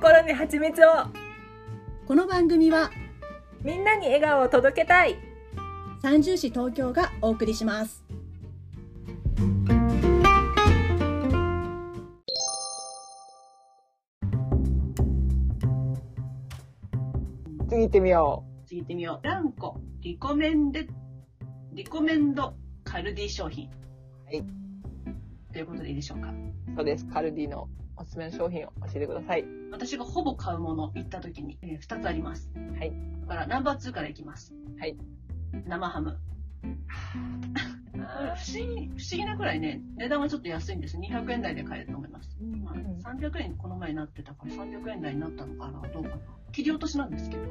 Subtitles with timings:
[0.00, 0.92] 心に蜂蜜を
[2.06, 2.90] この番組は
[3.62, 5.14] みんなに笑顔を届けたい
[6.00, 8.02] 三重市東京がお送りします
[17.68, 19.26] 次行ってみよ次行ってみよう。
[19.26, 20.88] ランコ、リコメンデ、
[21.74, 22.54] リコメンド
[22.84, 23.68] カルディ商品。
[23.68, 24.42] はい。
[25.52, 26.30] ということでいいでしょうか？
[26.30, 26.32] う。
[26.76, 27.04] そうです。
[27.06, 27.68] カルディの
[28.00, 29.44] おすすめの商品を教えてください。
[29.70, 32.50] 私がほぼ買うもの行った時に、えー、2つあります。
[32.78, 32.92] はい。
[33.22, 34.54] だからナンバー2からいきます。
[34.78, 34.96] はい。
[35.66, 36.18] 生ハム。
[37.92, 40.96] 不思議、不思議なくらいね、値段はちょっと安いんです。
[40.96, 42.38] 200円台で買えると思います。
[42.40, 46.16] まあうん300円この前になってたから300円台になったのかなどうかな
[46.52, 47.42] 切り落としなんですけど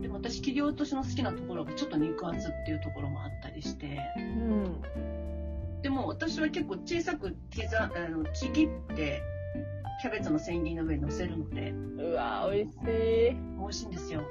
[0.00, 5.17] でも私切り落としの好きなところがちょっと肉厚っていうところもあったりしてうん。
[5.82, 9.22] でも私は結構小さく刻あのちぎって
[10.00, 12.78] キャベツの千切りの上に乗せるのでうわ美味しい。
[13.58, 14.22] 美味しいんですよ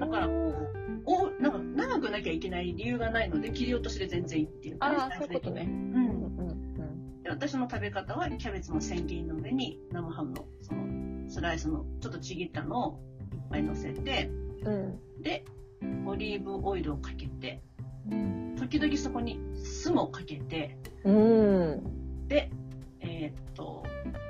[0.00, 5.62] だからこうおなんか長くなきゃいけない理由がないので切り落としで全然いいっていうああ、そういうことね。
[5.62, 10.84] うんうんうんで私の食べ方はキャベツの千切りの上に生ハムのその
[11.28, 13.00] スライスのちょっとちぎったのを
[13.32, 14.30] いっぱい乗せて
[14.62, 15.22] うん。
[15.22, 15.42] で
[16.06, 17.73] オリーブオイルをかけてうん。
[18.58, 22.26] 時々そこに酢もかけてうん。
[22.28, 22.50] で
[23.00, 23.84] えーっと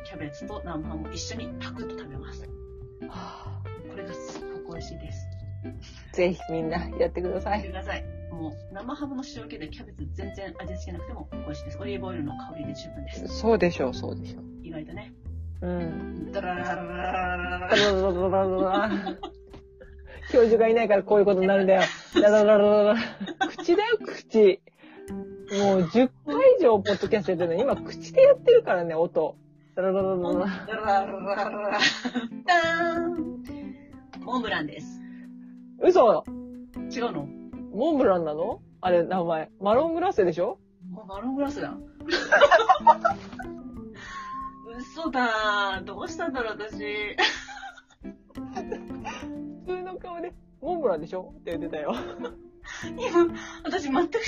[0.06, 2.48] キャベツと生ハムを一緒にパクッと食べます
[3.08, 5.27] はこれがすっごく美味しいです
[6.12, 7.64] あぜひみんなやってください。
[7.64, 14.44] くださいもう生ハムの塩気でキャベツ全然味付けなくても美味しいですオリーブオイルの香りで十分ですそうでしょう、そうでしょう。
[14.62, 15.12] 意外とね
[15.62, 16.33] うん。
[16.33, 19.19] ダラララララララダララララララ
[20.34, 21.82] 教授がいないからこういうことになるんだよ。
[22.14, 22.96] ダラララララ
[23.56, 24.60] 口だよ、口。
[25.62, 29.36] もう10回以上ポッドキャストやってるのに、今口でやってるからね、音。
[29.76, 30.46] ダラララララ。
[30.66, 33.44] ダララララララダーン
[34.25, 35.00] モンブランです
[35.81, 36.25] 嘘
[36.91, 37.28] 違うの？
[37.72, 38.60] モンブランなの？
[38.80, 39.50] あれ、名前。
[39.60, 40.59] マロングラッセでしょ？
[41.06, 41.76] マロングラスだ。
[44.76, 47.16] 嘘だどうしたんだろう、私。
[49.66, 51.32] 普通の顔で、モンブランでしょ？
[51.41, 51.94] って言ってたよ。
[52.97, 53.26] 今、
[53.64, 54.20] 私全く違う。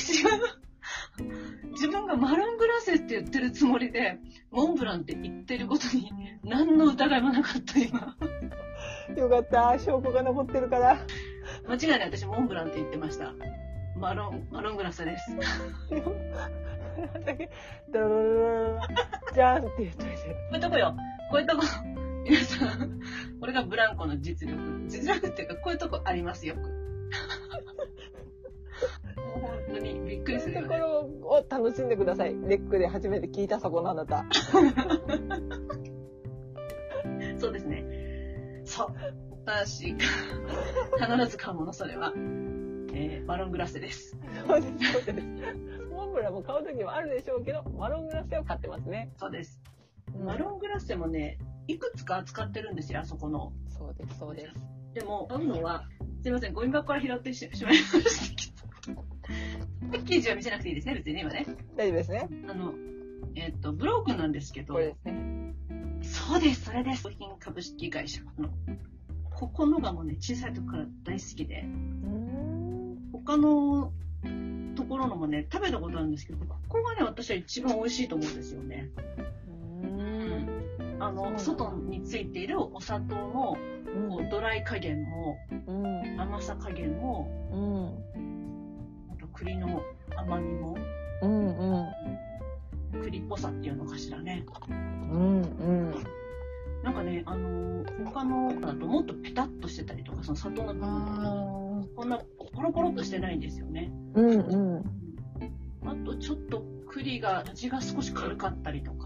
[1.72, 4.18] 自分がマロングラセって言ってるつもりで、
[4.50, 6.10] モンブランって言ってることに
[6.44, 8.16] 何の疑いもなかった、今。
[9.16, 9.78] よかった。
[9.78, 10.98] 証拠が残ってるから。
[11.68, 13.32] 間違いない、私モンブランって言ってました。
[13.96, 15.30] マロン、マロングラセです。
[19.32, 20.16] じゃんって言っといて。
[20.16, 20.94] こういうとこよ。
[21.30, 21.62] こういうとこ。
[22.28, 23.00] 皆さん、
[23.40, 24.60] これがブランコの実力。
[24.88, 26.60] 実力っていうか、こういうとこありますよく。
[26.60, 26.66] も
[29.36, 30.66] う本当にびっくりするよね。
[30.66, 32.34] ところを楽しんでください。
[32.34, 34.24] レックで初めて聞いたそこのあなた。
[37.38, 37.84] そうですね。
[38.64, 38.88] そう。
[39.44, 39.98] 私が
[41.16, 42.12] 必ず買うもの、それは。
[42.92, 44.18] えー、マロングラッセです。
[44.46, 45.26] そうです、そうです。
[45.92, 49.12] モンブランも買うときはあるでしょうけど、マロングラッセを買ってますね。
[49.16, 49.62] そうです。
[49.64, 49.76] うん
[50.24, 51.38] マロングラッセもね、
[51.68, 53.52] いくつか扱ってるんですよ、あそこの。
[53.68, 54.54] そうです、そうです。
[54.94, 55.84] でも、買うのは、
[56.22, 59.04] すいません、ゴミ箱から拾ってししまいましたけど。
[59.92, 61.46] パッケージは見せなくていいですね、別に今ね。
[61.76, 62.28] 大丈夫ですね。
[62.48, 62.74] あの、
[63.34, 65.54] えっ、と、ブロークンなんですけどこ、れですね。
[66.02, 67.02] そうです、それです。
[67.02, 68.48] 商品株式会社の。
[69.34, 73.10] ここのがもうね、小さい時から大好きで、うん。
[73.12, 73.92] 他の
[74.76, 78.90] ところのもね、食べたことあるんですけど、ここがね、私は一番美味しいと思うんですよね。
[80.98, 83.56] あの、外についているお砂糖の
[84.08, 85.36] こうドライ加減も、
[85.66, 86.20] うん。
[86.20, 89.12] 甘さ加減も、うん。
[89.12, 89.82] あと栗の
[90.16, 90.76] 甘みも、
[91.22, 91.58] うん。
[92.92, 93.02] うん。
[93.02, 94.44] 栗っぽさっていうのかしらね。
[94.68, 95.42] うん。
[95.42, 95.94] うん。
[96.82, 97.66] なんかね、あのー
[98.04, 102.18] 他のだともっとペタッとしてたりとか、その砂糖の部分とかあこんな
[102.52, 103.92] ポロポロっとしてないんですよね。
[104.14, 104.76] ーうん。
[104.76, 104.84] うん。
[105.88, 109.05] あとちょっと栗が味が少し軽かったりとか、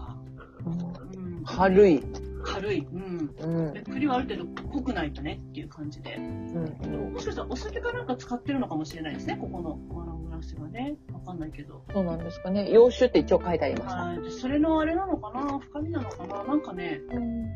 [1.45, 2.03] 軽い。
[2.43, 3.73] 軽い、うん、うん。
[3.73, 7.13] で栗はある程度濃くないとねっていう感じで、うん。
[7.13, 10.95] もしかしたらお酒かなんか使ってるのかもしれないですね、ここのマロングラスがね。
[11.13, 11.83] わかんないけど。
[11.93, 12.71] そうなんですかね。
[12.71, 13.95] 洋酒って一応書いてありました。
[13.95, 14.21] はい。
[14.21, 15.59] でそれのあれなのかな？
[15.59, 16.43] 深みなのかな？
[16.43, 17.47] なんかね、うん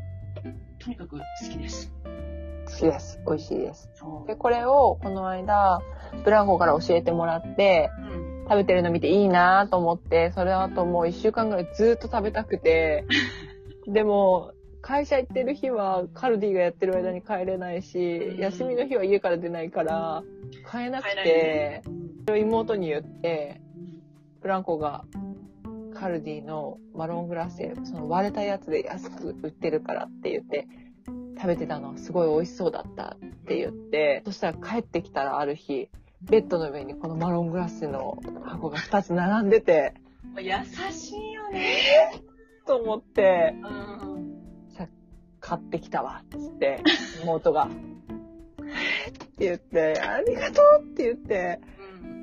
[0.78, 1.92] とにかく好きです。
[2.66, 3.20] 好きです。
[3.26, 3.90] 美味しいです。
[4.28, 5.80] で、これをこの間、
[6.24, 8.26] ブランコから教えてもらって、うん。
[8.48, 13.04] 食べてるの見ていいなと思って、それの後もう一週間ぐらいずっと食べたくて、
[13.86, 14.52] でも、
[14.82, 18.38] 会社行ってる日はカルディがやってる間に帰れないし、うん。
[18.38, 20.22] 休みの日は家から出ないから、
[20.64, 21.82] 買えなくて
[22.28, 23.60] ね、妹に言って、
[24.40, 25.04] ブランコが
[25.94, 30.68] カルディのマロングラッセ、その割れたやつで安く売ってるからって言って、
[31.36, 35.88] 食べてたのはすごい美味しそうだったって言って、そしたら帰ってきたらある日、
[36.22, 39.94] ベッドの上にこのマロングラッセの箱が2つ並んでて、
[40.38, 40.44] 優
[40.92, 42.22] しいよね。
[42.66, 43.96] と思って、うん。
[45.46, 46.82] 買ってきたわ、つって、
[47.22, 47.68] 妹が。
[48.58, 51.60] えーって言って、ありがとうって言って、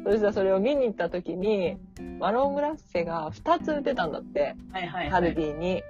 [0.06, 0.12] うん。
[0.12, 1.78] そしたらそれを見に行った時に、
[2.20, 5.10] マロングラッセが2つ売ってたんだって、はいはい、はい。
[5.10, 5.84] カルディに。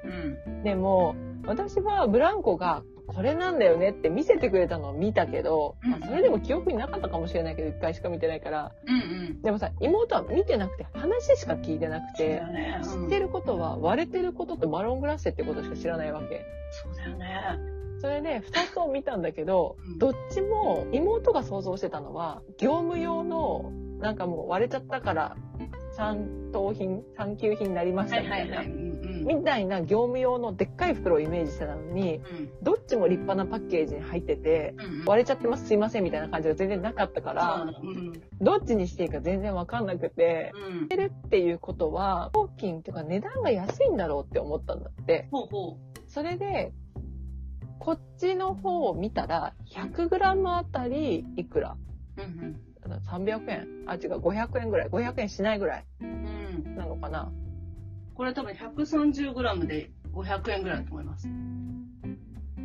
[0.45, 0.63] うん。
[0.63, 1.15] でも、
[1.47, 8.71] 私はブランコがこれなんだよねって見せてくれたのを見たけど、まあそれでも記憶になかったかもしれないけど、1回しか見てないから。
[8.87, 8.99] うんう
[9.33, 9.41] ん。
[9.41, 12.79] でもさ、妹は見てなくて話しか聞いてなくてよ、ね。
[12.83, 16.45] 知うんってることは割れてることとマロングラッセってことしか知らないわけ。
[16.71, 17.73] そうだよね。
[17.99, 25.37] それで2つを見たんだけどうん、どっちも妹が想像してたのは、業務用の、なんかもう割れちゃったから、
[25.95, 28.55] 三等品、三級品になりましはたみたいな。
[28.55, 28.75] いはいはい。
[28.75, 29.25] うんうん。
[29.25, 32.23] みたいな業務用のでっかい袋をイメージしてたのに、うん。
[32.61, 35.05] どっちも立派なパッケージに入ってて、うんうん。
[35.05, 38.13] 割れちゃってますすいませんみたいな感じが全然なかったから、うん。
[38.41, 40.85] どっちにしていいか全然わかんなくて、うん。
[40.85, 45.27] 売れるっていうことは、料金っていうか値段が安いんだろうって思ったんだって。
[45.31, 46.73] ほうほそれで、
[47.79, 51.77] こっちの方を見たら、100g あたりいくら？
[52.17, 52.21] う。
[52.21, 53.67] うん300円？
[53.87, 54.89] あ、違う、500円ぐらい。
[54.89, 56.63] 500円しないぐらいうん。
[56.65, 56.75] うん。
[56.75, 57.31] なのかな？
[58.15, 61.27] これ多分 130g で500円ぐらいだと思います。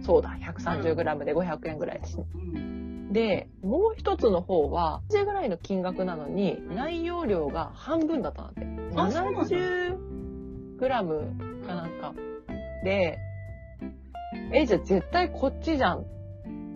[0.03, 2.25] そうだ、130g で500円ぐらいですね。
[2.35, 3.13] うん。
[3.13, 8.55] で、もう一つの方は、同じぐらいの金額なのに、ん内容量が半分だったなん
[9.13, 12.15] だ 70g かなんか。
[12.85, 13.19] で、
[14.53, 16.05] え、じゃあ絶対こっちじゃんっ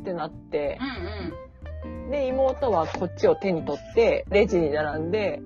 [0.04, 0.86] てなってう、ん
[2.10, 5.40] で、妹はこっちを手に取って、レジに並んで、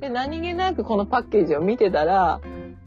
[0.00, 2.40] で、何気なくこのパッケージを見てたら、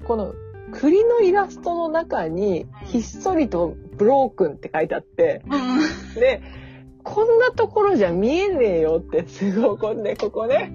[0.05, 0.33] この
[0.71, 5.43] 栗のイラストの中に、ひっそりとブロークンって書いてあって。
[6.15, 6.41] で、
[7.03, 10.71] こんなところじゃ見えねえよってすごい怒って、ここね。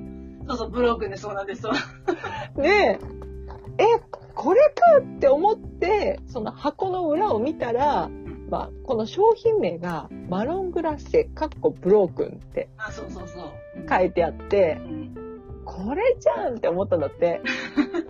[0.49, 1.75] そうそう、ブロークンでそうなんですわ。
[2.57, 2.99] で、
[3.79, 3.85] え、
[4.35, 8.11] これかって思って、その箱の裏を見たら、
[8.53, 13.51] まあ、この商品名が、マロングラッセ、かっこブロークンってあ、そうそうそう。
[13.89, 15.15] 書いてあってう、ん。
[15.65, 17.41] これじゃんって思ったんだって。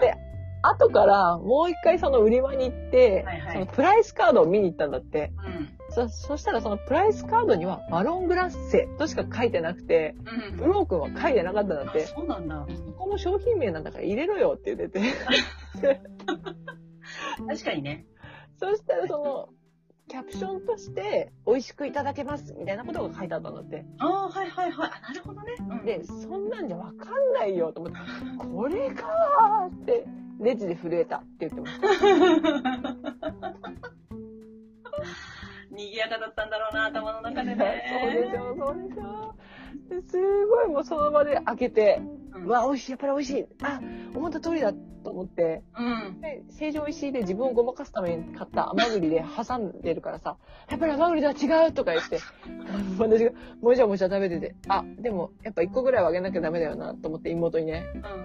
[0.00, 0.16] で、
[0.62, 5.32] 後からもう一回その売り場に行って、はいはいそのプライスカードを見に行ったんだって。
[5.46, 5.68] うん。
[5.90, 10.16] そ、そしたらそのプライスカードにはマロングラッセとしか書いてなくて、
[10.50, 10.56] うん。
[10.56, 12.06] ブロークンは書いてなかったんだっあ、て。
[12.06, 12.66] そうなんだ。
[12.98, 15.14] この商品名なんだから入れろよって言ってて。
[17.46, 18.06] 確かにね。
[18.58, 19.48] そしたらその、
[20.12, 23.86] キャプションとして、美味しくいただけますみたいなことが書いてあったんだって。
[23.96, 24.90] ああ、はいはいはい。
[24.92, 25.54] あ、なるほどね。
[25.58, 25.86] うん。
[25.86, 27.98] で、そんなんじゃわかんないよと思って、
[28.36, 30.04] これかーって、
[30.38, 31.88] レジで震えたって言ってました。
[35.72, 37.66] 賑やかだったんだろうな、頭の中で そう
[38.10, 38.20] ね。
[38.20, 39.34] でしょ、そうでしょ。
[39.88, 43.46] ですごいもうその場で開けて、うんうわ、美味しい、やっぱり美味しい。
[43.62, 43.80] あ、
[44.14, 46.20] 思った通りだと思って、うん。
[46.20, 50.38] で、成城石井で自分をごまかすために買った甘栗で挟んでるからさ、
[50.68, 52.18] やっぱり甘栗とは違うとか言って、
[52.98, 58.00] 私がもじゃもじゃ食べてて、あ、でもやっぱ1個ぐらいはあげなきゃダメだよなと思って妹にね、うん。
[58.00, 58.16] まあ、い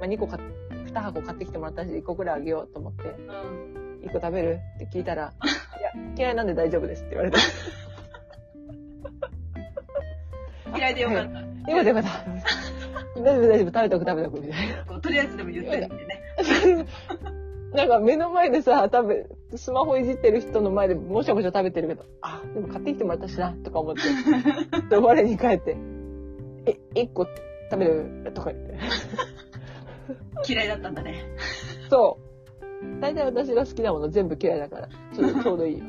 [0.00, 0.42] まあ、2個買っ
[0.86, 4.00] 2箱買ってきてもらったし、1個ぐらいあげようと思って、うん。
[4.02, 4.60] 1個食べる？
[4.76, 5.32] って聞いたら、
[5.78, 7.38] いや、嫌いなんで大丈夫ですって言われて。
[10.74, 11.22] 嫌いでよかった。
[11.22, 12.08] よかったよかった。
[13.20, 15.00] 大丈夫大丈夫、食べとく食べとくみたいな。
[15.00, 16.86] とりあえずでも言ってみてね。
[17.74, 24.02] なんか目の前でさ、多分、スマホいじってる人の前でもしゃもしゃ食べてるけど、あ、でも買ってきてもらったしな、とか思って。
[24.88, 25.76] で、我に帰って、
[26.66, 27.26] え、一個
[27.70, 28.32] 食べる？
[28.34, 28.78] とか言って。
[30.48, 31.24] 嫌いだったんだね。
[31.90, 33.00] そう。
[33.00, 35.84] 大体私が好きなもの全部嫌いだから、ちょうどいいよ。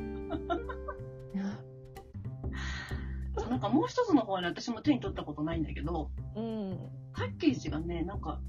[3.48, 6.80] なんかもう一つの方に私も手に取ったことないんだけど、うん。
[7.14, 8.40] パッケージがね、なんか、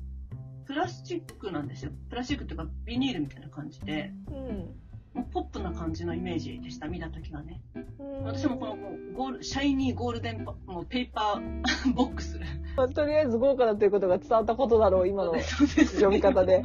[0.67, 1.93] プラスチックなんですよ。
[2.11, 4.75] プラスチックっていうか、ビニールみたいな感じで、うん。
[5.15, 7.61] もうポップな感じのイメージでした、見たときはね。
[7.75, 8.77] うん私もこの
[9.15, 12.39] ゴール、シャイニーゴールデンパもうペーパーボックス。
[12.77, 16.63] まあとりあえず豪華だということが伝わったことだろう、今の 読み方で。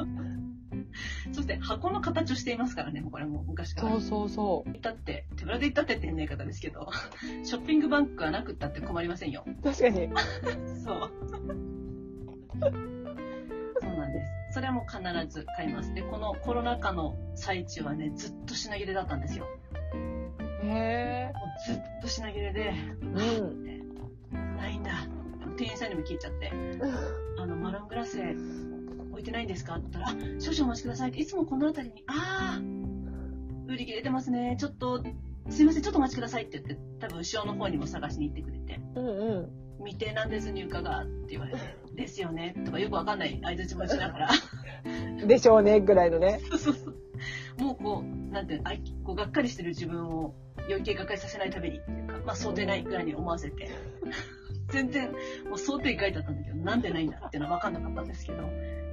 [1.34, 3.90] そして箱の形をしていますからね、もうこれもう昔から。
[3.90, 4.72] そうそうそう。
[4.72, 6.90] 言って、手ぶらで言ったってって変な言い方ですけど、
[7.44, 9.44] ショッピングバッグがなくったって困りませんよ。
[9.64, 10.10] 確かに。
[10.84, 11.12] そう。
[13.82, 14.54] そうなんです。
[14.54, 15.94] それはもう必ず買います。
[15.94, 19.48] で、このコロナ禍の最中はね、ずっと品切れだったんですよ。
[20.64, 22.96] へもうずっと品切れで、え。
[23.02, 24.58] うん。
[24.58, 24.92] ないんだ。
[25.58, 26.52] 店員さんにも聞いちゃって、
[27.38, 28.36] あの、マロングラッセ
[29.14, 29.76] 置いてないんですか？
[29.76, 34.58] って言ったら、あ、少々お待ちくださいって、いつもこの辺りに、あー、売り切れてますね。
[34.60, 35.04] ちょっと、
[35.50, 39.10] すいません、ちょっとお待ちくださいって言って、多分後ろの方にも探しに行ってくれて、うんう
[39.42, 39.86] ん。
[39.86, 41.60] 未定なんです、入荷が、って言われて、
[41.96, 44.30] ですよね、とかよくわかんない相槌もしながら、
[45.26, 46.40] でしょうね、ぐらいのね。
[46.50, 46.96] そうそうそう。
[47.60, 50.34] もうこう、なんていうのあいこう、がっかりしてる自分を
[50.68, 53.70] 余計がっかりさせないためにっていうか、まあ想定ないぐらいに思わせて、
[54.70, 55.12] 全然、
[55.50, 58.44] もう想定外だったんだけど、なんでないんだっていうのは分かんなかったんですけど、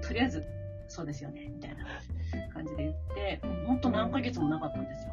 [0.07, 0.45] とりあえず、
[0.89, 1.85] そうですよね、みたいな
[2.53, 5.13] 感じで言って、ほんと何ヶ月もなかったんですよ。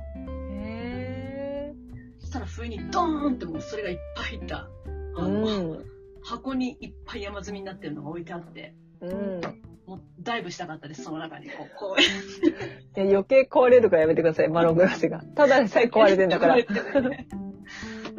[0.62, 1.74] へ
[2.20, 5.20] そしたら不意にドーンってもうそれがいっぱい入った、ー。
[5.20, 5.86] あのうん。
[6.24, 9.42] 箱にいっぱい山積みになってるのが置いてあって、うん。
[9.86, 11.50] もうダイブしたかったです、その中に。
[11.50, 15.22] こう、 こう余計壊れるからやめてください、マロングラスが。
[15.36, 16.58] ただでさえ壊れてんだから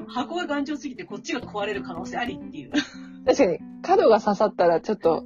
[0.06, 2.70] 箱が頑丈すぎてこっちが壊れる可能性ありっていう。
[3.26, 5.24] 確かに、角が刺さったらちょっと、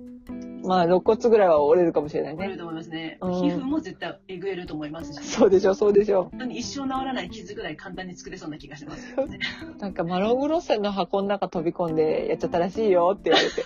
[0.65, 2.39] まあ、肋骨ぐらいは折れるかもしれないね。
[2.39, 3.19] 折れると思いますね。
[3.21, 5.21] うん皮膚も絶対えぐえると思いますし。
[5.25, 6.25] そうでしょ、そうでしょ。
[6.31, 9.39] 本当に一生治らない傷ぐらい簡単に作れそうな気がしますよね。
[9.81, 13.65] なんかマロングロッセの箱の中飛び込んでやっちゃったらしいよって言われて。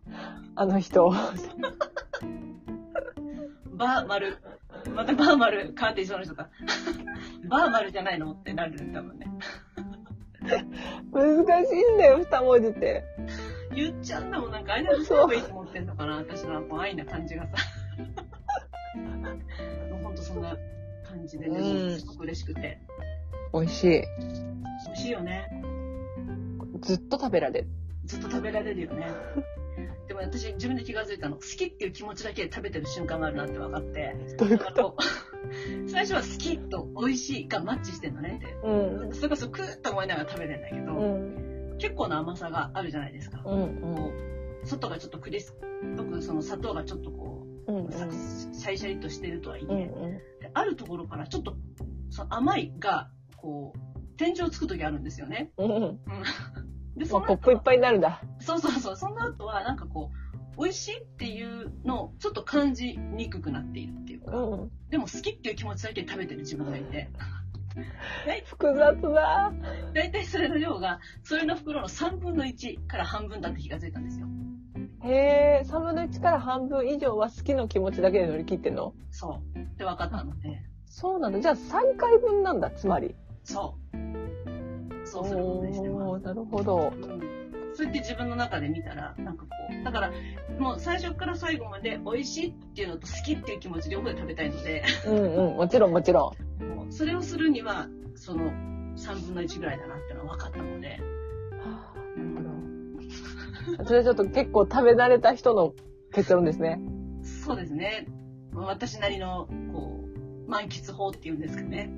[0.56, 1.10] あの人。
[3.74, 4.38] バーマル。
[4.94, 6.48] またバーマル、カーテンしそうな人か。
[7.48, 9.26] バーマルじゃないのってなる多分ね。
[11.12, 13.04] 難しいんだよ、二文字って。
[13.78, 17.52] 言っちゃうんだもん、なんか間にすればいいと思ってんのかな、私のこう愛な感じがさ。
[19.90, 20.56] もうほんとそんな
[21.04, 22.80] 感じでね、うんすごく嬉しくて。
[23.52, 23.88] 美味しい。
[23.88, 25.48] 美味しいよね。
[26.80, 27.68] ずっと食べられる。
[28.04, 29.06] ずっと食べられるよね。
[30.06, 34.16] でも私自分で気が付いたの、好きっていう気持ちだけで食べてる瞬間があるなって分かって。
[34.38, 34.96] どういうこと？
[35.88, 38.54] 最初は好きと美味しいがマッチしてんのねって。
[38.64, 39.14] うん。
[39.14, 41.47] それこそクーッと思いながら食べてんだけど、うん。
[41.78, 43.42] 結構な甘さがあるじゃないですか。
[43.44, 43.80] うん。
[43.80, 44.12] こ
[44.62, 45.54] う外がちょっとクリス
[45.96, 47.86] よくその砂糖がちょっとこうん。
[47.86, 48.08] う、さ
[48.52, 49.70] シャリシャリとしてるとはいうん。
[49.72, 51.56] え、であるところからちょっと
[52.10, 55.52] その甘いがこう天井をつく時あるんですよね。
[55.56, 55.70] うん。
[55.70, 55.82] うん。
[55.82, 55.98] うん
[56.96, 58.20] でもそうのコップいっぱいになるんだ。
[58.40, 58.96] そうそうそう。
[58.96, 60.10] その後はなんかこ
[60.56, 64.70] う美味しいっていうのをちょっと感じにくくなっているっていうか、うん。
[64.90, 67.08] でも好きっていう気持ちだけで食べてる自分がいて。
[68.44, 69.52] 複雑だ。
[69.94, 74.26] だいたいそれの量が、それの袋の3分の1から半分だって気がついたんですよ。
[75.04, 78.94] へえ、3分の1から半分以上は好きの気持ちだけで乗り切ってんの？
[79.10, 79.58] そう。
[79.58, 81.40] って分かったので、そうなんだ。
[81.40, 83.14] じゃあ3回分なんだ、つまり。
[83.44, 85.06] そう。
[85.06, 86.24] そうすることにしてます。
[86.24, 86.92] なるほど。
[86.94, 87.47] うん
[87.78, 90.10] そうやって自分の中で見たら、なんかこう、だから、
[90.58, 95.56] もう最初から最後まで美味しいっていうのと好きっていう気持ち両方で食べたいので、うんうん。
[95.58, 96.64] もちろんもちろん。
[96.64, 98.50] もうそれをするには、その
[98.96, 100.98] 3分の1ぐらいだなっていうのは分かったので、
[103.86, 105.72] それちょっと結構食べ慣れた人の
[106.12, 106.80] 結論ですね。
[107.22, 108.08] そうですね。
[108.54, 110.04] 私なりの、こ
[110.48, 111.90] う、満喫法っていうんですかね。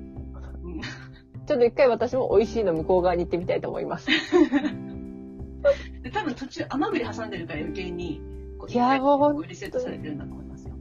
[0.63, 0.81] うん
[1.47, 4.07] ちょっと一回私も美味しいの向こう側に行ってみたいと思います。
[6.03, 8.21] で、多分途中甘栗挟んでるから余計に、
[8.57, 10.73] こういやもうリセットされてるんだと思いますよ。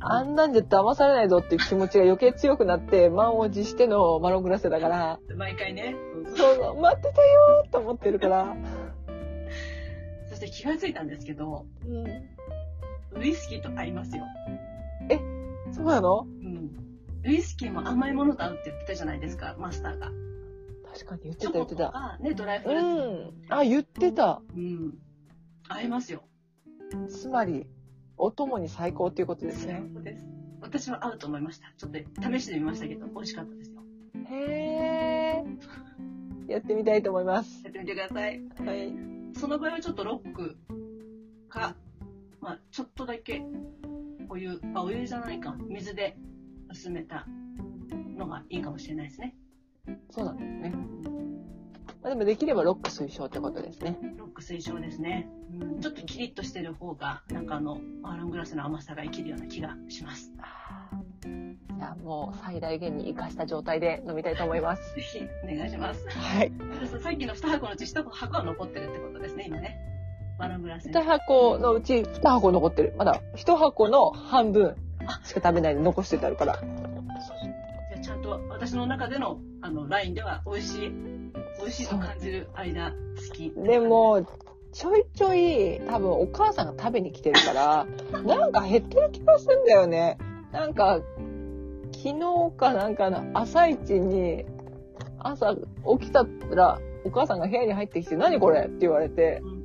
[0.00, 5.96] あんなんじゃ騙されないぞっていう気持ちが余計強くなって、満を持してのマロングラッセだから、毎回ね。
[6.36, 8.56] そうそう待ってたよーと思ってるから。
[10.28, 13.20] そして気がついたんですけど、うん。
[13.20, 14.24] ウイスキーと合いますよ。
[15.72, 16.26] そうなの？
[16.26, 16.70] うん。
[17.24, 20.10] ウイスキーも甘いものと合うって言ってたじゃないですか、マスターが。
[20.94, 21.86] 確かに言ってた言ってた。
[21.86, 23.48] とか、ね、ドライフうルーツ。
[23.48, 23.52] ん。
[23.52, 24.40] あ、言ってた。
[24.54, 24.98] うん。
[25.68, 26.22] 合いますよ。
[27.08, 27.66] つまり、
[28.16, 29.82] お供に最高っていうことですね。
[29.92, 30.24] そうです。
[30.60, 31.72] 私は合うと思いました。
[31.76, 33.82] ちょっと試してみましたけど、美味しかったですよ。
[34.30, 36.50] へー。
[36.50, 37.62] やってみたいと思います。
[37.64, 38.40] やってみてください。
[38.64, 38.92] はい。
[39.34, 40.56] その場合はちょっとロック
[41.48, 41.74] か、
[42.40, 43.44] まあ、ちょっとだけ
[44.28, 46.16] お湯、あ、お湯じゃないか、水で
[46.70, 47.26] 薄めた
[48.16, 49.36] のがいいかもしれないですね。
[50.10, 50.74] そうなんですね。
[52.02, 53.98] まあ、でもできればロック推奨ってことですね。
[54.18, 55.28] ロック推奨ですね。
[55.58, 60.30] うん、ちょっとキリッとしてる方が、なんかあの、マーロングラスの甘さが生きるような気がします。
[61.76, 64.82] じゃあもう最大限に活かした状態で飲みたいと思います。
[64.94, 66.06] ぜひお願いします。
[66.08, 66.52] はい。
[67.02, 69.78] さっきの2箱のうち1箱は残ってるってことですね、今ね。
[70.38, 71.02] マーロングラスに2。
[71.02, 72.94] 箱のうち2箱残ってる。
[72.98, 74.76] まだ1箱の半分
[75.24, 76.60] しか食べないで残しててあるから。
[78.24, 80.90] と私の中でのあのラインでは美味しい、
[81.60, 83.50] 美味しいと感じる間好き。
[83.50, 84.26] で、も、
[84.72, 87.86] ちょいちょい多分お母さんが食べに来てるから、
[88.24, 90.18] なんか減ってる気がするんだよね。
[90.52, 91.00] なんか、
[91.92, 94.44] 昨日かなんかの朝一に、
[95.18, 95.54] 朝
[96.00, 98.62] 起きたら、お母さんが部屋に入ってきて、何これ？
[98.62, 99.64] って言われて、うん。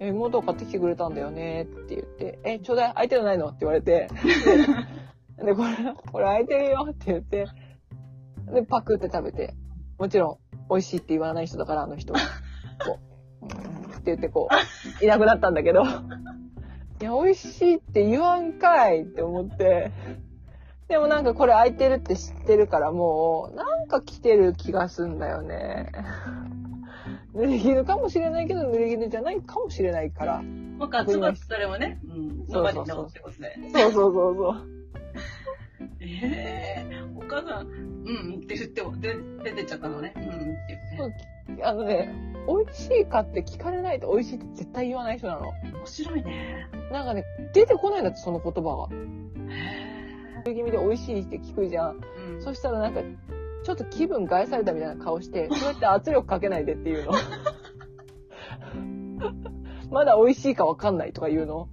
[0.00, 1.62] え、妹買ってきてくれたんだよね？
[1.62, 3.46] って言って、え、ちょうだい、空いてるのないの？
[3.48, 4.08] って言われて、
[5.38, 5.68] で、でこれ、
[6.12, 6.86] これ空いてるよ？
[6.90, 7.46] って言って、
[8.52, 9.54] で、パクって食べて、
[9.98, 12.20] もちろん、美味しいって言わない人だから、あの人は。
[12.84, 12.98] こ
[13.42, 14.48] う、うんって言ってこ
[15.00, 15.82] う、いなくなったんだけど、
[17.00, 19.92] いや、美味しいって言わんかいって思って、
[20.88, 25.92] でもなんかこれ空いてるって知ってるからもう、なんか来てる気がすんだよね。
[27.32, 30.42] 濡れ衣かもしれないけど、濡れ衣じゃないかもしれないから。
[30.42, 33.10] まあ、かつばそれもね、うん、そうそうそう。
[33.10, 34.66] そうそうそうそう。
[36.00, 40.12] ええお母さん、うんって言っても、で、出てっちゃったのね。
[40.16, 41.10] うんって言っ
[41.58, 41.64] て。
[41.64, 42.12] あのね、
[42.46, 45.48] 美味しいかって聞かれないと美味しいって絶対言わない人なの。
[45.48, 46.68] 面白いね。
[46.90, 48.96] なんかね、出てこないんだって、その言葉が。
[49.54, 52.00] へ気味で美味しいって聞くじゃん。
[52.30, 52.32] え。
[52.34, 52.42] うん。
[52.42, 53.00] そしたらなんか、
[53.62, 57.12] ちょっと気分害されたみたいな顔して、そうやって圧力かけないでっていうの。
[59.90, 61.68] まだ美味しいかわかんないとか言うの。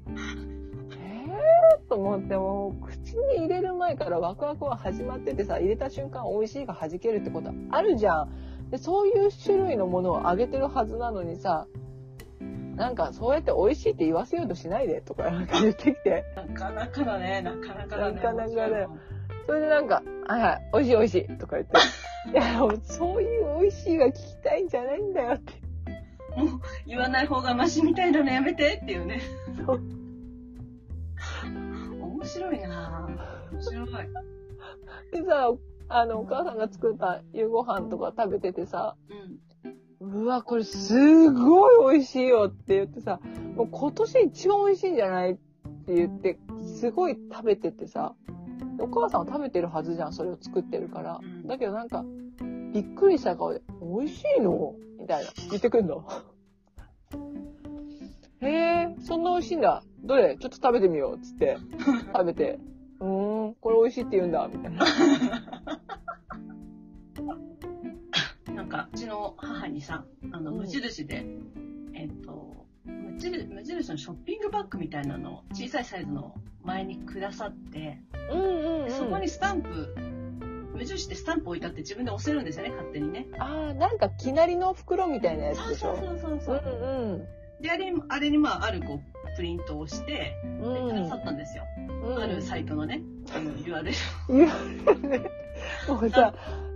[1.81, 8.29] えーと思ってもう、口に入れる前からワクワクは始まっててさ、入れた瞬間美味しいが弾けるってことあるじゃん。
[8.69, 11.67] で、そういう種類のものをあげてるはずなのにさ、
[12.75, 16.25] なんかそうやって美味しいって言わせようとしないでとか言ってきて。
[16.36, 18.15] なかなかだね、なかなかだね。
[18.15, 18.98] なかなかだよ。
[19.48, 21.77] それでなんか、はいはい、美味しい美味しいとか言って。
[22.31, 25.53] いや、もうそういう美味しいが聞きたいんじゃないんだよって。
[26.86, 29.22] 言わない方がマシみたいなのやめてっていうね。
[29.65, 30.06] そう面
[32.27, 33.53] 白いなぁ。
[33.53, 33.88] 面白い。
[35.12, 35.53] でさ、
[35.89, 38.96] あの、お母さんが作った夕ご飯とか食べててさ、
[40.01, 40.22] うん。
[40.24, 43.19] うわ、これすごい美味しいよって言ってさ、
[43.55, 45.36] もう今年一番美味しいんじゃないっ
[45.86, 48.13] て言って、すごい食べててさ、
[48.77, 51.19] でお母さんは食べてるはずじゃん、それを作ってるから。
[51.22, 52.05] うんだけどなんか、
[52.74, 54.75] びっくりした顔で、美味しいの？
[55.00, 56.05] みたいな、言ってくんの。
[58.41, 59.84] へえ、そんな美味しいんだ。
[60.03, 60.38] どれ？
[60.39, 61.20] ちょっと食べてみよう。
[61.20, 61.58] つって、
[62.13, 62.60] 食べて、
[63.00, 64.48] うーん、これ美味しいって言うんだ。
[64.48, 64.86] みたいな。
[68.53, 71.25] なんか、うちの母にさ、あの、うん無印で、
[71.94, 78.92] えっと、無印無印のショッピングバッグみたいなのを小さいサイズの前にくださって、うんうん、うん。
[78.92, 79.96] そこにスタンプ、
[80.75, 83.25] 無印ってスタンプ置いてあって自分で押せるんですよね、勝手にね。
[83.40, 85.96] ああ、なんか、きなりの袋みたいなやつでしょ？
[85.98, 87.27] そうそうそううん
[87.61, 90.74] で、あれに、あれにまあ、あるこう、プリントをして、うん。
[90.74, 90.89] で、うん。
[90.89, 91.63] くださったんですよ。
[91.79, 93.01] うんあるサイトのね、
[93.35, 93.91] あの URL。
[93.91, 94.53] いや、
[94.96, 95.29] ね、
[95.87, 96.33] もうさ、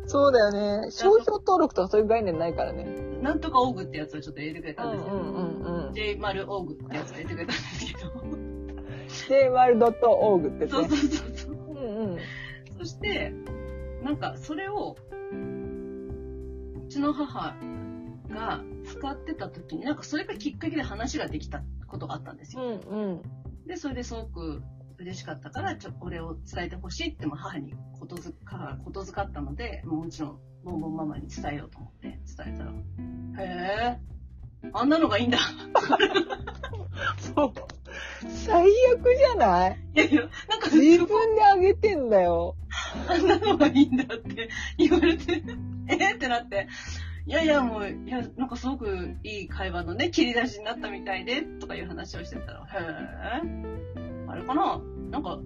[0.08, 0.92] そうだよね。
[0.92, 2.84] 商標登録とかそういう概念ないからね。
[3.22, 5.14] なんとかオーグってやつをちょっと入れてくれたんですよ。
[5.14, 5.94] うんうんうん。
[5.94, 8.10] J 丸オーグってやつを入れてくれたんですけど。
[9.30, 10.90] jmal.org ってそうね。
[10.90, 11.54] そうそうそう。
[11.54, 12.18] うんうん。
[12.78, 13.34] そして、
[14.04, 17.56] なんかそれを、うちの母
[18.30, 18.62] が
[18.92, 22.70] 使ってた時に、なんかそれがきっかけで話ができたことがあったんですうよ。
[22.70, 23.22] んうん。
[23.68, 24.62] で、それですごく
[24.98, 32.72] 嬉しかったから、ちょこれを伝えてほしいって、まあ母にことづか、ことづかったので、もちろん、ボンボンママに伝えようと思って伝えたら、
[33.44, 33.98] へ
[34.64, 35.40] え、あんなのがいいんだ。
[37.36, 37.54] そう。
[38.30, 42.56] 最悪じゃないいやいや、なんか自分であげてんだよ。
[43.08, 45.44] あんなのがいいんだって言われて、
[45.88, 46.68] えーってなって、
[47.28, 53.48] いやいやもう、いや、なんかすごくいい会話のね、切り出しになったみたいで、とかいう話をしてたら、へえ、
[54.28, 54.82] あれかな？
[55.12, 55.40] なんか、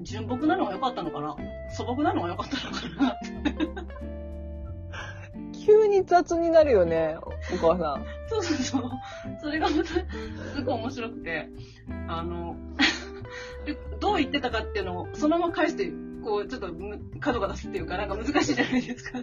[0.00, 1.36] 純朴なのが良かったのかな？
[1.70, 3.16] 素朴なのが良かったのかな？
[5.64, 8.04] 急に雑になるよね、お母さん。
[8.28, 8.90] そうそうそう。
[9.40, 9.84] それがまた、
[10.54, 11.48] すごい面白くて、
[12.06, 12.56] あの、
[13.64, 15.90] でどう言ってたかっていうのを、そのまま返して、
[16.24, 19.18] こう、ちょっとむ角が出すっていうか、なんか難しいじゃないですか。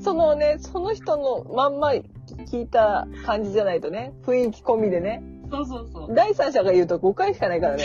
[0.00, 5.22] そのね、その人のまんま聞いた感じじゃないとね、雰囲気込みでね。
[5.50, 6.14] そうそうそう。
[6.14, 7.84] 第三者が言うと誤解しかないからね。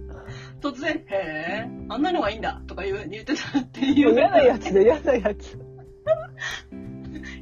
[0.60, 4.12] 突然、へえ、あんなのがいいんだとか言う言ってたっていう。
[4.12, 5.58] 嫌なやつで嫌なやつ。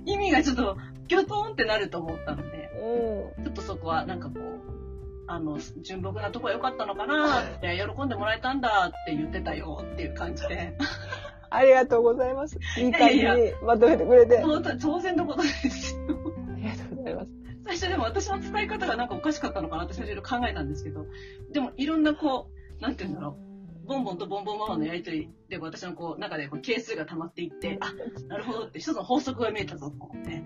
[0.07, 0.77] 意味がちょっと、
[1.09, 2.71] ギョトーンってなると思ったので、
[3.37, 3.45] うん。
[3.45, 4.78] ちょっとそこはなんかこう、
[5.29, 10.77] あの、純朴なとこ良かったのかなって、喜んでもらえたんだって言ってたよっていう感じで、
[11.51, 12.59] ありがとうございます。
[12.79, 14.39] いい感じにいやいまとめてくれて。
[14.39, 16.19] あ当当然のことですよ。
[16.59, 17.29] りがとうございます。
[17.65, 21.07] 最初でも私の使い方がなんかおかしかったのかなって最初いろいろ考えたんですけど、
[21.53, 23.37] でもいろんなこう、なんて言うんだろ
[23.85, 27.93] う、ボンボンとボンボンママのやりとりで私のこう中でこう係数が溜まっていって、あ、
[28.29, 30.43] なるほどって一つの法則が見えたぞと思って。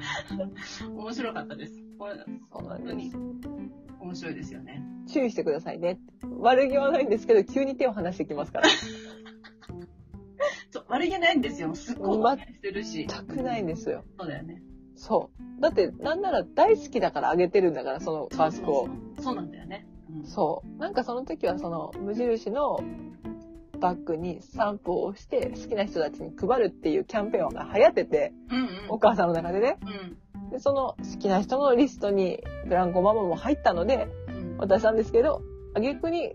[0.94, 1.82] 面白かったです。
[1.98, 2.14] これ
[2.50, 3.12] 本当に
[4.00, 4.82] 面白いですよね。
[5.06, 5.14] す。
[5.14, 6.00] 注意してくださいね。
[6.38, 8.68] 悪気はないんですけど、急に手を離してきますから。
[10.70, 11.74] そう、悪気ないんですよ。
[11.74, 13.06] すっごいしてるし。
[13.06, 14.04] 全くないんですよ。
[14.18, 14.62] そうだよね。
[14.94, 15.60] そう。
[15.60, 18.88] だって、なんなら大好きだからあげてるんだから、そのマスクを。
[19.18, 19.86] そうなんだよね。
[20.10, 20.78] うんそう。
[20.78, 22.80] なんかその時はその無印の
[23.80, 28.66] バッグにスタンプを押して好きな人たちに配るっていうキャンペーンが流行ってて、うんうん。
[28.90, 29.78] お母さんの中でね。
[29.82, 30.50] うん。
[30.50, 34.56] で、その好きな人のリストにブランコママも入ったのでうん。
[34.58, 35.42] 渡したんですけど、
[35.74, 36.34] あげくに、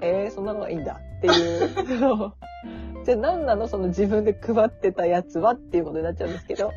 [0.00, 1.70] えー、そんなのがいいんだっていう
[3.04, 3.68] じゃあ何なの？
[3.68, 5.52] その自分で配ってたやつは？
[5.52, 6.72] っていうことになっちゃうんですけど、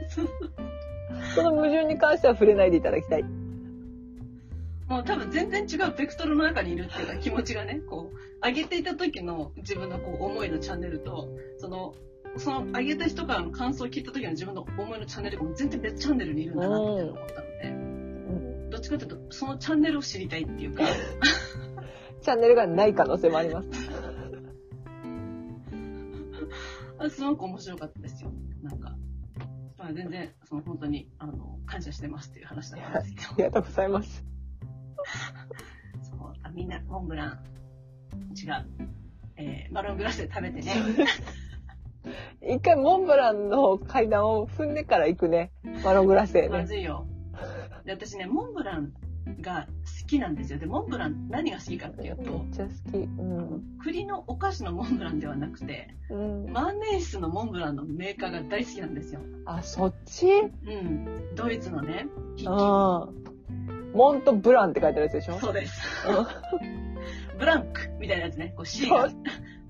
[1.36, 3.26] その矛盾に関しては触れないでいただきたい。
[4.88, 11.96] もう多分全然違うベクトルの中にいるっていうか気持ちがね、こう、上げていた時の自分のこう思いのチャンネルと、その、
[12.38, 17.48] その上げた人からの感想を聞いた時の自分の思いのチャンネルがもう全然別チャンネルにいるんだなって思ったの
[18.68, 20.84] で、どっちかというとそのチャンネルを知りたいっていうか、
[22.22, 23.70] チャンネルがない可能性もあります。
[27.00, 28.32] あ すごく面白かったですよ。
[28.62, 28.96] なんか。
[29.78, 33.34] まあ、全然、その本当に、あの、感謝してますっていう話だったんですけどあ。
[33.38, 34.35] りがとうございます。
[36.02, 37.40] そうあみんな、モンブラン、
[38.36, 38.66] 違う。
[39.38, 40.74] えー、マロングラスで食べてね。
[42.42, 45.52] 一回モンブランの階段を踏んでから行くね。
[45.84, 46.50] マロングラッセね。
[46.50, 47.08] まずいよ。
[47.84, 48.94] で、私ね、モンブラン
[49.42, 49.68] が
[50.02, 50.60] 好きなんですよ。
[50.60, 52.98] で、モンブラン何が好きかっていうめと、っちゃ好き。
[52.98, 53.64] うん。
[53.82, 59.22] 栗のお菓子のモンブランではなくて、うん、万年筆のモンブランのメーカーが大好きなんですよ。
[59.46, 60.28] あ、そっち？
[60.28, 61.36] うん。
[61.36, 63.25] ドイツのね、筆記うん。
[63.96, 65.40] モントブランって書いてあるやつでしょ？
[65.40, 65.82] そうです。
[66.08, 66.16] うん
[67.38, 68.54] ブランクみたいなやつね。
[68.56, 69.10] こう C が。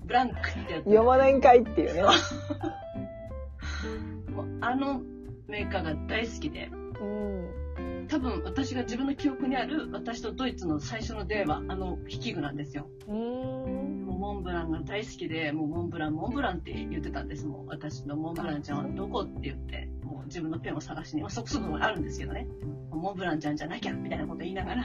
[0.04, 0.84] ブランクってやつ。
[0.84, 2.02] 読まないんかいっていうね。
[4.32, 5.00] もうあの
[5.48, 8.06] メーカーが大好きで、うん。
[8.08, 12.86] 多分私が自分の記憶にある私とドイツの最初の出会いはあの筆記具なんですよ。
[13.08, 13.85] うーん。
[14.26, 17.46] モンブランが大好きで、もうモンブラン、モンブランって言ってたんです。
[17.46, 22.48] もう私のモンブランちゃんはどこって言って、もう自分のペンを探しに、まあ、そこそこあるんですけどね。
[22.90, 24.84] モンブランちゃんじゃなきゃみたいなこと言いながら。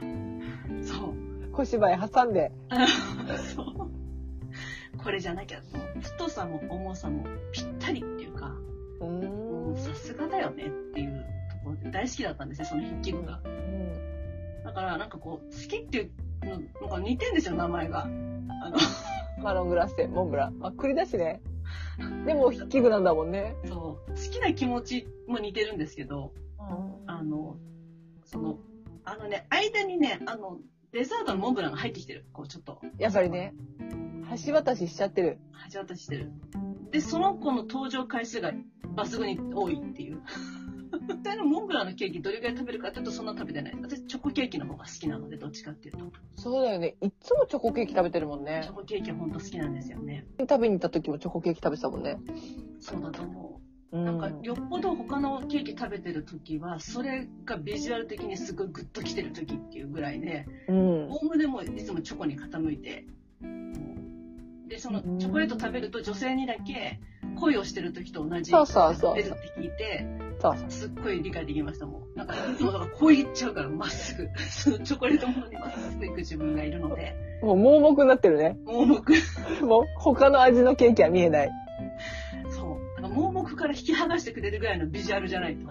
[0.82, 1.52] そう。
[1.52, 2.52] 小芝居挟んで。
[3.54, 4.96] そう。
[4.96, 5.60] これじゃなきゃ、
[6.00, 8.56] 太さも重さもぴったりっていうか、
[9.76, 13.42] さすがだよねっていうところで大好きだったんですよ、その筆記具が。
[14.64, 16.10] だからなんかこう、好きっていう
[16.44, 18.04] の、なんか似てんですよ、名前が。
[18.04, 18.76] あの、
[19.42, 20.58] マロングラッセ、モンブラン。
[20.62, 21.40] あ、栗だしね。
[22.26, 23.56] でも筆記具なんだもんね。
[23.64, 26.32] そう、好きな気持ちも似てるんですけど、
[27.06, 27.56] あの、
[28.24, 28.58] その、
[29.04, 30.58] あのね、間にね、あの、
[30.92, 32.26] デザートのモンブランが入ってきてる。
[32.32, 32.80] こう、ちょっと。
[32.98, 33.54] やっぱりね。
[34.44, 35.38] 橋渡ししちゃってる。
[35.72, 36.32] 橋渡ししてる。
[36.90, 38.52] で、その子の登場回数が
[38.96, 40.22] 抜群に多いっていう。
[41.08, 43.78] 実際のモンブランのケーキどれぐらい食べるかっていうとそんな食べてない。
[43.80, 46.12] 私、チョコケーキの方が好きなので、どっちかっていうと。
[46.36, 46.96] そうだよね。
[47.00, 48.74] いっつもチョコケーキ食べてるもんねチョ。
[48.74, 50.26] コケーキは本当好きなんですよね。
[50.38, 52.18] 食べに行った時もチョコケーキ食べてたもんね。
[52.80, 53.60] そうだと思
[53.92, 54.04] うう。
[54.04, 61.10] なんか、よっぽど他のケーキ食べてる時は、それがビジュアル的にすごいグッときてる時っていうぐらいで、うん。
[61.10, 63.06] おおむねもういつもチョコに傾いて、
[64.68, 67.00] で、そのチョコレート食べると女性にだけ
[67.38, 70.06] 恋をしてる時と同じそうそうそうって聞いて、
[70.68, 72.02] すっごい理解できましたもん。
[72.14, 74.28] なんか、いつもだからこう言っちゃうから、まっすぐ。
[74.50, 78.58] そのチョコレートものにまっすぐ行く自分がいるので、もう盲目になってるね。
[78.64, 79.02] 盲目、
[79.62, 81.50] もう他の味のケーキは見えない。
[82.50, 83.00] そう。
[83.00, 85.70] なんか盲目から引き剥がしてくれるぐらいのビジュアルじゃないと。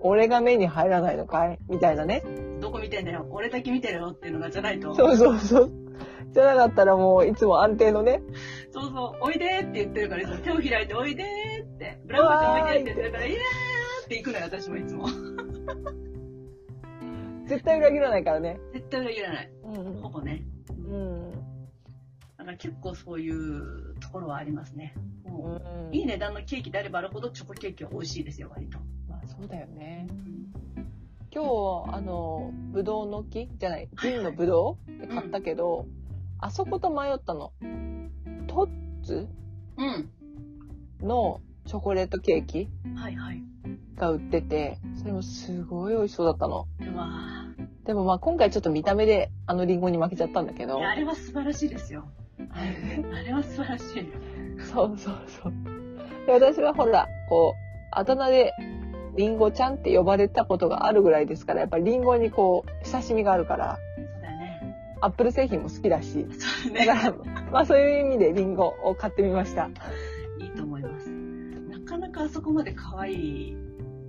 [0.00, 1.58] 俺が目に入らないのかい？
[1.68, 2.22] みたいなね。
[2.60, 3.26] どこ見てんだよ。
[3.30, 4.94] 俺だけ見てるよっていうのがじゃないと。
[4.94, 5.72] そうそうそう。
[6.32, 8.22] じゃなかったらもういつも安定のね。
[8.72, 15.06] そうそう、おいでーって言ってるから、手を開いて、おいでーって、ブランコちゃんおいでーって言ってるから、いやーって行くのよ、私もいつも。
[17.46, 18.58] 絶対裏切らないからね。
[18.72, 19.50] 絶対裏切らない。
[19.62, 20.44] うんほぼね。
[20.70, 21.30] うん。
[22.38, 24.94] だから結構そういうところはありますね。
[25.24, 28.78] もうんういい値段のケーキであればあるほどチョコケーキは美味しいですよ、割と。
[29.08, 30.06] まあそうだよね。
[31.34, 35.86] 今日、あの、ぶどうの木じゃない、銀のぶどうで買ったけど、
[36.38, 37.52] あそこと迷ったの。
[38.46, 39.26] トッツ
[39.76, 40.10] うん。
[41.00, 43.42] のチョコレートケーキはいはい。
[43.96, 46.68] が売ってて、それもすごい美味しそうだったの。
[46.80, 47.08] うわ
[47.84, 52.04] でもまあ今回ちょっと見た目であのリンゴに負けちゃったんだけどあれは素晴らしいですよ。
[52.54, 54.06] あれは素晴らしい。
[54.72, 55.52] そうそうそう。
[56.26, 58.52] で私はほら、こう、あだ名で
[59.16, 64.76] リンゴちゃんって呼ばれたことがあるぐらいですから、やっぱりリンゴにこう、親しみがあるから、そうだよね。
[65.00, 67.18] アップル製品も好きだし、そうだからね。
[67.52, 69.70] まあそういう意味でリンゴを買ってみました。
[70.40, 71.10] いいと思います。
[71.10, 73.56] なかなかあそこまで可愛い、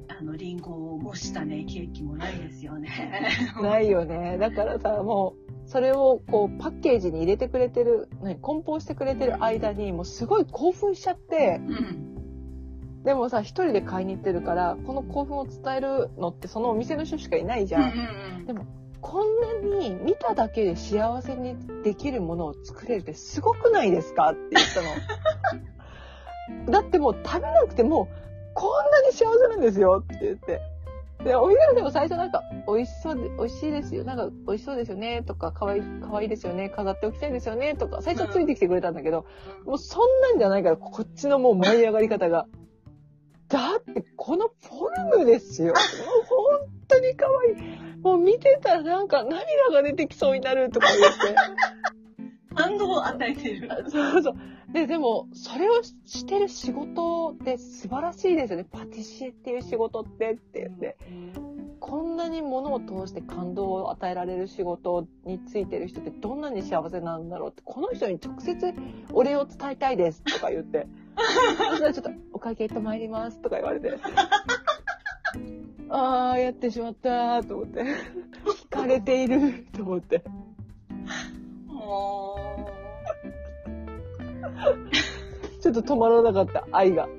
[0.07, 2.89] あの、リンゴを模したね、ケーキもないですよね。
[3.61, 4.37] ないよね。
[4.39, 12.14] だからさ、もう、それをこう、パッケージに入れてくれてる、何、梱包してくれてる間に、もうすごい興奮しちゃって、うん。
[13.05, 17.83] でもさ、一人で買いに行ってるから、この興奮を伝えるのってそのお店の人しかいないじゃん。
[17.83, 17.89] うん
[18.39, 18.65] うんでも、
[19.01, 19.39] こん
[19.69, 24.81] なに見ただけで幸せにできるものを作れるってすごくないですかって言った
[26.65, 26.71] の。
[26.71, 28.07] だってもう食べなくても、
[28.55, 30.61] こんなに幸せなんですよって言って。
[31.23, 34.03] で、お昼でも最初なんか、美味しそうで、美味しいですよ。
[34.03, 35.23] なんか、美味しそうですよね。
[35.23, 36.69] とか、可愛い、可愛いですよね。
[36.69, 37.75] 飾っておきたいですよね。
[37.75, 39.25] とか、最初はついてきてくれたんだけど、
[39.61, 42.47] うんもうそんなんじゃないから、こっちのもう舞い上がり方が。
[43.47, 45.67] だって、このフォルムですよ。
[45.67, 45.75] もう
[46.25, 47.99] 本当に可愛い。
[48.01, 52.55] もう見てたらなんか涙が出てきそうになるとか言って。
[52.55, 53.69] 感動を与えている。
[53.89, 54.36] そうそう。
[54.73, 58.65] で、でも、それをしてる仕事って素晴らしいですよね。
[58.69, 60.97] パティシエっていう仕事ってって言って。
[61.79, 68.73] こんなに物を通して感動を与えられる仕事についてる人ってどんなに幸せなんだろうって、この人に直接
[69.13, 70.88] お礼を伝えたいですとか言って。
[71.15, 73.97] そしたらちょっとお会計行って参りますとか言われて。
[75.89, 77.84] ああ、やってしまったと思って。
[77.84, 80.23] 惹かれていると思って。
[81.86, 82.38] も
[85.62, 87.06] ちょっと止まらなかった、愛が。
[87.06, 87.10] う、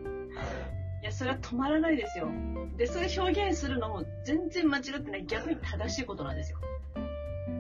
[1.03, 2.29] いや、それは止まらないですよ。
[2.77, 6.59] で、それ表現するのも全然間違ってない、逆に正しいことなんですよ。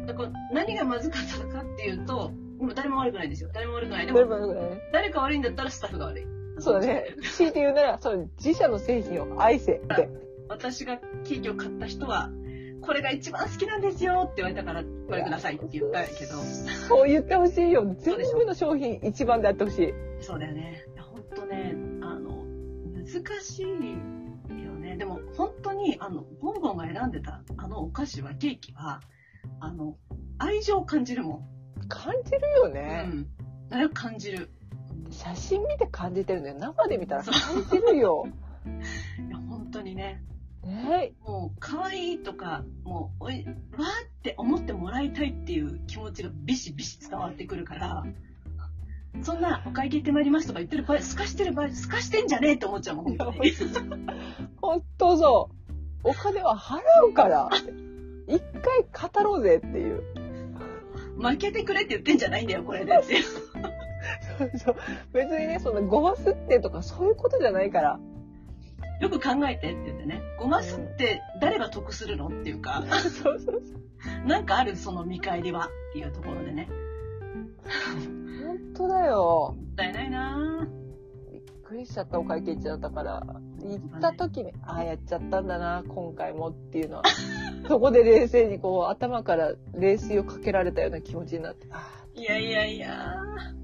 [0.07, 3.51] だから何がまずかったかっていうと、もう誰も悪くないですよ。
[3.53, 4.07] 誰も悪くない。
[4.07, 6.27] ででも、もね誰か悪いんだったらスタッフが悪い。
[6.59, 7.05] そうだね。
[7.35, 10.09] 強いて言うなら、そう、自社の製品を愛せって。
[10.49, 12.31] 私がケーキを買った人は、
[12.81, 16.37] これが一番好きなんですよって言われたから、これくださいって言ったけど、
[16.88, 17.85] そう言ってほしいよ。
[17.99, 19.95] 全部の商品一番であってほしい。
[20.21, 20.85] そうだよね。
[20.99, 22.45] 本当ね、あの、
[22.95, 23.66] 難しい
[24.62, 24.97] よね。
[24.97, 29.01] でも本当に、あの、ボンボンが選んでたあのお菓子は、ケーキは、
[29.61, 29.97] あの、
[30.38, 31.47] 愛情を感じるも
[31.88, 32.72] 感じるよん。
[32.72, 33.05] ね。
[33.07, 33.27] うん。
[33.70, 34.51] あれを感じる。
[35.11, 36.55] 写真見て感じてるのよ。
[36.59, 37.33] 生で見たら感
[37.70, 38.27] じるよ。
[39.29, 40.22] いや、本当にね。
[40.64, 43.55] ねもう、可愛いとか、もう、おい、わーっ
[44.22, 48.05] て思ってもらいたいっていう気持ちがビシビシ伝わってくるから、
[49.22, 53.53] そんな、お会計行ってまいりますとか言ってる場合、すかしてる場合、すかしてんじゃねえって思っちゃうもん、本当に。
[54.61, 55.51] ほんとそ
[56.05, 56.09] う。
[56.09, 57.49] お金は払うから。
[58.29, 58.40] 一
[58.92, 60.03] 回語ろうぜっていう。
[61.16, 63.22] 負けてくれって言ってんじゃないんだよ、これでって。
[64.38, 64.76] そうそう
[65.12, 67.98] 別にね、そんなごますってとかそういうことじゃないから。
[69.00, 70.22] よく考えてって言ってね。
[70.38, 74.26] ごますって誰が得するのっていうか、そうそうそう。
[74.26, 76.68] なんかあるその見返りはっていうところでね。
[78.46, 79.55] ほんとだよ。
[79.57, 80.68] もったいないな
[81.66, 83.26] くりしちゃったお会計行っちゃったから。
[83.61, 87.02] 行った時に、ああ、やっちゃったんだな、今回もっていうのは。
[87.68, 91.66] そこで冷静にこう、頭から冷水をかけられたような気持ちになって。
[91.72, 93.22] あいやいやいや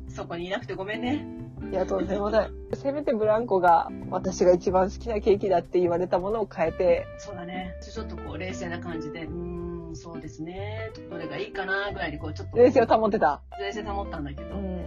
[0.08, 1.24] そこにいなくてごめんね。
[1.60, 2.50] ーいや、とんでもない。
[2.74, 7.76] せめてブランコが私が一番好きなケーキだって言われたものを変えて、そうだね。
[7.80, 10.90] ちょっとこう冷静な感じで、うーん、そうですね。
[11.08, 13.40] どれがいいかなぐらいにこうちょっと冷静を保ってた。
[13.58, 14.82] 冷静保ったんだけど、うん。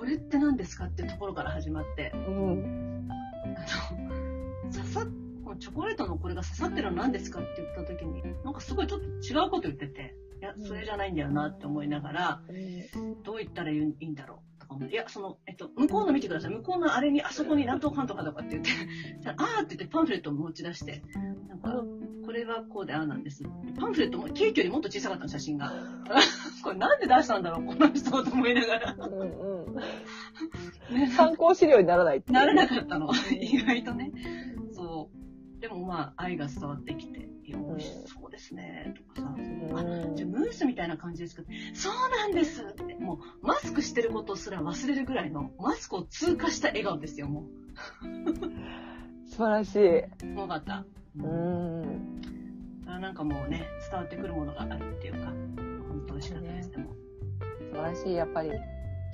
[0.00, 3.08] うんこれって何ですかっていうところから始まって、うん。
[3.10, 3.60] あ
[4.64, 5.04] の、刺さっ、
[5.44, 12.42] このチョコレートのこれが刺さってるのは何ですかって言った時に、なんかすごいちょっと違うこと言ってて、いや、それじゃないんだよなって思いながら、
[13.24, 14.38] どう言ったらいいんだろう。
[14.38, 16.50] とか思っていや、その、えっと、向こうの見てください。
[16.50, 18.70] 向こうのあれに、あそこに何とかんとかとかって言って、
[19.26, 21.02] あーって言ってパンフレットを持ち出して、
[21.48, 21.82] なんか、
[22.24, 23.42] これはこうでああなんです。
[23.78, 25.72] パンフレットもケーキよりもっと小さかったの、写真が。
[26.62, 28.96] これなんで出したんだろう、この人と思いながら。
[28.98, 29.74] うんうん。
[30.94, 33.10] ね参考資料にならないならなかったの。
[33.34, 34.12] 意外とね。
[35.60, 39.34] でもまあ、愛が伝わってきて、いや、美味しそうですね、とかさ。
[39.34, 47.44] あ、じゃあムースみたいな感じですけど、そうなんですって、もう、マスクしてることすら忘れるぐらいの、マスクを通過した笑顔ですよ、も
[49.26, 49.98] 素晴らしい。
[49.98, 50.10] う。
[50.18, 50.84] すごかった。
[51.18, 52.20] ううん
[53.00, 56.90] なんかもうね、伝わってくるものがあるっていうか、本当美味しかったです、でも。
[57.70, 58.14] 素晴らしい。
[58.14, 58.50] やっぱり、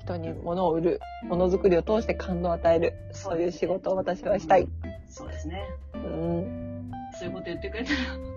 [0.01, 2.95] 人に物を売る、ものづくりを通して感動を与える。
[3.13, 4.69] そういう仕事を私はしたい。
[5.09, 5.63] そうですね。
[6.07, 6.91] うん。
[7.19, 7.97] そういうこと言ってくれたら、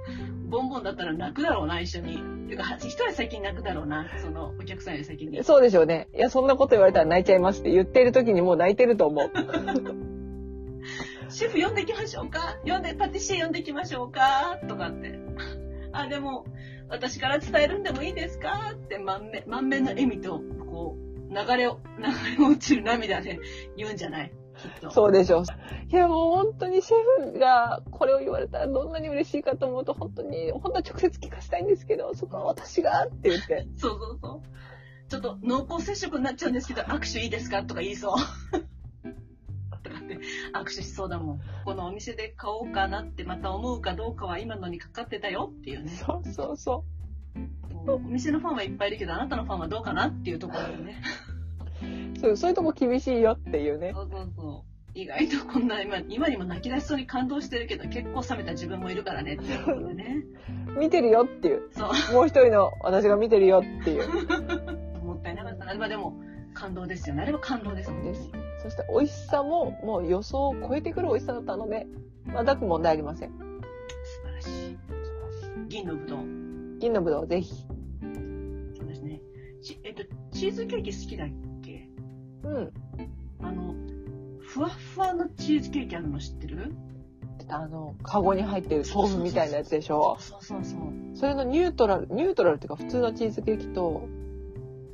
[0.49, 2.17] ボンボンだったら泣くだろうな、一緒に。
[2.47, 5.43] ていうか、一人先に泣くだろうな、その、お客さんより先に。
[5.43, 6.07] そうでしょうね。
[6.15, 9.29] いや、そんなこと言われたら泣いちゃいますって言ってる時にもう泣いてると思う。
[11.29, 12.57] シェフ呼んできましょうか？
[12.65, 14.59] 呼んで、パティシエ呼んできましょうか？
[14.67, 15.19] とかって。
[15.91, 16.45] あ、でも、
[16.89, 18.71] 私から伝えるんでもいいですか？
[18.73, 23.39] って満面、満面の笑みと、こう、流れを、流れ落ちる涙で
[23.77, 24.31] 言うんじゃない？
[24.91, 25.43] そうでしょう。
[25.89, 33.67] いや、もう本当にシェフがこれを言われたらどんなに嬉しいかと思うと、本当に、本当は直接聞かせたいんですけど、そこは私がって言って。
[33.77, 35.09] そうそうそう。
[35.09, 38.59] ちょっと濃厚接触になっちゃうんですけど、握手いいですかとか言いそう。
[39.81, 40.19] とかって
[40.53, 41.41] 握手しそうだもん。
[41.65, 45.89] このお店で買おうかなってまた思うかどうかは今のにかかってたよっていうね。
[45.89, 46.83] そうそうそ
[47.87, 51.01] お店のファンはいっぱいいるけど、あなたのファンはどうかなっていうところでね。
[51.81, 52.19] う。
[52.19, 53.91] そう、そういうとこ厳しいよっていうね。
[53.93, 54.69] そうそうそう。
[54.95, 60.23] 意外とこんな今、今にも泣き出しそうに感動してるけど、結構冷めた自分もいるからねっていうところでね。
[60.77, 61.69] 見てるよっていう。
[61.71, 62.13] そう。
[62.13, 64.07] もう一人の私が見てるよっていう。
[65.03, 65.75] もったいなかったな。
[65.75, 66.19] まあでも、
[66.53, 67.23] 感動ですよね。
[67.23, 68.11] あれは感動ですもんね。
[68.11, 68.31] です
[68.63, 71.87] そして美味しさももう予想を超えてくる美味しさだったので、
[72.25, 73.29] まだく問題ありません。
[73.29, 73.37] 素
[74.25, 74.77] 晴らしい。
[75.69, 76.19] 銀のぶどう。
[76.79, 77.53] 銀のぶどうぜひ。
[78.75, 79.21] そうですね。
[79.61, 81.48] ちえっと、チーズケーキ好きだっけ
[82.43, 82.71] うん。
[83.41, 83.73] あの、
[84.39, 86.73] ふわふわのチーズケーキあるの知ってる？
[87.47, 90.17] あの、カゴに入ってる豆腐みたいなやつでしょ？
[90.19, 90.79] そうそうそう。
[91.15, 94.07] それのニュートラル、ニュートラルっていうか普通のチーズケーキと、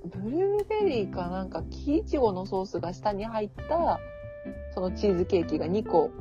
[0.05, 3.99] ブルーベリーかなんか木いちごのソースが下に入った、
[4.73, 6.11] そのチーズケーキが2個、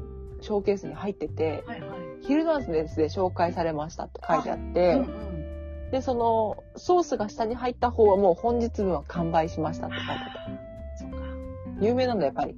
[0.40, 1.90] ショーケースに入ってて、はいはい。
[2.22, 5.90] 昼のですで紹介されましたって書いてあっうんて、うん。
[5.90, 10.18] で、その、ソースが下に入った方はもう本日分は完売しましたって書いてあっ。
[10.34, 10.43] た。
[11.80, 12.56] 有名なんだ、やっぱり。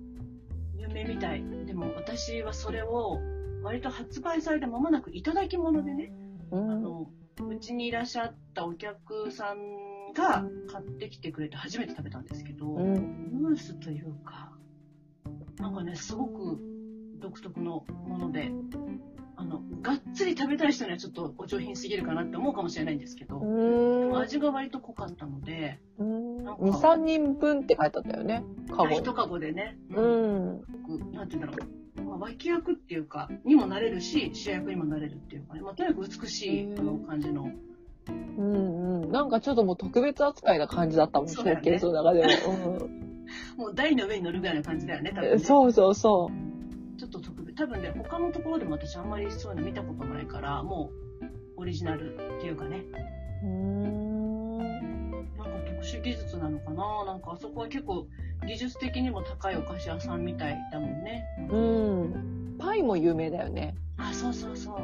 [0.76, 1.44] 有名みたい。
[1.66, 3.20] でも私はそれを、
[3.62, 6.12] 割と発売されて間もなくいただき物でね、
[6.52, 6.82] あうん。
[6.82, 7.10] の、
[7.48, 13.30] うちにいらっしゃったお客さんが買ってきてくれて初めて食べたんですけど、うん。
[13.32, 14.52] ムースというか、
[15.58, 16.60] なんかね、すごく
[17.18, 18.52] 独特のもので、
[19.36, 24.18] あの、がっつり食べたい人にはちょっとお上品すぎるかなって思うかもしれないんですけど、うん。
[24.18, 28.42] 味が割と濃かったので、うんなんか2、3人分って書いてあったよね。
[28.70, 28.98] カゴに。
[28.98, 30.60] 一カゴでね、うん。
[30.82, 31.66] 僕なんて言うんだろ
[31.98, 37.50] う、まあ、脇役っていうか、にもなれるし、主役にもなれるっていうかね、まあ、とにかく美しいあの感じの、
[38.38, 39.12] うんうん。
[39.12, 42.88] なんかちょっともう特別扱いな感じだったもん、シそうだよねの中でも。
[43.58, 46.55] もう台の上に乗るぐらいの感じだよね、多分ねうん、そうそうそちょっと特別。
[47.56, 50.90] 多分ね、他のところでも私あんまりそういうの見たことないから、も
[51.56, 52.84] うオリジナルっていうかね、
[53.42, 53.46] う。
[53.46, 54.58] うん。
[54.58, 57.04] なんか特殊技術なのかな？
[57.06, 58.06] なんかあそこは結構
[58.46, 61.24] 技術的にも高いお菓子屋さんみたいだもんね。
[61.50, 62.56] うん。
[62.58, 63.74] パイも有名だよね。
[63.96, 64.76] あ、そうそうそう。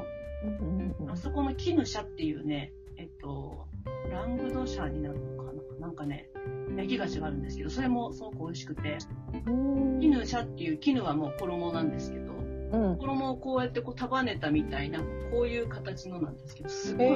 [1.10, 3.66] あそこのキヌシャっていうね、えっと、
[4.10, 5.86] ラングドシャになるのかな？
[5.88, 6.30] なんかね、
[6.76, 8.98] 焼き菓子があるんですけど、それもすごく美味しくて、
[9.46, 10.00] うん。
[10.00, 12.41] キヌシャっていう、絹はもう衣なんですけど、うん。
[12.72, 17.10] 衣をこうやってこう束ねたみたいな、こういう形のなんですけど、すごへい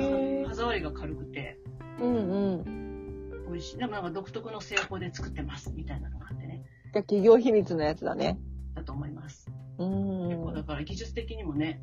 [0.44, 1.58] ー歯触りが軽くて、
[2.00, 3.42] うんうん。
[3.50, 3.78] 美味しい。
[3.78, 8.38] でもなんか独特の製法で作ってます、みたいなのがあってね、が企業秘密のやつだね。
[8.74, 9.50] だと思います。
[9.78, 10.28] うん。
[10.28, 11.80] 結構だから技術的にもね、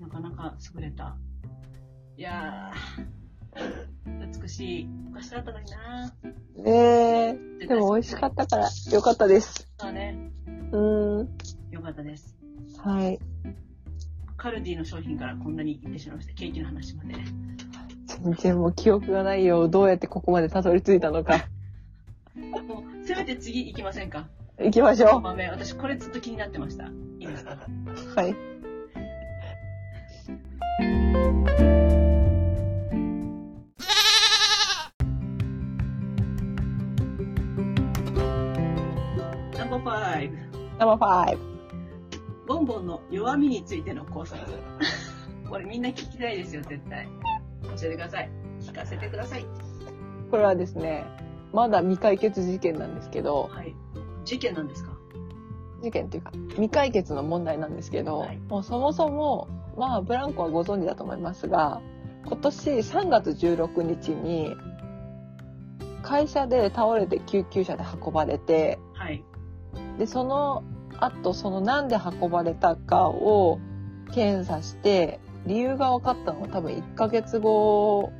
[0.00, 1.16] なかなか優れた。
[2.16, 6.14] いやー、美しいお菓子だったのにな
[6.56, 7.66] ねえ。
[7.66, 9.68] でも美味しかったからよかったです。
[9.76, 10.30] たね。
[10.72, 10.78] う
[11.24, 11.28] ん。
[11.70, 12.39] よかったです。
[12.82, 13.18] はい。
[14.36, 16.34] カルディの商品からこんなに言ってしまいました。
[16.34, 17.14] ケーキの話まで。
[18.06, 19.68] 全然もう記憶がないよ。
[19.68, 21.46] どうやってここまでたどり着いたのか。
[22.34, 24.28] もう、せめて次行きませんか？
[24.58, 25.20] 行きましょう。
[25.20, 25.46] 豆。
[25.48, 26.86] 私これずっと気になってました。
[26.86, 26.90] い
[27.20, 27.58] いですか？
[28.16, 28.34] はい。
[39.58, 39.66] ナ
[40.96, 41.49] ンバー
[42.50, 44.44] ボンボンの弱みについての考察。
[45.48, 47.06] これみんな聞きたいですよ、絶対。
[47.62, 48.30] 教えてください。
[48.60, 49.46] 聞かせてください。
[50.32, 51.04] これはですね、
[51.52, 53.72] まだ未解決事件なんですけど、はい。
[54.24, 54.90] 事件なんですか？
[55.80, 59.46] 事件というか、未解決の問題なんですけど、はいもうそもそも、
[59.78, 61.80] まあ、ブランコはご存知だと思いますが、
[62.26, 64.56] 今年3月16日に、
[66.02, 69.22] 会社で倒れて救急車で運ばれて、はい。
[70.00, 70.64] で、その
[71.00, 73.58] 後、そのなんで運ばれたかを
[74.12, 78.12] 検査して、理由が分かったのは多分1ヶ月後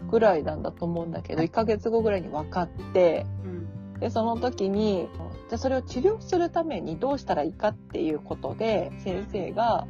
[0.00, 0.08] うん。
[0.08, 3.48] ぐらいなんだと思うんだけど、1ヶ月後ぐらいに分かって、う
[3.96, 4.00] ん。
[4.00, 5.08] で、その時に、
[5.48, 9.86] じゃあそれを治療するためにどうしたらいいかっていうことで、先生が、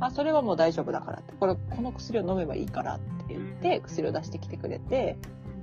[0.00, 5.18] あ、それはもう大丈夫だからって、これ、この薬を飲めばいいからって言って、薬を出してきてくれて、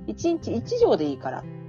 [0.06, 1.40] 1日1錠でいいから。
[1.40, 1.63] うん。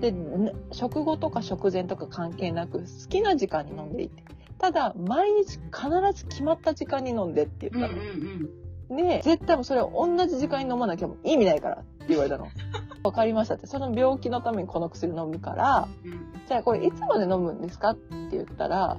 [0.00, 4.22] で、ね食後とか食前とか関係なく、好きな時間に飲んでいいって。
[4.58, 7.82] ただ、毎日必ず決まった時間に飲んでってうん。
[7.82, 7.88] うん。
[7.88, 9.06] 言ったうん。
[9.06, 9.08] の。
[9.08, 12.48] で、絶対もうそれを同じ時間に飲まなきゃ意味ないからって言われたの。
[13.04, 13.66] わかりましたって。
[13.66, 16.28] その病気のためにこの薬飲むから、うん。
[16.46, 18.98] じゃあこれいつまで飲むんですかって言ったら、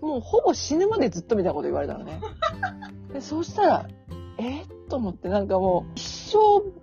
[0.00, 2.20] もうほぼ死ぬまでずっとみたいなこと言われたのね。
[3.12, 3.86] でそうしたら、
[4.38, 4.62] え？
[4.62, 6.38] っと思ってなんかもう一生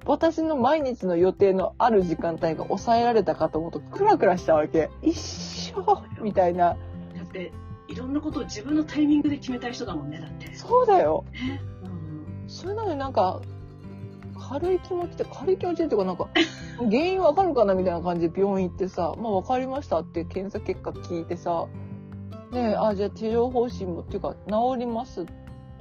[0.06, 4.89] 私の毎日の予定のある時間帯が抑えられたかと思うとクラクラしたわけ。
[5.02, 5.18] 一
[5.74, 6.78] 生みたいな。
[7.32, 7.52] って、
[7.88, 10.54] いろんなことを自分のタイミングで決めたい人だもんね、だって。
[10.54, 11.26] そうだよ。
[11.84, 13.41] うんそれなのになんか、
[14.38, 16.28] 軽い気持ちで、軽い気持ちっていうかなんか、
[16.78, 21.68] 原因わかるかなみたいな感じで病院行ってさ、まあわかりましたって検査結果聞いてさ、
[22.52, 25.26] ねえ、あ、じゃあ治療方針もっていうか、治ります、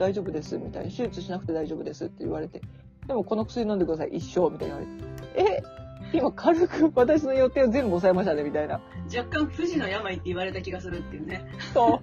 [0.01, 0.91] 大丈夫です、みたいな。
[0.91, 2.63] 手術しなくて大丈夫ですって言われて、
[3.07, 4.91] でもこの薬飲んでください、一生、みたいな言わ
[5.37, 5.63] れて、え、
[6.13, 8.81] 今軽く私の予定を全部抑えましたね、みたいな。
[9.15, 11.45] 若干不治の病って言われた気がするっていうね。
[11.75, 12.01] そ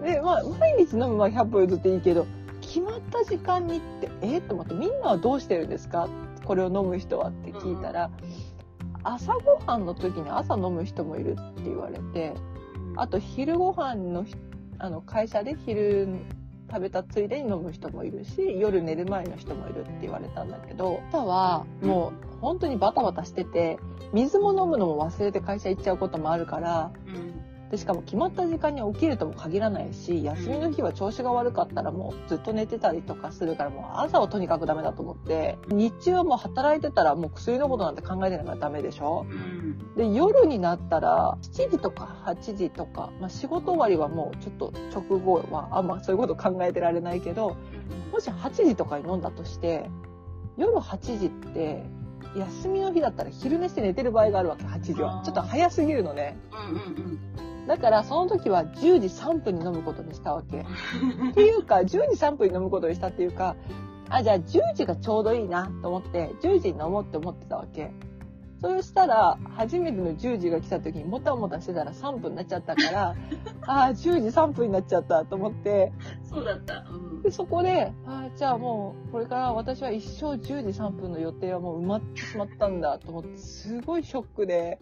[0.00, 0.04] う。
[0.04, 2.26] で、まあ、毎日飲むは100歩譲っていいけど、
[2.60, 6.08] 決まった時間にって、えと思って、みんなはどうしてるんですか？
[6.44, 8.10] これを飲む人はって聞いたら、
[9.02, 12.34] 朝ごはんの時に朝飲む人もいるって言われて、
[12.96, 14.34] あと昼ご飯のひ、
[14.84, 16.06] あの、会社で昼
[16.70, 23.78] 食べたついでに飲む人もいるし、夜寝る前の人もいるって言われたんだけど、朝はもう本当にバタバタしてて、
[24.12, 27.33] 水も飲むのも忘れて会社行っちゃうこともあるから、うん
[27.74, 39.26] でしかも決まった時間に起きるとも限らないし休みの日は調子が悪かったらもうずっと寝てたりとかするからもう朝はとにかくダメだと思って日中はもう働いてたらもう薬のことなんて考えてないからダメでしょ？
[39.28, 47.56] うんで夜になったら7時とか8時とか、まあ、仕事終わりはもうちょっと直後はあんまそういうこと考えてられないけど
[48.12, 49.90] もし8時とかに飲んだとして
[50.56, 51.82] 夜8時って
[52.36, 55.22] 休みの日だったら昼寝して寝てる場合があるわけ8時は。
[55.24, 56.36] ちょっと早すぎるのね。
[56.50, 60.60] うんうんだからその時は10時3分に飲むことにしたわけ。
[60.60, 63.56] っていうか、10時3分に飲むことにしたっていうか、
[64.08, 67.90] あ、じゃあ10時がちょうどいいなと思って、10時に飲もうって思ってたわけ。
[68.64, 73.14] そうしたら、初めての10時が来た時にもたもたしてたら3分になっちゃったから、
[73.66, 75.92] あー、10時3分になっちゃったと思って、
[76.22, 76.82] そうだった。
[76.90, 84.78] うんで、そこで、あーじゃあもう、これから私は一生10時3分の予定はもう埋まってしまったんだと思って、すごいショックで、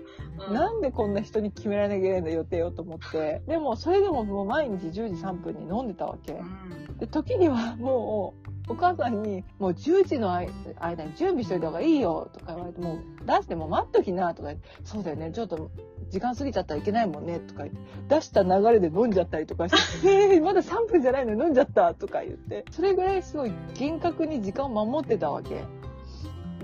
[0.49, 3.43] うんなんでこんな人に決められなきゃいけないんだ予定をと思って。
[3.49, 6.35] でも、それでももう毎日10時3分に飲んでたわけ。
[6.35, 15.71] うんで、時にはもう、お母さんに、もう10時の間に準備しといた方がいいよとか言われて、もう出してもう待っときなとか言って、そうだよね、ちょっと
[16.11, 25.65] 時間過ぎちゃったらいけないもんねとか言って、出した流れで飲んじゃったりとかして、えー、まだ3分じゃないのに飲んじゃったとか言って、それぐらいすごい厳格に時間を守ってたわけ。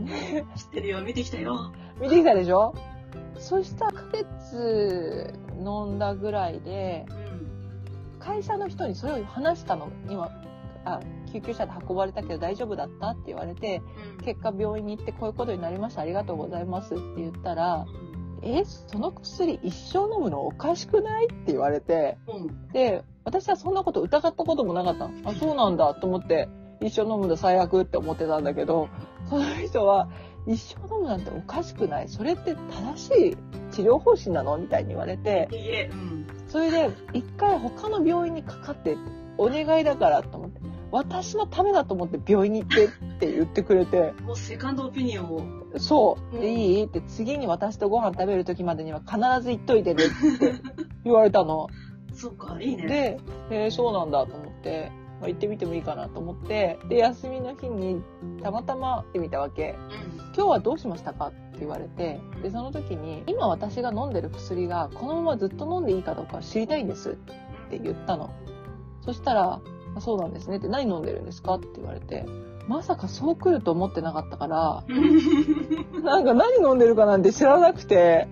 [0.00, 1.72] ね知ってるよ、見てきたよ。
[2.00, 2.74] 見てきたでしょ？
[3.38, 4.02] そしたら1ヶ
[4.50, 7.28] 月飲んだぐらいで、うん
[8.18, 9.90] 会社の人にそれを話したの。
[10.10, 10.28] 今、
[10.84, 11.00] あ、
[11.32, 13.82] 救急車で運ばれたけど大丈夫だったって言われて、
[14.24, 16.02] 結果病院に行ってこういうことになりました。
[16.02, 17.86] ありがとうございますって言ったら、
[18.42, 22.68] え、その薬一生飲むのおかしくないって言われて、うん。
[22.72, 25.14] で、私はそんなこと疑ったこともなかったの。
[25.28, 26.48] あ、そうなんだと思って、
[26.80, 28.88] 一生飲むの最悪って思ってたんだけど、
[29.28, 30.08] その人は、
[30.46, 32.08] 一生飲むなんておかしくない。
[32.08, 33.36] それって正しい
[33.72, 35.48] 治療方針なのみたいに言われて、
[36.46, 38.96] それで、一回他の病院にかかって、
[39.36, 40.57] お願いだからと思って、
[40.90, 45.78] 私のためだと思って病院に行ってって言ってくれて、もうセカンドオピニオンを。
[45.78, 46.38] そう。
[46.38, 50.14] で、うんいいって、次に私とご飯食べる時までには必ず言っといてねって
[51.04, 51.68] 言われたの。
[52.14, 52.86] そっか、いいね。
[52.86, 53.20] で、
[53.50, 58.02] えーそうなんだと思って、まあ、行ってみてもいいかなと思って、で、休みの日に
[58.42, 59.76] たまたま行ってみたわけ。
[60.12, 67.14] うん今日はどうしましたかって言われて、で、その時に、今私が飲んでる薬がこのままずっと飲んでいいかどうか知りたいんですっ
[67.70, 68.30] て言ったの。
[69.04, 69.60] そしたら、
[69.98, 71.54] あそうなんですねって何飲んでるんですか？
[71.54, 72.24] って言われて、
[72.66, 74.84] まさかそう来ると思ってなかったから、
[76.02, 78.28] なんか何飲んでるかなんて知らなくて、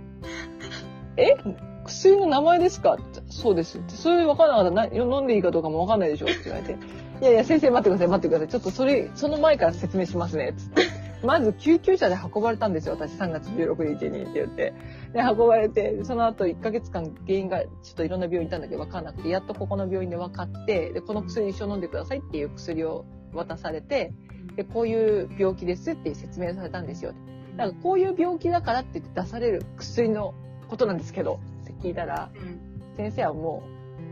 [1.17, 1.37] え？
[1.85, 2.95] 薬の名前ですか？
[2.95, 3.95] ってそうですって。
[3.95, 6.27] それ分からなかった飲んでいいかどうかも分かんないでしょ？
[6.27, 6.73] って言われて。
[7.21, 8.49] いやいや、先生待ってください、待ってください。
[8.49, 10.53] ちょっとそれ、その前から説明しますね。
[10.57, 10.83] つって。
[11.23, 14.75] まず救急車で運ばれたんですよ、私3月16日にって言って。
[15.13, 24.13] で、運ばれて、その後1ヶ月間原因がちょっといろんな病院行ったんだけど分かんなくて、やっとここの病院で分かって、で、この薬一緒飲んでくださいっていう薬を渡されて、
[24.57, 27.13] で、こういう病気ですって説明されたんですよ。
[27.57, 30.35] なんかこういう病気だからって言って出される薬の
[30.69, 33.63] ことなんですけど、って聞いたら、うん先生はも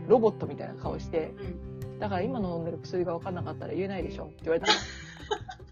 [0.07, 1.33] うロボットみたいな顔して、
[1.81, 1.99] うん。
[1.99, 4.25] だから今の飲んでる薬が分かんなかったら言えないでしょ。
[4.25, 4.67] って言われた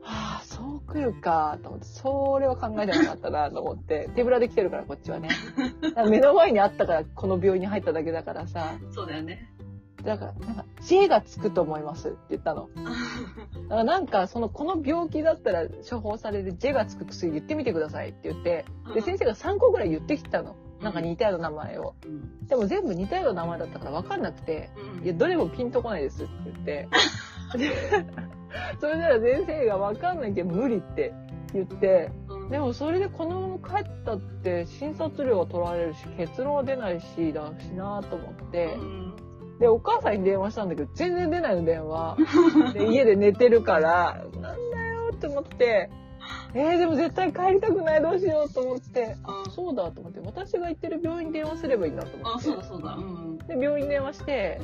[0.00, 0.06] の。
[0.06, 5.28] はあ、そう来るかと思って、それは考えてなかったなと思って、手ぶらで来てるからこっちはね。
[6.08, 9.50] 目の前にあったからこの病院に入っただけだからさ、そうだよね。
[10.04, 12.68] だからなんか J がつくと思いますって言ったの。
[12.74, 20.56] だからなんかそのこの病気だったら処方される J がつく薬言ってみてくださいって言って、で先生が3個ぐらい言ってきたの。
[20.82, 21.94] なんか似たような名前を。
[22.04, 22.46] うん。
[22.46, 25.04] でも全部似たような名前だったから分かんなくて、うん。
[25.04, 26.88] いや、どれもピンとこないですって言って。
[27.58, 27.70] で
[28.80, 31.12] それなら先生が分かんなきゃ無理って
[31.52, 32.50] 言って、うん。
[32.50, 39.16] でもそれでこのまま帰ったって診察料は取られるし結論は出ないしだしなと思って、うん。
[39.58, 42.16] でお母さんに電話したんだけど全然出ないの電話。
[42.72, 45.90] で家で寝てるからなんだよって思って
[46.54, 49.16] えー、でも絶対帰りたくないどうしようと思って。
[49.24, 50.20] あうんそうだと思って。
[50.20, 52.44] 私が行ってる病院に電話すればいいんだと思あ、って。
[52.44, 52.94] そうだそうだ。
[52.94, 53.38] うん。
[53.38, 54.60] で病院に電話して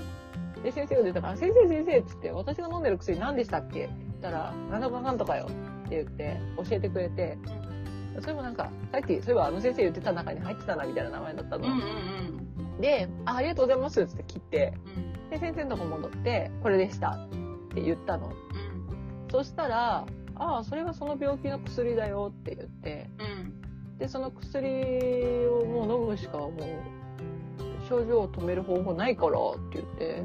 [0.63, 5.47] で先生が出たから「先生先生」っつって「私が飲んでる薬何でしたっけ?」って言ったら「なんとかなんとかよ」
[5.87, 7.39] って言って教えてくれて。
[8.19, 12.81] それもなんかさっきそういえばあの先生言ってた中に入ってたなみたいな名前だったの、うんうんうん。
[12.81, 14.73] であ「ありがとうございます」っつって切って。
[14.97, 15.29] うん。
[15.29, 17.29] で先生のとこ戻って「これでした」っ
[17.75, 18.29] て言ったの。
[18.29, 19.31] うん。
[19.31, 20.07] そしたら
[20.39, 23.99] 「ああそれがその病気の薬だよ」って言ってうん。
[23.99, 24.67] でその薬
[25.47, 26.53] をもう飲むしかもう
[27.89, 30.23] 症状を止める方法ないからって言って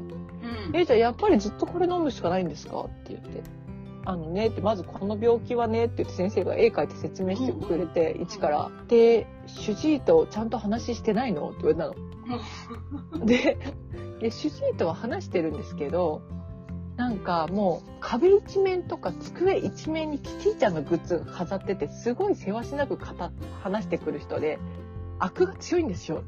[0.68, 0.76] うん。
[0.76, 3.42] え、じゃあやっぱりずっとこれ飲むしかないんですかって言って。
[4.04, 8.70] あのねって、まずこの病気はねって言って先生が絵描いて説明してくれて、一から。
[8.88, 13.24] で、主治医とちゃんと話してないのって言われたの。
[13.24, 13.58] で、
[14.18, 16.22] で主治医とは話してるんですけど、
[16.96, 22.96] なんかもう壁一面とか机一面にキティちゃんのグッズが飾ってて、すごいせわしなく
[23.62, 24.58] 話してくる人で、
[25.18, 26.22] 悪が強いんですよ。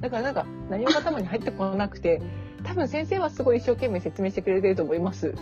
[0.00, 2.20] だからなんか何も頭に入ってこなくて、
[2.64, 5.34] 多分先生はすごい一生懸命説明してくれてると思います。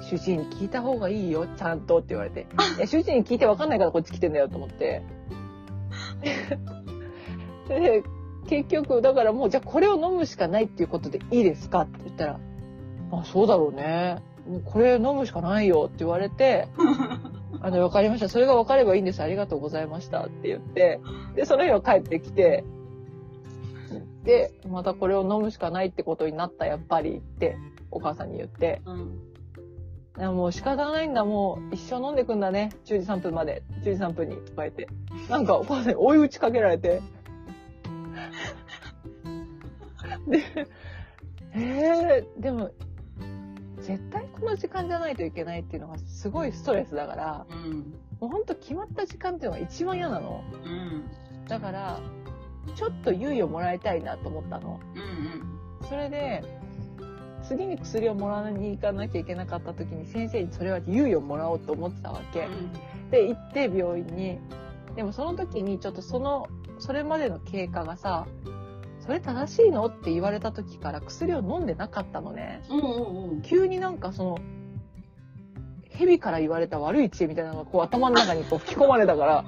[0.00, 2.46] 主治医に聞いた方がいいよ、ちゃんとって言われて。
[2.86, 5.02] 主治医に聞いてわかんないからこっち来てんだよと思って。
[7.68, 8.02] で、
[8.48, 12.40] 結局、だからもう、じゃあこれを飲むしかないっていうことでいいですかって言ったら、
[13.12, 14.20] あ、そうだろうね。
[14.48, 16.66] もうこれ飲むしかないよって言われて、
[17.60, 18.28] あの、わかりました。
[18.28, 19.22] それがわかればいいんです。
[19.22, 20.98] ありがとうございましたって言って、
[21.36, 22.64] で、その日は帰ってきて、
[24.24, 27.58] で、またこれを飲むしかないってことになった、やっぱりって、
[27.90, 29.18] お母さんに言って、うん。
[30.18, 32.70] いやもう仕方ないんだ、もう一生飲んでくんだね。
[32.84, 33.62] 10時3分まで。
[33.82, 34.88] 10時3分に、とか言って。
[35.28, 37.00] なんかお母さんに追い打ちかけられて。
[40.28, 40.42] で、
[41.54, 42.70] えー、でも、
[43.82, 47.94] 絶対この時間じゃないといけないっていうのがすごいストレスだから、うん。
[48.20, 50.42] もうほんと決まった時間っていうのが一番嫌なの。
[50.64, 51.04] うん。
[51.48, 52.00] だから、
[52.76, 54.80] ちょっと猶予もらいたいなと思ったの。
[54.94, 55.88] うん。
[55.88, 56.42] それで、
[57.42, 62.48] 次に薬をもらいに行かなきゃいけなかった時に先生にそれは猶予もらおうと思ってたわけ。
[63.10, 64.38] で、行って病院に。
[64.94, 66.46] でもその時にちょっとその、
[66.78, 68.26] それまでの経過がさ、
[69.04, 69.84] それ正しいの？
[69.86, 72.62] って言われた時から薬を飲んでなかったのね。
[72.70, 72.78] うん。
[72.78, 73.30] うん。
[73.32, 73.42] うん。
[73.42, 74.38] 急になんかその、
[75.90, 79.44] 蛇から言われた悪い知恵みたいなのがこう頭の中にこう吹き込まれたから、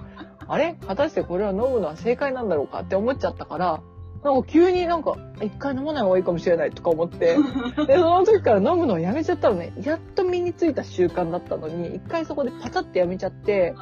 [0.46, 0.74] あれ？
[0.86, 3.80] 果たしてこれを飲むのは正解なんだろうかって思っちゃったから、
[4.24, 7.36] なんか急になんか、一回飲まない方がいいかもしれないとか思って、
[7.86, 9.72] で、その時から飲むのをやめちゃったのね。
[9.82, 13.74] やっと身についた習慣だったのに、一回そこでパタってやめちゃって、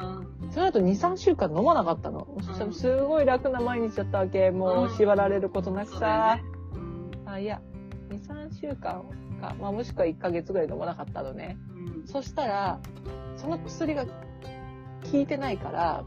[0.51, 2.27] その後2、3週間飲まなかったの。
[2.41, 4.51] そしたらすごい楽な毎日だったわけ。
[4.51, 6.43] もう縛られることなくさね。。
[7.25, 7.61] あ、いや、
[8.09, 9.03] 2、3週間
[9.43, 11.57] か、まあもしくは1ヶ月ぐらい飲まなかったのね。
[11.99, 12.07] うん。
[12.07, 12.79] そしたら、
[13.35, 14.09] その薬が効
[15.13, 16.03] いてないから、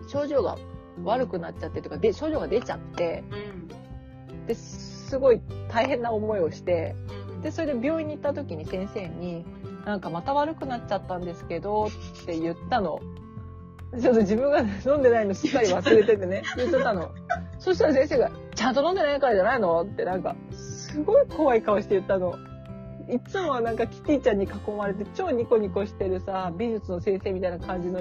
[0.00, 0.08] うん。
[0.08, 0.56] 症状が
[1.04, 4.46] 悪くなっちゃってとか、で、症状が出ちゃって、うん。
[4.46, 6.94] で、すごい大変な思いをして、
[7.30, 7.40] うん。
[7.42, 9.44] で、それで病院に行った時に先生に、
[9.84, 13.00] なんかまた悪くなっちゃったんですけど、って言ったの。
[13.98, 17.10] ちょっと自分が飲んでないのすっかり忘れててね、言っちゃったの。
[17.58, 19.82] そしたら先生が、ちゃんと飲んでないからじゃないの？
[19.82, 22.36] ってなんか、すごい怖い顔して言ったの。
[23.08, 28.00] いつもはなんかキティちゃんに囲まれて超ニコニコしてるさ、美術の先生みたいな感じの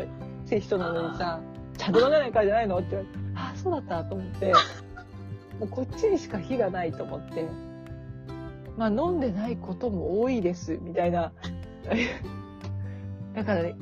[0.60, 1.42] 人なのにさ、
[1.80, 4.54] ちゃんと飲んでないからじゃないのって言われて、ああ、そうだったと思って、
[5.60, 7.48] もうこっちにしか火がないと思って、
[8.78, 11.32] まあ飲んでないことも多いです、みたいな。
[13.34, 13.76] だからね、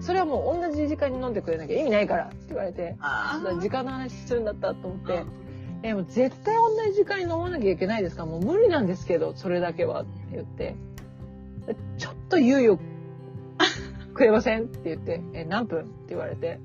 [0.00, 2.96] それはもう同じ時間に飲んでくれなきゃ意味ないからって言われて、
[3.60, 5.24] 時間の話するんだったと思って。、
[5.84, 10.74] え、もう絶対同じ時間に飲まなきゃいけないですから、もう無理なんですけど、それだけはって言って、
[11.98, 12.78] ちょっと猶予
[14.14, 16.58] くれませんって言って、え、何分って言われて、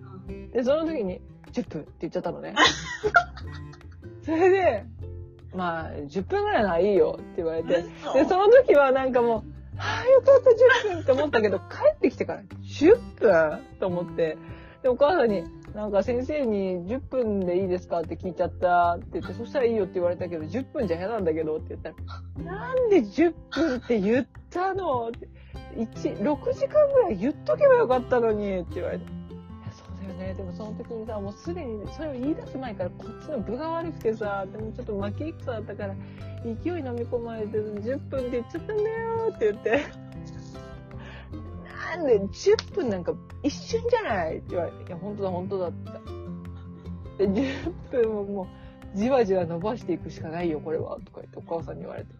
[0.51, 1.21] で、その時に、
[1.51, 2.55] 10分って言っちゃったのね。
[4.23, 4.85] それで、
[5.53, 10.49] まあ、10分ぐらいならいいよって言われて、で、その時はなんかもう、はあ、よかった、
[10.91, 14.37] 10分って思ったけど、 帰ってきてから、10分と思って、
[14.83, 25.09] で、お母さんに、なんか先生に10分でいいですかって聞いちゃったって言って、そしたらいいよって言われたけど、10分じゃ嫌なんだけどって言ったら、なんで10分って言ったの？
[25.09, 25.27] って、
[25.77, 29.18] 1、6時間ぐらい言っとけばよかったのにって言われて、
[30.19, 30.33] ね。
[30.35, 35.95] でもその時にさ、もうすでにそれを言い出す前からこっちの分が悪くてさ、でもちょっと負け戦だったから、
[36.43, 39.85] 勢い飲み込まれて10分って言っちゃったんだよって言って。
[41.95, 44.37] なんで10分なんか一瞬じゃない？
[44.37, 45.71] って言われて、いや、本当だ、本当だっ
[47.17, 47.27] て。
[47.27, 48.47] で、10分もも
[48.93, 50.99] う、じわじわ伸ばしていくしかないよ、これは。
[51.03, 52.18] とか言ってお母さんに言われて。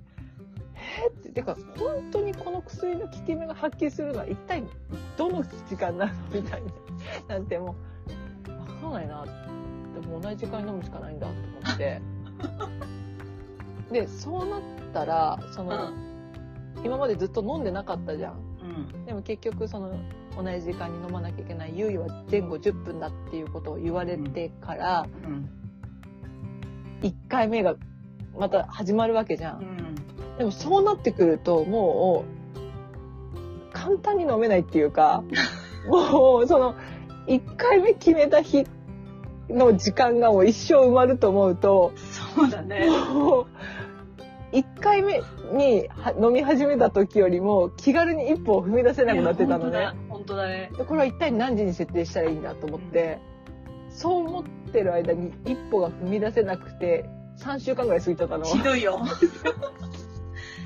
[1.04, 4.64] えーって、てか、本当にこの薬の効き目が発揮するのは一体
[5.18, 6.64] どの時間なのみたい
[7.28, 7.36] な。
[7.36, 7.76] なんても
[8.48, 9.26] う、わかんないな。
[9.94, 12.02] でも同じ時間に飲むしかないんだと思って。
[13.92, 14.62] で、そうなっ
[14.94, 15.92] たら、その、
[16.84, 18.34] 今までずっと飲んでなかったじゃん。
[18.62, 19.06] うん。
[19.06, 20.00] でも結局その
[20.36, 25.50] 同じ時間に飲まなきゃいけない猶予は前後10分だっていうことを言われてからうん。
[27.02, 27.76] 1回目が
[28.38, 29.58] また始まるわけじゃ。
[29.60, 29.96] うんん。
[30.40, 32.24] でもそうなってくるとも
[32.56, 35.24] う簡単に飲めないっていうか
[35.86, 36.76] もうその
[37.28, 38.66] 1回目決めた日
[39.50, 41.92] の時間がもう一生埋まると思うと
[42.36, 42.88] そうだね。
[43.14, 43.48] もう
[44.54, 45.22] 1回目
[45.52, 49.72] には飲み始めた時よりも気軽に一歩を踏み出せなくなってたのね。
[49.72, 49.96] 本当だ。
[50.10, 50.72] 本当だね。
[50.78, 53.20] でこれは一体何時に設定したらいいんだと思って、
[53.90, 57.10] そう思ってる間に一歩が踏み出せなくて、
[57.40, 58.46] 3週間ぐらい過ぎちゃったの。
[58.46, 59.02] ひどいよ。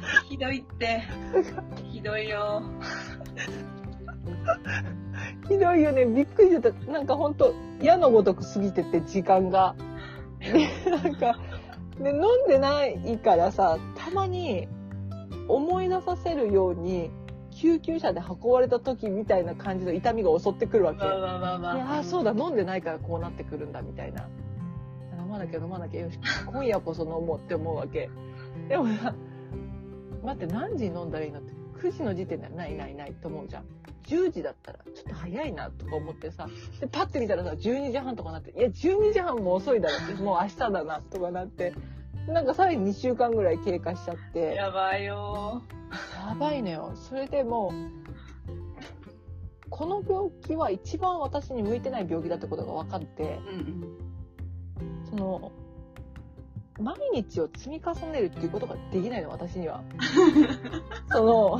[0.30, 1.01] ひどいって。
[1.91, 2.64] ひどいよ。
[5.47, 6.06] ひどいよね。
[6.06, 6.91] びっくりしちゃった。
[6.91, 9.76] なんかほんと、矢のごとく過ぎてて、時間が。
[10.39, 11.38] で、 なんか、
[11.99, 14.68] で、飲んでないからさ、たまに
[15.47, 17.12] 思い出させるように、
[17.51, 21.06] 救急車で運ばれた時みたいな感じの痛みが襲ってくるわけ。
[21.06, 24.28] わわわわでああそうだ飲んでないからこうなってくるんだみたいな
[25.20, 28.10] 飲まなきゃ飲まなきゃよし今夜こそ飲もうって思うわけ
[28.68, 29.14] でもさ
[30.24, 33.65] 待って何時に飲んだらいいのって9時の時点ではないないないと思うじゃん
[34.07, 36.47] 10時だったらちょっと早いなとか思ってさ
[36.80, 41.74] でパッて見たらさ12時半とかなっていや12時半も遅いだろってもう明日だなとかなって
[42.28, 45.61] なんかさらに2週間ぐらい経過しちゃってやばいよ。
[46.28, 46.93] やばいのよ。
[46.95, 55.09] それでもう、この病気は一番私に向いてない病気だってことが分かって、うんうん。
[55.09, 55.51] その、
[56.80, 59.84] 毎日を積み重ねるっていうことができないの、私には。
[61.11, 61.59] その、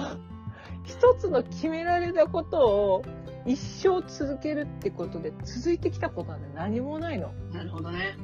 [0.84, 3.04] 一つの決められたことを
[3.46, 7.32] 一生続けるってことで続いてきたことなんて何もないの。
[7.52, 8.18] なるほどね。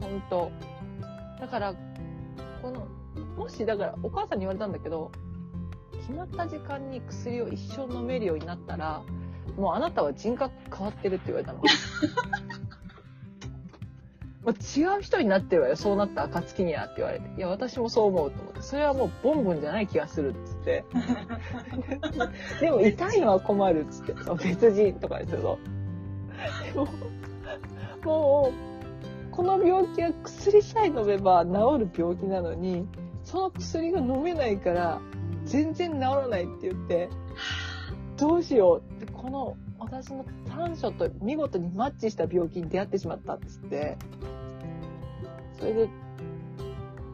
[0.00, 0.50] 本当
[1.40, 1.74] だから
[2.62, 2.86] この
[3.36, 5.10] もしだからお母さんに言われたんだけど
[6.00, 9.02] 決まった時間に薬を一生飲めるようになったら
[9.56, 11.62] もうあなたは人格変わってるって言われたの。
[14.46, 17.28] もう違う人になってるわよ、そうなった暁にはって言われて。
[17.36, 18.62] いや、私もそう思うと思って。
[18.62, 20.84] それはもうボンボンじゃない気がするっつって。
[22.60, 24.14] でも痛いのは困るっつって。
[24.44, 25.58] 別人とかですよ。
[26.72, 26.88] でも、
[28.04, 28.52] も
[29.32, 32.86] う、この病気は薬さえ飲めば治る病気なのに、
[33.24, 35.00] その薬が飲めないから、
[35.44, 37.08] 全然治らないって言って、
[38.16, 43.96] どうしようって、この私の短所と見事にマッチした病気に出会ってしまったっつって、
[45.58, 45.88] それで、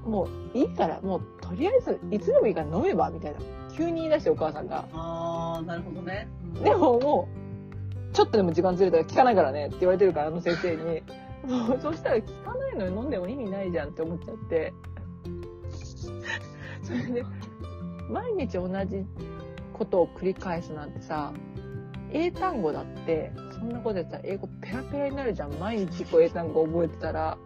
[0.07, 3.39] もういいから、もうとりあえずいつでもいいから飲めばみたいな。
[3.77, 4.87] 急に言い出してお母さんが。
[4.95, 6.29] ああ、なるほどね。
[6.57, 7.29] うんでもも
[8.11, 11.03] う、ちょっとでも時間ずれたら効かないからねって言われてるから、あの先生に。
[11.47, 14.73] もう、そしたら効かないのに飲んでも意味ないじゃんって思っちゃって。
[16.83, 17.25] それで、
[18.09, 19.05] 毎日同じ
[19.75, 21.33] ことを繰り返すなんてさ、
[22.13, 25.53] 英単語だって、そんなことやったら英語ペラペラになるじゃん。
[25.55, 27.39] 毎日こう英単語覚えてたら。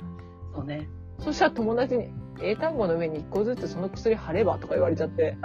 [0.55, 0.89] そうね。
[1.21, 2.11] そしたら友達に、
[2.43, 5.37] 英単語の上に一個ずつその薬貼ればとか言われちゃって。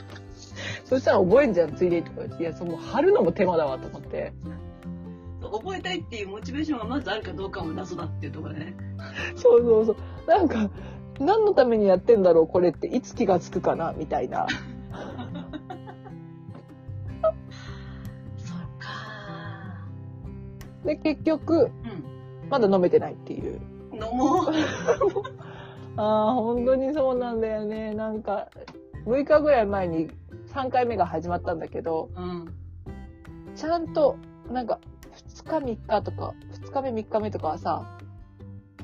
[0.84, 2.42] そしたら覚えんじゃん、ついでにとか言って。
[2.42, 4.32] いや、その貼るのも手間だわと思って。
[5.40, 8.76] 覚えたいっていうモチベーションがまずあるかどうかも謎だっていうところでね。
[9.36, 9.96] そうそうそう。
[10.26, 10.70] なんか、
[11.20, 12.88] 何のためにやってんだろう、これって。
[12.88, 14.46] いつ気がつくかな、みたいな。
[20.84, 22.50] で、結局、うん。
[22.50, 23.60] まだ飲めてないっていう。
[23.92, 24.52] 飲もう。
[25.96, 27.94] ああ、本当にそうなんだよね。
[27.94, 28.48] なんか、
[29.06, 30.10] 6日ぐらい前に
[30.48, 32.54] 3回目が始まったんだけど、うん。
[33.54, 34.16] ちゃんと、
[34.50, 34.80] なんか、
[35.44, 37.98] 2日3日とか、2日目3日目とかはさ、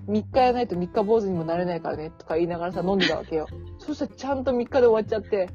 [0.08, 3.46] 3日やらないと3日坊主にもなれないからね、とか言いながらさ、飲んでたわけよ。
[3.78, 5.48] そしたらちゃんと3日で終わっちゃって、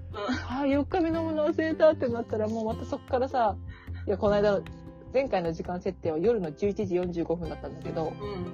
[0.48, 3.56] ああ、4日目飲むの忘れたってなったら、もうまたそっからさ、
[4.08, 4.60] いや、この間、
[5.16, 8.51] 前回の時間設定は夜の11時45分だったんだけど、うん。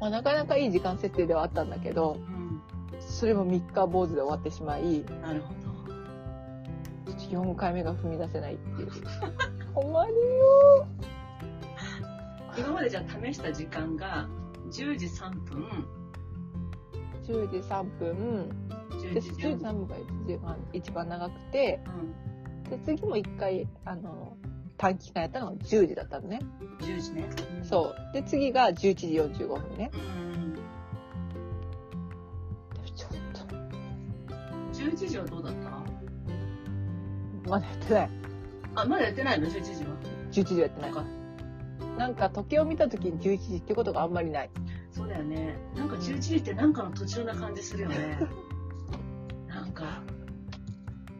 [0.00, 2.60] まあ、なかなかいい時間設定ではあったんだけど、うん。
[2.98, 5.70] それも3日坊主で終わってしまい、なるほど。
[7.30, 8.90] 4回目が踏み出せないっていう。
[9.72, 10.86] 困るよ
[12.58, 14.28] 今までじゃあ試した時間が
[14.72, 15.86] 10時3分、
[17.22, 18.50] 10時3分、
[18.90, 19.96] 10で時10時4 3分が
[20.26, 22.70] 一番一番長くて、分。
[22.70, 24.36] で、次も一回、あの、
[24.80, 26.40] 短期間やったのが10時だったのね。
[26.80, 27.28] 10時ね。
[27.62, 28.12] そう。
[28.14, 29.90] で、次が11時45分ね。
[29.92, 30.54] うん。
[32.96, 33.10] ちょっ
[34.72, 35.68] 11時はどうだった？
[37.44, 38.10] と、まだやってない。
[38.74, 39.90] あ、まだやってないの ?11 時は
[40.32, 40.92] ？11時はやってない。
[40.92, 41.04] なんか、
[41.98, 44.50] なんか時計を見た時に11時ってことがあんまりない。
[44.92, 45.58] そうだよね。
[45.76, 48.18] なんか11時ってなんかの途中な感じするよね。
[49.46, 50.02] なんか、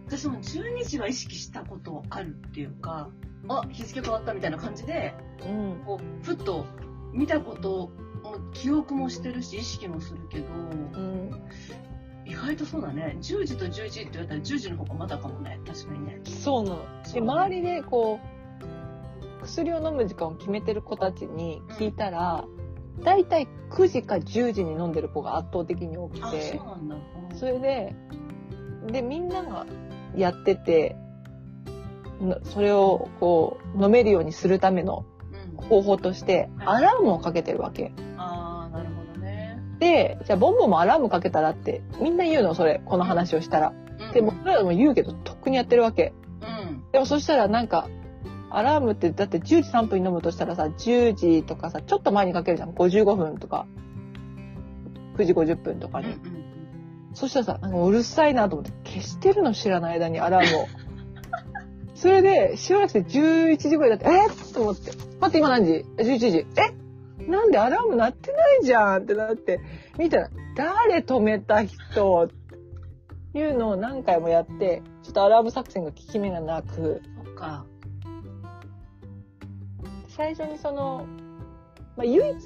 [0.07, 3.11] 私も12時は意識したことあるっていうか、
[3.49, 5.14] あ、日付変わったみたいな感じで、
[5.45, 5.82] うん。
[5.84, 6.66] こう、ふっと
[7.12, 7.91] 見たこと
[8.22, 11.30] も記憶もしてるし、意識もするけど、うん。
[12.26, 13.16] 意外とそうだね。
[13.20, 15.59] 10時と11時って言われたら10時の方がまだかもね。
[15.66, 16.20] 確かにね。
[16.24, 16.78] そうなの。
[17.12, 22.45] で、周りでこう、薬を飲む時間を決めてる子たちに聞いたら、
[23.03, 26.61] だいたい9時か10時に飲んでる子が圧倒的に多くあ、て
[27.34, 27.97] それで、
[28.86, 29.66] で、みんなが
[30.14, 31.10] やってて、な
[32.45, 35.64] それをこう、飲めるようにするためのうん。
[35.64, 37.93] 方法として、アラームをかけてるわけ。
[38.16, 39.59] ああ、なるほどね。
[39.79, 43.68] で、じゃあボンボンもアラームかけたらって、みんな言うの、それ、この話をしたら。
[43.68, 46.14] うんでも、それらも言うけど、とっくにやってるわけ。
[46.41, 46.83] うん。
[46.91, 47.89] でもそしたらなんか、
[48.51, 52.71] アラームってだって10時3分に飲むとしたらさ、10時とかさ、ちょっと前にかけるじゃん。
[52.71, 53.66] 55分とか、
[55.16, 56.09] 9時50分とかに。
[56.09, 56.41] うんうん
[57.12, 60.66] そしたらさ、なんかうるさいなと思って消してるの知らない間にアラームを。
[62.01, 64.91] それで、しばらくして11時ぐらいだって、えっと思って。
[65.21, 66.47] 待って今何時 ?11 時。
[66.57, 67.27] え？
[67.31, 69.61] なんでアラーム鳴ってないじゃんってなって、
[69.99, 72.31] 見たら、誰止めた人？
[73.35, 77.67] いうのを何回もやって、ちょっとアラーム作戦が効き目がなく、そっか。
[80.09, 81.07] 最初にその、
[81.99, 82.37] まあ、唯一、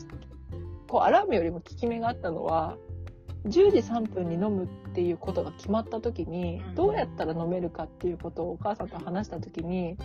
[0.89, 2.77] こう、アラームよりも効き目があったのは、
[3.47, 9.97] 10時3分に飲むっていうことが決まった時にうん、どうやったら飲めるかっていうことをお母さんと話した時に、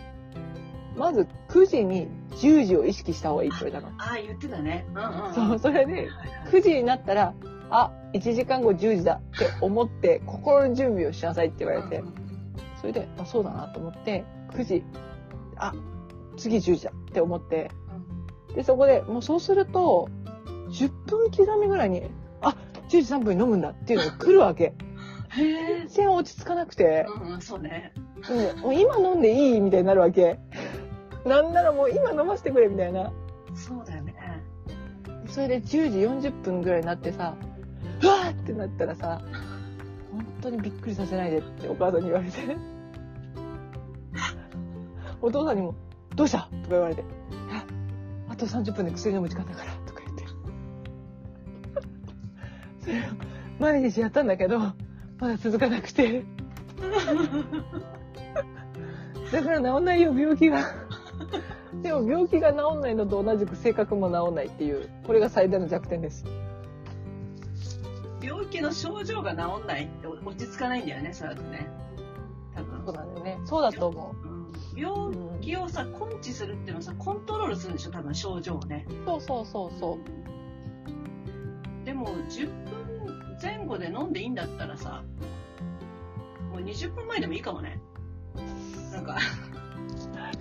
[0.98, 4.02] まず9時に10時を意識した方がいいって言われたの。
[4.02, 4.86] ああ、言ってたね。
[4.90, 5.34] うんうんうん。
[5.34, 6.10] そう、それで、はいはい
[6.52, 7.34] 9時になったら、
[7.70, 12.04] あ、1時間後10時だって思って、心の準備をしなさいって言われて
[12.82, 14.84] それで、あ、そうだなと思って、9時、
[15.58, 15.74] あ、
[16.38, 17.72] 次10時だって思って、
[18.56, 20.10] で、そこで、もうそうすると、
[20.70, 22.08] 10分刻みぐらいに、あ、
[22.90, 24.74] 10時3分に飲むんだっていうのが来るわけ。
[25.36, 25.88] 全。
[25.88, 27.94] 然落ち着かなくて、うんうん、そうね。
[28.30, 30.40] うんもう今飲んでいいみたいになるわけ。
[31.26, 33.12] なんならもう今飲ませてくれみたいな。
[33.54, 34.16] そうだよね。
[35.28, 37.36] それで10時40分ぐらいになってさ、
[38.02, 39.22] うわーってなったらさ、
[40.12, 42.40] 本当にびっくりさせないでってお母さんに言われて。
[45.22, 45.76] お父さんにも、
[46.16, 46.40] どうした？
[46.40, 47.04] とか言われて、
[47.52, 47.66] あ
[48.30, 49.89] あと30分で薬飲む時間だから、とか
[53.60, 54.74] 毎日やったんだけど、ま
[55.28, 56.24] だ続かなくて。
[59.32, 60.64] だから治んないよ、病気が。
[61.84, 66.26] でも病気が治んないのと同じく性格も治んないっていう、これが最大の弱点です。
[68.22, 71.70] 病気の症状が治んないって落ち着かないんだよね、そうやってね。
[72.56, 72.86] 多分。
[72.86, 73.40] そうだよね。
[73.46, 74.40] そうだと思うん
[74.76, 78.86] 病気をさ、根治するっていうのはさ、コントロールするんでしょ、多分症状をね。
[78.90, 79.06] う。
[79.06, 79.98] そうそうそうそ
[81.84, 81.86] う。
[81.86, 82.79] でも、10分
[83.42, 85.04] 前後で飲んでいいんだったらさ、
[86.52, 87.80] もう20分前でもいいかもね。
[88.92, 89.18] なんか、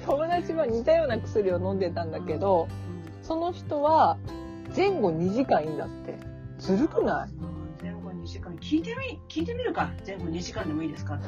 [0.05, 2.69] 友達は似たような薬を飲んでたんだけど、
[3.23, 4.19] その人は
[4.75, 6.19] 前後2時間いいんだって。
[6.59, 7.31] ずるくない？
[7.31, 8.55] うん前後2時間。
[8.57, 9.93] 聞いてみ、聞いてみるか。
[10.07, 11.27] 前後2時間でもいいですかって。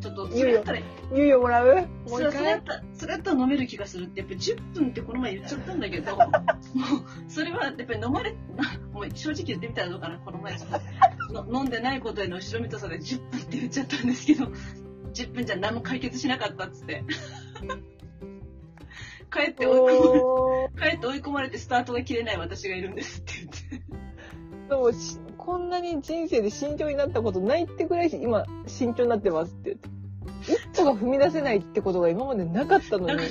[0.00, 0.80] ちょっと、それやったら、
[1.10, 1.74] 猶予もらう？
[1.76, 2.38] もそうれ一回？
[2.38, 6.28] それやったら、それやったら飲める気がするって、やっぱり10分ってこの前言っちゃったんだけど、 もう、
[7.30, 8.34] それはやっぱり飲まれ、
[8.92, 10.80] もう正直言ってみたらどうかな、この前ちょっ
[11.28, 14.46] との飲んでないことへの後ろめたさで10分って言っちゃったんですけど、
[15.14, 17.02] 10分じゃ何も解決しなかったっつって。
[19.32, 23.86] 帰って追い込まれ、おー帰って追い込まれてスタートが切れない私がいるんですって言って。
[24.70, 29.96] でもしこんなに人生で慎重になったことないってぐらい今慎重になってますって言って。
[30.42, 33.22] 一歩が踏み出せないってことが今までなかったのに。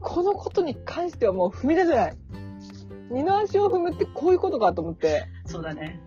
[0.00, 2.16] このことに関してはもう踏み出せない。
[3.10, 6.00] 二の足を踏むってこういうことかと思って、そうだね。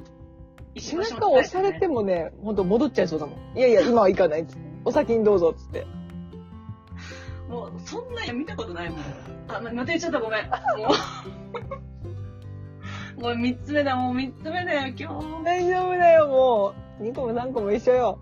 [0.77, 3.57] 背中を押されてもね、ほんと戻っちゃいそうだもん。
[3.57, 4.61] いやいや、今は行かないっつって。
[4.83, 5.87] お先にどうぞっつって。
[7.47, 8.99] もう、そんな見たことないもん。
[9.47, 10.45] あ、ままた言っちゃった、ごめん。
[10.45, 11.94] もう。
[13.17, 15.43] もう三つ目だ、もう三つ目だよ、今日。
[15.43, 17.03] 大丈夫だよ、もう。
[17.03, 18.19] 2個も3個も一緒よ。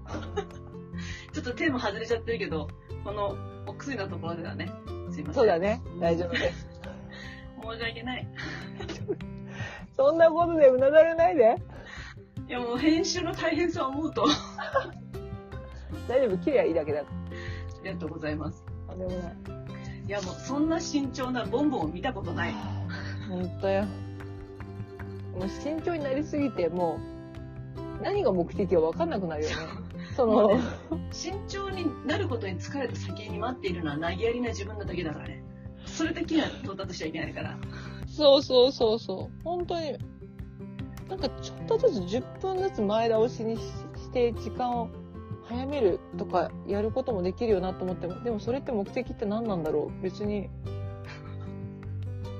[1.33, 2.67] ちょっとテーマ外れちゃってるけど、
[3.03, 3.35] この
[3.65, 4.71] お薬のところではね。
[5.11, 5.33] すいません。
[5.33, 5.81] そうだね。
[5.99, 6.67] 大丈夫です。
[7.61, 8.27] 申し訳ない。
[9.95, 11.55] そんなことでうなだれないで。
[12.47, 14.25] いや、もう編集の大変さを思うと。
[16.07, 17.03] 大丈夫、切りゃいいだけだ。
[17.83, 18.63] りがとうございます。
[18.87, 19.35] あ、でもない。
[20.05, 22.53] いやもうそんな慎重なボンボンを見たことない。
[23.29, 23.85] ほんとよ。
[25.38, 26.99] もう慎重になりすぎて、も
[27.99, 29.55] う、何が目的か分かんなくなるよね。
[30.15, 30.63] その、ね
[31.11, 35.43] 慎重になることに疲れた先に待っているのは投げやりな自分なだけだからね。
[35.86, 37.57] それだけには到達しちゃいけないから。
[38.07, 39.43] そうそうそうそう。
[39.43, 39.97] 本当に、
[41.09, 43.61] なんかちょっとずつ10分ずつ前倒しにし
[43.97, 44.89] して時間を
[45.45, 50.49] 早めるとかやることもできるよなと思っても、でもそれって目的って何なんだろう別に、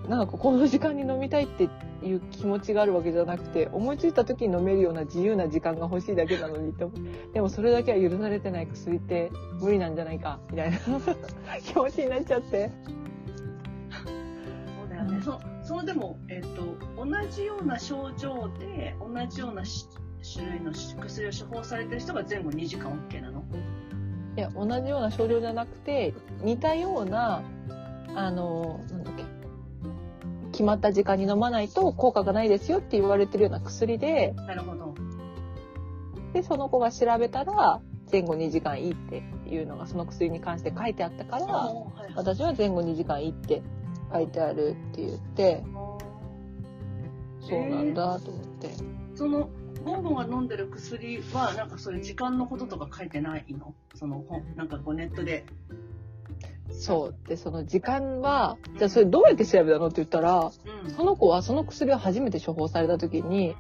[0.08, 1.70] なんかこの時間に飲みたいって
[2.04, 6.86] いう気持ちがあるわけじゃなくて、思いついた時に飲めるような自由な時間が欲しいだけなのにって
[7.34, 9.32] でもそれだけは許されてない薬って
[9.62, 10.78] 無理なんじゃないか、みたいな
[11.64, 12.70] 気持ちになっちゃって。
[14.06, 15.22] そうだよね。
[15.22, 19.88] そそのでも、えっ、と、同じような症状で、同じようなし
[20.36, 23.44] 種類の薬を処方されてる人が前後2時間 OK なの？
[24.36, 27.42] いや、同じような症状じゃなくて、似たような、
[28.16, 28.82] あの、
[30.54, 34.94] 決まった時間に飲まないと効果がないですよって言われてるような薬で、なるほど。
[36.32, 37.82] で、その子が調べたら、
[38.12, 43.64] 前後2時間いいっていうのがその薬に関して書いてあったから、はいはい私は前後2時間いいって
[44.14, 45.64] 書いてあるって言って、
[47.42, 48.70] そうなんだと思って。
[49.16, 49.50] その、
[49.84, 53.74] ボンボンが飲んでる薬は、なんかそういう時間のこととか書いてないの？
[53.96, 55.46] その本、なんかこうネットで。
[56.74, 57.30] そう。
[57.30, 60.52] で、その時間は、じゃあそれどうやって調べたのって言ったら、
[60.86, 60.92] うん。
[60.92, 63.56] その子はその薬を初めて処方された時に、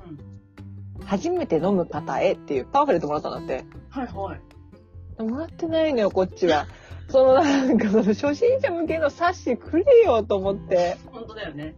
[1.05, 3.65] 初めて飲む方へっていうパンフレットもらったんだって。
[3.89, 5.23] はいはい。
[5.23, 6.67] もらってないのよ、こっちは。
[7.09, 10.97] そのなんかその初心者向けの冊子くれよと思って。
[11.11, 11.75] 本当だよね。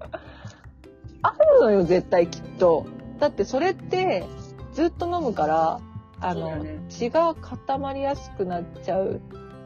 [1.22, 2.86] あるのよ、絶対きっと。
[3.20, 4.24] だってそれって
[4.74, 5.80] ずっと飲むから、
[6.22, 9.22] あの、ね血が固まりやすくなっちゃう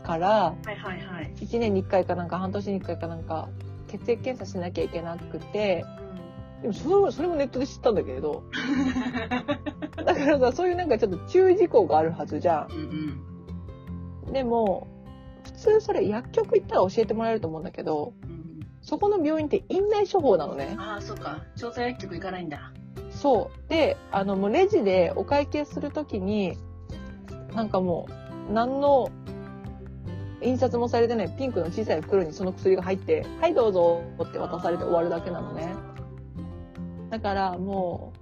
[0.10, 1.34] から、はいはいはい。
[1.36, 3.50] 1年に1回かなんか半年に1回かなんか
[3.88, 5.86] 血液検査しなきゃいけなくて、
[6.62, 8.44] でもそれもそれもネットで知ったんだけれど。
[9.96, 12.72] だからさ、そういうなんかちょっと注意事項があるはずじゃん。
[12.72, 13.22] うん
[14.28, 14.34] うん。
[14.34, 14.88] でも、
[15.44, 18.40] 普通それ薬局行ったら教えてもらえると思うんだけど、うん
[18.82, 20.76] そこの病院って院内処方なのね。
[20.80, 21.44] ああ、そっか。
[21.56, 22.72] 調査薬局行かないんだ。
[23.12, 23.70] そう。
[23.70, 26.58] で、あの、もうレジでお会計するときに、
[27.54, 28.08] なんかも
[28.50, 29.10] う、何の
[30.42, 35.74] 印刷もされてないピンクの小さい袋にその薬が入って、はいどうぞって渡されて終わるだけなのね。
[37.10, 38.14] だからも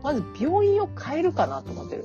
[0.00, 2.04] う、まず病院を変えるかなと思ってる。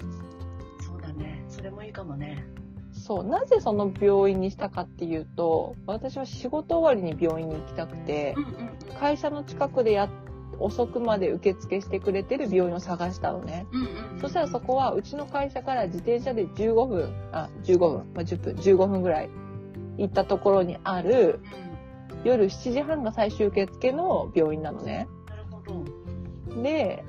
[0.86, 1.44] そうだね。
[1.50, 2.46] それもいいかもね。
[2.92, 8.36] そう、なぜその病院にしたかっていうと、私は仕事終わりに病院に行きたくて。
[9.00, 10.10] 会社の近くでやっ
[10.60, 13.68] 遅くまで受付してくれてる病院を探したのね。
[13.72, 14.20] うんうんうん。
[14.22, 19.30] そしたらそこはうちの会社から自転車で15分、あ、15分、まあ、10分、15分ぐらい
[19.98, 21.40] 行ったところにある
[22.24, 25.08] う夜7時半が最終受付の病院なのね。
[25.26, 25.26] ん。
[25.30, 25.62] なるほ
[26.56, 26.62] ど。
[26.64, 27.04] で、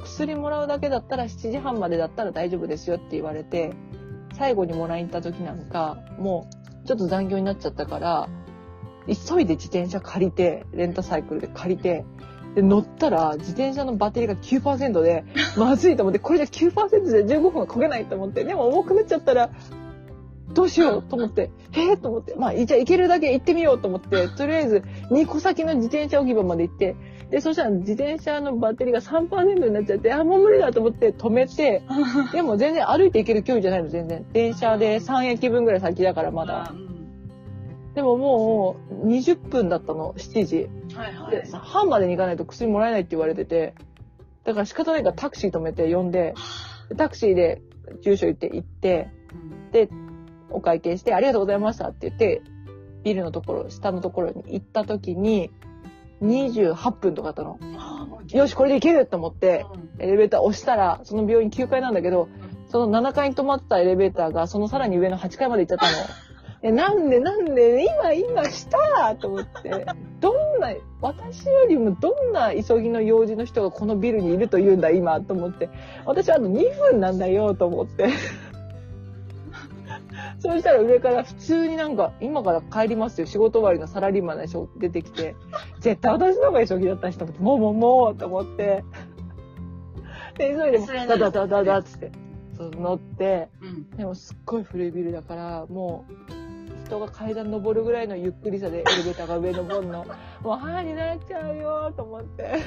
[0.00, 3.72] 薬もらうだけだったら7時半までだったら大丈夫ですよって言われて、
[4.34, 6.48] 最後にもらいに行った時なんか、も
[6.84, 8.28] うちょっと残業になっちゃったから、
[9.06, 12.04] 急いで自転車借りて、レンタサイクルで借りて、
[12.54, 15.24] で、乗ったら自転車のバッテリーが9%で、
[15.56, 19.50] まずいと思って、これじゃ9%で15分は焦げないと思って、でも重くなっちゃったら、
[20.52, 26.96] どうしようと思って、へえと思って、まあ、じゃあ行けるだけ行ってみようと思って、とりあえず2個先の自転車置き場まで行って、
[27.30, 31.82] で、そしたら自転車のバッテリーが3%になっちゃって、あ、もう無理だと思って止めて、
[32.32, 34.26] でも全然歩いて行ける距離じゃないの、全然。
[34.32, 36.74] 電車で3駅分ぐらい先だから、まあだ
[37.94, 40.68] でももう20分だったの、7時。
[40.94, 41.50] はいはいで、。
[41.50, 43.74] 半までに行かないと薬もらえないって言われてて、
[44.44, 46.34] だから仕方ないからタクシー止めて呼んで、
[46.88, 47.62] でタクシーで
[48.02, 49.88] 住所言って行って、うんで、
[50.50, 52.42] お会計してありがとうございましたって言って、
[53.04, 55.50] ビルのところ、下のところに行った時に、
[56.22, 57.58] 28分とかあったの。
[58.28, 62.28] よし、これで行けると思って、うんエレベーター押したら、その病院9階なんだけど、
[62.68, 65.92] その7階に止まってたエレベーターが、そのさらに上の8階まで行っちゃったの。
[66.62, 69.84] え、なんでなんで、今、今、したと思って。
[70.20, 75.68] どんな、私よりもどんな急ぎの用事の人がこのビルにいると言うんだ、今、と思って。
[76.06, 78.10] 私あと2分なんだよ、と思って。
[80.38, 85.34] そうしたら上から普通になんか、今から帰りますよ、仕事終わりのサラリーマンの人出てきて、
[85.80, 88.84] 絶対私の方が急ぎだった人と思って、もうもうもう、と思って。
[90.38, 92.12] で、急いでダダダダダっつって、
[92.56, 93.90] そう乗って、うん。
[93.96, 96.41] でもすっごい古いビルだから、もう、
[96.92, 100.04] 人が階段登るぐらいのゆっくりさでエレベーターが上登るの。
[100.44, 102.60] もう、歯になっちゃうよと思って。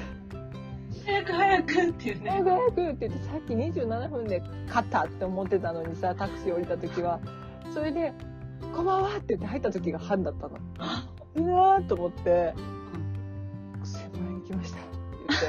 [1.05, 2.29] 早く早くっていうね。
[2.31, 7.19] 早く早くって言って、さっき27分で勝ったって思ってたのにさ、タクシー降りた時は、
[7.71, 8.13] それで、
[8.75, 10.57] こんばんはって言って入った時が半だったの。
[10.79, 12.55] あうわーと思って、
[13.83, 14.87] 先輩に来ましたって
[15.27, 15.39] 言っ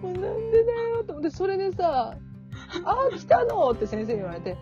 [0.00, 0.06] て。
[0.06, 2.16] もうなんでだよと思って、それでさ、
[2.84, 4.56] あー来たのって先生に言われて、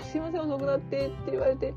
[0.00, 1.74] あ、すいません遅くなってって言われて、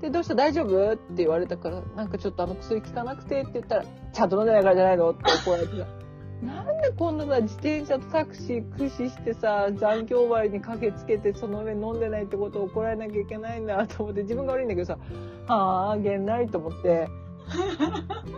[0.00, 0.34] で、どうした？
[0.34, 0.92] 大丈夫？
[0.92, 5.10] って言われたから、なんかちょっとあの薬効かなくてって言ったら、ちゃんと飲んでないからじゃないの？
[5.10, 5.86] って怒られてさ。
[6.42, 14.98] なんでこんなさ、自転車とタクシー駆使してさ、残業終わりに駆けつけて、その上飲んでないってことを怒られなきゃいけないんだと思って、自分が悪いんだけどさ、
[15.46, 17.08] ああ、げんないと思って。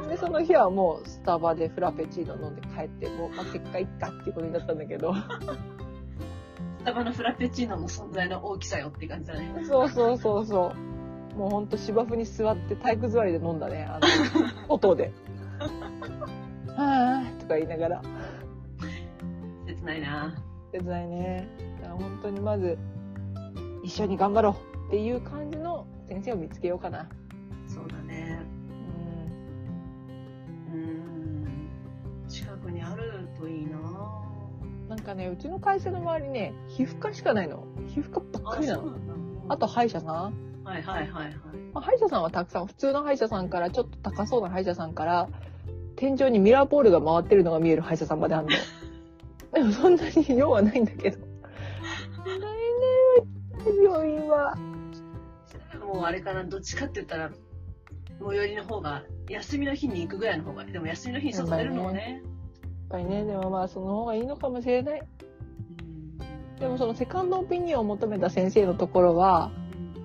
[0.09, 5.13] で、その日はもうスタバでフラペチーノ飲んで帰って、もう、まあ、結果いっかっていうことになったんだけど。
[6.89, 9.63] スタバのフラペチーノの存在の大きさよって感じだね。
[9.69, 10.73] そうそうそうそ
[11.35, 11.37] う。
[11.37, 14.07] もうほんと芝生に座って体育座りで飲んだね、あの、
[14.75, 15.13] 音で。
[16.75, 18.03] はぁーとか言いながら。
[19.67, 20.35] 切ないな
[20.73, 21.49] 手伝いね。
[21.83, 22.79] だから本当にまず、
[23.83, 27.07] 一緒に頑張ろうっていう感じの先生を見つけようかな。
[27.67, 28.41] そうだね。
[30.73, 32.29] うんうーん。
[32.29, 34.28] 近くにあるといいな
[34.89, 37.67] なんかね、うちの会社の周りね、皮膚科しかないの。
[37.95, 38.95] 皮膚科ばっかりなの。
[39.49, 40.15] あと歯医者さん。
[40.65, 41.35] はいはいはいはい。
[41.75, 45.29] まあ歯医者さんはたくさん、普通の歯医者さんから、ちょっと高そうな歯医者さんから、
[45.97, 48.53] 天井にミラーポールが回ってるのが見える歯医者さんまであるの。
[49.53, 51.19] でもそんなに用はないんだけど。
[51.19, 51.25] な
[52.35, 54.57] いね、病院は。
[55.85, 57.31] もうあれかな、どっちかって言ったら、
[58.27, 62.23] 最寄りの方が、休みの日に行くぐらいの方が、でも休みの日に外出るのもね。
[62.91, 65.03] やっぱりね、でもまあその方がいいのかもしれない。
[66.59, 69.51] でもそのセカンドオピニオンを求めた先生のところは、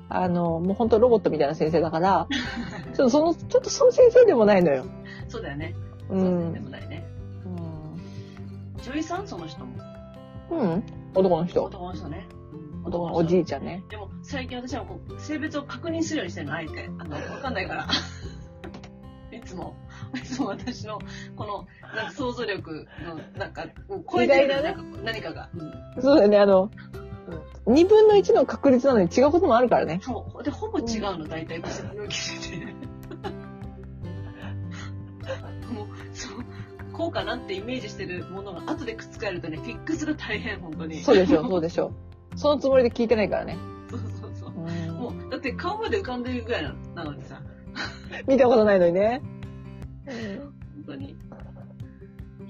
[0.09, 2.27] あの、もう本当ロボットみたいな先生だから、
[2.93, 4.86] ちょっとその、ちょっとその先生でもないのよ。
[5.27, 5.73] そうだよね。
[6.09, 6.63] うそうでん。
[6.63, 7.07] もないね。
[8.86, 9.77] 女医さんその人も。
[10.51, 10.59] うん。
[10.59, 10.84] うん。
[11.15, 11.63] 男の人。
[11.63, 12.27] 男の人ね。
[12.84, 13.81] 男のおじいちゃんね。
[13.89, 16.89] でも最近私はこう性別を確認するようにしてるの、あえて。
[16.99, 17.88] あの、わかんないから。
[19.31, 19.73] いつも、
[20.16, 20.99] いつも私の、
[21.36, 25.49] この、なんか想像力の、なんか、こう超えてるねなんか何かが。
[25.53, 26.72] うんそうだよね、あの、
[27.66, 29.99] 2分の1の確率なのに違うこともあるからね。
[30.03, 30.43] そう。
[30.43, 32.66] で、ほぼ違うの、大体、私の病気で。
[35.74, 36.34] もう、そう、
[36.91, 41.01] こうかなってイメージしてるものが後でくっつかえるとね、フィックスが大変、本当に。
[41.01, 41.91] そうでしょ、そうでしょ。
[42.36, 43.57] そのつもりで聞いてないからね。
[43.89, 44.49] そうそうそう。
[44.49, 44.64] うん
[44.97, 47.41] もう、だって顔まで浮かんでるぐらいななのにさ、
[48.28, 49.22] 見たことないのにね。
[50.05, 51.09] 本当に。
[51.09, 51.15] い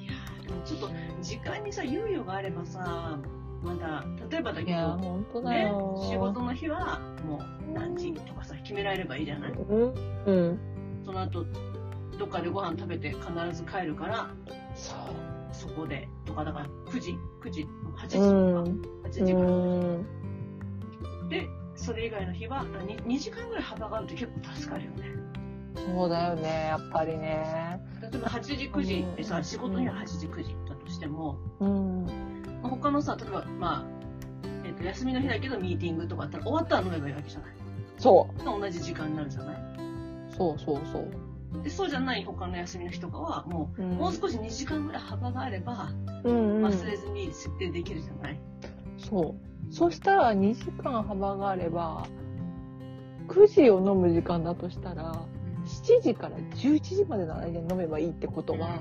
[0.06, 0.90] やーでもちょっと、
[1.22, 3.20] 時間にさ、猶予があればさ、
[3.64, 9.52] まだ、例えばだけど、本当だねよ。、仕事の日は、もう何時とかさ、決められればいいじゃない？
[9.52, 9.94] うん。
[10.26, 10.60] うん。
[11.06, 11.46] その後、
[12.18, 13.22] どっかでご飯食べて必
[13.54, 14.30] ず帰るから、
[14.76, 14.98] そう。
[15.54, 18.82] そこで、とか、だから9時、9時、8時うとん。
[19.04, 19.48] か、8う時から。
[19.52, 21.30] ん。
[21.30, 25.23] で、それ以外の日は 2, 2時間ぐらい幅があると結構助かるよね。
[25.76, 27.80] そうだよね、やっぱりね。
[28.02, 32.06] 例えば8時、9時でさ、仕事には8時、9時だとしても、うん。
[32.62, 33.84] まあ他のさ、例えば、まあ、
[34.66, 37.50] えっ、と、休みの日だけどミーティングとかあったら終わったら飲めばいいわけじゃない？
[37.98, 39.56] そ同じ時間になるじゃない？
[39.56, 41.64] うそうそうそう。
[41.64, 45.90] で、そうじゃない他の休みの日とかは、もう、うんもう少し2時間ぐらい幅があれば、
[46.24, 46.66] うんうん。
[46.66, 48.40] 忘れずに設定できるじゃない、
[48.98, 49.36] そ
[49.70, 49.74] う。
[49.74, 52.06] そしたら2時間幅があれば、
[53.28, 55.14] 9時を飲む時間だとしたら、
[55.82, 58.80] 7時から11時までの間に飲めばいいってことは、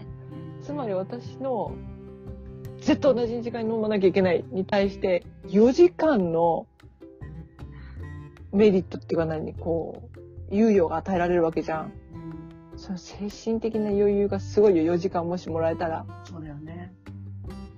[0.62, 1.72] つまり私の
[2.80, 6.66] 絶対同じ時間に飲まなきゃいけないに対して、4時間の
[8.53, 10.09] メリットっていうか何、こ
[10.51, 11.93] う、猶予が与えられるわけじゃん。
[12.14, 12.32] うん
[12.76, 16.05] その精神的な余裕がすごいよ、4時間もしもらえたら。
[16.24, 16.93] そうだよね。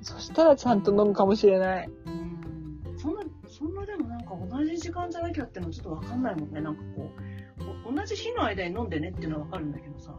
[0.03, 1.91] そしたらちゃんと飲むかもしれない。
[2.07, 6.61] うんそんな、そんなでもなんか同じ時間じゃなきゃってのちょっとわかんないもんね。
[6.61, 10.13] なんかこう、お同じ日の間に飲んでねっていうのはわかるんだけどさ。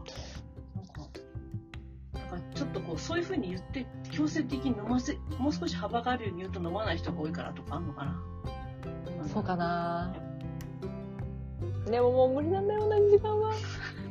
[0.74, 1.08] なんか、
[2.12, 8.22] だからちょっとこう、そういう風に言って、強制的に飲ませ、もう少し幅があるように言うと飲まない人が多いからとかあんのかな。
[9.32, 10.14] そうかな
[11.90, 13.52] でももう無理なんだよ、同じ時間は。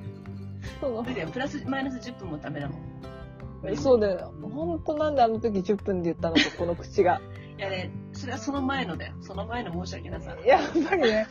[0.82, 1.30] その無理だよ。
[1.30, 3.76] プラス、マイナス10分もダメだもん。
[3.76, 4.32] そうだよ。
[4.42, 7.22] ほんとなんであの時10分で言ったのか、この口が。
[7.58, 9.14] いやね、それはその前のだよ。
[9.22, 10.36] その前の申し訳なさ。
[10.46, 11.28] やっぱりね、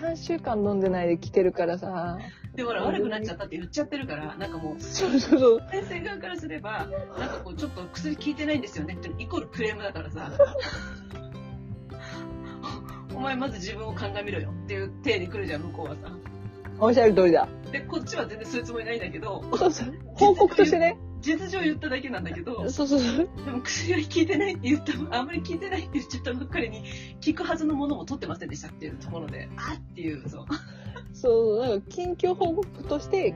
[0.00, 2.18] 3週間飲んでないで来てるからさ。
[2.54, 5.62] でもほら、悪くなっちゃったって言っちゃってるから、なんかもう、そうそうそう。
[5.70, 6.86] 先生側からすれば、
[7.18, 10.30] なんかこう、ちょっと薬効いてないんですよねって、イコールクレームだからさ。
[13.14, 16.16] お前まず自分を鑑みろよっていう体に来るじゃん、向こうはさ。
[16.78, 17.46] おっしゃる通りだ。
[17.70, 19.94] で、こっちは全然そういうつもりないんだけど、そうそう。
[20.14, 20.96] 報告としてね。
[21.22, 23.28] 実情言っただけなんだけど、そうそうそう。
[23.44, 26.84] でも薬は効いてないって言った、あんまり効いてないって言っちゃったばっかりに、
[27.24, 30.46] 効くはずのものも取ってませんでしたっていうところで、 あっていう、そう。
[31.14, 33.34] そう、なんか緊急報告として、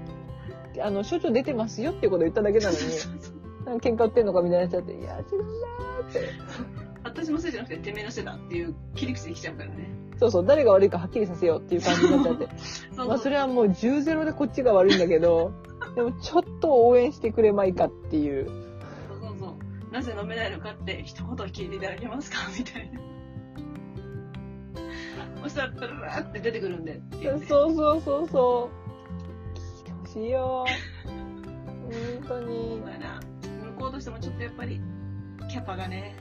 [0.80, 2.78] あの、症状出てますよっていうことを言っただけなのに、
[3.64, 6.20] なんか喧嘩売ってんのかみたいになっちゃって、いや、違うんだーって。
[7.04, 9.88] 私のせいじゃなくて、てめえのせいだっていう切り口できちゃうからね。
[10.18, 12.48] そうそう、誰が悪いかはっきりさせようっていう感じになっちゃって。
[12.96, 15.52] そうまあそれはもう10ゼロでこっちが悪いんだけど、
[15.96, 18.46] でもちょっと応援してくれまいかっていう。
[18.46, 18.52] そ
[19.16, 19.56] うそうそ
[19.90, 19.92] う。
[19.92, 22.38] なぜ飲めないのかって一言聞いていただけますか？
[22.56, 23.00] みたいな。
[25.42, 27.46] そしたら、ブルブルって出てくるんでっていう、ね。
[27.46, 28.70] そうそうそうそ
[29.54, 29.58] う。
[29.58, 30.66] 聞いてほしいよ。
[31.06, 32.90] 本当にそう。
[32.90, 33.20] やな。
[33.72, 34.80] 向こうとしてもちょっとやっぱり、
[35.48, 36.16] キャパがね、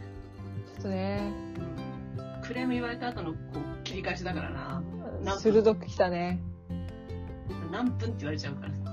[0.76, 1.34] ちょっとね、
[2.44, 4.84] クレーム言われた後のこう切り返しだからな。
[5.38, 6.40] 鋭く来たね。
[7.72, 8.85] 何分って言われちゃうからさ。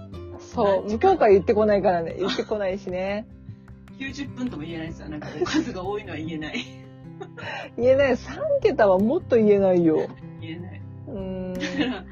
[0.54, 2.16] そう、向こうから言ってこないからね。
[2.18, 3.26] 言ってこないしね。
[3.98, 5.08] 90分とも言えないですよ。
[5.08, 6.64] なんか数が多いのは言えない。
[7.76, 8.12] 言えない。
[8.12, 10.08] 3桁はもっと言えないよ。
[10.40, 10.82] 言えない。
[11.08, 11.54] うーん。
[11.54, 12.04] だから、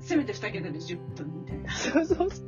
[0.00, 1.70] せめて2桁で10分みたいな。
[1.72, 2.46] そうそうそう。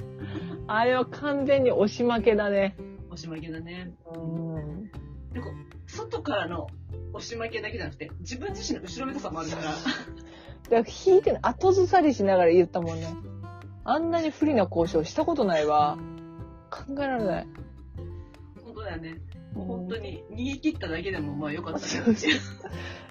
[0.67, 2.77] あれは完全に押し負けだね。
[3.11, 3.93] 押し負けだね。
[4.15, 4.85] うん。
[5.33, 6.69] でこう外からの
[7.13, 9.63] 押し負けだけじゃなくて、自分自身の後ろめたさもあるから。
[9.63, 9.81] だか
[10.71, 13.09] ら引いて後ずさりしながら言ったもんね。
[13.91, 15.99] あんなに不利な交渉したことないわ。
[16.71, 17.47] 考えられない。
[18.65, 19.21] 本当だよね。
[19.53, 22.31] もう本当に逃げ切っただけでもまあよかったねそうそう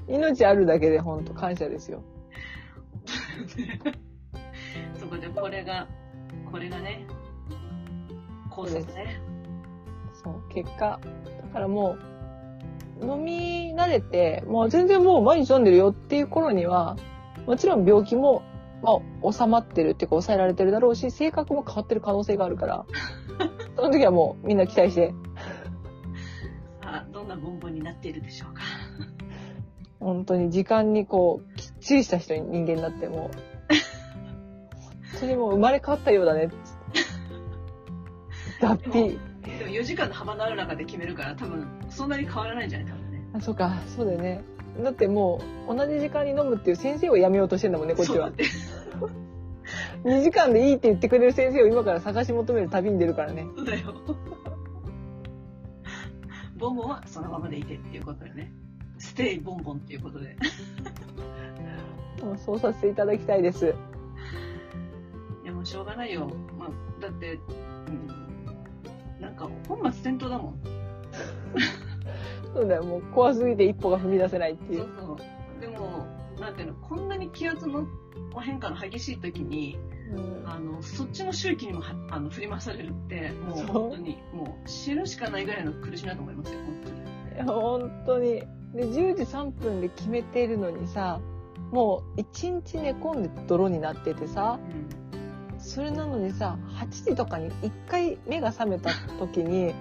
[0.08, 2.02] 命あるだけで本当感謝ですよ。
[4.98, 5.86] そこでこれが、
[6.50, 7.06] これがね、
[8.50, 9.20] 考察ね。
[10.24, 10.98] そう、結果。
[11.42, 11.98] だからも
[13.02, 16.96] う、飲み慣れて、もう全然もう毎日飲んでるよっていう頃には、
[17.46, 18.44] もちろん病気も、
[18.82, 22.86] まあ、収まってるっていうか抑えられてるだろうし、性格も変わってる可能性があるから、
[23.76, 25.14] その時はもうみんな期待して、
[26.82, 28.62] さあ、どんなボンボンになっているでしょうか？
[30.00, 33.20] 本当に時間にこう、きっちりした人に人間になってもう、
[35.12, 36.50] 本当にもう生まれ変わったようだね。
[38.62, 38.92] 脱皮。
[38.92, 42.88] でも4時間の幅のある中で決めるから多分そんなに変わらないんじゃない？
[42.88, 43.22] 多分ね。
[43.34, 44.42] あ、そうか、そうだよね。
[44.84, 48.32] だってもう、同じ時間に飲むっていう先生をやめようとしてんだもんね、こっちはそうだっ。
[48.34, 48.46] て。
[50.04, 53.46] 2時間でいいって言ってくれる先生を今から探し求める旅に出るからね。
[53.56, 53.94] そうだよ。
[56.58, 58.52] ボンボンはそのままでいてっていうことでね。
[58.98, 60.36] ステイボンボンっていうことで。
[62.22, 63.74] もうそうさせていただきたいです。
[65.44, 66.30] いやもうしょうがないよ。
[66.58, 66.70] まあ、
[67.02, 67.40] だって、
[67.88, 69.22] うん。
[69.22, 70.60] なんか本末転倒だもん。
[72.54, 74.80] そうだよ、もう怖すぎて一歩が踏み出せないっていう。
[74.80, 75.14] そうそ
[75.58, 75.62] う。
[75.62, 76.06] でも、
[76.39, 77.88] なんていうの、こんなに気圧の
[78.41, 79.78] 変化の激しい時に、
[80.12, 87.00] うんあの、そっちの周期にもはあの振り回されるって、もう本当に、もう死ぬしかないぐらいの苦しみだと思いますよ、本当に。
[87.36, 88.30] いや、本当に。
[88.74, 91.20] で、10時3分で決めているのにさ、
[91.72, 94.60] もう1日寝込んで泥になっててさ、
[95.60, 99.74] それなのにさ、8時とかに1回目が覚めた時に、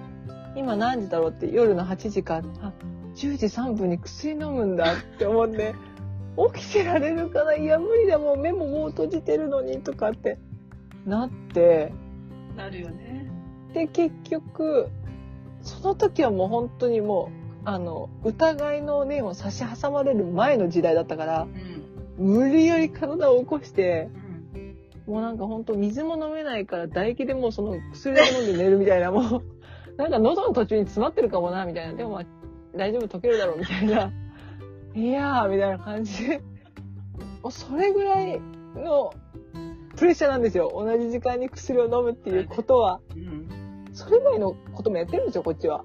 [0.59, 2.73] 今何時だろうって夜の8時か、あ、
[3.15, 5.73] 10時3分に薬飲むんだって思って、
[6.53, 10.37] 起きてられるかないや、無理だ、もう目ももう閉じてるのにとかって
[11.05, 11.93] なって、
[12.51, 12.57] うん。
[12.57, 13.31] なるよね。
[13.73, 14.89] で、結局、
[15.61, 17.31] その時はもう本当にも
[17.65, 21.47] う、あの、疑いの念を差し挟まれる前の時代だったから、
[22.19, 22.33] うん。
[22.33, 24.09] 無理やり体を起こして、
[25.07, 25.13] うん。
[25.13, 29.43] もうなんか本当水も飲めないから唾液でもうその薬だけ飲んで寝るみたいな、もう、
[29.99, 31.93] なんか喉の途中に詰まってるかもな、みたいな。
[31.93, 32.25] でもまあ、
[32.73, 34.11] 大丈夫溶けるだろう、みたいな。
[34.95, 36.41] いやー、みたいな感じで。
[37.43, 38.39] もうそれぐらい
[38.75, 39.11] の
[39.97, 40.71] プレッシャーなんですよ。
[40.73, 43.01] 同じ時間に薬を飲むっていうことは。
[43.13, 43.89] うん。
[43.91, 45.83] それ以外のこともやってるんですよ、こっちは。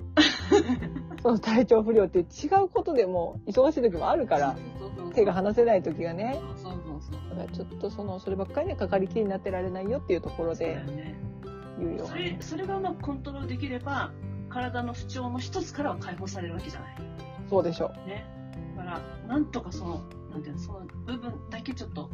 [1.20, 2.22] その体調不良って違
[2.62, 4.54] うことでも忙しい時もあるから、
[5.14, 6.38] 手が離せない時がね。
[6.56, 7.30] そうそうそう。
[7.30, 11.33] だからちょっとその、そればっかりにかかりきりになってられないよっていうところそうだでよね。
[11.78, 12.14] 言うよそ。
[12.14, 14.12] れ、それがうまくコントロールできれば、
[14.48, 16.96] 体の不調の一つからは解放されるわけじゃない。
[17.48, 18.26] そうでしょね。
[18.76, 22.10] だから、なんとかその、なんていうの、その部分だけちょっと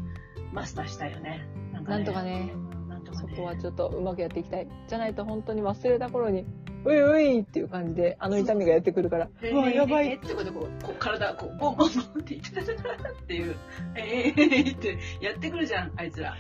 [0.53, 1.47] マスターしたいよね。
[1.73, 2.51] なんなんとかね。
[2.55, 3.29] うんなんとかね。
[3.31, 4.69] そこはちょっとうまくやっていきたい。
[4.89, 6.45] じゃないと本当に忘れた頃に、
[6.85, 10.09] ういういっていう感じで、あの痛みがやってくるから、えうわ、やばい。
[10.09, 13.57] えってことでこう、こう体、こう、ボンボンボンって言ってたっていう、
[13.97, 16.35] えーってやってくるじゃん、あいつら。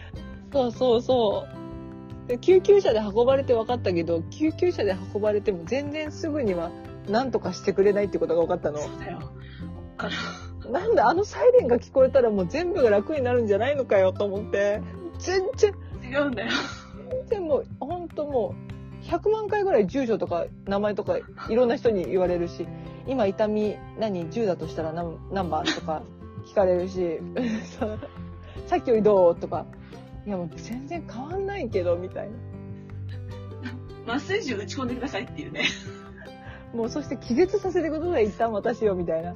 [0.52, 1.69] そうそうそう。
[2.30, 6.70] で救急車で運ばれて分かったけど、救急車で運ばれても全然すぐには
[7.08, 8.78] 何とかしてくれないってことが分かったの。
[8.78, 9.18] そうだよ。
[9.98, 10.08] あ
[10.64, 14.80] の、なんだ、あのサイレンが聞こえたらもう全部が楽になるんじゃないのかよと思って。
[15.18, 15.74] 全然、
[16.04, 16.52] 違うんだよ。
[17.10, 18.54] 全然もう、ほんとも
[19.02, 22.68] う、100万回ぐらい住所とか名前とかいろんな人に言われるし、
[23.08, 26.02] 今痛み何10だとしたら何何番とか
[26.46, 27.18] 聞かれるし、
[28.68, 29.66] さっきよりどうとか、
[30.26, 32.28] いやもう全然変わんないけど、みたい
[34.06, 34.14] な。
[34.14, 35.64] 麻酔銃打ち込んでくださいっていうね。
[36.74, 39.34] もうそして気絶させてください、一旦私を、みたいな。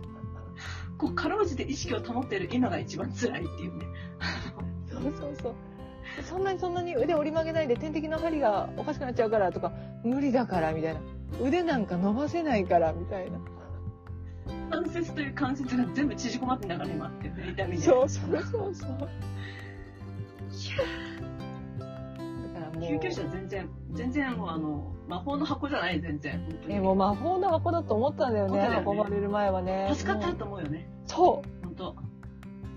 [0.98, 3.86] こう、かろうじて意識を保っている今が一番辛いっていうね。
[4.88, 5.54] そうそうそう。
[6.22, 9.72] そんなにそんなに腕折り曲げないで点滴の針がおかしくなっちゃうからとか、
[10.04, 11.00] 無理だからみたいな。
[11.42, 13.38] 腕なんか伸ばせないからみたいな。
[14.70, 17.82] 関節という関節が全部縮こまってんだから今っていうね、痛みで。
[17.82, 19.08] そうそうそうそう。
[22.54, 22.88] だからもう。
[22.88, 26.38] 救急車全然、全然もうあの、魔法の箱じゃない、全然。
[26.40, 29.90] 本当にえ、もう魔法の箱だと思ったんだよね、だよね運ばれる前はね。
[29.94, 30.88] 助かったと思うよね。
[31.06, 31.90] そ本当。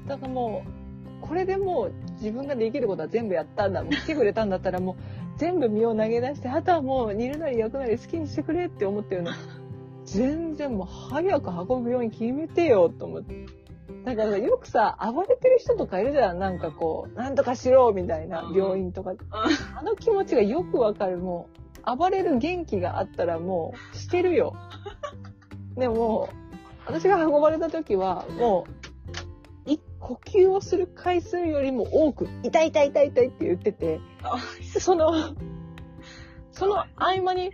[0.05, 0.09] う。
[0.09, 3.83] だからもう、これでもう自分ができることは全部やったんだ。
[3.83, 4.95] もう 来てくれたんだったらもう
[5.37, 9.31] 全部身を投げ出して、あとはもう煮るなり焼くなり好きにしてくれって思ってるの。
[10.05, 13.45] 全然もう早く運ぶように決めてよと思って。
[14.15, 16.39] だからよくさ、暴れてる人とかいるじゃん。
[16.39, 19.13] なんかこう、なんとかしろみたいなうん病院とか。
[19.31, 21.17] あの気持ちがよくわかる。
[21.17, 21.49] も
[21.85, 24.55] う、暴れる元気があったらもう、してるよ。
[25.75, 26.29] でも、
[26.85, 28.65] 私が運ばれた時は、も
[29.65, 34.37] う、い呼吸をする回数よりも多く、痛い痛い痛い痛いって言ってて、あ
[34.79, 35.13] その、
[36.51, 37.51] その合間に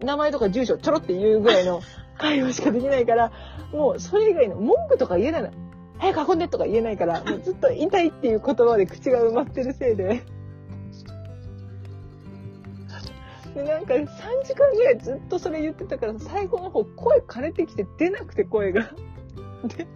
[0.00, 1.80] 名前とか住所ちょろって言うぐらいの
[2.18, 3.32] 会話しかできないから、
[3.72, 5.50] もうそれ以外の文句とか言えないの。
[5.98, 10.24] 早く運んでとか言えないから、もうずっと痛いっていう言葉で口が埋まってるせいで。
[13.54, 14.06] で、なんか3
[14.44, 18.82] 時間ぐらいずっとそれ言ってたから、最後の方声枯れてきて出なくて声が。
[19.64, 19.86] で、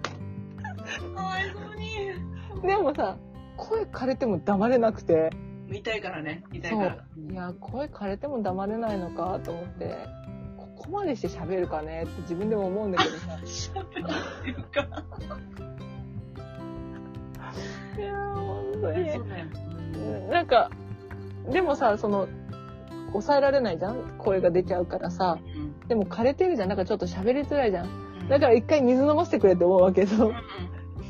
[1.15, 2.67] かわいそうに。
[2.67, 3.19] でもさ、
[3.57, 5.31] 声枯れても黙れなくて、
[5.71, 7.05] 痛いからね、痛いから。
[7.31, 9.97] いや、声枯れても黙れないのかと思って、
[10.57, 13.39] ここまでして喋るかねって自分でも思うんだけどさ。
[13.45, 14.05] 喋る
[14.41, 15.05] っていうか。
[17.97, 20.31] いやー、本当に。
[20.31, 20.71] なんか、
[21.51, 22.29] でもさ、その、
[23.13, 23.97] 抑えられないじゃん？
[24.19, 25.39] 声が出ちゃうからさ。
[25.55, 26.69] うんでも枯れてるじゃん？
[26.69, 27.87] なんかちょっと喋りづらいじゃん？
[27.87, 30.05] うんだから一回水飲ませてくれって思うわけ。
[30.05, 30.35] そう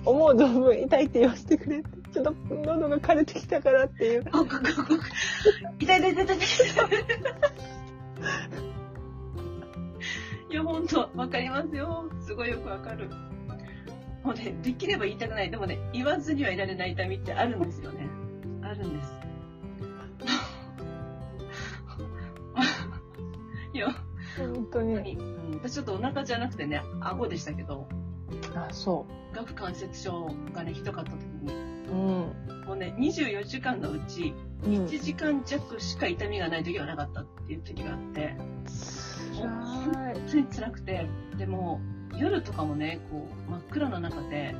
[0.04, 1.88] 思う存分痛いって言わせてくれって。
[2.12, 4.24] ちょっと喉が枯れてきたからっていう。
[5.80, 6.36] 痛い痛い痛い痛い。
[10.50, 12.08] いや、ほんと、わかりますよ。
[12.24, 13.10] すごいよくわかる。
[14.22, 15.50] もうね、できれば言いたくない。
[15.50, 18.06] でもね、言わずにはいられない痛みってあるんですよね。
[18.62, 19.12] あるんです。
[23.72, 23.88] いや、
[24.36, 25.16] 本当に。
[25.16, 27.86] うん、私ちょっとお腹じゃなくてね、顎でしたけど、
[28.54, 31.52] あ、そ顎関節症がね、ひどかった時に、
[31.88, 31.92] う。
[31.92, 31.98] うん。
[32.66, 34.34] もうね、24時間のうち、
[34.64, 38.34] うん1時間弱しか痛みがない時はなかったっていう時があって、
[39.36, 39.44] 辛
[40.10, 40.14] い。
[40.14, 41.80] 本当に辛くて、でも、
[42.16, 44.54] 夜とかもね、こう、真っ暗な中で、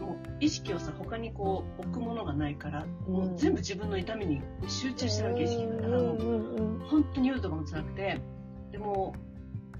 [0.00, 5.76] もう意識をさ、他にこう、置くものがないから、もう全部自分の痛みに集中してるわけ、意識が。
[5.76, 8.20] だからもう、うんうんうん本当に夜とかも辛くて、
[8.72, 9.14] でも、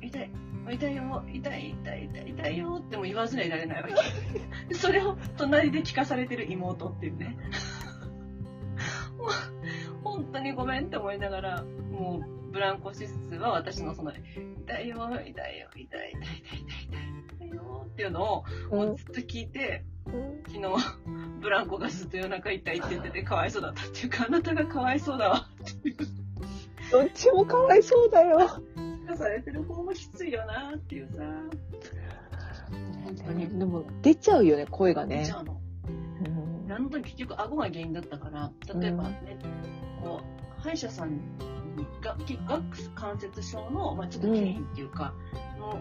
[0.03, 0.31] 痛い、
[0.71, 4.69] 痛いよ、痛い、痛い、痛い、痛いよっても言わずにはいられないわけ。
[4.69, 7.37] で それを隣で聞かされてる妹っていうね。
[9.17, 9.29] もう、
[10.05, 25.97] 本当にごめんって思いながら、もう、ブランコシスは私のその、痛いよ、痛いよ、痛い、痛い、痛い、痛い、痛い、痛いよっていうのを、もうずっと聞いて、うん昨日、ブランコがずっと夜中痛いって言っててかわいそうだったっていうか、あなたがかわいそうだわっていう。
[26.91, 28.63] どっちもかわいそうだよ。
[29.17, 31.23] されてる方もきついよなっていうさ。
[33.05, 33.59] 本当に。
[33.59, 35.33] でも、出ちゃうよね、声がねじ。
[35.33, 39.39] ゃあの、うんあの時結局顎が原因だったから、例えばね、
[40.03, 41.21] こう、歯医者さんに
[42.01, 42.17] が、
[42.47, 45.15] ガックス関節症の、まあちょっと権威っていうか、
[45.59, 45.79] の、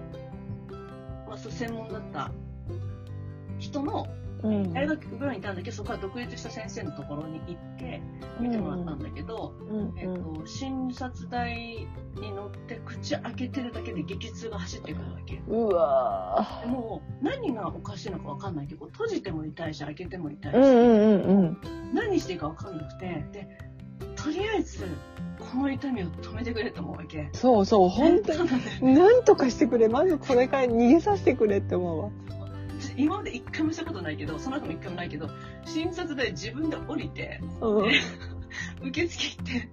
[1.27, 2.31] まあそう専門だった
[3.59, 4.07] 人の、
[4.43, 4.71] うん。
[4.71, 8.01] 大学ぐらいにいたんだけど、そこから独立した先生のところに行って、
[8.39, 11.87] 見てもらったんだけど、うんえっと、診察台
[12.19, 15.41] に乗って口開けてるだけで激痛が走ってくるわけ。
[15.47, 21.93] うわでもう何がおかしいのかわかんないけど、閉じても痛いし、開けても痛いし、ーうんうんうんうん。
[21.95, 23.47] 何していいかわかんなくて、で、
[24.15, 24.85] とりあえず、
[25.39, 27.29] この痛みを止めてくれと思うわけ。
[27.33, 28.93] そうそう、本当に。
[28.93, 29.87] なんとかしてくれ。
[29.87, 32.09] まずこれから逃げさせてくれって思うわ。
[32.95, 35.29] 今まで一回もしたことないけど、その後も一回もないけど、
[35.65, 37.91] 診察台自分で降りて、うん。
[38.87, 39.69] 受付行って、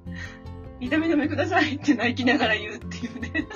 [0.81, 3.47] 痛み止めくださいって泣きながら言うっていうね。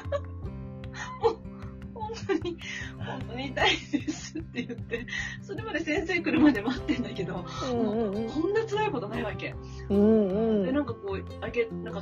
[2.28, 2.58] 本当に、
[2.98, 5.06] 本当に痛いですって言って、
[5.42, 9.54] それまで先生来るまで待ってんだけど、うんうんこんな辛いことないわけ。
[9.88, 12.00] うんうんで、なんかこう、あけ、なんか、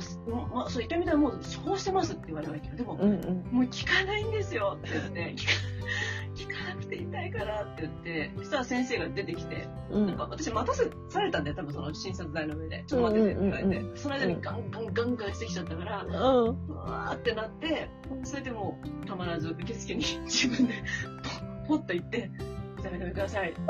[0.53, 2.75] ま、そう、痛みだもうそうしてますって言われるわけよ。
[2.75, 5.35] でも、うんうんもう聞かないんですよって言って、
[6.45, 12.83] 効かなくて痛いからって言って、そしたら先生が出てきて、うんなんか私待たせされたんだよ、多分その診察台の上で。
[12.87, 17.89] ちょっと待っててって言われて、うんその間にガンガンガンガンしてきちゃったから、うんうわーってなって、
[18.23, 20.73] それでもうたまらず受付に自分で
[21.23, 22.29] ポッポッと行って、
[22.79, 23.61] 痛み止めくださいって。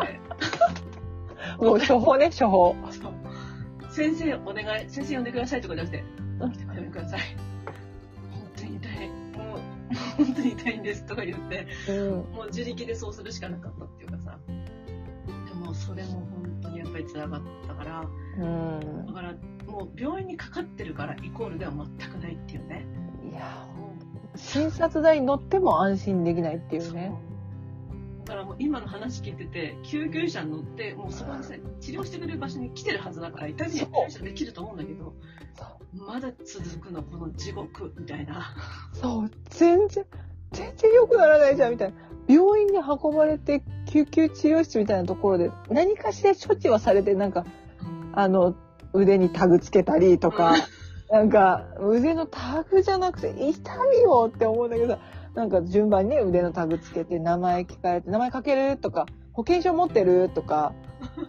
[1.59, 2.75] もう処方ね処方
[3.89, 6.03] 先生お願い、先生呼んでくださいとかじゃなくて、
[6.39, 7.46] うん痛めください。
[10.17, 10.79] 本当に痛い。
[10.79, 14.37] んですとか言って、うんもう自力でそうするしかなかったっていうかさ。
[14.47, 18.01] でもそれも本当にやっぱり辛かったから、
[18.37, 19.33] うんだから
[19.65, 22.85] もう病院にかかってるからイコールでは全くないっていうね。
[23.29, 23.67] いや
[24.35, 27.11] 診察台に乗っても安心できないっていうね
[28.27, 35.13] だからもう今の話聞いてて、救急車に乗って、もうそこにさ、治療してくれる場所に来てるはずだから、痛みに対処できると思うんだけど、
[35.93, 38.55] まだ続くの、この地獄、みたいな。
[38.93, 40.05] そう全然
[40.51, 41.97] 全然良くならないじゃんみたいな。
[42.27, 47.45] 病院に運ばれて救急治療室みたいなところで何かしら処置はされてなんか
[48.13, 48.55] あの
[48.93, 50.55] 腕にタグつけたりとか、
[51.09, 54.99] なんか腕のタグじゃなくて痛みよって思うんだけど
[55.35, 60.73] なんか順番にね腕のタグつけて名前聞かれて名前かけるとか保険証持ってるとか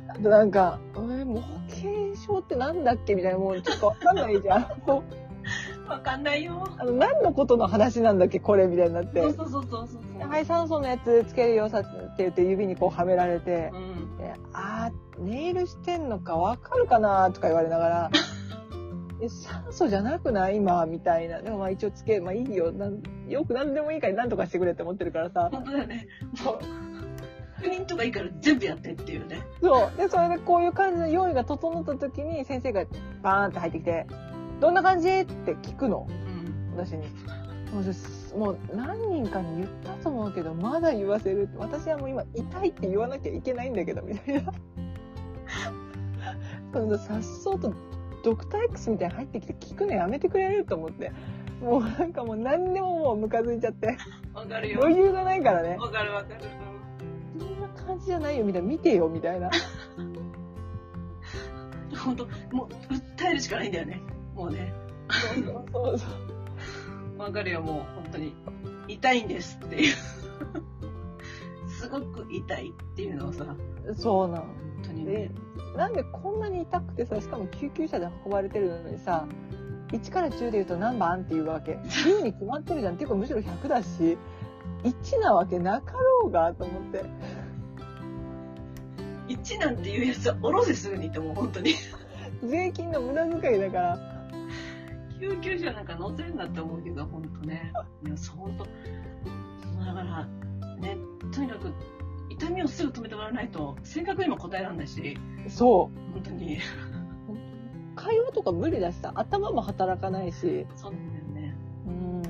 [0.09, 4.67] あとなんか「えーもう保険証ってなんだっけ?」みたいなもうちょっとわかんないじゃん。
[4.87, 5.03] も
[5.87, 6.67] うわかんないよ。
[6.77, 9.33] あの何のことの話なんだっけこれみたいになってそう。
[9.33, 10.29] そうそうそうそう。
[10.29, 11.89] はい、酸素のやつつけるよさって
[12.19, 14.17] 言って指にこうはめられて、うん。
[14.19, 18.11] であー、ネイルしてんのかわかるかなとか言われながら、
[19.23, 21.41] え酸素じゃなくない今みたいな。
[21.41, 22.71] でもまあ一応つけ、まあいいよ。
[22.71, 25.49] なんよく何でもいいから何とかしてくれって思ってるからさ。
[25.51, 26.07] 本当だよね。
[26.37, 26.59] そう。
[27.61, 29.41] 確認とかいいから全部やってっていうね。
[29.61, 29.97] そう。
[29.97, 32.85] で、それでこういう感じの用意が整った時に先生が
[33.23, 34.07] バーンって入ってきて、
[34.61, 35.09] どんな感じ？
[35.09, 36.07] って聞くの。
[36.09, 36.77] うん。
[36.77, 37.09] 私に。
[37.73, 41.59] もうもう何人かに言ったと思うけど、まだ言わせるって。
[41.59, 44.53] 私はもう今痛いって言わなきゃいけないんだけど、みたいな。
[46.99, 47.75] さっそうと
[48.23, 51.13] ドクター X みたいに入ってきて聞くのやめてくれると思って。
[51.61, 53.99] もうなんかもう何でももうムカついちゃって。
[54.33, 54.81] わかるよ。
[54.81, 55.77] 余裕がないからね。
[55.77, 56.41] わかるわかる。
[57.89, 58.69] 感じじゃないよ、みたいな。
[58.69, 59.51] 見てよ、みたいな。
[59.97, 60.15] うん。
[61.97, 64.01] 本当もう訴えるしかないんだよね。
[64.35, 64.73] もうね。
[65.11, 66.07] そうそうそ
[67.17, 67.19] う。
[67.19, 68.35] わかるよ、もう本当に。
[68.87, 69.95] 痛いんですっていう。
[71.69, 73.45] すごく痛いっていうのをさ、
[73.85, 74.47] 本そうなの。
[74.83, 75.31] 当にでね。
[75.77, 79.27] なんでこんなに痛くてさしかも救急車で運ばれてるのにさ
[79.93, 84.19] 1から10で言うと何番っていうわけ10に決まってるじゃんっていうかむしろ100だし
[84.83, 87.05] 1なわけなかろうがと思って
[89.29, 91.75] 1なんていうやつは下ろせすぐにってもう本当に。
[92.43, 93.99] 税金の無駄遣いだから
[95.21, 97.73] 救急車なんか乗せるんだって思うけど、本当ね。
[98.07, 98.65] いや、そう本当。
[99.85, 100.27] だから、
[100.77, 100.97] ね、
[101.33, 101.73] とにかく、
[102.31, 105.19] 痛みをすぐ止めてもらわないと、正確にも答えられないし、
[105.49, 106.59] そう本当に。
[107.97, 111.57] 会話とか無理だしさ頭も働かないしそうなんだよね。
[111.87, 112.23] うん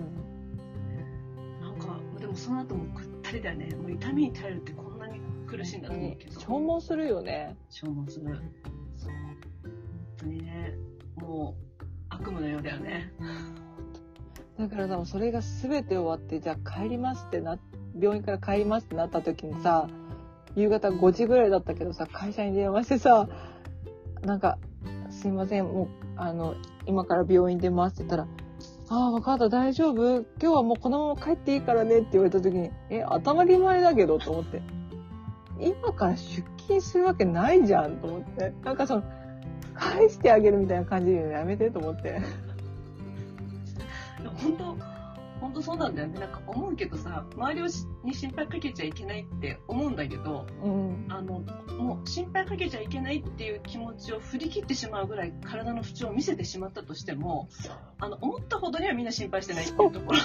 [1.61, 3.77] なんか、でもその後もぐったりだよね。
[3.77, 4.88] もう痛みに耐えるってこんなに
[5.49, 6.41] 苦しいんだと思うけど。
[6.41, 8.27] 消耗するよね消耗する。
[8.27, 8.43] 本
[10.17, 10.75] 当にね、
[11.17, 13.13] もう、悪夢のようだよね。
[14.59, 17.59] だからさそれが全て終わってじゃあ帰りますってな
[17.97, 19.89] 病院から帰りますってなった時にさ
[20.57, 23.29] 夕方5時ぐらいだったけどさ会社に電話してさ
[24.23, 24.59] なんか
[25.11, 26.57] 「すいませんもうあの
[26.87, 28.27] 今から病院出ます」って言ったら
[28.91, 34.61] 「ああ分かった大丈夫今日はもうこのまま帰っていいからね」って言われた時に「え当たり前だけど」と思って
[35.61, 39.03] 今から出勤するわけないじゃんと思ってなんかその
[39.75, 42.21] 返してあげるみたいな感じでやめてと思って。
[44.43, 44.77] 本当、
[45.59, 46.21] 当そうなんだよね。
[46.21, 51.41] なんか思うけどさ、周りをしに心配かけちゃいけないって思うんだけど、うんあの、
[51.79, 57.49] もう心配かけちゃいけないっていう気持ちを振り切ってしまうぐらい体の不調を見せてしまったとしても、
[57.99, 60.19] あの、思ったほどにはみんな心配してないっていうところ。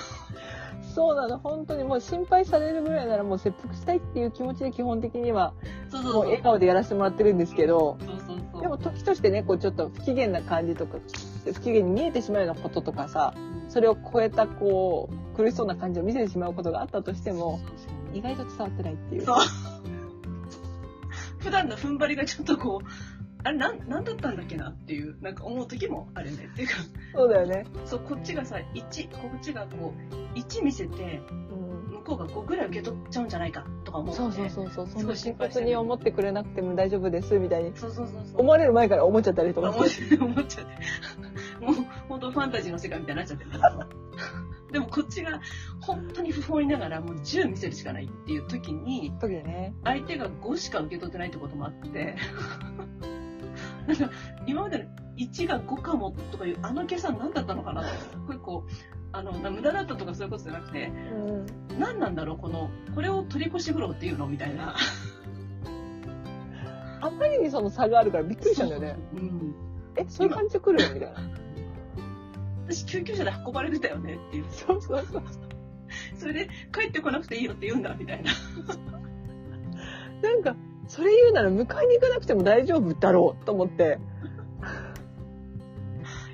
[0.94, 5.54] そうなの、本当にもう心配されるぐらいならもう切腹したいっていう気持ちで基本的には。
[5.92, 8.62] もう笑顔でやらせてもらってるんですけど、そうそうそう。
[8.62, 10.98] でも時としてね、こうちょっと不機嫌な感じとか、
[11.46, 13.34] 不機嫌に見えてしまうようなこととかさ、
[13.74, 17.60] それを超えたこう、苦しそうな感じを見せてしまうことがあったとしても、
[18.14, 19.26] 意外と伝わってないっていう。
[19.26, 19.38] そう
[21.40, 22.86] 普段の踏ん張りがちょっとこう、
[23.44, 26.50] あれ、なん、なんだったんだっけなっていう、なんか思う時もあるね。
[26.54, 26.76] っていうか、
[27.16, 27.66] そうだよね。
[27.84, 29.95] そう、こっちがさ、1、こっちがこ
[30.36, 31.56] う、1見せて、う
[31.90, 31.94] ん。
[31.95, 34.22] 向こうが5ぐらい受け取っちゃうんじゃないかとか思って。
[34.22, 34.88] そうそうそうそう。
[34.88, 37.72] すごない心に思ってくれなくても大丈夫です、みたいに。
[37.76, 38.41] そうそうそうそう。
[38.41, 40.74] 思われる前から思っちゃったりとか思っちゃって。
[41.64, 41.76] もう、
[42.10, 43.52] 本当ファンタジーの世界みたいになっちゃってる。
[44.72, 45.40] でもこっちが
[45.81, 49.76] 本当に不本意ながらもう10見せるしかないっていう時に、時ね。
[49.84, 52.15] 相手が5しか受け取ってないってこともあって、
[53.88, 54.10] なんか
[54.48, 54.85] 今までの
[55.18, 57.91] 1が5かもとかいうあの計算何だったのかなって、
[58.27, 58.65] 結構、
[59.11, 61.80] あの、無駄だったとかそういうことじゃなくて、うん。
[61.80, 64.76] 何なんだろうこの、これを取り越し苦労っていうのみたいな。
[66.99, 68.95] あまりにその差があるからびっくりしたんだよね。
[69.14, 69.56] うん。
[69.98, 71.43] え、そういう感じで来るのみたいな。
[72.68, 74.45] 私救急車で運ばれてたよねっていう。
[74.49, 75.23] そうそうそう。
[76.18, 78.31] それで帰ってこなくていいよって言うんだみたいな。
[80.22, 80.56] なんか、
[80.88, 83.99] それ言うなら迎えに行かなくても大丈夫だろうと思って。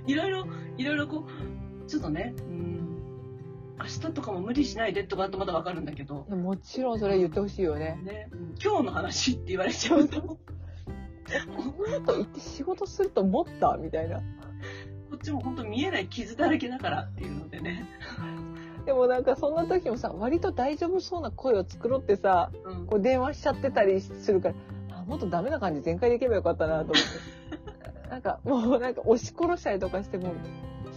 [0.05, 0.47] いろいろ、
[0.77, 7.99] いろいろこう、ちょっとね、うん、明日とかも無理しないでとかだとまだわかるんだけど、もちろんそれ言ってほしいよね。
[8.03, 10.37] ね、うん今日の話って言われちゃうと、こ
[11.55, 13.77] こんなと言って仕事すると思った？
[13.77, 14.21] みたいな。
[15.19, 17.85] っちも本当見えない傷だらけだからっていうのでね。
[18.85, 24.55] でもなんかそんな時もさ、割と大丈夫そうな声を作ろうってさ、うんこう電話しちゃってたりするから、
[24.91, 28.09] あもっとダメな感じ全開でいけばよかったなと思って。
[28.09, 30.33] なんかもうなんか押し殺したりとかしても、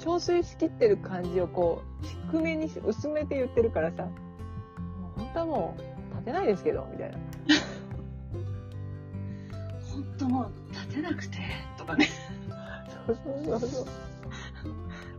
[0.01, 4.11] 憔悴しきってる感じをこう、低めにし、薄めて言ってるからさ、も
[5.16, 5.82] う本当はもう
[6.15, 7.19] 立てないですけど、みたいな。
[9.93, 11.39] 本当もう立てなくて、
[11.77, 12.09] とかね。
[13.07, 13.86] そうそうそうそう。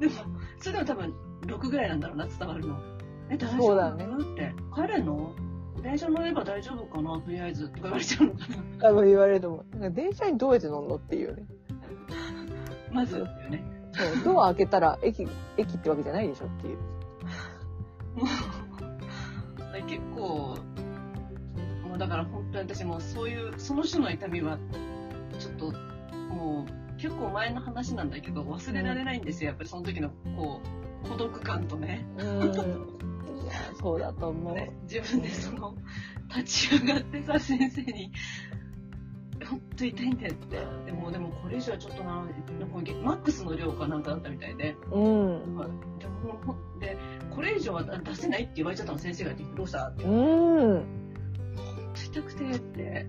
[0.04, 0.16] でも、
[0.60, 1.14] それでも多分
[1.46, 2.78] 6ぐらいなんだろうな、伝わるの。
[3.30, 4.54] え、大丈夫そうだねって。
[4.76, 5.34] 帰れんの？
[5.82, 7.70] 電車乗れば大丈夫かな、とりあえず。
[7.70, 8.56] とか言われちゃうのかな。
[8.90, 9.78] 多分言われると思う。
[9.78, 11.46] なんか電車にどうやって乗るのっていうね。
[12.92, 13.64] まずっていうね。
[13.94, 15.28] そう、ドア開けたら駅、
[15.58, 16.78] 駅ってわけじゃないでしょっていう。
[16.78, 20.58] もう、結構、
[21.88, 24.58] もうだから本当に私もうそういう、その種の痛みは、
[25.40, 25.72] ちょっと、
[26.34, 29.50] もう、結構前の話なんだけど、忘れられないんですよ。
[29.50, 30.62] やっぱりその時の、こ
[31.04, 32.08] う、孤独感とね。
[32.18, 32.44] うん。
[32.44, 34.56] いや、そうだと思う。
[34.56, 35.76] ね自分でその、
[36.34, 38.10] 立ち上がってさ、先生に、
[39.46, 40.66] ほんと痛いんだよって。
[40.86, 42.26] でも、でもこれ以上はちょっとな、なん
[42.86, 44.74] かマックスの量かなんかだったみたいで。
[44.90, 45.58] うん。
[46.00, 46.98] でもほんで、
[47.36, 49.90] これ以上は出せないって言われちゃったの、先生が言って、どうした？
[49.90, 50.06] って。
[50.06, 50.86] うん。
[51.96, 53.08] 痛くてって、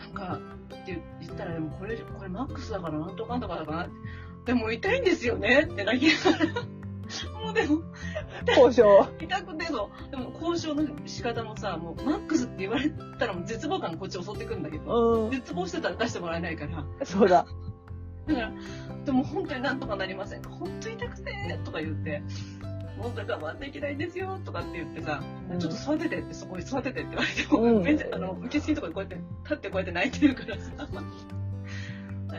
[0.00, 0.40] なんか、
[0.82, 3.88] って言ったら、でもこれ、これマックスだからなんとかんとかだから、
[4.44, 6.62] でも痛いんですよねって泣きながら。
[7.44, 7.82] もうでも、
[8.46, 9.06] 交渉。
[9.20, 10.10] 痛くてそう。
[10.10, 15.30] でも交渉の仕方もさ、もうマックスって言われたらもう絶望感がこっち襲ってくるんだけど、うん。
[15.30, 16.84] 絶望してたら出してもらえないから。
[17.04, 17.46] そうだ。
[18.26, 18.52] だから、
[19.04, 22.22] でも本当になんとかなりませんか本当に痛くてとか言って、
[23.02, 30.70] 本当に我慢できないんですよとかって言ってさ、うんちょっと座っててって、そこに座っててって言われても、うんベンチあの、受付のとこにこうやって、立ってこうやって泣いてるからさ。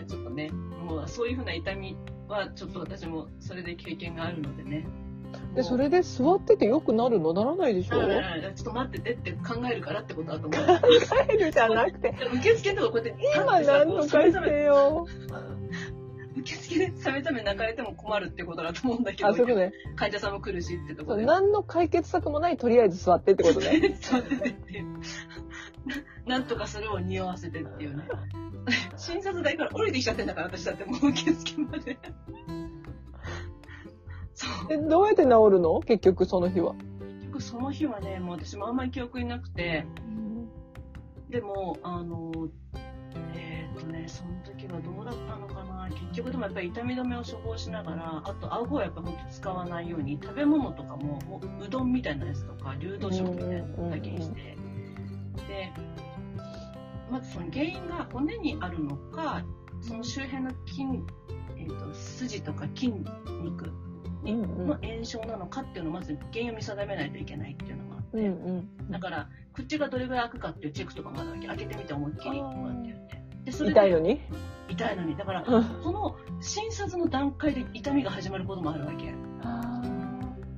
[0.08, 1.96] ちょっとね、もうそういうふうな痛み
[2.28, 4.86] は、ちょっと私もそれで経験があるのでね。
[5.56, 10.52] で、それで座ってて良くなるのならないでしょだからちょっと待っててって考えるからってことだと思う。
[11.30, 15.08] 帰るじゃなくて、受付のとここうやって、今なんとかしてよ？
[16.44, 19.72] 受付でさめざめ泣かれても困るってことだと思うんだけど、あ、そういうことね。
[19.96, 21.26] 患者さんも来るしってところで。
[21.26, 23.98] 何の解決策もない、とりあえず座ってってことね。
[24.02, 24.86] 座っててっていう。
[26.26, 28.04] ななんとかそれを匂わせてっていうね。
[28.98, 31.98] 診察台から降りてきちゃってんだから、私だってもう受付まで。
[34.34, 34.68] そう。
[34.70, 35.80] で、どうやって治るの？
[35.82, 36.74] 結局その日は。
[36.74, 39.86] 結局その日はね、もう私もあんまり記憶になくて、
[41.30, 42.32] でも、あの、
[43.36, 45.73] えーっとね、その時はどうだったのかな？
[45.94, 54.58] 結局でもやっぱり痛み止めを処方しながら、あと顎はやっぱ本当使わないように、食べ物とかも、もううどんみたいなやつとか、流動食みたいなのだけにして、
[55.48, 55.74] で、
[57.12, 59.44] まずその原因が骨にあるのか、
[59.82, 60.84] その周辺の筋、
[61.58, 63.72] えーっと筋とか筋肉
[64.24, 68.30] の炎症なのかっていうのをまず原因を見定めないといけないっていうのがあって、うんう
[68.88, 68.92] ん。
[68.92, 71.48] だから、口がどれぐらい開くかっていうチェックとかもあるわけ。
[71.48, 73.22] 開けてみて思いっきりこうやってやって。
[73.46, 74.22] で、それで痛いのに？
[74.74, 75.16] 痛いのに。
[75.16, 79.14] だから、うんこの診察の段階で痛みが始まることもあるわけ。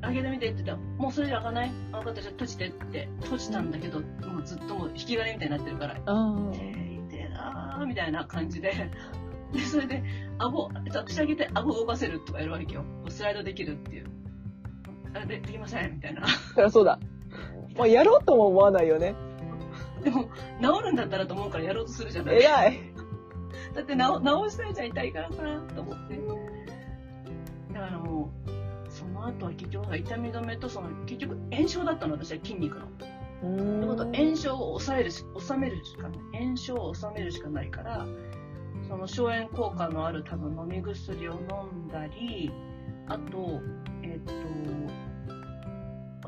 [0.01, 1.71] 開けてみてって言ったら、もうそれじゃ開かない？
[1.91, 3.09] あ、分かった、じゃあ閉じてって。
[3.21, 8.91] 閉じたんだけど、もうずっともう引き金みたいになってるから、あ痛い痛ーみたいな感じで。
[9.51, 10.03] で、それで、
[10.37, 10.69] 顎、
[11.05, 12.83] 口開けて顎動かせるとかやるわけよ。
[13.09, 14.05] スライドできるっていう。
[15.15, 16.23] あでできませんみたいな。
[16.23, 16.27] あ。
[16.27, 16.99] そりゃそうだ。
[17.75, 19.15] まあ、やろうとも思わないよね。
[20.03, 20.29] でも、
[20.61, 22.79] 治るんだったらと思うからやろうとするじゃない偉い。
[23.73, 25.35] だって治治したいじゃん痛いからさ
[25.75, 26.19] と思って。
[27.73, 32.87] だからもうそその後は結局痛み止めとその結局炎症だったの私は筋肉の。
[33.43, 33.77] うん。
[33.79, 36.43] ってことは炎症を抑えるし収めるしかない。
[36.43, 38.05] 炎症を収めるしかないから
[38.87, 42.51] その消炎効果のある多分飲み薬を飲んだり
[43.07, 43.61] あと
[44.03, 44.33] えっと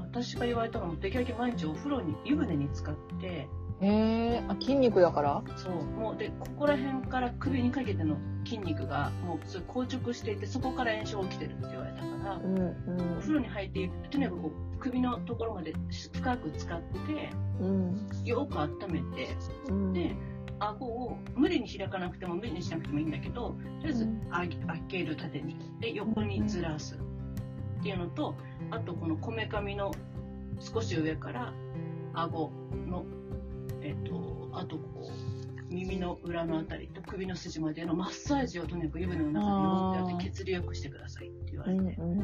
[0.01, 3.47] 私が言われたのもできるだけ毎日お風呂に湯船に浸かって
[3.79, 5.43] へえ、あ、筋肉だから？
[5.55, 15.73] そうもうでここら辺から首にかけての筋肉がもうそれ硬直していてそこから炎症起きてるって言われたからうん、お風呂に入ってとにかくこう首のところまで
[16.13, 17.29] 深く使って
[17.61, 18.07] うん。
[18.25, 19.35] よく温めて
[19.69, 19.93] うん。
[19.93, 20.15] で、
[20.59, 24.49] 顎を無理に開かなくても無理にしなくてもいいんだけど、とりあえず開
[24.87, 25.55] ける縦に。
[25.79, 26.95] で、横にずらす。
[27.79, 28.35] っていうのと、
[28.71, 29.91] あとこのこめかみの
[30.59, 31.53] 少し上から
[32.13, 32.51] 顎
[32.87, 33.16] の、えっと、
[34.59, 35.09] あとこ
[35.69, 42.01] う、耳の裏のあたりと首の筋までのマッサージをとにかく湯船の中で持ってやって血流良くしてくださいって言わうん、れて。
[42.01, 42.17] うん、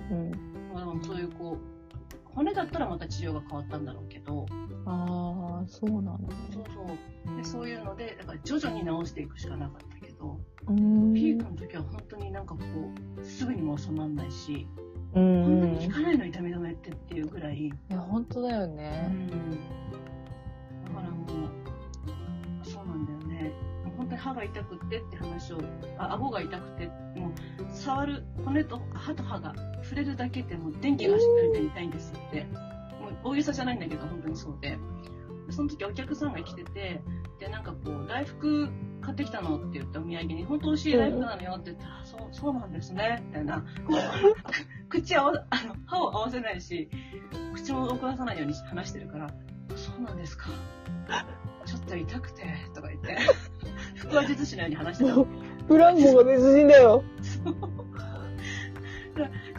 [0.74, 1.74] まあでもそういうこう、
[2.34, 4.90] 骨だったらまた治療が変わったんだろうけど、うん。
[4.90, 6.36] ああ、そうなんだね。
[6.52, 6.82] そうそ
[7.34, 7.38] う。
[7.38, 11.14] で、そういうので、だから徐々に治していくしかなかったけど、うん。
[11.14, 12.62] ピークの時は本当になんかこ
[13.20, 14.68] う、すぐにも収まらないし、
[15.14, 15.72] う本当ん。
[15.74, 19.08] に効かないの痛み止めってっていうぐらい、いや、本当だようね。
[19.10, 19.52] ん。
[20.86, 21.63] だからもう、
[22.84, 23.54] そうなんだよね。
[23.98, 25.60] 本当に歯が痛くてって話を、
[25.98, 27.32] あ、顎が痛くて、もう、
[27.70, 29.54] 触る、骨と歯と歯が
[29.84, 32.44] 触れるだけでも電気が走ってるみたいに痛いんですって。
[32.44, 34.78] もう大げさじゃないんだけど、本当にそうで。
[35.50, 37.02] その時お客さんが来てて、
[37.40, 38.70] で、なんかこう、大福
[39.02, 39.58] 買ってきたの？
[39.58, 43.64] って言ってお土産に、本当美味しい大福なのよって言ったら、そう、そうなんですね、みたいな。
[44.90, 45.34] 口、あの、
[45.86, 46.90] 歯を合わせないし、
[47.54, 49.28] 口も動かさないように話してるから、
[49.76, 50.50] そうなんですか。
[51.66, 53.18] ちょっと痛くて、とか言って、
[53.98, 55.28] 腹話術師のように話してたの。
[55.68, 57.04] ブランコが別人だよ。
[57.24, 57.52] ちょ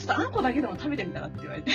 [0.03, 1.73] っとあんこだけでも食べてみたらって言われて、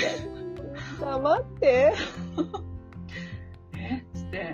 [1.00, 1.94] 黙って。
[3.74, 4.54] えっつって、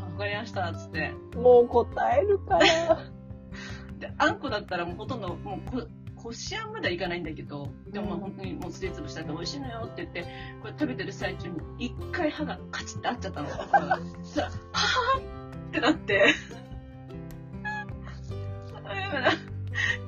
[0.00, 1.12] あわかりました、つって。
[1.34, 2.64] もう答えるから。
[3.98, 5.82] で、あんこだったらもうほとんど、もうこ、
[6.22, 10.24] こしあんまではいかないんだけど、でもまあ本当にもうすりつぶしたって美味しいのよって言って、
[10.60, 13.48] これ食べてる最中に一回歯がカチッて合っちゃったの。
[13.48, 13.66] そし
[14.36, 16.34] たら、はぁってなって、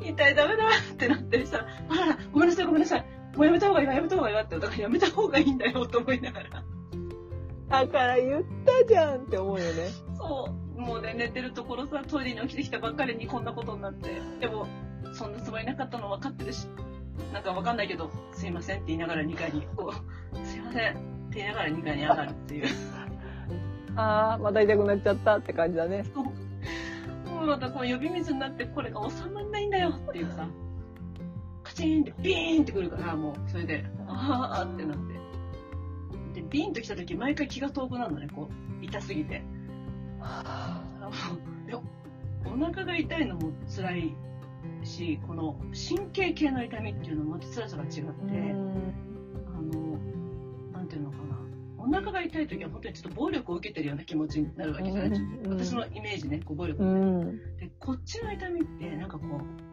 [0.03, 3.05] 痛いダメだってなってさ、あらら、ごめんなさいごめんなさい。
[3.37, 6.65] もうやめた方がいいわ、やめた方がいいわって、だからやめた方がいいんだよと思いながら。
[7.69, 9.89] だから言ったじゃんって思うよね。
[10.17, 10.81] そう。
[10.81, 14.21] もうね、寝てるところさ、トイレに起きてきたばっかりにこんなことになって。
[14.39, 14.69] でも、
[15.15, 16.67] そんなつもりなかったの分かってるし、
[17.33, 19.93] なんか分かんないけど、すいませんって言いながら2階に、こ
[20.33, 20.97] う、すいませんっ
[21.31, 22.67] て言いながら2階に上がるっていう。
[23.97, 26.05] ああ、また痛くなっちゃったって感じだね。
[27.27, 30.49] もうまたこう呼び水になって、これが収まんないんだよっていうさ、
[31.63, 34.99] カチーンってビーンってくるから、もう、それで、あーってなっ
[36.35, 36.41] て。
[36.41, 39.43] で、ビーンと来た時、毎回気が遠くなるのね、こう、痛すぎて。
[42.47, 44.15] お腹が痛いのも辛い
[44.85, 48.03] し、この神経系の痛みっていうのもまた辛さが違って、あ
[49.61, 49.99] の、
[50.73, 51.35] なんていうのかな。
[51.79, 57.39] お腹が痛い時は本当にちょっと暴力を受けてるような気持ちになるわけじゃない、うん私のイメージね、こう暴力、うん。
[57.59, 59.65] で、こっちの痛みってなんかこう、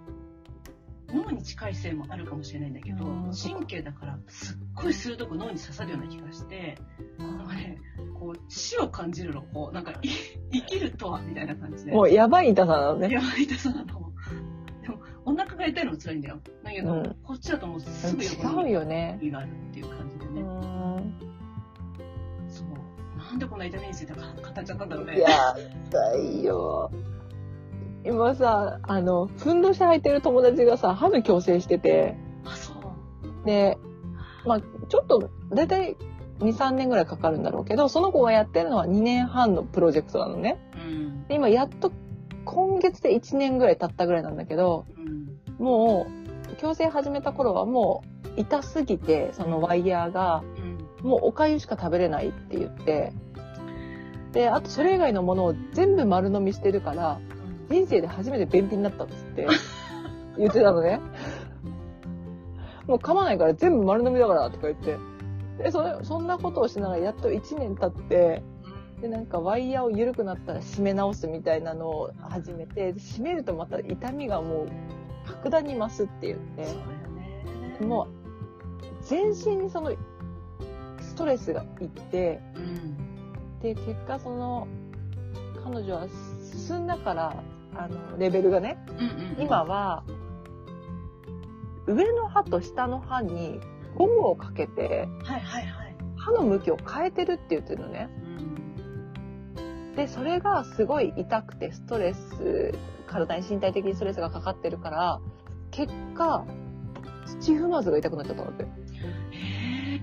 [1.14, 6.78] 脳に近いせいもあるかもしれないんだけどうん、神経だからすっごい鋭く脳に刺さるような気がして、
[7.18, 7.78] なんかね、
[8.18, 10.10] こう死を感じるの、こう、なんかい
[10.52, 11.92] 生きるとはみたいな感じで。
[11.92, 13.10] もうやばい痛さなのね。
[13.10, 14.11] やばい痛さなの。
[15.72, 16.40] でも、お腹が痛いのも辛いんだよ。
[16.64, 19.20] だけど、うんこっちだともうすぐ横違うによね。
[19.22, 20.42] 胃があるっていう感じでね。
[22.48, 23.18] そう。
[23.18, 24.24] なんでこんな痛みについて語っ
[24.64, 25.18] ちゃったんだろうね。
[25.18, 25.30] いや、
[25.90, 26.92] だいよ。
[28.04, 33.46] 今さ、あの、ふんどし履いてる友達がさ、歯の矯正してて、あ、そう。
[33.46, 33.78] で、
[34.46, 35.96] まあちょっと、だいたい
[36.40, 40.60] 2、3年ぐらいかかるんだろうけど、その子がやってるのは2年半のプロジェクトなのね。
[40.76, 41.28] うん。
[41.28, 41.92] で今やっと、
[42.46, 45.21] 今月で1年ぐらい経ったぐらいなんだけど、うん。
[45.62, 46.08] も
[46.50, 48.04] う、矯正始めた頃はも
[48.36, 50.44] う、痛すぎて、そのワイヤーが、
[51.02, 51.08] うん。
[51.08, 53.14] もうお粥しか食べれないって言って、
[54.34, 57.20] で、あとそれ以外のものを全部丸飲みしてるから、
[57.70, 59.48] 人生で初めて便秘になったっつって
[60.38, 61.00] 言ってたのね。
[62.88, 64.98] もう噛まないから全部丸飲みだからとか言って。
[65.64, 68.42] で、それ、そんなことをしながらやっと1年経って、
[69.02, 74.68] で、なんかワイヤーを緩くなったら締め直すみたいなのを始めて、で締めるとまた痛みがもう
[75.36, 77.88] 格段に増すって言ってそう、ね。
[77.88, 78.08] もう
[79.04, 79.92] 全身にその
[81.02, 83.60] ストレスがいって、うん。
[83.60, 84.68] で、結果その、
[85.64, 86.08] 彼女は
[86.68, 87.44] 進んだから、
[87.76, 88.78] あの、レベルがね。
[89.38, 90.04] 今は、
[91.88, 93.60] 上の歯と下の歯に
[93.96, 95.08] ゴムをかけて。
[96.16, 98.10] 歯の向きを変えてるって言ってるのね。
[99.58, 99.96] うん。
[99.96, 102.74] で、それがすごい痛くてストレス、
[103.12, 105.20] 体に身体的にストレスがかかってるから、
[105.72, 106.46] 結果、
[107.26, 108.66] 土踏まずが痛くなっちゃったのって。
[109.34, 110.02] ええ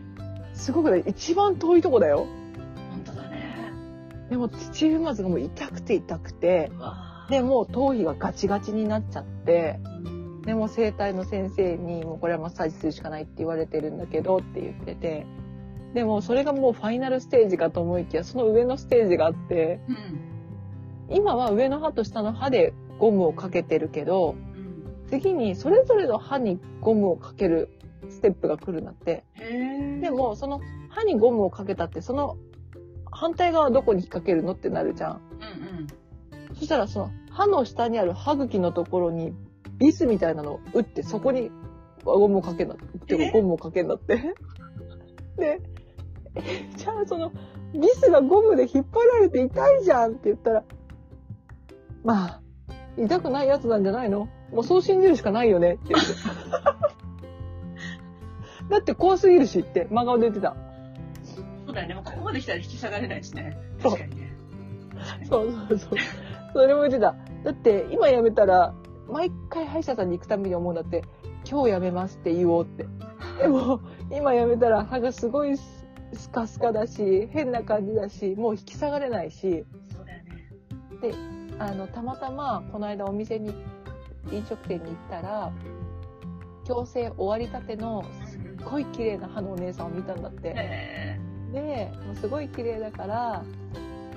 [0.55, 2.27] すごくね、一番遠いとこだよ。
[2.91, 3.73] 本当だね。
[4.29, 6.71] でも土踏まずがもう痛くて痛くて、
[7.31, 10.19] で、もう頭皮がガチガチになっちゃって、うん
[10.49, 15.27] でも整体の先生に、もうこれはマッサージするしかないって言われてるんだけどって言ってて、
[15.93, 19.81] でもそれがもうファイナルステージかと思いきや、その上のステージがあって、
[21.11, 21.17] うん。
[21.17, 25.09] 今は上の歯と下の歯でゴムをかけてるけど、うん。
[25.09, 27.71] 次にそれぞれの歯にゴムをかける
[28.09, 29.25] ステップが来るんだって。
[30.01, 32.37] で、も、その歯にゴムをかけたって、その
[33.11, 35.21] 反対側どこに引っ掛けるのってなるじゃん。
[35.41, 36.55] うんうん。
[36.55, 39.33] そしたらその歯の下にある歯茎のところに
[39.79, 41.51] ビスみたいなのを打ってそこに
[42.05, 44.35] ゴムをかけんだってえゴムをかけんだって。
[45.37, 45.61] で、
[46.77, 47.33] じゃあその
[47.73, 50.65] ビスがゴムで引っ張られて痛いじゃんって言ったら、
[52.03, 52.41] まあ、
[52.99, 54.29] 痛くないやつなんじゃないの？
[54.53, 55.75] もうそう信じるしかないよね？
[55.75, 56.13] って言って。
[58.71, 60.57] だって怖すぎるしって真顔で言ってた。
[61.67, 61.95] そうだよね。
[61.95, 63.57] もうここまで来たら引き下がれないしね。
[63.83, 64.33] 確かにね。
[65.29, 65.91] そうそうそう。
[66.53, 67.15] それも言ってた。
[67.45, 68.75] だって、今辞めたら、
[69.09, 71.03] 毎回歯医者さんに行くたびに思うんだって、
[71.49, 72.87] 今日辞めますって言おうって。
[73.41, 73.81] でも、
[74.11, 79.65] 今辞めたら歯がすごいススカスカだし、変な感じだし、もう引き下がれないし、
[79.95, 81.38] そうだよね。
[81.59, 83.53] あの、たまたま、この間お店に、
[84.31, 85.53] 飲食店に行ったら、
[86.65, 90.53] 矯正終わりたての、すっごい綺麗な歯のお姉さんを見たんだって。
[90.55, 91.21] へ
[91.53, 93.45] で、もうすごい綺麗だから、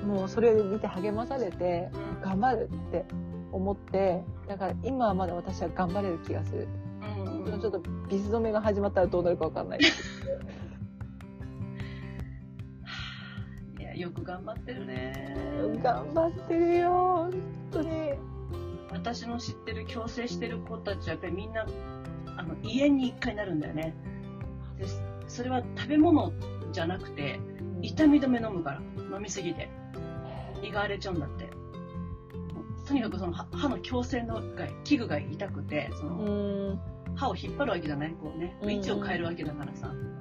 [0.06, 1.90] もうそれ見て励まされて、
[2.22, 3.06] 頑張るって
[3.52, 6.68] 思って、だから今はまだ私は頑張れる気がする。
[7.02, 7.22] え。
[7.22, 7.62] うんうん。
[7.62, 9.80] ちょっとビス止めが始まったらどうなるかわかんない。
[13.96, 15.36] よく頑張ってるね。
[15.84, 17.34] 頑張ってるよ、本
[17.72, 17.90] 当に。
[18.92, 21.66] 私の知ってる矯正してる子たちはやっぱりみんな
[22.38, 23.96] あの胃炎に一回なるんだよね。
[24.78, 24.86] で
[25.28, 26.34] それは食べ物
[26.72, 27.40] じゃなくて
[27.82, 28.82] 痛み止め飲むから
[29.16, 29.70] 飲みすぎて。
[30.64, 31.50] 胃が荒れちゃうんだって。
[32.88, 36.16] とにかくその歯歯の矯正のが器具が痛くてそうの
[36.74, 36.80] ん。
[37.16, 38.58] 歯を引っ張るわけじゃないこうね。
[38.62, 38.76] うん。
[38.76, 39.92] 位置を変えるわけだからさ。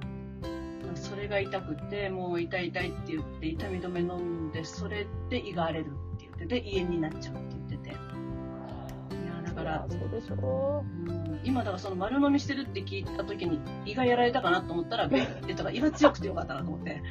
[1.21, 7.89] れが痛くてもう痛い痛いって言って痛み止め飲んでそれで胃が荒れるって言ってて胃炎になっちゃうって言ってて。
[7.89, 10.83] いやだからそうでしょ。
[11.07, 11.39] うん。
[11.43, 17.01] 今だからその丸飲みしてるって聞いた時に胃がやられたかなと思ったらベッてたから胃が強くてよかったなと思って。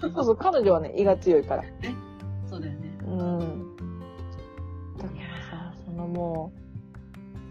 [0.00, 1.64] そうそう、彼女はね、胃が強いから。
[2.48, 2.98] そうだよね。
[3.06, 3.76] うん。
[4.96, 6.52] だからさ、そのも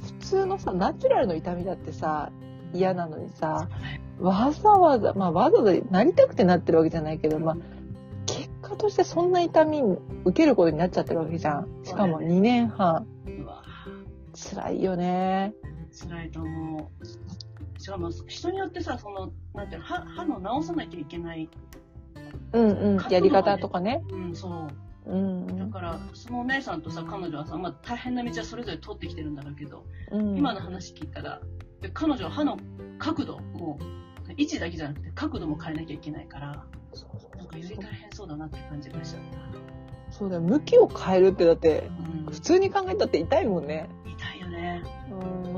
[0.03, 2.31] う、普通のさ、ナチュラルの痛みだってさ、
[2.75, 3.67] 嫌なのにさ、
[4.19, 7.57] わざわざ、まあわざわざなりたくてなってるわけじゃないけど、まあ、
[8.25, 9.81] 結果としてそんな痛み
[10.25, 11.67] 受けることになっちゃってるわけじゃん。
[11.83, 13.07] しかも2年半。
[13.27, 13.63] うわ
[14.33, 15.53] 辛いよね。
[15.91, 17.05] 辛いと思う
[17.81, 21.49] しかも人によってさそのなんていうの歯歯の直さなきゃいけない
[22.51, 23.11] うんうん。
[23.11, 24.03] やり方とかね。
[24.09, 24.67] うんそう
[25.07, 30.37] うんだからそのお姉さんとさ彼女はさ、まあ、大変な道はそれぞれ通ってきてるんだろうけど、うん。
[30.37, 31.41] 今の話聞いたら
[31.85, 32.57] で彼女は歯の
[32.97, 33.77] 角度も
[34.27, 36.65] う位置だけじゃなくて角度も変えなきゃいけないから
[37.37, 39.21] なんかより大変そうだなって感じがしちゃっ
[40.09, 40.41] た、そうだよ。
[40.41, 43.87] 向きを変えるってだって、うん普通に考えたって痛いもんね。
[44.05, 45.53] 痛いよねうん。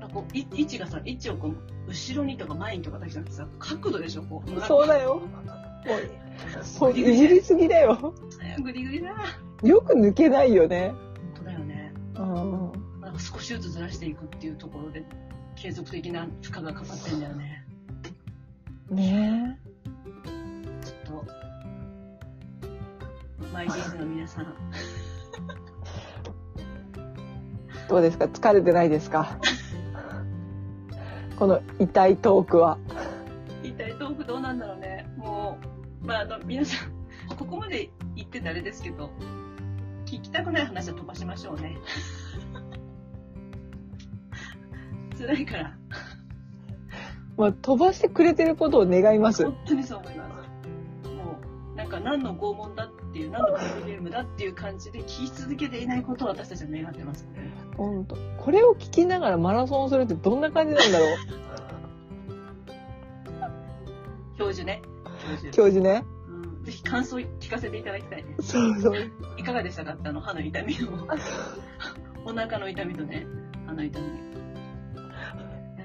[0.00, 1.56] なんかこうい位置がさ位置をこう
[1.88, 5.14] 後ろにとか前にとかだけじゃなくてさ角度でしょこうそうだよ。
[5.16, 8.14] もう、もういじりすぎだよ。
[8.62, 9.10] グリグリだ
[9.62, 10.92] よく抜けないよね。
[10.92, 12.85] 本当だよねうん。
[13.16, 15.04] か少しずつずらしていくっていうところで
[15.56, 17.64] 継続的な負荷がかかってんだよね。
[18.90, 19.58] ね
[20.84, 21.26] ちょっと
[23.52, 24.44] マイディーズの皆さん。
[24.44, 24.46] え。
[27.88, 28.24] どうですか？
[28.26, 29.38] 疲れてないですか？
[31.38, 32.78] この痛いトークは。
[33.62, 35.08] 一体トークどうなんだろうね。
[35.16, 35.58] も
[36.02, 36.90] うまああの皆さん
[37.36, 39.10] ここまで言っててあれですけど
[40.04, 41.76] 聞きたくない話は飛ばしましょうね
[45.18, 45.76] 辛いから
[47.36, 49.44] まあ、飛ばしてくれてることを願います。
[49.44, 50.24] 本当にそう思いま
[51.04, 51.08] す。
[51.08, 51.38] も
[51.74, 57.26] う、なんか何の拷問だっていう、何のプロゲームだっていう感じで聞き続けていないことを私たちは願ってます。
[57.76, 58.16] ほんと。
[58.38, 61.08] これを聞きながらマラソンするってどんな感じなんだろう
[64.38, 64.80] 教授ね。
[65.52, 65.82] 教授。
[65.82, 66.04] ね。
[66.28, 68.34] うん、ぜひ感想聞かせていただきたいね。
[68.40, 69.10] そうそう。
[69.36, 69.96] いかがでしたか？
[70.04, 71.06] あの歯の痛みの。
[72.24, 73.26] お腹の痛みとね、
[73.66, 74.25] 歯の痛み。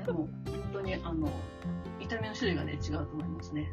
[0.07, 1.29] もう本当にあの
[1.99, 3.71] 痛みの種類がね違うと思いますね。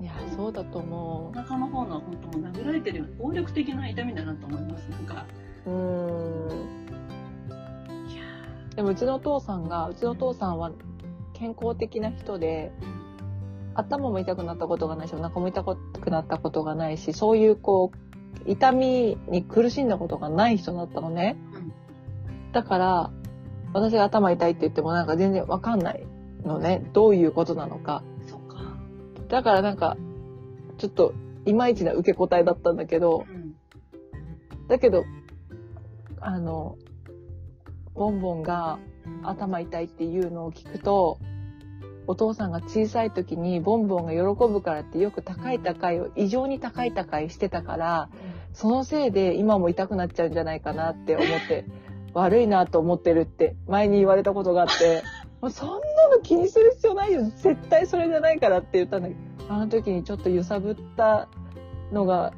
[0.00, 4.88] いや、そうだとお思腹の方のは本当もう殴られてるような暴力的な痛みだなと思います。
[4.90, 5.26] なんか
[5.66, 5.70] う。
[5.70, 6.48] うん。
[8.08, 8.22] いや
[8.76, 10.70] でもうちのお父さんが、うちのお父さんは
[11.34, 12.70] 健康的な人で、
[13.74, 21.36] 頭も痛くなったことがないし、お腹も痛くなったことがないし、そういうこう、痛みに苦しんだことがない人だったのね。
[21.54, 21.68] うん
[22.52, 23.10] だから、
[23.72, 26.06] 私が頭痛いって言ってもなんか全然わかんない
[26.44, 26.82] のね。
[26.92, 28.02] どういうことなのか。
[28.26, 28.78] ーそっか。
[29.28, 29.96] だからなんか、
[30.78, 31.14] ちょっと、
[31.44, 33.48] いまいちな受け答えだったんだけど、うん
[34.68, 35.04] だけど、
[36.20, 36.76] あの、
[37.94, 38.78] ボンボンが
[39.22, 41.18] 頭痛いっていうのを聞くと、
[42.06, 44.20] お父さんが小さい時にボンボンが喜
[44.50, 48.08] ぶからってよく高い高いを異常に高い高いしてたから、
[48.52, 51.64] そのせいで今も痛くなっちゃうんじゃないかなって思って、
[52.18, 55.02] 悪いなと思ってるって前に言われたことがあって、
[55.40, 57.22] もうそんなの気にする必要ないよ。
[57.22, 61.28] 絶対それじゃないからって言ったんだけど、あの時にちょっと揺さぶった
[61.92, 62.32] のが、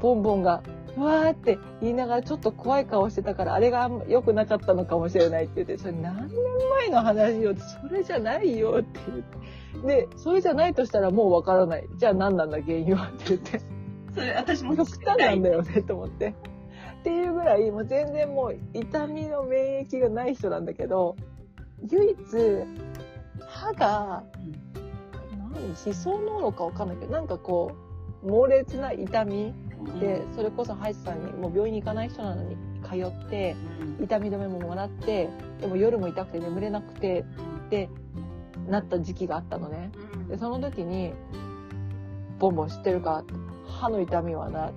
[0.00, 0.62] ボンボンが、
[0.96, 6.36] うわーって言いながらちょっと怖い顔してたから、あれが良くなかったのかもしれないって言って、それ何年
[6.70, 10.06] 前の話よって、それじゃないよって言って。
[10.06, 11.88] で、それじゃないとしたらもうわからない。
[11.96, 13.60] じゃあ何なんだ原因はって言って。
[14.14, 16.34] それ私も極端なんだよねと思って。
[17.02, 21.16] っていうぐらい、もう全然もう痛みの免疫がない人なんだけど、
[21.90, 22.16] 唯一、
[23.44, 24.22] 歯が、
[25.52, 27.72] 何、思想脳のかわかんないけど、なんかこ
[28.22, 29.52] う、猛烈な痛み
[29.98, 33.56] で、それこそ歯医者さんに、もう病院に行かない人なのに通って、
[33.98, 34.04] うん。
[34.04, 35.28] 痛み止めももらって、
[35.60, 37.24] でも夜も痛くて眠れなくて、
[37.68, 37.90] で、
[38.68, 39.90] なった時期があったのね。
[40.14, 40.28] うん。
[40.28, 41.12] で、その時に、
[42.38, 43.24] ボンボン知ってるか
[43.66, 44.70] 歯の痛みはな、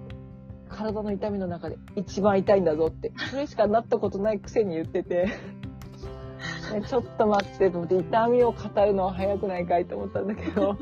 [0.75, 5.27] 体の痛みの中で一番痛いんだぞって、それしかなったことないくせに言ってて、
[6.73, 10.75] ねちょっと待ってと思って、痛みを語るのは早くないかいと思ったんだけど、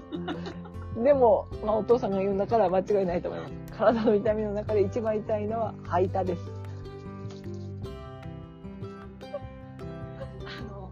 [1.03, 3.53] でも、まあお父さんが言うんだから間違いないと思います。
[3.77, 6.51] 体の痛みの中で一番痛いのは歯痛です。
[10.45, 10.89] あの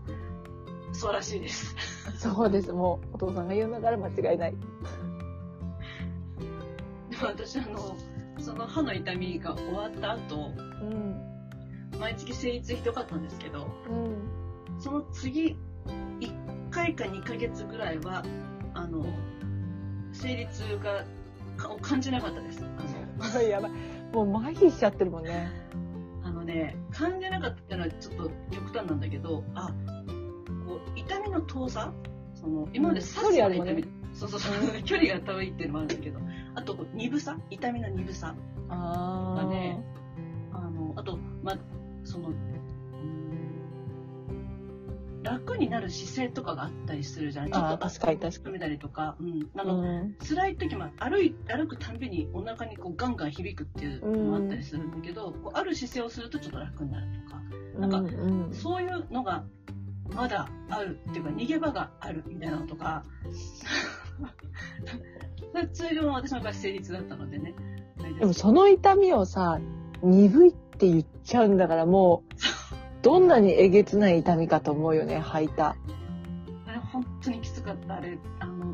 [0.93, 1.75] そうらしいです。
[2.17, 2.71] そうです。
[2.71, 4.55] もうお父さんが言うんだから間違いない。
[7.09, 7.95] でも私あの
[8.41, 10.51] その歯の痛みが終わった後
[10.81, 11.21] うん。
[11.99, 14.79] 毎月生理痛ひどかったんですけどうん。
[14.79, 15.55] その次
[16.19, 18.23] 1回か2ヶ月ぐらいは
[18.73, 19.05] あの
[20.11, 21.05] 生理痛が
[21.57, 23.71] かを感じなかったですあの やばい。
[24.13, 25.51] もう麻痺しちゃってるもんね。
[26.23, 29.73] あのね感じなかったっていうのはちょっと極端なんだけどあ
[30.65, 31.93] こう痛みの遠さ？
[32.33, 36.19] その今まで刺すような痛み、ねそうそうそう 距離が遠いっていうのもあるんだけど
[36.55, 38.35] あとこう鈍さ痛みの鈍さ
[38.69, 39.83] あがね
[40.51, 41.57] あのあとま
[42.03, 42.31] その
[45.23, 47.51] 楽になる姿勢とかがあったりするじゃん。
[47.51, 48.53] ちょっと確かに確かに。
[48.53, 50.15] めたりとか、うん、なんかうん。
[50.27, 57.41] 辛い時も歩い歩くたんびにお腹にこうガンガン響くっていうのもあったりするんだけど、こうある姿勢をするとちょっと楽になるとか。
[57.77, 58.53] なんかうんうん。
[58.53, 59.45] そういうのが
[60.13, 63.03] まだあるっていうか逃げ場があるみたいなのとか
[65.73, 67.53] 通常の私の場合成立だったのでね。
[68.19, 69.59] でもその痛みをさ、
[70.01, 75.75] 鈍いって言っちゃうんだからもう、どんなにえげつない痛みかと思うよね、吐いた。
[76.67, 77.95] あれ本当にきつかった。
[77.95, 78.65] あれあの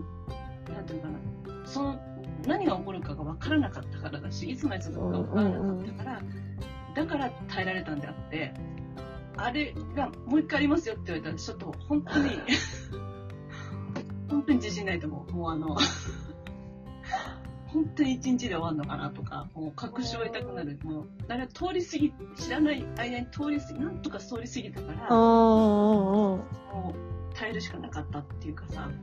[0.73, 1.65] なんていうのかな。
[1.65, 1.99] その
[2.45, 6.21] 何が起こるかが分からなかったからだしいつまで続くか分からなかったから、
[6.95, 8.53] だから耐えられたんであって
[9.35, 12.29] あれがもう一回ありますよって言われたらちょっと本当に
[14.29, 15.31] 本当に自信ないと思う。
[15.33, 15.77] もうあの本
[17.97, 20.79] 当に一日で終わるのかなとかもう確証を得たくなる。
[20.83, 28.89] もうあれ通り過ぎ知らない間に通り過ぎなんとか通り過ぎたからもう耐えるしかなかったっていうかさ。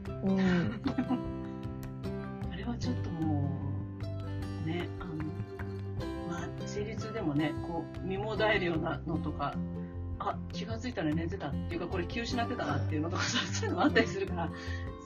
[2.53, 3.51] あれはちょっとも
[4.65, 5.15] う、ね、あの、
[6.31, 9.55] まあ、生理痛でもね、こう、身もだえるようなのとか、
[10.19, 14.51] あ、気がついたら寝てたっていうか、これ気失ってたなっていうのとかさ、そういうのもあったりするから、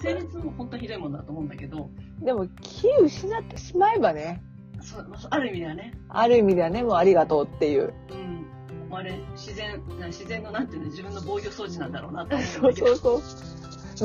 [0.00, 4.42] 生理痛も本当にひどいもんだと思うんだけど、でも、気失ってしまえばね、
[4.80, 7.92] そうまあある意味ではね、ある意味ではね、もうありがとうっていう。
[8.10, 12.72] うん、あれ、自然、な自然のなんていうの、自分の防御装置なんだろうなと思うん そう。
[12.72, 13.20] そうそう。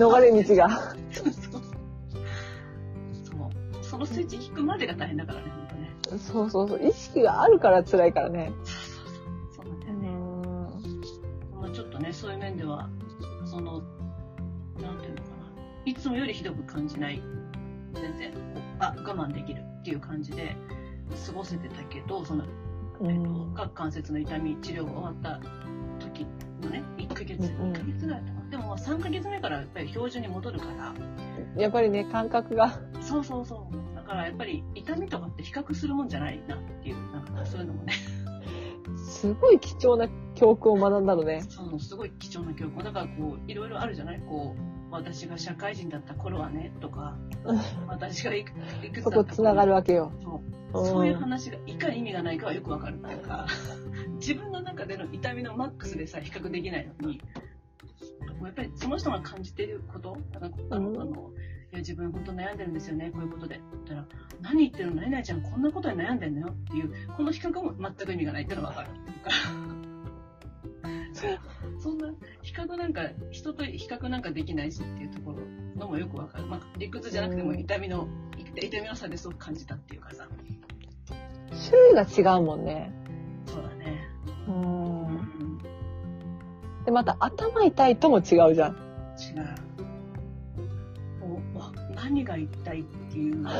[0.09, 0.69] 逃れ道が。
[1.11, 1.61] そうそう。
[3.23, 3.83] そう。
[3.83, 6.17] そのスイッチ引くまでが大変だからね、本当ね。
[6.17, 6.87] そうそうそう。
[6.87, 8.51] 意識があるから辛いからね。
[8.63, 9.05] そうそう
[9.55, 9.63] そう。
[9.63, 10.19] そうなんだよね。
[11.61, 12.89] まあ、ちょっとね、そういう面では、
[13.45, 13.83] その、
[15.85, 17.22] いつもよりひどく感じない、
[17.93, 18.34] 全然、
[18.80, 20.55] あ、我慢できるっていう感じで
[21.27, 22.47] 過ごせてたけど、その、う
[23.10, 23.53] えっと、ん。
[23.55, 25.39] 各関節の痛み治療が終わった
[25.99, 26.26] 時
[26.61, 28.49] のね、1ヶヶ月、うんうん2ヶ月ぐらいだったかな。
[28.49, 30.93] でもまあ3ヶ月目からやっぱり標準に戻るから、
[31.61, 32.80] やっぱりね、感覚が。
[33.01, 33.95] そうそうそう。
[33.95, 37.93] だからやっぱり痛みとかって比較するもんじゃないなっていう、なんかそういうのもね、
[38.97, 41.41] すごい貴重な教訓を学んだのね。
[41.49, 42.84] そう、すごい貴重な教訓。
[42.84, 44.22] だからこう、いろいろあるじゃない？
[44.22, 47.17] こう、私が社会人だった頃はね、とか、
[47.87, 48.51] 私がいく
[48.83, 50.11] いくつだったそこ繋がるわけよ。
[50.21, 50.41] そ
[50.73, 50.85] う。
[50.85, 52.95] そういう話がいかに意味がないかはよくわかる。
[52.95, 53.47] っていうか、
[54.19, 57.21] 自分の中での痛みのマックスでさえ比較できないのに、
[58.43, 61.01] やっぱりその人が感じていること、なんかあの、うん。
[61.01, 61.31] あの
[61.71, 63.55] いや自分本当悩んでるんですよね、こういうことで。
[63.55, 64.05] って言ったら、
[64.41, 65.01] 何言ってるの？
[65.01, 68.89] 何々ちゃんこんなことに悩んでんのよっていう、この比較も全く意味がないっていうのがわかる。
[68.89, 69.23] っていう。
[69.23, 69.31] か。
[71.79, 72.07] そんな、
[72.43, 75.37] 比較なんか、人と比較なんかできないしっていうところ
[75.79, 76.45] のもよくわかる。
[76.45, 78.07] まあ、理屈じゃなくてもうん痛みの、
[78.55, 80.27] 痛みの差ですごく感じたっていうかさ。
[81.49, 82.91] 種類が違うもんね。
[83.45, 84.09] そうだね。
[84.47, 85.09] うんう。
[85.11, 85.57] ん。
[86.85, 88.51] で、また頭痛いとも違うじゃん。
[88.51, 88.63] 違う。
[91.25, 93.53] もうわ何が一体っていう感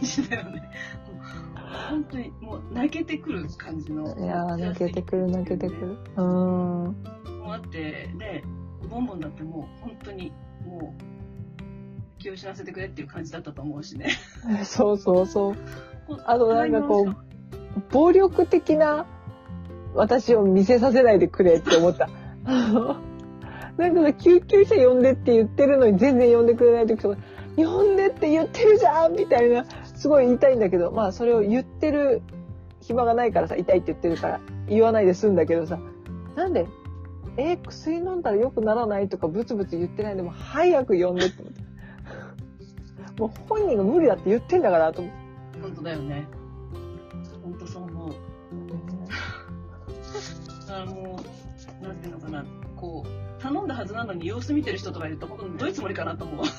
[0.00, 0.62] じだよね。
[1.90, 4.04] 本当にもう泣けてくる感じの。
[4.16, 5.98] いやー、泣けてくる、泣けてくる。
[6.16, 6.96] うん。
[7.46, 8.42] もうあって、で、
[8.90, 10.32] ボンボンだってもう本当に
[10.64, 14.10] もう気を知らせてくれっていう感じだったと思うしね。
[14.66, 15.54] そうそうそう。
[16.24, 17.16] あとなんかこうう、
[17.92, 19.06] 暴力的な
[19.94, 22.10] 私を見せさせないでくれって思った。
[23.76, 27.16] なんかさ、救急車呼んでって言ってるのに全然呼んでくれない時とか、
[27.54, 29.64] 呼んでって言ってるじゃんみたいな、
[29.94, 32.22] すごい言いたいんだけど、まあそれを言ってる
[32.80, 35.78] 暇がないからさ、痛いって言ってるから言わないで済んだけどさ、
[36.34, 36.66] なんで、
[37.38, 41.60] えー薬飲んだら良くならないとかブツブツ言ってないでも早く呼んでって思って。
[43.20, 45.60] もう本人が無理だって言ってんだからと思って。
[45.60, 46.26] 本当だよね。
[47.42, 48.14] 本当そう思う。
[50.66, 51.20] だからも
[51.80, 52.44] う、なんていうのかな、
[52.76, 56.46] こう、頼んだはずなのに様子見てる人とかいると、本当にどういうつもりかなと思う。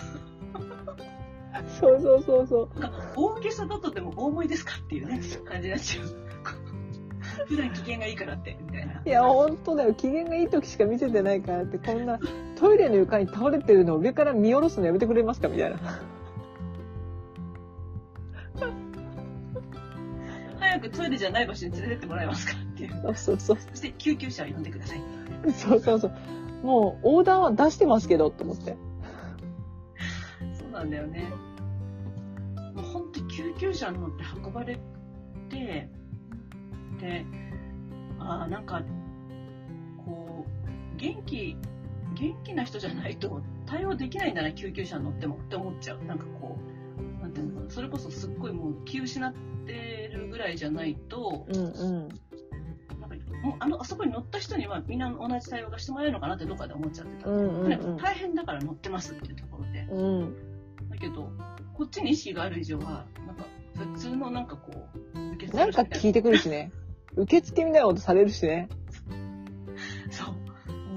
[1.79, 2.69] そうそうそうそう。
[3.15, 6.26] 大げさだとでも大盛りですかっていうね、感じになっちゃう。
[7.47, 9.01] 普段機嫌がいいからって、みたいな。
[9.05, 9.93] いや、本当だよ。
[9.93, 12.19] 機嫌がいい時しか見せてないからって、こんな
[12.55, 15.47] トイレの床に倒れてるのを上から見下ろすのやめてくれますか？
[15.47, 15.77] みたいな。
[20.59, 22.53] 早くトイレじゃない場所に連れてってもらえますか？
[22.57, 23.01] っていう。
[23.03, 23.57] そうそうそう。
[23.57, 25.01] そして救急車を呼んでください。
[25.53, 26.11] そうそうそう。
[26.63, 28.75] もう、オーダーは出してますけど、と思って。
[30.59, 31.31] そうなんだよね。
[32.73, 34.79] もう本当救急車に乗って運ばれ
[35.49, 35.89] て、
[36.99, 37.25] で、
[38.19, 38.81] ああ、なんか、
[40.05, 41.55] こう、元気、
[42.15, 46.03] 元気な人じゃないと対応できないんだな、救急車に乗ってもって思っちゃう。
[46.05, 46.57] なんかこ
[47.19, 49.33] う、なんていうのかな、それこそすっごいもう気失っ
[49.65, 52.07] てるぐらいじゃないと、うんうん。
[52.99, 57.29] なんかもうあの、あそこに乗った人にはみんな同じ対応がしてもらえるのかなってどっかで思っちゃってた。
[57.29, 59.87] うんうんとにかく大変だから乗ってますっていうところで。
[59.91, 60.19] うん。
[60.19, 60.89] うん。
[60.89, 61.29] だけど、
[61.73, 63.45] こっちに意識がある以上は、なんか、
[63.75, 64.71] 普通のなんかこ
[65.13, 66.71] う、受けなんか聞いてくるしね。
[67.17, 68.69] 受付みたいなことされるしね。
[70.11, 70.35] そう。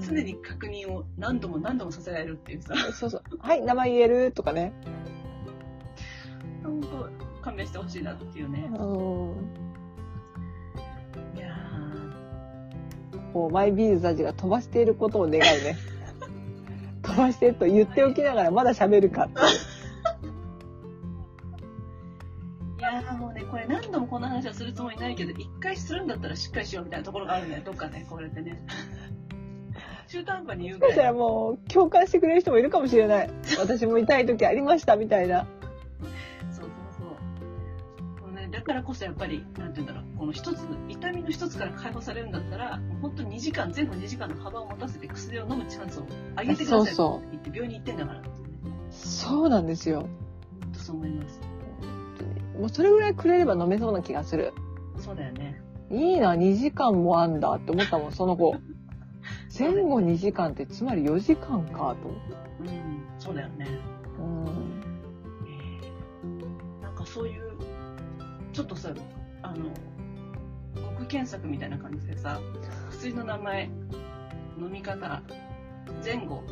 [0.01, 3.23] 常に確認を何度も何度もさせられるっていうさ、そうそう。
[3.39, 4.73] はい、名前言えるとかね。
[6.63, 8.69] 本当勘弁してほしいなっていうね。
[8.77, 9.35] うん。
[11.35, 11.55] いや
[13.33, 15.77] こう、マイビーズたちが飛ばしていることを願うね。
[17.01, 19.70] 飛ばしてと言っておきながらまだ喋るかっていう。
[23.91, 28.61] 何度もこんな話はするつもりないけど、一回するんだったらしっかりしようみたいなところがあるんだよ、どっかね、これってね。
[30.07, 31.13] 中途半端に言うかららい。
[31.13, 33.29] もう共感してくれる人もいるかもしれない。
[33.59, 35.45] 私も痛い時ありましたみたいな。
[36.51, 36.69] そうそう
[38.21, 38.31] そう。
[38.33, 46.05] ね、だからこそやっぱり、なんて言うんだろう、この一つ、痛みの一つから解放されるんだったら、もう本当2時間、前後2時間の幅を持たせて薬を飲むチャンスを
[46.37, 48.21] 上げてくださいってそう言って病院に行ってんだから。
[48.89, 50.07] そうなんですよ。
[50.61, 51.50] 本当そう思います。
[52.61, 54.53] もうそれぐらいくれれば飲めそうな気がする。
[54.99, 55.59] そうだよね。
[55.89, 58.55] いいな、2時間もあんだって思ったもん、 その後。
[59.57, 62.35] 前後2時間ってつまり4時間かと思って。
[62.59, 63.67] うん、そうだよね。
[64.19, 64.45] うん。
[65.47, 67.51] えーなんかそういう、
[68.53, 68.93] ちょっとさ、
[69.41, 69.65] あの、
[70.75, 72.39] 極検索みたいな感じでさ、
[72.91, 73.63] 薬の名前、
[74.59, 75.23] 飲み方、
[76.05, 76.43] 前後、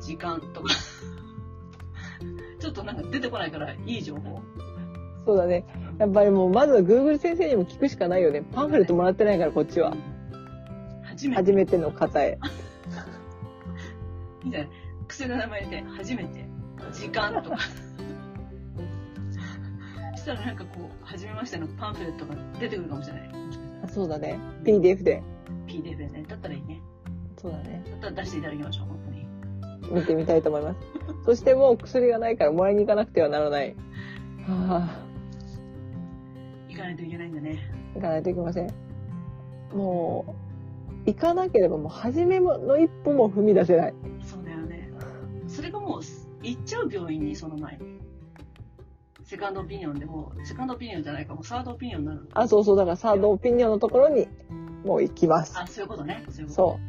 [0.00, 0.68] 時間とか、
[2.58, 4.40] ちょっとなんか出てこないからいい情報。
[5.26, 5.64] そうだね。
[5.98, 8.42] やっぱりもうまずは Google 先生にも聞くしかないよね。
[8.54, 9.96] パンフレットもらってないからこっちは。
[11.02, 11.42] 初めて。
[11.42, 12.38] 初めての方へ。
[14.44, 14.68] みたいな。
[15.08, 16.44] 薬の名前で初めて、
[16.92, 17.58] 時間とか。
[20.14, 23.30] そしたらなんかこう、初めましてのパンフレットが出てくるかもしれない。
[23.88, 24.38] そうだね。
[24.64, 25.22] PDF で。
[25.66, 26.24] PDF でね。
[26.28, 26.80] だったらいいね。
[27.36, 27.82] そそうだね。
[27.90, 30.00] だったら出していただきましょう、本当に。
[30.00, 30.78] 見てみたいと思います。
[31.24, 33.74] そしてもう薬がないからもらいに行かなくてはならない。
[34.46, 35.05] はあ、
[36.76, 37.58] 行かないといけないんだね。
[37.94, 38.68] 行かないといけません。
[39.74, 40.36] も
[41.06, 43.94] う、行かなければもう初めの一歩も踏み出せない。
[44.22, 44.90] そうだよね。
[45.48, 46.00] それがもう、
[46.42, 47.96] 行っちゃう病院に、その前に。
[49.24, 52.28] セカンドオピニオンでもう、セカンドオピニオンじゃないか、もうサードオピニオンになる。
[52.34, 54.28] あ、そうそう、だからサードオピニオンのところに
[54.84, 55.58] もう行きます。
[55.58, 56.24] あ、そういうことね。
[56.28, 56.54] そういうこと。
[56.54, 56.80] そう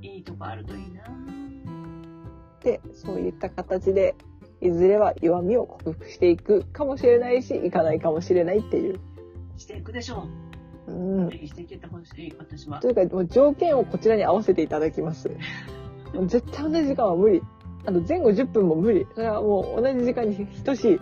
[0.00, 2.64] んいいとこあるといいなう。
[2.64, 4.14] で、そういった形で、
[4.60, 9.00] いずれは弱みを克服していくかもしれないし、いかないかもしれないっていう。
[9.56, 10.26] していくでしょ
[10.88, 10.92] う。
[10.92, 12.88] うんしていけてほしい、私はと。
[12.88, 15.30] いうか、もう条件をこちらに合わせていただきます。
[16.14, 17.42] もう絶対同じ時間は無理。
[17.86, 19.06] あと前後10分も無理。
[19.14, 21.00] それはもう同じ時間に等しい。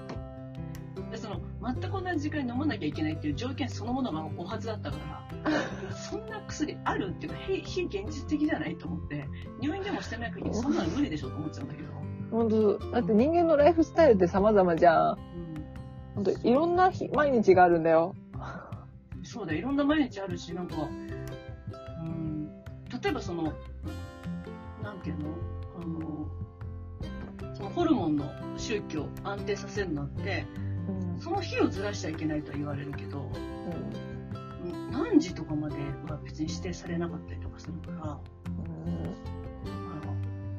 [1.10, 4.96] でその全く同じ時間に飲まなきゃいけないっていう条件そのものがおはずだったか
[5.44, 9.26] らそんな薬あるっていうか非非現実的じゃないと思って
[9.60, 11.88] 入院でもしてない限りそんなの無理でしょと思っちゃうんだけど、
[12.30, 15.18] 本当だって人間のライフスタイルって様々じゃん。
[16.14, 18.14] 本当いろんな日、毎日があるんだよ。
[19.16, 19.58] うん、そうだよ。
[19.58, 23.52] いろんな毎日あるしなんか、うん、例えばその
[24.82, 25.26] なんていうの？
[25.80, 28.24] あのそのホルモンの
[28.56, 30.44] 周期を安定させるのって
[30.88, 31.20] うん。
[31.20, 33.30] その日をずらしちゃいけないとは言われるけど、
[34.64, 34.90] うん。
[34.90, 35.76] 何時とかまで
[36.08, 38.20] は別に指定されなかったりとかするから、あ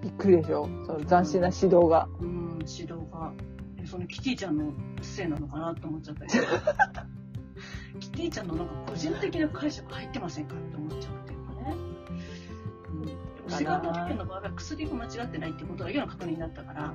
[0.02, 2.08] びっくりでしょその斬新な指導が。
[2.20, 3.34] のうん、指導が、
[3.78, 6.32] えそのキティちゃんのせいなのかなと思っちゃったり
[8.00, 11.76] キティちゃんのなんか個人的な解釈入ってませんかって思っちゃうっていうかね。
[13.46, 16.94] うん、セカンド事件の場合は薬が間違ってないってことだけの確認になったから、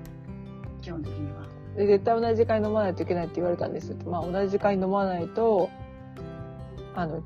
[0.81, 1.47] 基本的には。
[1.77, 3.97] で、絶対同じ時間に飲まないといけないって言われたんです。
[4.07, 5.69] まあ同じ時間に飲まないと、
[6.95, 7.23] あの、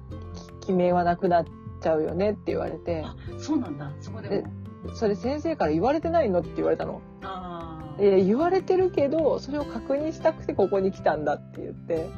[0.61, 1.45] き決めはなくなっ
[1.81, 3.93] ちゃうよねって言われて、あ、そうなんだ。
[4.01, 4.58] そこでも。
[4.95, 6.41] それ先生から言われてないの？
[6.41, 7.01] って言われたの。
[7.23, 7.97] ああ。
[8.01, 12.09] え言われてるけど、それを確認したくてここに来たんだって言って。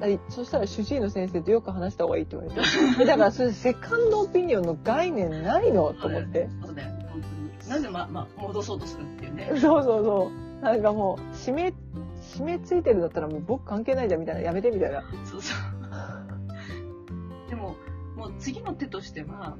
[0.00, 2.68] あそしたら主治医の先生とよく話した方がいいって言われて。
[3.02, 5.92] え だからそれセカンドオピニオンの概念ないの？
[5.94, 6.48] と思って。
[6.64, 7.70] そうだよね、本当に。
[7.70, 9.52] なぜま、ま、戻そうとするっていうね。
[9.60, 10.64] そうそうそう。
[10.64, 11.74] なんかもう、締め、
[12.20, 14.40] 締めついてるんだったらもう僕関係ないじゃんみたいな。
[14.42, 15.02] やめてみたいな。
[15.24, 17.50] そうそう。
[17.50, 17.76] でも、
[18.16, 19.56] もう次の手としては、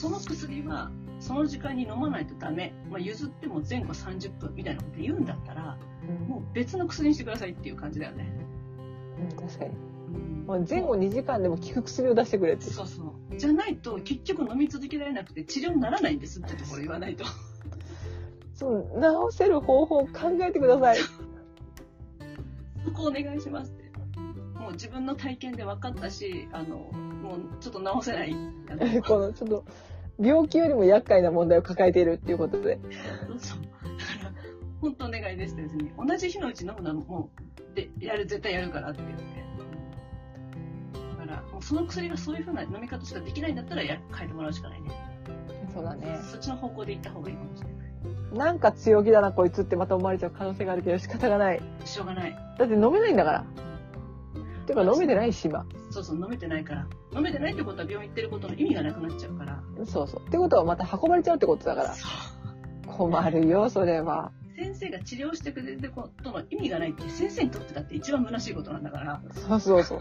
[0.00, 2.72] その薬は、その時間に飲まないとダメ。
[2.88, 5.76] まあ、譲っても前後30分みたいなこと言うんだったら、
[6.26, 8.32] もう別の薬にしてくださいっていう感じだよね。
[9.20, 9.70] うん、確かに。
[9.70, 12.64] うんもう前後2時間でも効く薬を出してくれって。
[12.64, 13.36] そうそう。
[13.36, 17.24] じゃないと、結局飲み続けられなくて治療にならないんですってところ言わないと。
[18.54, 19.00] そう、
[19.30, 20.98] 治せる方法を考えてください。
[20.98, 23.90] そこお願いしますって。
[24.58, 28.34] もう自分の体験で分かったし、あの、もうちょっと治せない。
[29.06, 29.64] このちょっと、
[30.20, 32.78] 病気よりも厄介な問題を抱えているっていうことで。
[33.38, 33.58] そう。
[33.62, 34.32] だから、
[34.80, 35.90] 本当お願いですって別に。
[35.96, 37.30] 同じ日のうち飲むのはも
[37.72, 39.24] う、で、やる、絶対やるからって言って。
[41.18, 44.90] だから、もうその薬がそういう風な飲み方しかできないんだったらや、変えてもらうしかないね。
[45.72, 46.18] そうだね。
[46.22, 47.80] そっちの方向で行った方がいいかもしれない。
[48.32, 51.60] なんか強気だなこいつってまた思われちゃう可能性があるけど仕方がない。
[51.84, 52.36] しょうがない。
[52.58, 53.44] だって飲めないんだから。
[54.70, 55.64] てか飲めてないし今。
[55.90, 56.86] そうそう、飲めてないから。
[57.12, 59.62] 飲めてないってことは病院行ってることの意味がなくなっちゃうから。
[59.84, 60.22] そうそう。
[60.26, 61.94] ってことはまた運ばれちゃうってことだから。
[62.86, 64.32] 困るよ、それは。
[64.56, 70.00] 先生が治療してくれることの意味がないって先生にとってだって一番虚しいことなんだからそうそうそう。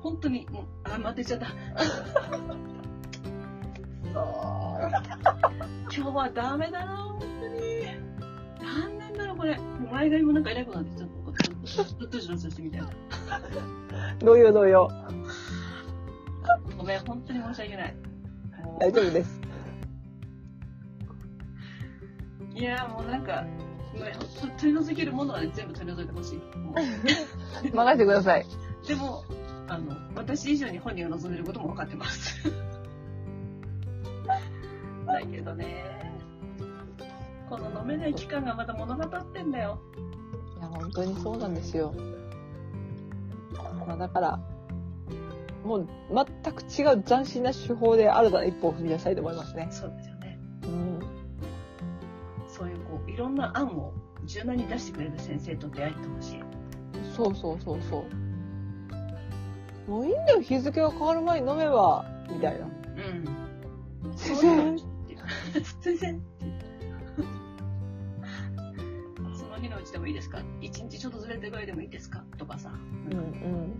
[0.00, 1.46] 本当にもうあ待てちゃった
[4.12, 7.86] 今日はダメだな本当に
[8.60, 11.17] 何なんだろうこれもう前髪もなんか偉くなってちょっと
[11.76, 12.88] どっちどっちしてみたいな
[14.20, 14.90] 同様同様。
[16.76, 17.96] ごめん本当に申し訳ない
[18.80, 19.40] 大丈夫です。
[22.54, 23.44] いやもうなんか
[24.58, 26.40] 取り除けるものは、ね、全部取り除いてほしい
[27.74, 28.46] 任せてください。
[28.86, 29.24] でも、
[29.68, 32.42] あの、私以上に本人が望んでることも分かってます。
[35.06, 36.12] だけどね、
[37.48, 39.80] この飲めない期間がまた物語ってんだよ。
[40.58, 41.94] いや、本当にそうなんですよ。
[43.86, 44.40] まあだから、
[45.64, 49.68] もう全く違う斬新な手法で新たな一歩を踏み出したいと思いますね。
[49.70, 50.38] そうですよね。
[50.64, 51.00] うん。
[52.48, 53.92] そういうこう、いろんな案を
[54.24, 56.42] 柔軟に出してくれる先生と出会えてほしい。
[57.16, 58.04] そうそうそうそ
[59.86, 59.90] う。
[59.90, 62.66] もういいんだよ、日付が変わる前に飲めば、みたいな。
[62.66, 63.24] うん。
[64.16, 66.20] 先生
[70.08, 70.40] いいですか？
[70.60, 72.24] 一日ちょっとずれてぐらいでもいいですか？
[72.36, 72.70] とかさ。
[72.70, 72.74] う
[73.08, 73.20] んうん。
[73.20, 73.72] うん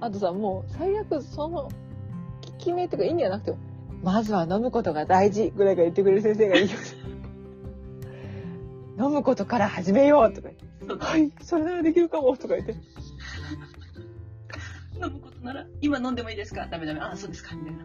[0.00, 1.70] あとさ、もう最悪その、効
[2.58, 3.58] き目とか意味はなくても、
[4.02, 6.76] まずは飲むことが大事ぐらいから言ってくれる先生がいいよ。
[8.98, 12.74] 飲むことから始めようとか言って、そうはい、それならできるかもとか言って。
[15.02, 16.66] 飲むことなら、今飲んでもいいですか？
[16.66, 17.00] ダメダメ。
[17.00, 17.84] あ、そうですかみたいな。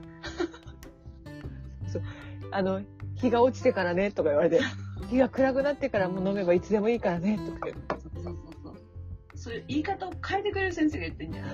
[2.51, 2.81] あの、
[3.15, 4.59] 日が落ちてからねとか言われて、
[5.09, 7.95] 日が暗くなってからもう飲めばいつでもいいからねとか言って。
[7.95, 8.33] そうそうそう
[8.63, 8.75] そう。
[9.35, 11.47] そういう言い方を変えてくれる先生が言ってんじゃな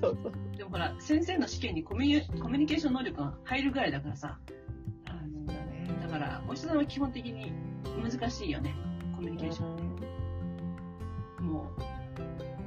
[0.00, 0.32] そうそう。
[0.56, 4.38] でもほら、先生の試験にコミュニコミュニケーション能力が入るぐらいだからさ。
[4.46, 5.88] そうだね。
[6.02, 7.52] だから、お医者さんは基本的に
[8.02, 8.74] 難しいよね。
[9.16, 11.46] コミュニケーション。
[11.46, 11.70] も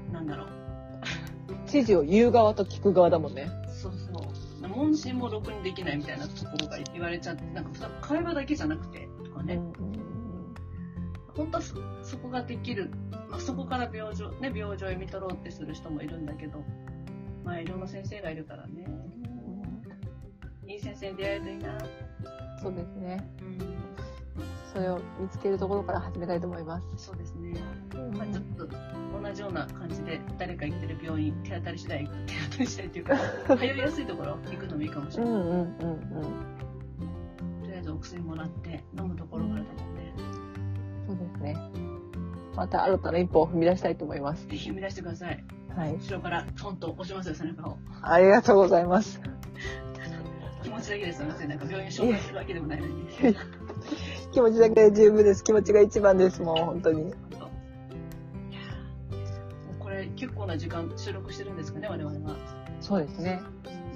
[0.09, 0.47] う、なんだろう。
[1.67, 3.49] 指示を言う側と聞く側だもんね。
[3.67, 4.67] そうそう。
[4.67, 9.59] 問診もろくにできないみたいなところが言われちゃって、なんか会話だけじゃなくて、とかね。
[11.37, 12.89] 本当はそそこができる、
[13.29, 16.63] まあ、そこから病状、ね、病状を読み取ろうってする人もいるんだけど、
[17.45, 18.87] まあいろんな先生がいるからね。
[20.67, 21.77] いい先生に出会えるといいな。
[22.61, 23.25] そうですね。
[23.41, 23.77] うん。
[24.73, 27.05] それを見つけるところから始めたいと思います。
[27.05, 27.53] そうですね。
[28.13, 33.17] まあちょっと同じような感じで誰か行ってる病院、手当たり次第、手当たり次第っていうか、
[33.57, 35.33] 通いやすいところ行くのもいいかもしれない。
[35.33, 35.71] うんうんうんうん。
[37.61, 39.56] とりあえずお薬もらって飲むところから
[42.57, 44.47] また新たな一歩を踏み出したいと思います。
[44.47, 45.43] ぜひ踏み出してください。
[45.75, 45.93] はい。
[45.93, 47.77] 後ろからトンと押しますよ、背中を。
[48.01, 49.21] ありがとうございます。
[50.63, 53.07] 気持ちだけですよ、別になんか病院紹介するわけでもないのに。
[54.33, 55.43] 気持ちだけで十分です。
[55.43, 56.41] 気持ちが一番です。
[56.41, 57.13] もう本当に。
[59.77, 62.35] これ結構な時間収録してるんですかね、我々は。
[62.81, 63.39] そうですね。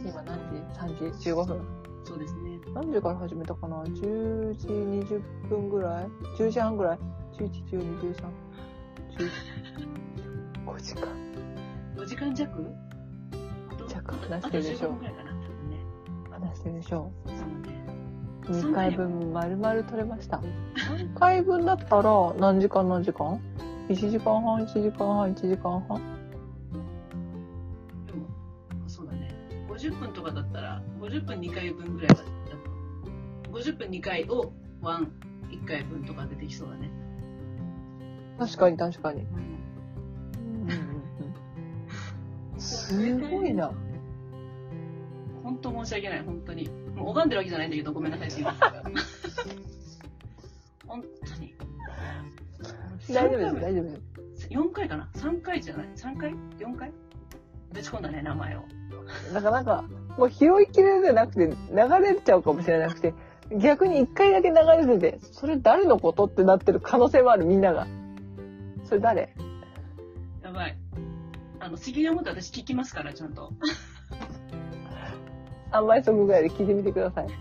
[0.05, 1.81] 今何時 ?3 時？15分。
[2.03, 2.59] そうですね。
[2.75, 6.05] 何時から始めたかな ?10 時20分ぐらい
[6.37, 6.99] ?10 時半ぐらい
[7.37, 8.50] ?11、12、13、
[9.21, 9.29] 11、
[10.65, 11.07] 5時間。
[11.95, 12.47] 5時間弱？
[13.87, 15.77] 弱話してるでしょ15分くらいかな、多分ね。
[16.31, 18.69] 話してるでしょそうね。
[18.69, 20.37] 2回分丸々取れました。
[20.37, 23.39] 3回分だったら何時間何時間
[23.89, 26.01] ?1 時間半、1時間半、1時間半
[28.07, 28.25] でも、
[28.87, 29.35] そうだね。
[29.69, 33.49] 50分とかだったら、50分2回分ぐらいだった。
[33.51, 35.11] 50分2回をワン
[35.49, 36.89] 1回分とかでできそうだね。
[38.41, 39.27] 確かに確かに。
[42.57, 43.71] すごいな。
[45.43, 46.67] 本当申し訳ない、本当に。
[46.95, 48.61] もう拝んでるわけじゃないんだけど、ごめんなさいって言います
[50.87, 51.53] 本当に。
[53.13, 53.99] 大丈夫です、3回大丈夫で
[54.37, 54.47] す。
[54.49, 56.91] 4回かな ?3 回じゃない ?3 回 ?4 回？
[57.73, 58.63] ぶち込んだね、名前を。
[59.33, 59.85] だからなんか、
[60.17, 61.55] もう拾いきれるじゃなくて、流
[62.03, 63.13] れちゃうかもしれなくて、
[63.51, 64.55] 逆に一回だけ流
[64.87, 67.85] れてて、それ誰のことってなってる可能性もある、みんなが。
[68.91, 69.33] それ誰？
[70.43, 70.77] やばい。
[71.61, 73.53] あの、責任を持って私聞きますから、ちゃんと。
[75.71, 77.25] ?3 倍速ぐらいで聞いてみてください。
[77.25, 77.35] はい。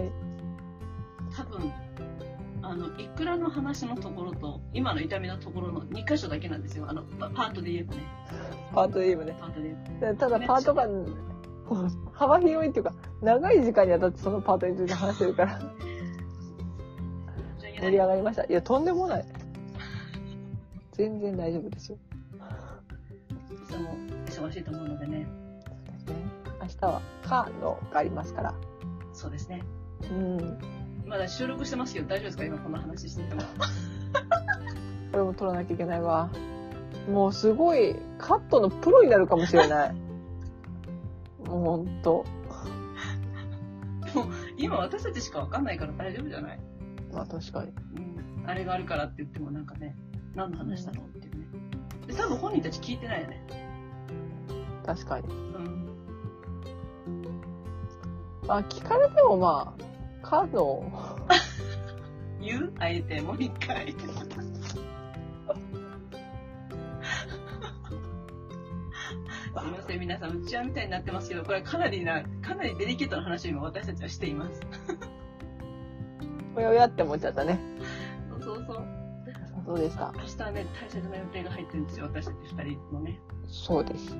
[0.00, 0.10] はい。
[1.36, 1.72] 多分、
[2.62, 6.86] あの、いくらの話のところと、今の痛みのところの2箇所だけなんですよ。
[6.88, 8.02] あの、パパートで言えばね。
[8.72, 9.36] パートで言えばね。
[9.38, 10.14] パートで言えば。
[10.14, 10.88] ただパートが、
[12.14, 15.60] 幅広いっていうか、長い時間にわたってそのパートについて話してるから、
[17.78, 17.98] 盛り。
[17.98, 18.44] 上がりました。
[18.44, 19.37] いや、とんでもない。
[20.98, 21.98] 全然大丈夫ですよ。
[23.52, 23.94] いつも
[24.26, 25.26] 忙しいと思うのでね。
[26.60, 28.54] 明日は、カーのがありますから。
[29.12, 29.62] そうですね。
[30.10, 30.58] うん。
[31.06, 32.44] まだ収録してますけど、大丈夫ですか？
[32.44, 33.42] 今こんな話してても。
[35.12, 36.28] これも撮らなきゃいけないわ。
[37.10, 39.94] もうすごい、カットのプロになるかもしれない。
[41.46, 42.24] もうほんと。
[44.58, 46.60] 今私たちしかわかんないから大丈夫じゃない？
[47.12, 47.70] まあ確かに。
[48.42, 48.50] うん。
[48.50, 49.96] あれがあるからって言ってもなんかね、
[50.38, 51.46] 何の話したのっていうね。
[52.06, 53.42] で、多分本人たち聞いてないよね。
[54.86, 55.26] 確かに。
[55.26, 55.88] うん。
[58.46, 59.82] まあ聞かれてもまあ、
[60.24, 61.18] カーの、
[62.40, 62.72] 言う？
[62.78, 63.92] あえてもう一回。
[63.92, 63.98] す
[69.66, 74.60] いません、皆さん、うちわみたいになってますけど、これはかなりな、かなりデリケートな話を今私たちはしています。
[76.54, 77.58] おやおやって思っちゃったね。
[79.68, 80.14] そうでした。
[80.16, 83.20] 明日はね、大切な予定が入ってるんですよ、私たち二人のね。
[83.46, 84.16] そうです。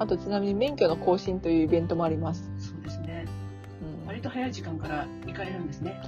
[0.00, 2.50] あとちなみに免許の更新というイベントもあります。
[2.58, 3.26] そうですね。
[4.02, 6.00] うん割と早い時間から行かれるんですね。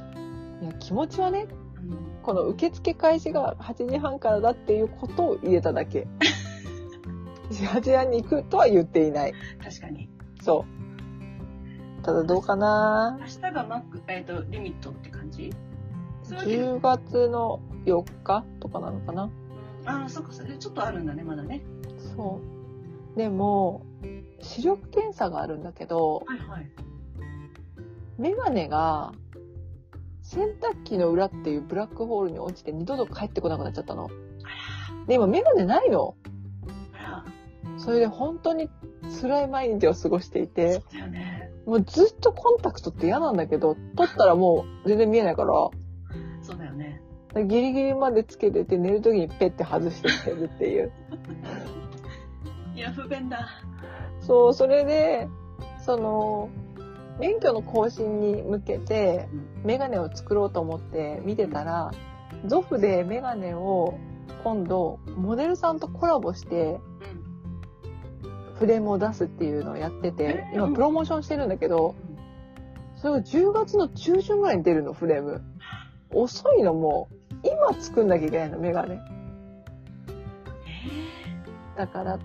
[0.60, 1.46] いや気持ちはね、
[1.76, 2.22] うん。
[2.24, 6.08] この受付開始が8時半からだっていうことを入れただけ。
[7.48, 9.34] 8時半に行くとは言っていない。
[9.62, 10.08] 確かに。
[10.40, 10.64] そ
[12.00, 12.02] う。
[12.02, 13.18] ただどうかな？
[13.20, 15.52] 明日がマック、えっ、と、リミットって感じ？
[16.24, 19.24] そういうわけで10月の4日とかなのかな？
[19.24, 19.30] うん
[19.84, 21.60] ああ、そっか、それちょっとあるんだね、まだね。
[22.14, 22.40] そ
[23.16, 23.82] でも、
[24.40, 26.70] 視力検査があるんだけど、はいはい。
[28.16, 29.12] メガネが、
[30.22, 34.08] 洗濯機の裏っていうブラックホールに落ちて二度と帰ってこなくなっちゃったの。
[35.08, 36.14] で、今メガネないの。
[37.76, 38.70] それで本当に
[39.20, 41.50] 辛い毎日を過ごしていてそ、うだよね。
[41.66, 45.48] もうずっとコンタクトって嫌なんだけど、取ったらもう全然見えないから、
[46.40, 47.01] そうだよね。
[47.34, 50.92] ギリギリまでつけてて寝るときにペッて外してきてるっていう。
[52.76, 53.48] いや、不便だ。
[54.20, 55.28] そう、それで、
[55.80, 56.48] その、
[57.18, 61.90] 免許の更新に向けてうん、メガネを作ろうと思って見てたら、
[62.46, 63.98] ゾフでメガネを
[64.42, 66.80] 今度、モデルさんとコラボして、
[68.24, 68.54] うん。
[68.56, 71.94] フレームを出すっていうのをやってて、えー今プロモーションしてるんだけど、
[72.96, 75.42] それが10月の中旬ぐらいに出るの、フレーム。
[76.10, 77.14] 遅いの、もう。
[77.44, 79.00] 今作んなきゃいけないの、メガネ。
[81.76, 82.18] だから、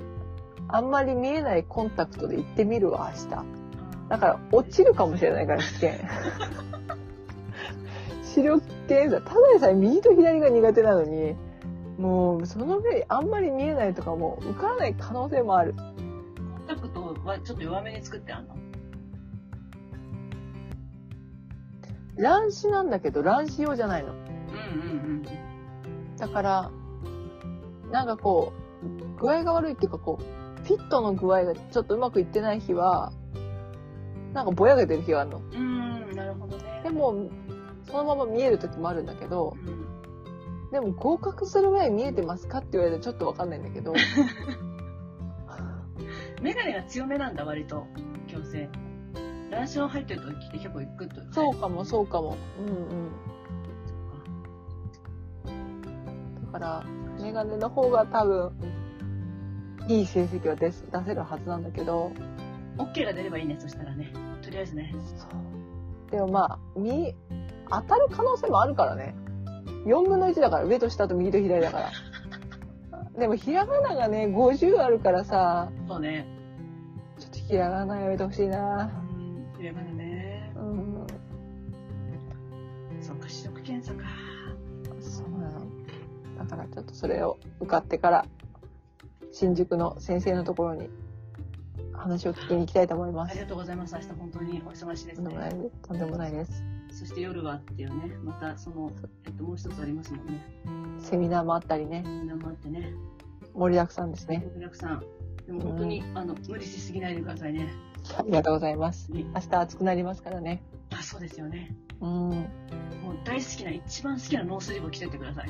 [0.69, 3.45] あんまり見えないコンタクトで行ってみるわ、明日。
[4.09, 5.99] だから、落ちるかもしれないから、試験。
[8.23, 11.35] 視力検査、ただでさえ右と左が苦手なのに、
[11.97, 15.73] もう、その上、あんまり見えないとかも、受からない可能性もある。
[15.73, 18.55] コンタクトはちょっと弱めに作ってあんの？
[22.17, 24.13] 乱視なんだけど、乱視用じゃないの。
[24.57, 25.23] うんうん
[26.17, 26.71] だから、
[27.91, 28.53] なんかこ
[28.83, 33.13] う、具合が悪いっていうかこう、フィットの具合がちょっとうまくいってない日は、
[34.33, 35.37] なんかぼやけてる日があるの。
[35.37, 36.07] うん。
[36.09, 36.81] うん、なるほどね。
[36.83, 37.29] でも、
[37.85, 40.71] そのまま見える時もあるんだけど、うん。
[40.71, 43.93] でも合格するぐらい見えてますかって言われるとちょっとわかんないんだけど、
[46.41, 47.85] メガネが強めなんだ、割と。
[48.27, 48.69] 矯正。
[49.49, 51.33] 乱視の入ってる時って結構グッと。
[51.33, 52.35] そうかもそうかも。
[52.59, 53.11] うんうん。
[56.47, 56.83] から、
[57.21, 58.51] メガネの方が多分、
[59.87, 62.11] いい成績は出す出せるはずなんだけど、
[62.77, 64.11] OK が出ればいいね、そしたらね。
[64.41, 64.93] とりあえずね。
[65.17, 66.11] そう。
[66.11, 67.15] でもまあ、見、
[67.69, 69.15] 当たる可能性もあるからね。
[69.85, 71.91] 4分の1だから、上と下と右と左だから。
[73.19, 76.27] でも、ひらがながね、50あるからさ、そうね。
[77.17, 78.91] ちょっとひらがなやめてほしいな。
[79.13, 80.06] うん、メガネね。
[86.49, 88.25] だからちょっとそれを受かってから、
[89.31, 90.89] 新宿の先生のところに
[91.93, 93.39] 話を聞きに行きたいと思いますあり。
[93.41, 93.95] がとうございます。
[93.95, 95.69] 明日本当にお忙しいですとんでもないね。
[95.85, 96.63] とんでもないです。
[96.91, 98.91] そして夜はっていうね、またその、
[99.25, 100.41] えっと、もう一つありますもんね。
[100.99, 102.93] セミナーもあったりね、みんなもあってね。
[103.53, 104.47] 盛りだくさんですね。
[104.55, 105.03] お客さん。
[105.45, 107.69] でも本当に、あの、無理しすぎないでくださいね。
[108.17, 109.11] ありがとうございます。
[109.11, 110.63] ね明日暑くなりますからね。
[110.91, 111.75] あ、そうですよね。
[112.01, 112.09] うん。
[112.09, 112.47] もう
[113.25, 115.49] 大好きな、一番好きなノースリーブを着てってください。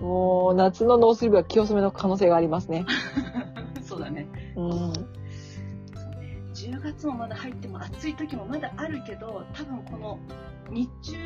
[0.00, 2.84] もう、夏のノースリーブは着納めの可能性がありますね。
[3.82, 4.26] そうだね。
[4.56, 4.70] うん。
[4.70, 4.94] そう
[6.20, 6.38] ね。
[6.54, 10.18] 10月もまだ入っても暑い時もまだあるけど、多分この
[10.70, 11.16] 日中、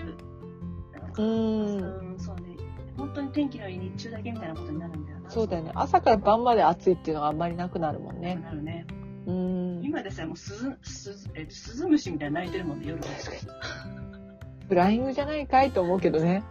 [1.19, 1.77] うん。
[1.79, 2.57] うん、そうね。
[2.97, 5.31] 本当に天気のいい日中だけみたいなことになるんだよな。
[5.31, 5.73] そうだよね。
[5.75, 8.37] 朝から晩まで暑いっていうのがあんまりなくなるもんね。
[8.37, 8.87] なるね。
[9.27, 9.81] うん。
[9.83, 13.09] 今でさえもう鈴、鈴、えっと、鈴虫みたいに鳴いてるもんね、夜は。
[14.69, 16.43] フライングじゃないかいと思うけどね。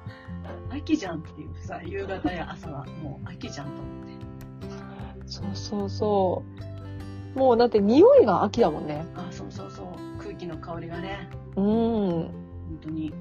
[0.71, 4.09] 秋じゃんっていうさ、夕方や朝はもう秋じゃんと思って。
[5.25, 6.43] そうそうそ
[7.35, 7.39] う。
[7.39, 9.05] もうだって匂いが秋だもんね。
[9.15, 9.87] あ、そうそうそう。
[10.21, 11.65] 空気の香りがね、うん。
[11.65, 12.31] 本
[12.81, 13.13] 当に、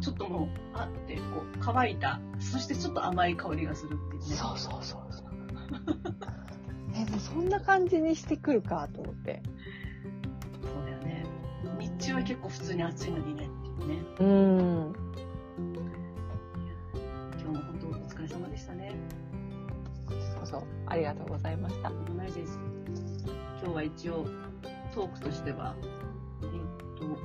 [0.00, 4.36] ちょっともう、あって、こう、乾いた、そしてちょっと甘い香りがするっていうね。
[4.36, 5.26] そうそうそうそう。
[6.96, 9.42] え、もうそんな感じにしてくるかと思って。
[10.62, 11.24] そうだよね。
[11.78, 14.04] 日中は結構普通に暑いのにねっていうね。
[14.20, 14.94] うん。
[17.38, 18.94] 今日も本当お疲れ様でしたね。
[20.08, 20.62] そうそう。
[20.86, 21.90] ありがとうございました
[22.36, 22.58] です。
[23.62, 24.26] 今日は一応、
[24.94, 25.74] トークとしては、
[26.42, 26.48] えっ
[26.98, 27.18] と、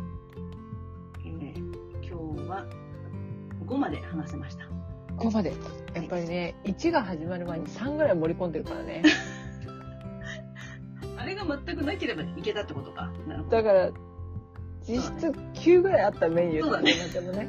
[1.25, 1.71] えー
[2.01, 2.65] 今日は
[3.65, 4.65] 5まで話せました。
[5.17, 5.53] ここまで。
[5.93, 9.03] やっぱりね、1が始まる前に3ぐらい盛り込んでるからね。
[11.21, 13.11] あれが全くなければいけたってことか。
[13.27, 13.57] なるほど。
[13.57, 13.91] だから、
[14.87, 17.47] 実質9ぐらいあったメニューそうだねでもね。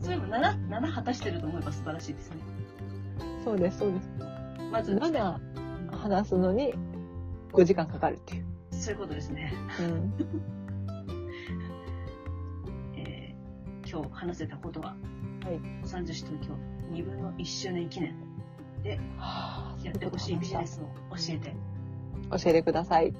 [0.00, 2.36] そういえば7、7果たしてると思えば素晴らしいですね。
[3.44, 4.10] そうです、そうです。
[4.70, 5.38] まず、7
[5.90, 6.74] 話すのに
[7.52, 8.46] 5時間かかるっていう。
[8.70, 9.52] そういうことですね。
[9.80, 10.14] うん。
[12.96, 14.96] えー今日話せたことは、
[15.44, 16.54] はい三十市東京
[16.92, 18.14] 2分の1周年記念
[18.82, 20.84] ではあやってほしいビジネスを
[21.14, 21.54] 教えて。
[22.38, 23.12] 教えてください。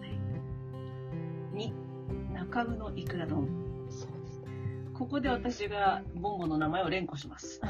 [1.54, 3.48] 2、中部のいくら丼。
[4.94, 7.60] ここで私がボンボの名前を連呼します。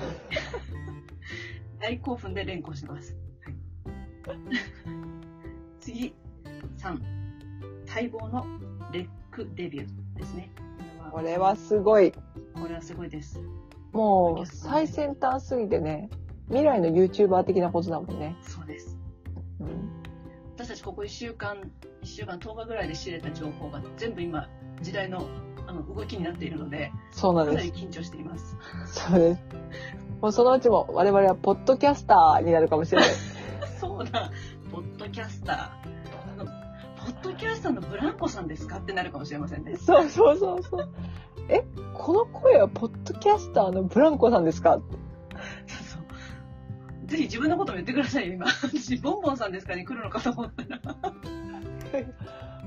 [1.80, 3.16] 大興奮で連呼します。
[4.26, 4.36] はい、
[5.80, 6.14] 次、
[6.78, 7.00] 3、
[7.86, 8.44] 待望の
[8.92, 10.50] レックデビューですね。
[11.10, 12.12] これはすごい。
[12.12, 13.40] これはすごいです。
[13.92, 16.10] もう、最先端すぎてね、
[16.48, 18.36] 未来の YouTuber 的なことだもんね。
[18.42, 18.91] そうです。
[20.84, 21.56] うん私ここ1週間、
[22.02, 24.48] 1週間10日ぐらいで知れた情報が全部今、
[24.80, 25.26] 時代の
[25.66, 27.86] あの動きになっているので、そうなんですかなり。
[27.86, 28.56] 緊張しています。
[28.86, 29.42] そうです。
[30.20, 33.10] もうそのうちも我々はポッドキャスターになるかもしれない。
[33.80, 34.30] そうだ、
[34.72, 35.82] ポッドキャスター。
[37.04, 38.78] ポッドキャスターのブランコさんですか？
[38.78, 39.76] ってなるかもしれませんね。
[39.76, 40.88] そうそうそうそう。
[41.48, 41.64] え、
[41.94, 44.74] この声はポッドキャスターのブランコさんですか？
[44.74, 44.98] そうそう。
[47.12, 48.46] ぜひ自分のことも言ってくださいよ、今。
[48.46, 50.80] 私、 ボンボンさんですかに来るのかと思ったら。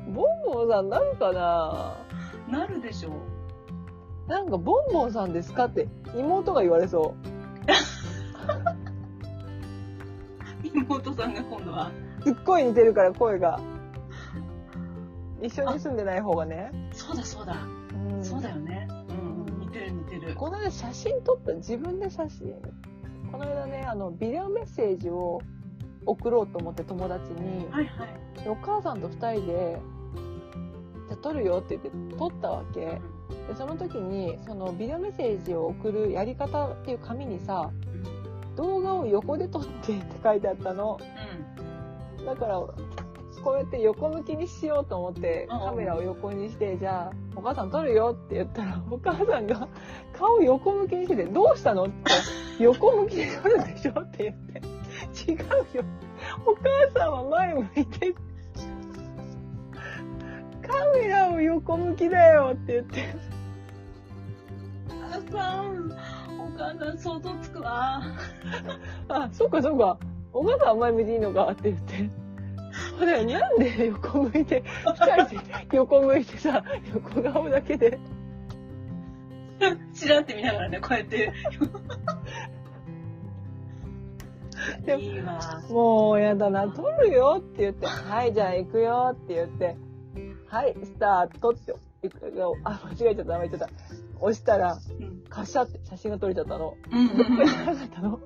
[0.05, 0.15] ボン
[0.45, 1.95] ボンさんなるかな？
[2.59, 3.13] なるでしょう。
[4.29, 7.15] なんかボンボンさんですかって妹が言われそ
[10.63, 11.89] 妹さんが今度は。
[12.21, 12.23] う。
[12.23, 13.59] すっごい似てるから声が。
[15.41, 16.71] 一緒に住んでない方がね。
[16.91, 17.57] そうだそうだ。
[17.93, 18.87] うんそうだよね。
[19.09, 19.59] うんうん。
[19.61, 20.35] 似てる似てる。
[20.35, 22.53] この間写真撮った、自分で写真。
[23.31, 25.41] この間ね、あの、ビデオメッセージを
[26.05, 28.43] 送ろうと思って友達に、はいはい。
[28.43, 29.79] でお母さんと二人で、
[31.07, 32.79] じゃあ撮るよって言って撮ったわけ。
[32.79, 33.01] で、
[33.55, 37.71] その時に、そのビデオメッセージを送るやり方っていう紙にさ、
[38.55, 40.97] 動画を横で撮ってって書いてあったの。
[42.21, 42.59] うだから、
[43.45, 49.67] こうやって横向きにしようと思って、カメラを横にして、じゃあ、お母さん撮るよって言ったら、 お母さんが
[50.13, 51.93] 顔横向きにしてて、どうしたのって、
[52.59, 55.37] 横向きで撮るでしょって言って、違う
[55.77, 55.83] よ。
[56.47, 58.15] お母さんは前向いて、
[60.67, 63.13] カメラを横向きだよって言って、ん。
[64.89, 65.91] お母さん、
[66.39, 68.01] お母さん想像つくわ。
[69.07, 69.99] あ、そっかそっか。
[70.33, 72.24] お母さんは前向いていいのかって言って。
[72.97, 77.99] そうだよ、なんで横向いて、二人で横向いてさ、横顔だけで。
[79.93, 81.31] チラって見ながらね、こうやって。
[84.85, 85.63] でもいいわ。
[85.69, 89.77] もうやだな、撮るよって言って、はい、じゃあ行くよって言って、
[90.47, 91.73] はい、スタートって、
[92.63, 93.69] あ、間違えちゃった、間違えちゃった。
[94.19, 95.23] 押したら、うん。
[95.29, 96.77] カシャって写真が撮れちゃったの。
[96.91, 98.19] うんうんどこになかったの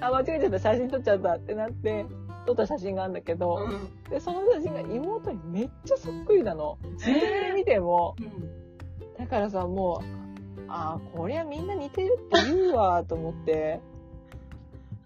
[0.00, 2.06] あ、間違えちゃった、写真撮っちゃったってなって、
[2.46, 4.10] 撮った写真があるんだけど、うん。
[4.10, 6.78] で、その写真が妹にめっちゃそっくりなの。
[6.94, 8.16] 自分で見ても。
[8.20, 9.16] うん。
[9.18, 13.80] だからさ、もう、ああ、こりゃみんな似てるって言うわ、と思って。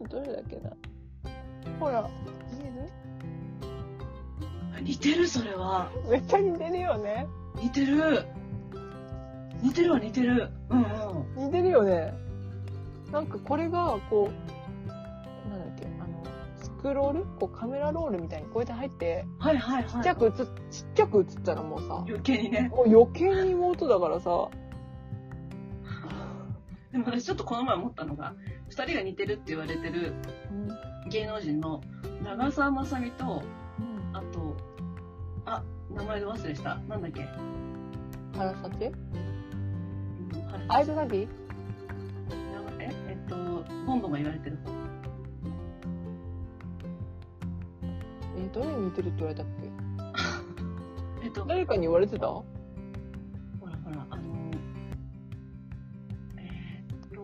[0.09, 0.71] どれだっけな。
[1.81, 2.09] ほら、
[2.53, 2.71] 見え
[4.81, 4.85] る？
[4.85, 5.91] 似てる、それは。
[6.09, 7.27] めっちゃ似てるよね。
[7.61, 8.25] 似てる。
[9.61, 10.51] 似てるわ、似てる。
[10.71, 11.47] うんうん。
[11.47, 12.15] 似てるよね。
[13.11, 15.88] なんかこれが、こう、なんだっけ、
[16.79, 17.25] あの、スクロール？
[17.41, 19.91] こうカメラロールみたいにこうやって入って、はいはいはい。
[19.91, 22.69] ちっちゃく映っ、ちっちゃく映ったらもうさ、余計にね。
[22.71, 24.49] もう余計に妹だからさ、
[26.93, 28.35] でも私ちょっとこの前思ったのが、
[28.69, 30.15] 二人が似てるって言われてる
[31.11, 31.83] 芸能人の
[32.25, 33.43] 長澤まさみと、
[34.13, 34.57] あと、
[35.45, 36.77] あ、名前で忘れした。
[36.89, 37.27] なんだっけ？
[38.37, 38.95] 原さてうん
[40.55, 43.37] あれアイドラディ長え、えっと、
[43.87, 44.88] ボンボンが言われてる方。
[48.45, 49.47] え、どれに似てるって言われたっ
[51.21, 51.23] け？
[51.27, 52.27] えっと、誰かに言われてた？
[52.29, 52.45] ほ
[53.67, 54.23] らほら、あの、
[56.37, 57.21] えーっと、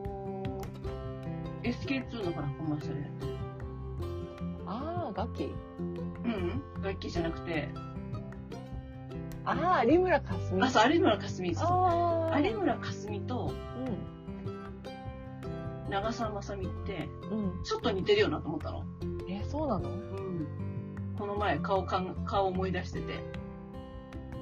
[1.62, 3.04] SK2 のほら、コマーシャル。
[4.66, 5.52] ああ、ガッキー。
[5.78, 5.82] う
[6.28, 6.82] んうん。
[6.82, 7.68] 楽器じゃなくて、
[9.46, 10.62] ああ、有村架純。
[10.64, 11.54] あ、そう、有村架純。
[11.54, 12.40] そうああ。
[12.40, 13.54] 有村架純とう
[15.90, 17.10] 長澤まさみって、ん。
[17.30, 17.62] うん。
[17.62, 18.84] ちょっと似てるよなと思ったの。
[19.28, 19.90] え、そうなの？
[19.90, 20.23] うん。
[21.24, 23.18] この前、顔かん、顔思い出してて。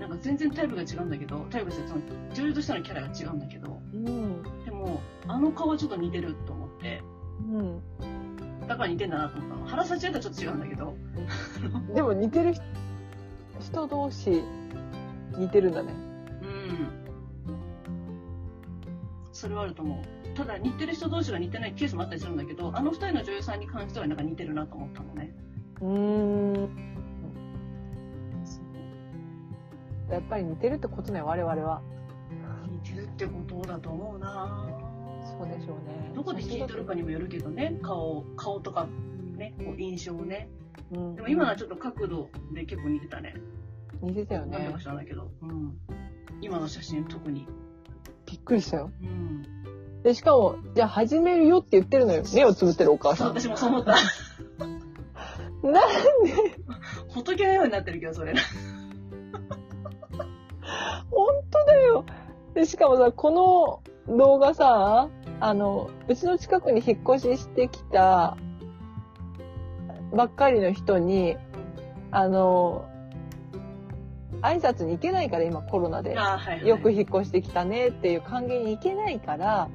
[0.00, 2.00] なんか全然タイプが違うんだけど、タイプってその、
[2.34, 4.42] 女優としてのキャラが違うんだけど、うん。
[4.64, 7.00] でも、あの顔はちょっと似てると思って、
[7.38, 8.66] うん。
[8.66, 9.66] だから似てんだなと思ったの。
[9.66, 10.96] 腹幸やったらちょっと違うんだけど、
[11.94, 12.64] でも似てる人
[13.60, 14.42] 人同士
[15.38, 15.92] 似てるんだね。
[16.42, 16.88] うん。
[19.32, 20.36] それはあると思う。
[20.36, 25.32] ただ、似てる人同士が似てないケースもあったりするんだけど、あの二人の女優さんに関してはなんか似てるなと思ったのね。
[25.82, 26.92] うーん。
[30.10, 31.82] やっぱり似てるってことね、我々は。
[32.70, 34.66] 似てるってことだと思うな
[35.38, 36.12] そうでしょうね。
[36.14, 38.86] どこで聞いとるかにもよるけどね、顔、顔とか、
[39.36, 40.48] ね、こう印象をね。
[40.92, 41.16] うん。
[41.16, 43.34] でも今のはちょっと角度で結構似てたね。
[44.02, 44.74] 似てたよね。
[44.78, 45.30] 知らないけど。
[45.42, 45.78] うん。
[46.40, 47.46] 今の写真特に。
[48.26, 48.90] びっくりしたよ。
[49.00, 49.42] うん。
[50.02, 52.24] で、しかも、じゃあ始めるよって言ってるのよ。
[52.34, 53.28] 目をつぶってるお母さん。
[53.28, 53.94] 私もそう思った。
[55.62, 55.74] なん
[56.24, 56.32] で？
[57.14, 58.34] 仏のようになってるけど、それ。
[61.10, 62.04] 本当だよ。
[62.54, 65.08] で、しかもさ、この動画さ、
[65.40, 68.36] あの、うちの近くに引っ越ししてきた
[70.12, 71.36] ばっかりの人に、
[72.10, 72.84] あの、
[74.42, 76.18] 挨拶に行けないから今コロナで。
[76.18, 76.68] あはい、はい。
[76.68, 79.68] よく引っ越してきたねっていう歓迎に行けないから、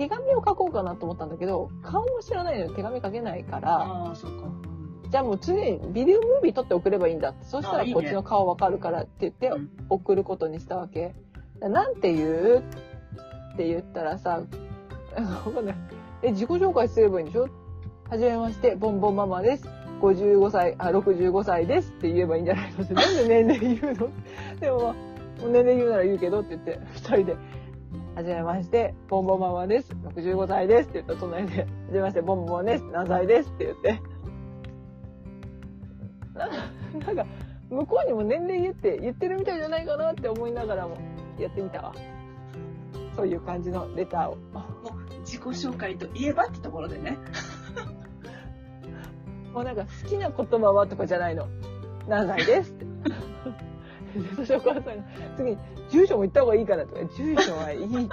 [0.00, 4.46] 手紙を書こうかなと思ったんだけど、顔も知らないのに手紙書けないから、ああ、そうか。
[5.10, 7.44] じゃあもう常にビデオムービー撮って送ればいいんだって。
[7.44, 11.14] そしたらこっちの顔わかるからって言ってうん送ることにしたわけ。
[11.60, 12.62] なんて言う？
[13.52, 14.40] って言ったらさ、
[15.44, 15.74] わかんない。
[16.22, 17.48] え、自己紹介すればいいんでしょ？
[18.08, 19.68] はじめまして、ボンボンママです。
[20.00, 22.84] 55歳、あ、65歳ですって言えばいいんじゃないの？
[22.84, 22.94] って。
[22.94, 24.08] なんで年齢言うの？
[24.60, 24.94] でも、まあ
[25.42, 27.36] 年齢言うなら言うけどって言って、二人で、
[28.14, 29.92] はじめまして、ボンボンママです。
[29.92, 32.84] 65歳ですって言ったら隣で、はじめまして、ボンボンママです。
[32.92, 34.02] 何歳ですって言って。
[37.06, 37.26] なんか、
[37.70, 40.96] 向こうにも年齢言って、言ってるみたいじゃないかなって思いながらも、
[41.38, 41.94] やってみたわ。
[43.14, 44.38] そういう感じのレターを。
[45.24, 47.16] 自己紹介といえばってところでね。
[49.54, 51.46] もうなんか好きな言葉はとかじゃないの。
[52.08, 52.84] 何歳ですって。
[54.18, 54.92] でそしてお母さんが
[55.36, 55.58] 次に
[55.90, 57.88] 住所も言った方がいいからとか、住所はいい。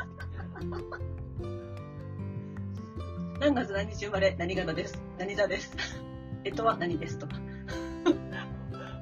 [3.40, 5.00] 何月何日生まれ、何型です。
[5.20, 5.76] 何座です。
[6.44, 7.36] えっとは何ですとか。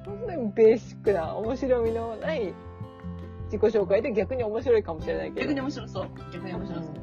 [0.06, 2.54] 本当にベーシックな面白みのない
[3.46, 5.42] 自己紹介で逆に面白いかもしれないけど。
[5.42, 6.10] 逆に面白そう。
[6.34, 6.94] 逆に面白そう。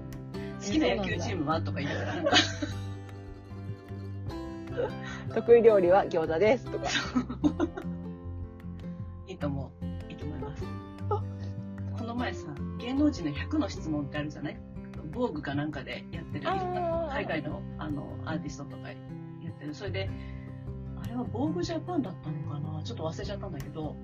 [0.64, 2.14] 好きな野球チームはとか言いながら、
[5.34, 6.86] 得意料理は餃子ですとか。
[9.26, 9.81] いいと思う。
[12.12, 12.46] の前さ、
[12.78, 14.60] 芸能人の100の質問ってあるじゃない？
[15.12, 18.94] 防具かなんかでやってる、いろんな海外のあのアーティストとかや
[19.50, 19.74] ってる。
[19.74, 20.10] それで、
[21.02, 22.82] あれは防具ジャパンだったのかな？
[22.82, 23.96] ちょっと忘れちゃったんだけど、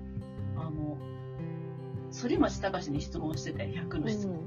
[0.57, 0.97] あの、
[2.11, 4.41] 反町隆史に質問してて、100の質問。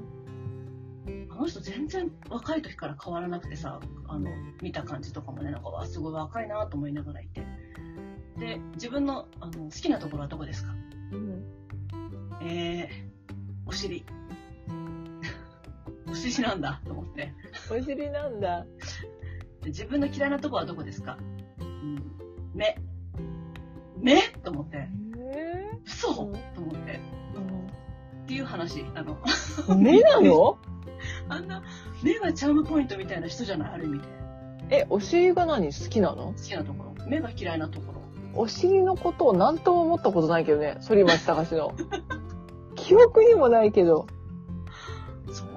[1.29, 4.29] あの人全然若い時から変わらなくてさ、あの、
[4.61, 7.45] 見た感じとかもね、なんか、わすごい若いなと思いながらいて。
[8.37, 10.73] で、自分のあの好きなところはどこですか？
[11.11, 11.43] うん。
[12.41, 13.12] えー、
[13.65, 14.05] お尻。
[16.09, 17.33] お尻なんだと思って。
[17.71, 18.65] お尻なんだ。
[19.61, 21.17] で自分の嫌いなところはどこですか、
[21.59, 22.01] うん、
[22.53, 22.77] 目。
[23.97, 24.21] 目？
[24.43, 24.89] と思って。
[25.17, 26.99] え嘘、うんと思って。
[28.23, 28.85] っていう話。
[28.95, 30.57] あの、ー、目なの？
[31.29, 31.63] あんな、
[32.03, 33.71] 目がチャームポイントみたいな人じゃない？
[33.73, 34.05] ある意味で。
[34.69, 35.65] え、お尻が何？
[35.67, 36.27] 好きなの？
[36.27, 37.05] 好きなところ。
[37.07, 38.01] 目が嫌いなところ。
[38.35, 41.73] お尻のことを何とも思ったことないけどね、反町隆史の。
[42.83, 44.07] 記憶にもないけど。
[45.31, 45.47] そう。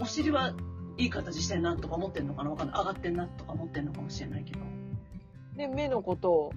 [0.00, 0.54] お尻は
[0.96, 2.78] いい形してんなとか思ってんのかなわかんない。
[2.78, 4.60] 上がってんなとか思ってんのかもしれないけど。
[5.56, 6.52] で、目のことを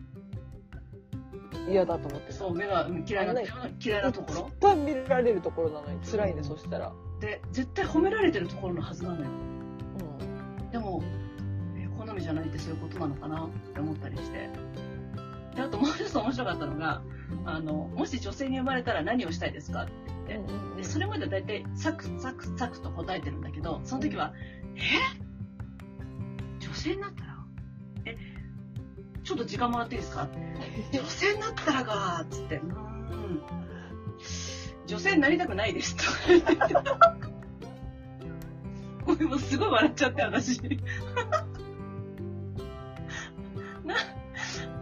[1.70, 3.42] 嫌だと思ってたそう、目がうん嫌いな、
[3.84, 4.42] 嫌いなところ？
[4.42, 6.92] いっぱい見られるところなのに辛いね、そしたら。
[7.20, 9.30] で、絶対褒められてるところのはずなのよ。
[10.70, 11.04] うでも、
[11.78, 14.50] え好みじゃないってそういうことなのかなって思ったりして。
[15.56, 17.02] で、あともう一つ面白かったのが、
[17.46, 19.92] あの、もし女性に生まれたら何をしたいですかって
[20.28, 24.34] 言って、んでそれまで大体サクサクサクと答えてるんだけど、その時は、
[24.76, 24.80] え？
[26.60, 27.38] 女性になったら？
[28.06, 28.18] え？
[29.24, 30.28] ちょっと時間もらっていいですか？
[30.94, 33.42] 女性になったらかつって、うーん。
[34.88, 35.96] 女性になりたくないです。
[35.96, 36.04] と
[39.28, 40.62] もうすごい笑っちゃって、私。
[43.84, 43.96] な、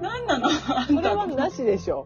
[0.02, 0.48] なんなの？
[0.48, 2.06] あんたそれはなしでしょ。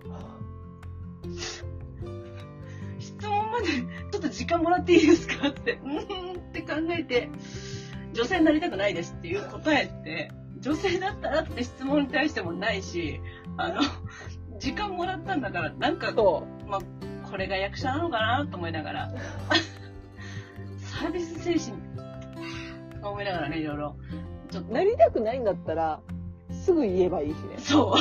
[2.99, 3.67] 質問まで
[4.11, 5.47] ちょっと時間もらっていいですか？
[5.49, 7.29] って、 うーんって考えて、
[8.13, 13.19] 女性になりたくないですっていう答えって、女性だったらって質問に対してもないし、
[13.57, 13.81] あの、
[14.59, 16.81] 時間もらったんだから、なんか、そまあ、
[17.29, 19.11] これが役者なのかなと思いながら、
[20.77, 21.81] サービス精神、
[23.01, 23.95] と思いながらね、いろいろ。
[24.51, 24.67] ちょっう。
[24.67, 25.99] と、なりたくないんだったら、
[26.63, 27.57] すぐ言えばいいしね。
[27.57, 27.95] そ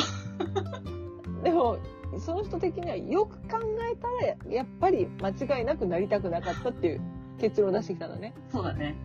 [1.41, 1.43] う。
[1.43, 1.77] でも、
[2.19, 3.59] その人的にはよく考
[3.91, 4.07] えた
[4.47, 7.01] ら、やっぱり間違いなくなりたくなかったっていう
[7.39, 8.33] 結論を出してきたのね。
[8.51, 8.95] そうだね。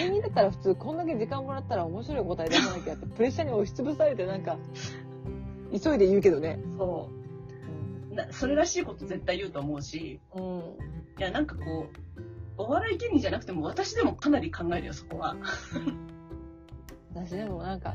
[0.00, 4.58] 芸人だったら普通こんだけ時間もらったら面白い答え出さなきゃってプレッシャーに押しつぶされてなんか、
[5.70, 6.58] 急いで言うけどね。
[6.76, 7.08] そ
[8.10, 8.14] う。
[8.14, 10.42] なそれらしいこと絶対言うと思うし、うん。
[11.18, 12.22] いや、なんかこう、
[12.56, 15.36] お笑い芸人じゃなくても私でもかなり考えるよ、そこは。
[17.14, 17.94] 私でもなんか、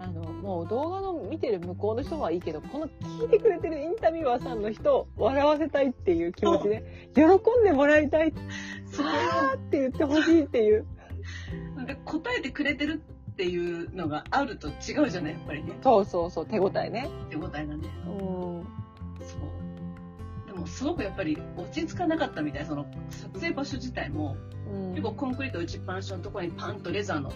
[0.00, 8.32] あの、もう動画の見てる向こうの人はいいけど、この聞いてくれてるインタビュアーさんの人を笑わせたいっていう気持ちで、喜んでもらいたい、
[8.90, 10.86] それあーって言ってほしいっていう。
[11.76, 15.72] なんか答えてくれてるっっていうのがあると違うじゃない、やっぱりね。
[15.82, 17.08] そうそうそう、手応えね。
[17.30, 17.88] 手応えがね。
[18.06, 18.14] うん。
[18.14, 19.36] そ
[20.44, 20.46] う。
[20.46, 22.66] でも、すごくやっぱり落ち着かなかったみたい。
[22.66, 24.36] その、撮影場所自体も、
[24.70, 27.32] うん結構コンクリート打ちっぱなしのところにパンとレザーの、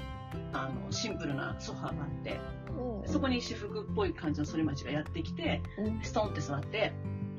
[0.53, 2.41] あの、シンプルなソファーがあって、
[2.77, 3.13] うん。
[3.13, 6.01] そこに私服っぽい感じの反町がやってきて、うん。
[6.03, 6.93] ストンって座って、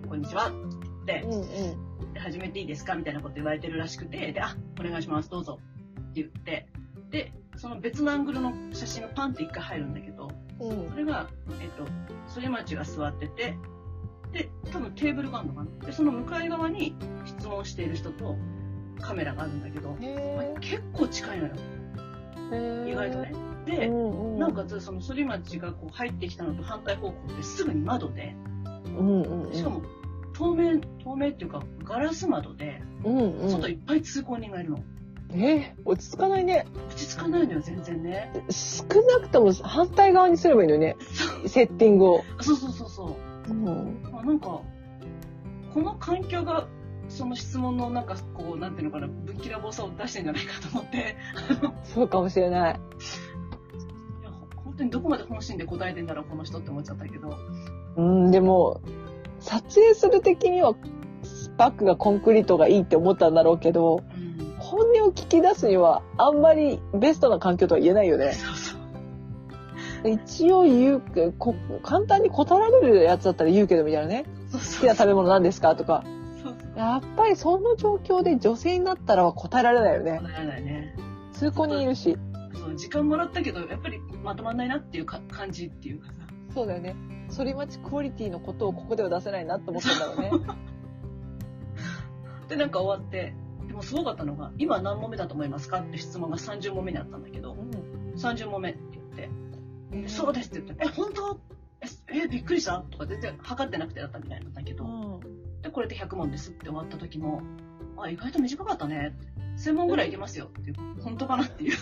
[0.08, 1.78] こんにちはってうん言って、
[2.14, 6.68] で始めていいですかみたいなこと言われてるらしくて、で、あ、お願いします、どうぞって言って、
[7.10, 10.70] で、その別のアングルの写真がパンって一回入るんだけど、うん。
[10.70, 11.30] うんそれが、
[11.62, 11.86] えっと、
[12.40, 13.58] 反町が座ってて、
[14.32, 15.86] で、多分テーブルがあるのかな？
[15.86, 16.96] で、その向かい側に
[17.26, 18.36] 質問している人と
[19.00, 21.58] カメラがあるんだけど、へ結構近いのよ、ー
[22.88, 23.34] 意外とね。。
[23.68, 24.40] うで、んうん。
[24.40, 28.36] なおかつその反町がこう入ってきたのと反対方向ってすぐに窓で、
[28.86, 29.54] うんうんうん。
[29.54, 29.82] しかも
[30.34, 33.50] 透明、透明っていうかガラス窓で、うんうん。
[33.50, 34.80] 外いっぱい通行人がいるの。
[35.34, 35.76] え？
[35.78, 36.66] ー落ち着かないね。
[36.88, 38.32] 落ち着かないのよ、全然ね。
[38.50, 40.96] 少なくとも反対側にすればいいのにね。
[41.48, 42.24] セッティングを。
[42.42, 43.18] そうそうそうそ
[43.50, 43.52] う。
[43.52, 44.02] うん。
[44.14, 44.62] あなんか、
[45.74, 46.68] この環境が、
[47.10, 51.16] その質問のなんか、こう、なんていうのかな、ぶっきらぼうさを出してんじゃないかと思って、
[51.84, 52.74] そうかもしれない。
[54.22, 57.38] いや、ほ本当にどこまで本心で答えてんだろう、この人って思っちゃったけど。
[57.98, 58.82] うん、でも、
[59.40, 60.76] 撮影する的には、
[61.58, 64.56] バックがコンクリートがいいって思ったんだろうけど、うん。
[64.60, 68.34] 本音を聞き出すには、あんまりベストな環境とは言えないよね。
[68.34, 68.86] そうそう。
[70.10, 74.26] 一応言うけこ、簡単に答えられるやつだったら言うけどみたいなね。
[74.52, 76.04] 好きな食べ物何ですかとか。
[76.76, 80.20] やっぱりその状況で女性になったら答えられないよね。
[80.22, 80.96] 答えられないね。
[81.34, 82.18] 通行人いるし。
[82.54, 86.14] そう、時間もらったけど、やっぱりまとまんないなっていうか感じっていうかさ。
[86.54, 86.96] そうだよね。
[87.36, 90.32] 反町クオリティのことをここでは出せないなって思ったんだろうね。
[92.48, 93.34] で、なんか終わって、
[93.68, 97.56] でもすごかったのが、今何問目だと思いますかって質問が30問目にあったんだけど、
[98.16, 99.06] 30問目って言っ
[99.92, 101.40] て、でそうですって言って、え、本当？
[102.12, 102.80] え、えびっくりした？
[102.92, 105.15] とか全然測ってなくてだったみたいなんだけど、うん。
[105.66, 107.42] で、これで100問ですって終わった時も、
[107.98, 109.16] あ、意外と短かったね。
[109.58, 111.78] 1000問ぐらいいけますよっていう、本当かなっていう。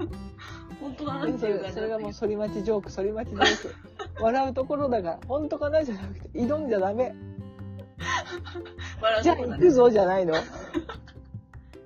[0.80, 3.74] 本当かなってそいう感じれそれがもうだっ反町ジョーク、反町ジョーク。
[4.24, 7.14] 笑うところだから、本当かなじゃなくて、挑んじゃダメ。
[7.14, 7.14] た
[9.02, 10.34] 笑うじゃあ行くぞじゃないの？
[10.34, 10.38] 違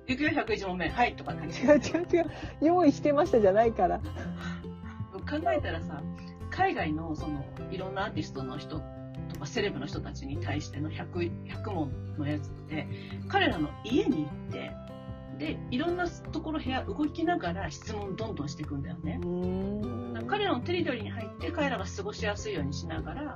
[0.07, 0.87] 行くよ、101問目。
[0.87, 2.31] はい、とかってう違う違う。
[2.61, 3.99] 用意してましたじゃないから。
[5.29, 6.01] 考えたらさ、
[6.49, 8.94] 海外のその、いろんなアーティストの人と
[9.45, 12.87] かセレブの人たちに対しての 100, 100問のやつって、
[13.29, 14.71] 彼らの家に行って、
[15.37, 19.19] で、いろんなところ部屋動きながら質問どんどんしていくんだよね。
[20.27, 23.35] 彼らのテリトリーに入って彼らが過ごしやすいようにしながら、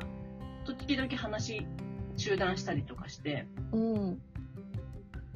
[0.65, 1.65] 時々話
[2.17, 4.21] 中断したりとかして、うん。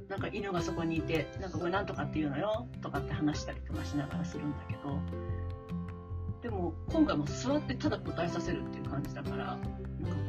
[0.09, 4.99] なんか犬がそこにいて、なんかこれなんとかって言うのよとかって話したりとかしながらするんだけど、
[6.41, 9.57] でも今回も座ってただ答えさせるっていう感じだから、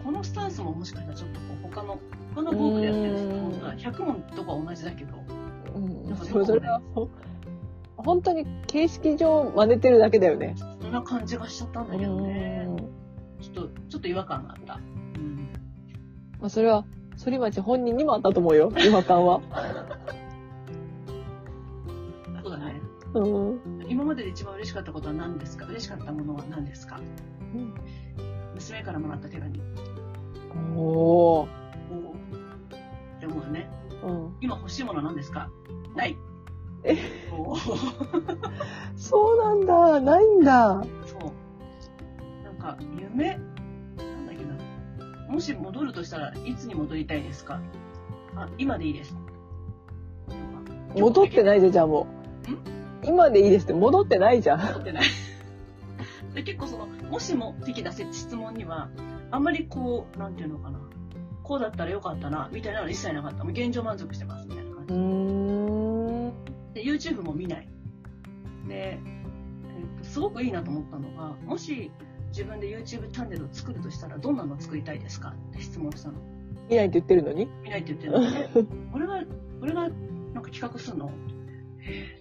[0.04, 1.98] このスタンスももしかしたらちょっとこう他の、
[2.34, 5.14] 他のボークでやってる質問が100問とかは同じだけど、
[5.74, 5.78] う
[6.10, 6.14] ん。
[6.16, 7.08] かそれそれは、ほ
[7.96, 10.54] 本当に形式上真似てるだけだよね。
[10.80, 12.66] そんな感じがしちゃったんだけどね。
[13.40, 14.74] ちょっと、ちょっと違和感があった。
[14.74, 14.78] う
[15.18, 15.48] ん。
[16.40, 16.84] まあ、それは、
[17.22, 19.40] 反町本人にもあったと思うよ、違和感は。
[22.42, 22.80] そうだね。
[23.14, 23.60] うん。
[23.88, 25.64] 今までで一番嬉しかったことは何ですか？
[25.66, 27.00] 嬉しかったものは何ですか？
[27.54, 27.72] うん
[28.64, 29.60] 娘からもらった手紙。
[30.74, 31.46] おー。
[31.46, 33.68] おーでもね、
[34.02, 34.36] うん。
[34.40, 35.50] 今欲しいものは何ですか？
[35.94, 36.16] ない。
[36.82, 36.96] え？
[38.96, 40.00] そうなんだ。
[40.00, 40.82] ないんだ。
[41.04, 42.44] そう。
[42.44, 43.42] なんか、夢、な
[44.02, 45.28] んだっけな。
[45.28, 47.60] もし戻るとしたらいつに戻りたいですか？
[48.34, 49.14] あ、今でいいです。
[50.96, 52.06] 戻ってないじゃん、じゃあも
[53.02, 53.06] う。
[53.06, 54.60] 今でいいですって戻ってないじゃん。
[54.60, 55.04] 戻ってない。
[56.34, 58.90] で結構その、もしも的な質問には、
[59.30, 60.80] あんまりこう、なんていうのかな。
[61.44, 63.44] こうだったらよかったな、みたいなのは一切なかった。
[63.44, 66.82] もう現状満足してます、みたいな感じ。
[66.82, 67.68] で、YouTube も見ない。
[68.66, 71.92] で、えっとすごくいいなと思ったのが、もし
[72.30, 76.18] 自分で YouTube チャンネルを作るとしたら、どんなの作りたいですかって質問したの。
[76.68, 77.46] いないって言ってるのに？
[77.62, 78.50] 見ないって言ってるので、
[78.92, 79.22] 俺が、
[79.62, 81.06] 俺がなんか企画するの？
[81.78, 82.13] へえ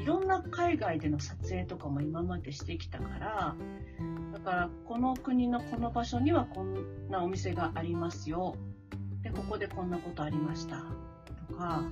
[0.00, 3.56] いろんな海外での撮影とかも今までしてきたから、
[4.32, 8.54] だからこの国のこの場所にはこんなお店がありますよ。
[9.22, 10.84] で、ここでこんなことありました。
[11.48, 11.82] とか、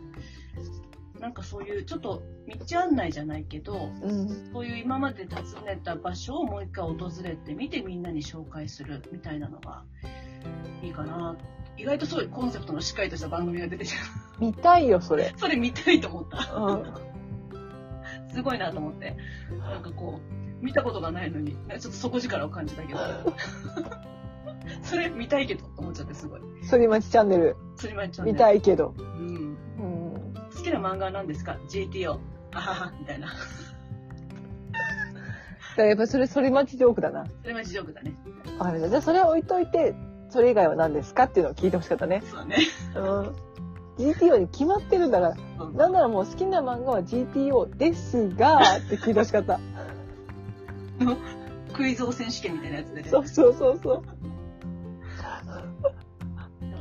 [1.21, 2.23] なんかそういうちょっと
[2.69, 4.51] 道案内じゃないけど、うん。
[4.53, 9.85] そういう今まで訪ねた場所をもう一回訪れてみてみんなに紹介するみたいなのが
[10.83, 11.37] いいかな。
[11.77, 13.97] 意外とそういうコンセプトのしっかりとした番組が出てきた。
[14.39, 15.33] 見たいよ、それ。
[15.39, 16.55] それ見たいと思った。
[16.55, 17.14] うん。
[18.35, 19.17] すごいなと思って。
[19.59, 20.21] なんかこ
[20.61, 22.99] う、見たことがないのに、ちょっと底力を感じたけど。
[24.83, 26.41] それ見たいけどと思っちゃってすごい。
[26.71, 28.95] 反町チャンネルそれまちゃんね見たいけど。
[28.99, 29.57] うん。
[29.79, 29.83] う
[30.13, 30.35] ん。
[30.35, 32.19] 好きな漫画は何ですか ?GTO。
[32.55, 33.29] あはは、みたいな。
[35.77, 37.27] だ やっぱそれ反町ジョークだな。
[37.43, 38.15] それまちジョークだね。
[38.59, 38.89] わかりました。
[38.91, 39.95] じゃあそれは置いといて、
[40.31, 41.25] それ以外は何ですか？
[41.25, 42.23] っていうのを聞いてほしかったね。
[42.25, 42.57] そうだね。
[42.95, 43.37] うん。
[43.99, 45.37] GTO に決まってるんだから。
[45.65, 49.61] うんなんならもう好きな漫画は GTO ですが、って聞いてほしかった。
[51.75, 53.09] クイズ王選手権みたいなやつでね。
[53.09, 54.03] そうそうそうそう。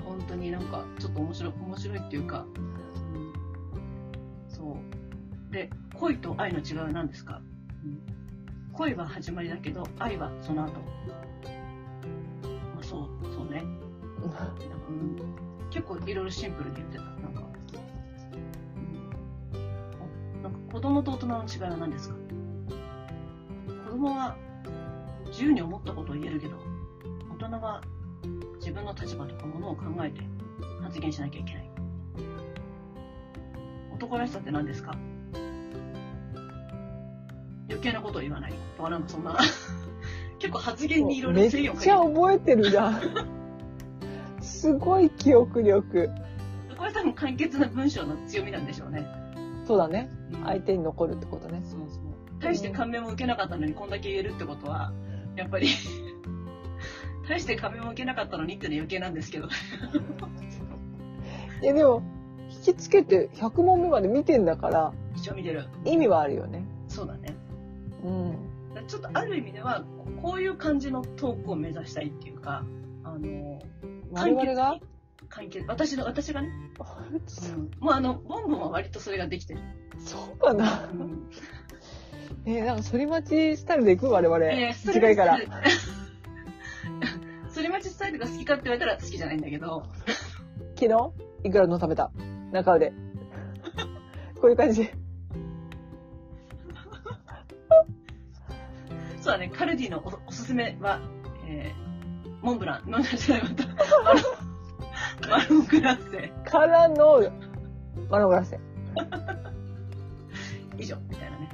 [0.03, 3.33] 本当になんかちょっと面白い面白いっていうか、うん
[4.47, 4.77] そ
[5.49, 7.41] うで恋と愛の違いは何ですか、
[7.83, 7.99] うん
[8.73, 10.79] 恋は始まりだけど愛はその後、ま
[12.79, 13.63] あ、そうそうね、
[14.89, 15.15] うん、
[15.73, 17.03] 結構いろいろシンプルに言ってた。
[17.03, 17.41] なんか、
[20.43, 22.15] なんか子供と大人の違いは何ですか？
[23.85, 24.35] 子供は
[25.27, 26.57] 自由に思ったことを言えるけど
[27.31, 27.81] 大人は
[28.59, 30.21] 自分の立場とかものを考えて
[30.81, 31.69] 発言しなきゃいけない。
[33.95, 34.95] 男らしさって何ですか？
[37.69, 38.53] 余計なことを言わない。
[38.77, 39.37] とかなんそんな、
[40.39, 43.42] 結構発言にいろいろ制御かけちゃ覚えてるじゃん。
[44.63, 46.09] すごい記憶力。
[46.77, 49.05] これ多分簡潔な文章の強みなんでしょうね。
[49.67, 50.09] そうだね。
[50.31, 51.61] うん相手に残るってことね。
[51.65, 51.99] そうそう。
[52.39, 54.93] 大して感銘も受けなかったのにこんだけ言えるってことは、
[55.35, 55.67] やっぱり、
[57.27, 59.49] 大して感銘も受けなかったのにっていうのは余計なんですけど。
[61.61, 62.01] いやでも、
[62.49, 65.65] 引きつけて100問目まで見てんだから、一応見てる。
[65.83, 66.63] 意味はあるよね。
[66.87, 67.35] そうだね。
[68.05, 68.37] うん。
[68.87, 69.83] ちょっとある意味では、
[70.21, 72.63] ここういう感じのトークを目指したいっていうか、
[73.03, 73.59] あの、
[74.13, 74.79] 我々が？
[75.29, 79.61] 簡潔私の、私がね、うん、もうあの、ボンボンは割とそれができてる。
[79.99, 80.89] そうかな。
[80.91, 81.29] うん、
[82.45, 84.11] えー、なんか反町スタイルで行く？
[84.11, 84.45] 我々。
[84.45, 85.39] えー近いから。。
[87.49, 89.83] それ待ち スタイルが好きかって言われたら好きじゃないんだけど、
[90.75, 91.11] 昨日？
[91.45, 92.11] いくらの食べた？
[92.51, 92.91] 中腕。
[94.39, 94.89] こういう感じ。
[99.21, 100.99] そうだね、カルディのおおすすめは、
[101.47, 101.82] えー、
[102.43, 103.67] モンブラン、飲んじゃない、また。
[105.29, 107.21] マロングラッセ、からの、
[108.09, 108.59] マロングラッセ。
[110.77, 111.49] 以上、みたいなね。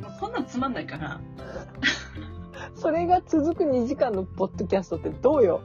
[0.00, 1.20] もうこんなのつまんないから、
[2.74, 5.60] それが続く2時間のポッドキャストってどうよ？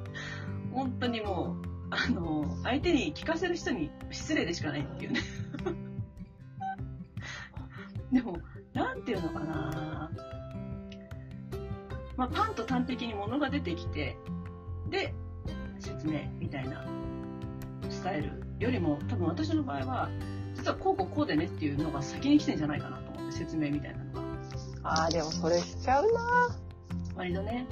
[0.73, 5.21] 本当にもう、あの、相手に聞かせる人に失礼でしかないっていうね。
[8.11, 8.37] でも、
[8.73, 10.11] なんていうのかな
[12.17, 14.17] まあ、パンと端的に物が出てきて、
[14.89, 15.13] で、
[15.79, 16.83] 説明みたいな
[17.89, 20.09] スタイルよりも、多分私の場合は、
[20.55, 24.21] 実はこうこうこうでねっていうのが先に来てんじゃないかなと思って、説明みたいなのが。
[24.83, 26.49] ああ、でもそれしちゃうな
[27.15, 27.67] 割とね、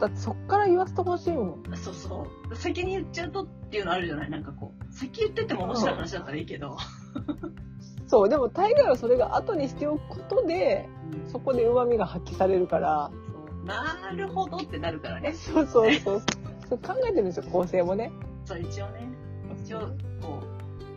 [0.00, 1.62] だってそっから言わせてほしいもん。
[1.74, 2.56] そうそう。
[2.56, 4.30] 先に言っちゃうとっていうのあるじゃない？
[4.30, 4.92] なんかこう。
[4.92, 6.76] 先言ってても面白い話だったらいいけど。
[8.06, 10.88] そう、でも大概はそれが後にしておくことで、
[11.26, 13.10] そこで旨味が発揮されるから。
[13.66, 15.32] なるほどってなるからね。
[15.32, 16.22] そうそうそう。
[16.68, 18.10] そう考えてるんですよ、構成もね。
[18.44, 19.08] そう、一応ね。
[19.64, 19.80] 一応、
[20.20, 20.42] こ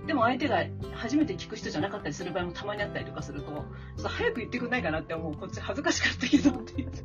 [0.03, 0.07] う。
[0.07, 5.35] でも相手が初めて聞く人じゃなかったりする場合もたまにあったりとかすると、ちょっと早く言ってくんないかなって思う。
[5.35, 7.03] こっち恥ずかしかったけどって言うと、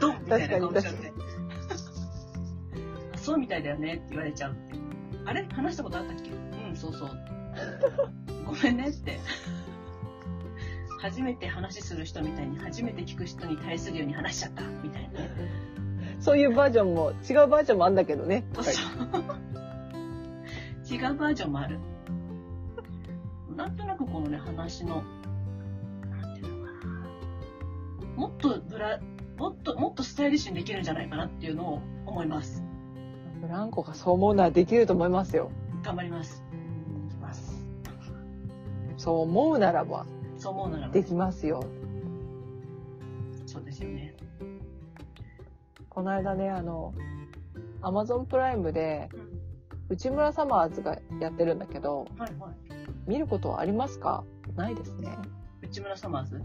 [0.00, 1.12] ドンみたいな顔しちゃって。
[3.14, 4.74] あそうみたいだよねって言われちゃうって。
[5.24, 5.44] あれ？
[5.52, 6.30] 話したことあったっけ？
[6.30, 7.10] うん、そうそう。
[8.46, 9.18] ごめんねって。
[11.04, 15.30] 初めて話する人みたいに初めて聞く人に対するように話しちゃったみたいなね。
[16.18, 18.46] そういうバージョンも、違うバージョンもあんだけどね。
[18.54, 18.70] そう違
[21.10, 21.78] うバージョンもある。
[23.54, 25.02] なんとなくこのね、話の、
[26.10, 28.16] なんていうのかな。
[28.16, 28.98] もっとブラ、
[29.36, 32.64] もっと、もっとスタイリッシュにできるんじゃないかなっていうのを思います。
[33.42, 35.50] ブランコがそう思うのはできると思いますよ。
[35.82, 36.42] 頑張ります。
[38.96, 40.06] そう思うならば、
[40.44, 41.64] そう思うならばできますよ。
[43.46, 44.14] そうですよね。
[45.88, 46.92] この間ね、あの、
[47.80, 49.34] アマゾンプライムで、うん
[49.90, 52.54] 内村サマーズがやってるんだけど、はいはい。
[53.06, 54.24] 見ることはありますか？
[54.56, 55.10] ないですね。
[55.60, 56.42] 内村サマーズ？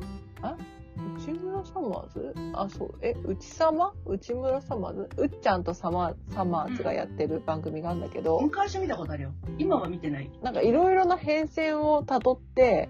[1.25, 2.35] 内村サマーズ？
[2.53, 2.95] あ、そう。
[3.01, 3.93] え、内様？
[4.05, 5.09] 内村サマーズ？
[5.15, 9.31] うっちゃんとサマサマーズがやってる番組があるんだけど、昔見たことあるよ。
[9.57, 10.29] 今は見てない。
[10.43, 12.89] なんかいろいろな変遷をたどって、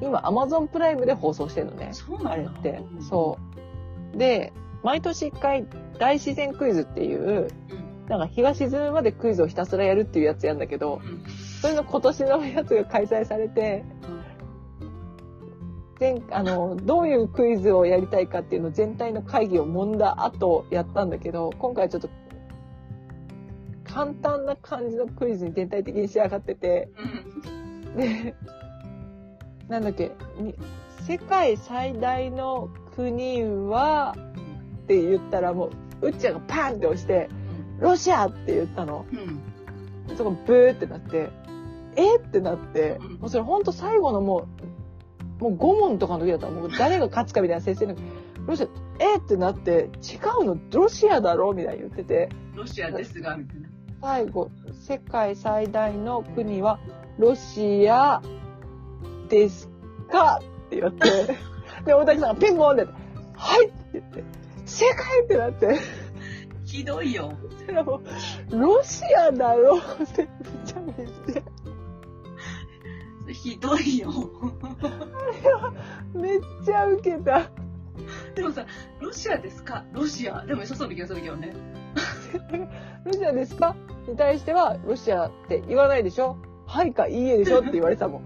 [0.00, 1.92] 今アマゾンプライムで放送してるのね。
[2.24, 2.82] あれって。
[3.08, 3.38] そ
[4.14, 4.18] う。
[4.18, 5.66] で、毎年一回
[5.98, 8.08] 大自然クイズっていう、うん。
[8.08, 11.22] なんか日が沈むまでクイズをひたすらやるっていうやつやんだけど、うん。
[11.60, 13.84] それの今年のやつが開催されて、
[16.00, 22.08] 前、あの、どういうクイズをやりたいかっていうのを全体の会議を揉んだ後やったんだけど、今回ちょっと、
[23.84, 26.88] 簡単な感じのクイズに全体的に仕上がってて、
[27.94, 27.96] うん。
[27.96, 28.34] で、
[29.70, 30.54] なんだっけ、に
[31.06, 34.16] 世界最大の国は
[34.82, 35.70] って言ったらも
[36.02, 37.30] う、うっちゃんがパーンって押して、
[37.78, 39.06] ロシアって言ったの。
[40.08, 40.16] うん。
[40.16, 41.30] そこブーってなって、
[41.94, 42.16] え？
[42.16, 44.48] ってなってうん、もうそれほんと最後のも
[45.40, 47.94] う、もう5問とかの時だったらもう誰が勝つかみたいな先生の、
[48.46, 48.66] ロシア、
[48.98, 49.18] え？
[49.18, 50.58] ってなって、違うの？
[50.72, 51.52] ロシアだろ？
[51.52, 53.68] みたいに言ってて、ロシアですが、みたいな。
[54.02, 56.80] 最後、世界最大の国は
[57.18, 58.20] ロシア
[59.30, 59.68] です
[60.10, 60.40] か？
[60.66, 61.08] って言って、
[61.84, 62.94] で、大谷さんがピンポンってやって、
[63.36, 64.24] はいって言って、
[64.66, 65.78] 正解ってなって、
[66.64, 67.32] ひどいよ。
[67.66, 68.00] そらも
[68.50, 69.82] う、ロシアだろっ
[70.14, 70.28] てめっ
[70.64, 71.10] ちゃ言っ
[73.26, 74.10] て、ひどいよ。
[76.14, 77.50] めっちゃウケた。
[78.34, 78.66] でもさ、
[79.00, 79.84] ロシアですか？
[79.92, 80.44] ロシア。
[80.44, 81.52] でもそうな気がするけどね。
[83.04, 83.76] ロシアですか？
[84.08, 86.36] に対しては、ロシアって言わないでしょ？
[86.66, 87.60] はいかいいえでしょ？
[87.60, 88.22] って言われてたもん。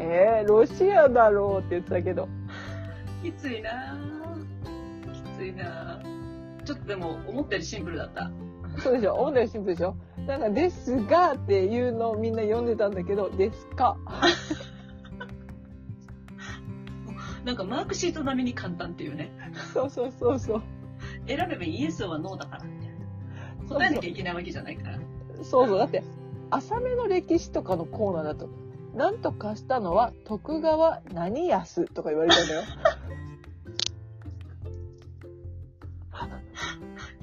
[0.00, 2.28] えー、ロシアだろうって言ってたけど。
[3.22, 5.12] きついなぁ。
[5.12, 6.62] きついなぁ。
[6.64, 8.30] ちょっとでも、思ったよりシンプルだった。
[8.80, 9.14] そうでしょ？
[9.14, 9.96] 思ったよりシンプルでしょ？
[10.26, 13.96] なんか、ですがっていうのをみんな読んでたんだけど、ですか？
[17.44, 19.30] なんかマークシート並みに簡単っていうね。
[19.72, 20.62] そうそうそうそう。
[21.26, 22.96] 選べばイエスはノーだからみたいな。
[23.68, 24.98] 答えなきゃいけないわけじゃないから。
[25.42, 25.78] そうそう。
[25.78, 26.02] だって、
[26.50, 28.48] 浅めの歴史とかのコーナーだと、
[28.98, 32.62] なんとかしたのは徳川何安とか言われたんだよ。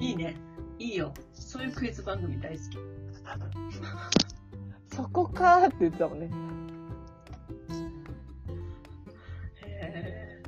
[0.00, 0.36] いいね。
[0.78, 1.12] いいよ。
[1.34, 2.78] そういうクイズ番組大好き。
[4.96, 6.30] そこかーって言ってたもんね。
[9.66, 10.42] へ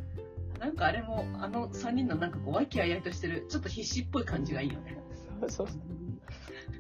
[0.57, 4.99] ーなんかあれも、あの3人のなんかこう、和気あいあいとしてる、ちょっと必死っぽい感じがいいよね。
[5.43, 5.69] そうそう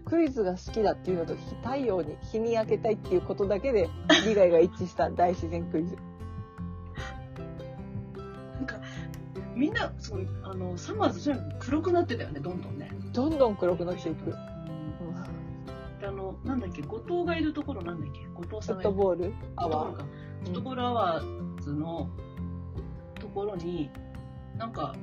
[0.09, 3.89] クイズが好きだっていうのと、非太陽に、日に焼けたいっていうことだけで、
[4.27, 5.97] 利害が一致した大自然クイズ。
[8.57, 8.77] なんか、
[9.55, 12.91] みんな、すごい、あの、サマーズとにかく黒くなってたよね、どんどんね。
[13.12, 14.35] どんどん黒くなっていく。
[16.01, 18.20] であの、なんだっけ、後藤がいるところなんだっけ？
[18.28, 19.35] 後藤フッさんがいるトボール？
[19.57, 19.97] アワー？
[19.97, 20.03] フ
[20.45, 22.09] ットボールアワーズの
[23.19, 23.91] ところに、
[24.57, 24.95] なんか、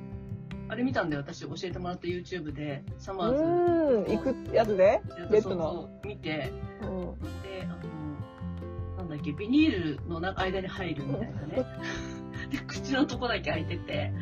[0.68, 3.14] あれ見たんだよ、私教えてもらった YouTube で、サー。
[3.14, 5.00] マーズ行くやつね。
[5.18, 7.18] やベッドの見て、うん。
[7.42, 7.66] で、あ
[8.96, 11.66] の、なんだっけ、ビニールのな間に入るみたいなね。
[12.50, 14.12] で、口のとこだけ開いてて、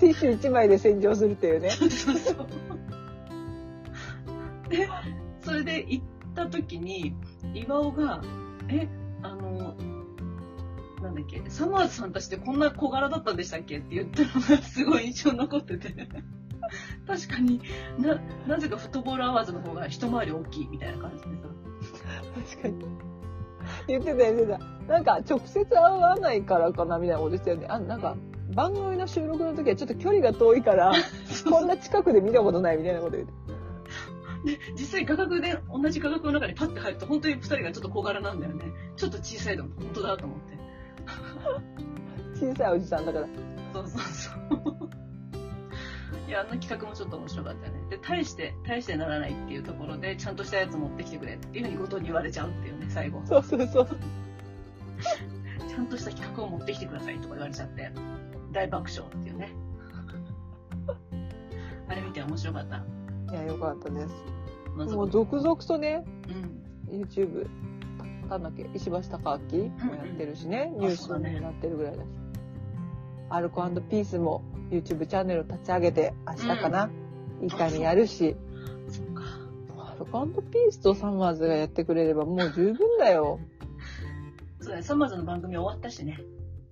[0.00, 1.70] ティッシュ1枚で洗浄するっていうね。
[1.70, 2.46] そうそう。
[4.68, 4.88] で、
[5.40, 7.14] それで行った時に、
[7.54, 8.22] 岩尾が、
[8.68, 8.88] え、
[9.22, 9.76] あの、
[11.16, 13.78] だっけ、サマーズさんたちってこんな小柄だったんでしたっけ？
[13.78, 15.94] って言ったのがすごい印象に残ってて。
[17.06, 17.60] 確かに
[17.98, 21.48] な、なぜかフットボールアワーズの方が一回り大きいみたいな感じでさ。
[22.56, 22.86] 確かに。
[23.88, 24.58] 言ってた言ってた。
[24.92, 27.66] なんか、直接会わないからかなみたいなこと言ってたよね。
[27.68, 28.16] あ、なんか、
[28.54, 30.92] 番組の収録の時はちょっと距離が遠いから、
[31.48, 33.32] こんな近くで見たことないみたいなこと言って。
[34.44, 38.64] で、実際画角で、同じ画角の中にパッて入ると、本当に二人がちょっと小柄なんだよね。
[38.96, 40.55] ちょっと小さいの、本当だと思って。
[42.34, 43.26] 小さいおじさんだから。
[43.72, 44.90] そうそうそう。
[46.26, 47.80] いや、あの企画もちょっと面白かったよね。
[47.88, 53.22] で、大して、大してならないっていうところで、ちゃんとしたやつ持ってきてくれっていうふうに後藤に言われちゃうっていうね、最後。
[53.24, 53.88] そうそうそう。
[55.68, 57.92] ちゃんとした企画を持ってきてくださいとか言われちゃって、
[58.50, 59.52] 大爆笑っていうね。
[61.88, 62.76] あれ見て面白かった。
[63.32, 64.14] いや、よかったです。
[64.74, 66.04] もう続々とね、
[66.88, 67.00] うん。
[67.00, 67.48] YouTube、
[68.28, 69.18] なんだっけ、石橋貴
[69.56, 72.06] 明もやってるしね、んニュースにもなってるぐらいだし。
[73.28, 76.90] アルコピースも YouTube チャンネル立ち上げて、明日かな、
[77.42, 78.36] いい回にやるし。
[79.76, 83.40] アルコピースとサマーズがやってくれればもう十分だよ。
[84.60, 86.18] そうだね、サマーズの番組終わったしね。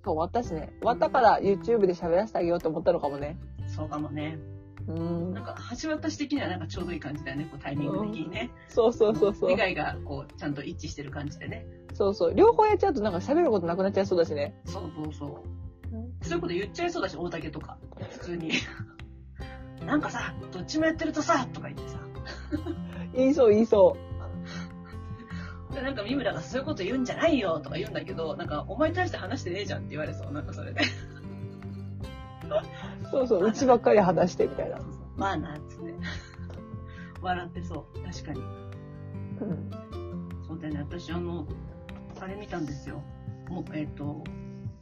[0.05, 0.73] そう、終わったしね。
[0.81, 3.39] 終わったから YouTube で喋らせてあげようと思ったのかもね。
[3.67, 4.39] そうかもね。
[4.87, 5.45] うんなん。
[5.45, 8.51] か、橋渡し的にはなんかちょうどいい感じだよね、こうタイミング的にね。
[8.69, 9.57] そうそうそうそう利。
[9.57, 11.67] 害がこう、ちゃんと一致してる感じでね。
[11.95, 12.35] そうそう。
[12.35, 14.55] 両方やっちゃうとなんか喋ることなくなっちゃいそうだしね。
[14.67, 15.31] そうそうそう。
[16.23, 17.79] そういうこと言っちゃいそうだし、大竹とか。
[18.11, 18.53] 普通に。
[19.87, 21.99] なんかさ、どっちもやってるとさ、とか言ってさ。
[23.15, 23.97] 言いそう言いそ
[25.73, 30.33] で、なんか三村がそういうこと言うんじゃないよとか言うんだけど、なんか、お前に対して話してねえじゃんって言われそう。
[30.33, 30.81] なんかそれで。
[32.59, 32.65] う。
[33.11, 33.49] そうそう。
[33.49, 34.79] うちばっかり話してみたいな。
[35.17, 35.95] まあな、つって。
[37.21, 37.99] 笑ってそう。
[38.05, 38.41] 確かに。
[38.41, 38.45] う
[39.45, 39.71] ん。
[40.47, 40.81] そうだよね。
[40.81, 41.47] 私、あの、
[42.21, 43.03] あれ見たんですよ。
[43.49, 44.23] もう、えっ、と、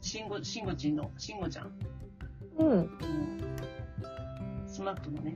[0.01, 1.71] しんご、しんごちんの、しんごちゃん。
[2.57, 2.69] うん。
[2.69, 2.89] うん
[4.67, 5.35] スマップのね。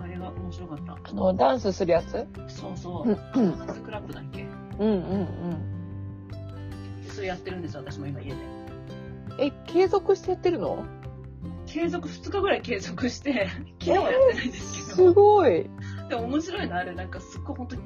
[0.00, 0.98] あれが面白かった。
[1.10, 2.26] あの、ダンスするやつ？
[2.48, 3.08] そうそう。
[3.08, 4.44] うんハンズクラップだっけ？
[4.78, 5.28] うんうん
[7.08, 8.36] それやってるんですよ、私も今家で。
[9.38, 9.44] うん。
[9.44, 10.84] え、継続してやってるの？
[11.66, 13.48] 継続、2日ぐらい継続して、
[13.80, 15.12] 昨日はやってないんですけすど。
[15.12, 15.68] ごい。
[16.08, 17.82] でも面白いのあれ、なんかすっごい本当に、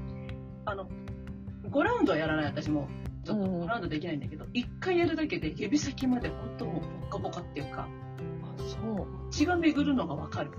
[0.66, 0.88] あの、
[1.68, 2.88] 5ラウンドはやらない私も。
[3.24, 7.88] ちょっとうん5ラウンドできないんだけど、1回やるだけで指先まで本当もうボッカボカっていうか、
[8.42, 9.06] あ、そう。
[9.32, 10.50] 血が巡るのがわかる。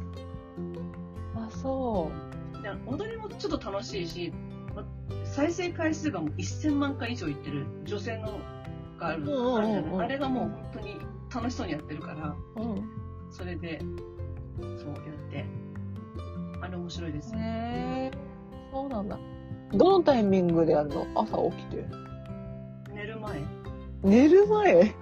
[1.36, 2.10] あ、そ
[2.62, 4.34] で踊りもちょっと楽しいし、
[4.76, 4.86] ま
[5.26, 8.40] 再生回数がもう1000万回以上いってる女性の
[9.04, 10.98] がある,、あれがもう本当に
[11.34, 12.62] 楽しそうにやってるから、う。
[12.62, 12.90] うん。
[13.30, 15.46] それで、そうやって、
[16.62, 17.40] あれ面白いですよ。
[17.40, 18.12] へえ。
[18.72, 19.20] そうなんだ。
[19.74, 21.86] どのタイミングでやるの朝起きて？
[22.94, 23.42] 寝る前。
[24.04, 24.82] 寝る前？
[24.82, 24.94] うん。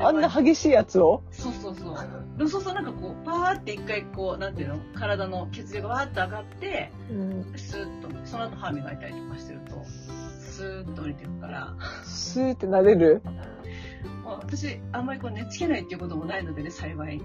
[0.00, 1.22] あんな激しいやつを？
[1.30, 1.96] そうそうそう。
[2.38, 4.78] でもそうそうなんかこう、パーって一回こう、なんていうの？
[4.94, 7.52] 体の血流がわーって上がって、うん。
[7.56, 9.84] スーッと、その後歯磨いたりとかしてると、
[10.42, 13.22] スーッと降りてくから、スーってなれる？
[14.24, 17.22] 私、あんまりこう寝つけないっていうこともないのでね、幸い。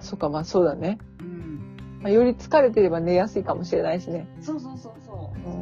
[0.00, 0.98] そっか、まあそうだね。
[1.20, 2.00] うん。
[2.02, 4.28] まあ、より疲れてれば寝やすいかもしれないしね。
[4.40, 5.48] そうそうそうそう。
[5.48, 5.52] う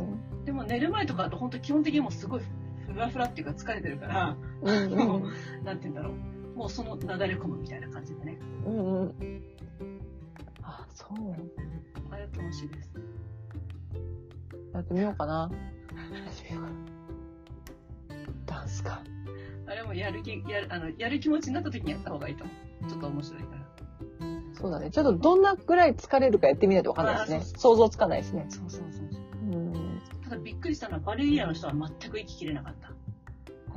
[0.43, 0.45] ん。
[0.45, 5.65] でも寝る前とかだと本当基本的にもうすごいフラフラっていうか疲れてるから、うんうん。
[5.65, 6.59] なんて言うんだろう。
[6.59, 8.39] もうそのなだれ込むみたいな感じでね。
[8.67, 9.43] うんうん。
[10.63, 11.11] あ、そう。
[12.11, 12.93] あれ楽しいです。
[14.73, 15.51] やってみようかな。
[18.47, 19.03] ダンスか。
[19.67, 22.53] あれもやる気、やる、あの、やる気持ちになった時にやった方がいいと思
[22.87, 22.91] う。
[22.91, 23.65] ちょっと面白いから。
[24.55, 24.91] そうだね。
[24.91, 27.59] ちょっとどんなぐらい疲れるかやってみないとわかんないですねあそう。
[27.59, 28.47] 想像つかないですね。
[28.49, 29.53] そうそうそうそう。
[29.53, 30.01] うん。
[30.23, 32.89] ただびっくりしたのはバレリーナの人は全く息切れなかった。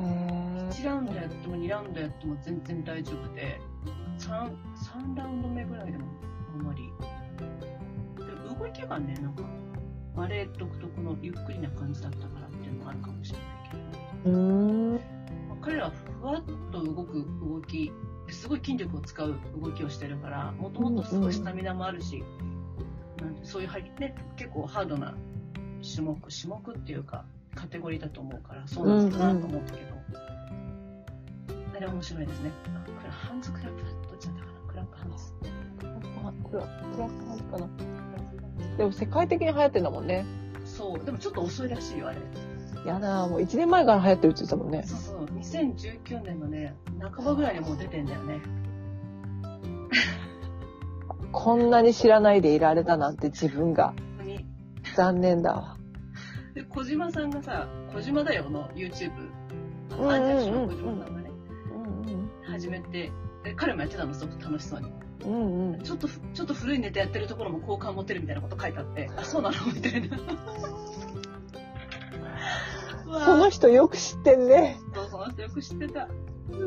[0.04, 3.60] へー1ラウンドやっても2ラウンドやっても全然大丈夫で、
[4.20, 6.06] 3、3ラウンド目ぐらいでも
[6.54, 6.92] あんまり。
[8.18, 9.44] で動きがね、なんか、
[10.18, 13.48] バレエ独特のゆっくりな感じだったからっていうのもあるかもしれない
[14.24, 14.38] けど。
[15.48, 17.92] まあ彼らはふわっと動く動き、
[18.30, 22.24] すごい筋力を使う動きをしてるから、もともとすごいスタミナもあるし、
[23.22, 25.16] なんてそういうはね、結構ハードな
[25.96, 29.96] 種目、種目っていうか、カテゴリーだと思うから、そうなんだなと思ったけど、
[31.76, 32.52] あれ面白いですね。
[32.76, 35.34] あこれハンズクラップだどっちだったかなクラップハンズ。
[36.26, 38.07] あこれは、これは何かな。
[38.78, 40.26] でも世界的に流行ってんだもんね。
[40.66, 42.18] そう、でもちょっと遅いらしいよ、あれ。
[42.86, 44.84] やだーもう1年前から流行ってるって言ってたもんね。
[44.84, 48.40] そうそう、2019年のね、半ばぐらいにもう出てんだよね。
[51.32, 53.94] こんなに知らないでいられたなんて自分が
[54.96, 55.78] 残念だわ。
[56.54, 61.32] で、小島さんがさ、小島だよの YouTube、ュの小島さんがね、
[62.06, 63.12] うん始めて、
[63.44, 64.92] で彼もやってたの、すごく楽しそうに。
[65.26, 65.82] うん。
[65.84, 69.56] ちょっとふ、ちょっと古いネタやってるところも好感持てるみたいなこと書いてあって、あ、そうなの？
[69.74, 70.18] みたいな。
[73.26, 74.78] その人よく知ってんね。
[74.94, 76.08] そうその人よく知ってた。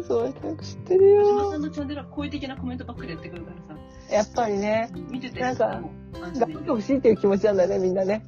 [0.06, 1.22] その人よく知ってるよ。
[1.22, 3.80] 小島さんのチャンネルは好意的なコメントばっかりやってくるからさ、
[4.14, 8.26] やっぱりね、見てて、なんか頑張ってほしいっていう気持ちなんだよね、みんなね。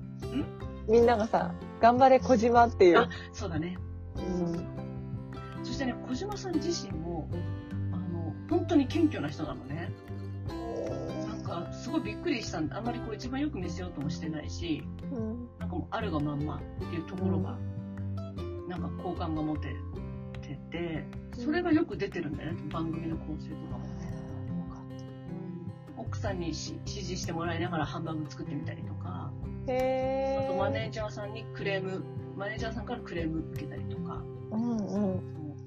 [0.89, 3.09] みんながさ、頑張れ小島っていうあ。
[3.33, 3.79] そうだね。
[4.17, 5.65] うん。
[5.65, 7.29] そしてね、小島さん自身も、
[7.93, 9.93] あの、本当に謙虚な人なのね。
[11.53, 12.79] か、すごいびっくりしたんだ。
[12.79, 14.83] あんまりこう一番よく見せようともしてないし、
[15.13, 17.59] うんなんかもうあるがまんまっていうところが、
[18.69, 19.75] なんか好感が持て
[20.41, 21.05] てて、
[21.39, 24.13] それがよく出てるんだよね、番組の構成とかもね。
[25.97, 32.03] 奥さんにし指示してもらいながらハンバーグ作ってみたりとか、あとマネージャーさんにクレーム、
[32.37, 35.21] マネージャーさんからクレーム受けたりとか、うんうん。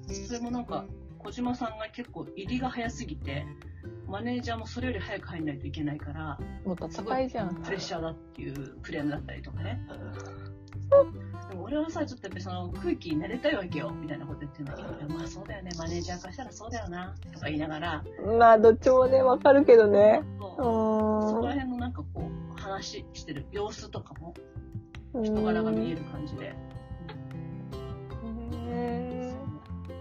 [0.08, 0.84] それもなんか、
[1.26, 3.44] 小島さんが結構入りが早すぎて、
[4.06, 7.62] マネージャーもそれより早く入んないといけないから、もう戦いじゃん。
[7.64, 9.80] プレッシャーだっていうクレームだったりとかね。
[11.50, 18.04] でも俺はさ、ちょっとやっぱりその空気に慣れたいわけよ、みたいなこと言ってるんだけど、まあそうだよね、マネージャーからしたらそうだよな、とか言いながら、
[18.38, 20.22] まあ、どっちもね、わかるけどね。
[20.38, 24.32] そううそこらー辺のなんかこう、話してる様子とかも、
[25.20, 25.24] ん。
[25.24, 26.54] 人柄が見える感じで、
[28.68, 29.15] へ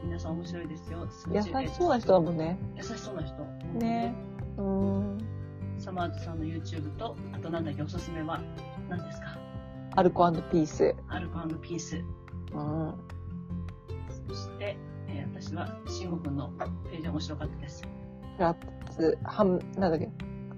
[0.06, 1.08] 皆さん面白いですよ。
[1.08, 2.59] ー優しそうな人だもんね。
[2.77, 3.43] 優しそうな人。
[3.80, 4.14] ね。
[4.58, 5.17] うん。
[5.80, 8.40] サマーズさんの YouTube と、あとなんだっけ、おすすめは？
[8.88, 9.38] 何ですか？
[9.95, 10.95] アルコピース。
[11.09, 11.98] アルコピース。
[12.53, 12.93] うん。
[14.27, 14.77] そして、
[15.08, 16.50] えー私は、慎吾くんの
[16.90, 17.82] ページ面白かったです。
[17.82, 17.90] ク
[18.42, 20.09] ラッツ、ハン、なんだっけ？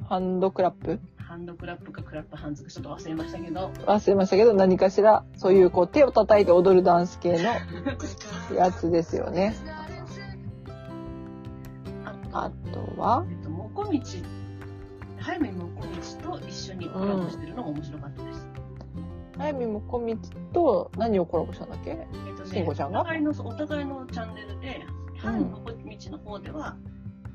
[0.07, 0.99] ハンドクラップ？
[1.27, 9.53] ハハンドクラップかクラップハンズかちょっと忘れましたけど、忘れましたけど、何かしら、そういうこう手を叩いて踊るダンス系のやつですよね。
[12.31, 13.25] ああとは？
[13.29, 14.23] えっと、もこみち、
[15.19, 18.47] ハイミもこみちと一緒にコラボしてるのも面白かったです。
[19.37, 21.89] あやみもこみちと何をコラボしたんだっけ？
[21.89, 21.95] え
[22.33, 23.01] っと慎吾ちゃんが？
[23.01, 24.85] お互いの、お互いのチャンネルで、
[25.17, 26.77] ハイミもこみちの方では、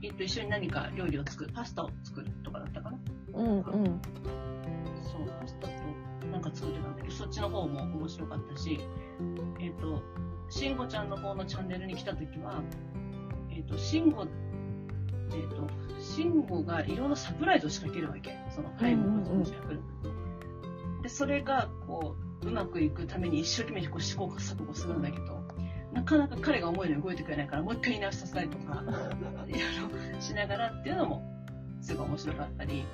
[0.03, 2.99] えっと、一緒に何か料理を作る、パスタを作るとかだったかな。
[3.35, 3.63] うんうん。
[3.63, 8.81] そう、パスタとなんか作ってたんだけど、そっちの方も面白かったし、
[9.61, 10.03] えっ、と、
[10.49, 12.63] しんごちゃんの方のチャンネルに来たときは、
[13.51, 14.29] えっ、と、しんご、えっ、
[15.49, 15.69] と、
[16.01, 18.37] しんごがいろんなサプライズを仕掛けるわけ。
[18.55, 19.81] その、ハイムの人が来る。
[21.03, 25.43] で、それが、こう、うまくいくために一生懸命こう試行錯誤するんだけど、
[25.93, 28.83] なかなか彼が思うように動いてくれないから、もう一回言い直しさせたりとか、
[29.47, 29.61] いろい
[30.15, 31.42] ろしながらっていうのも、
[31.83, 32.87] すごい面白かったり、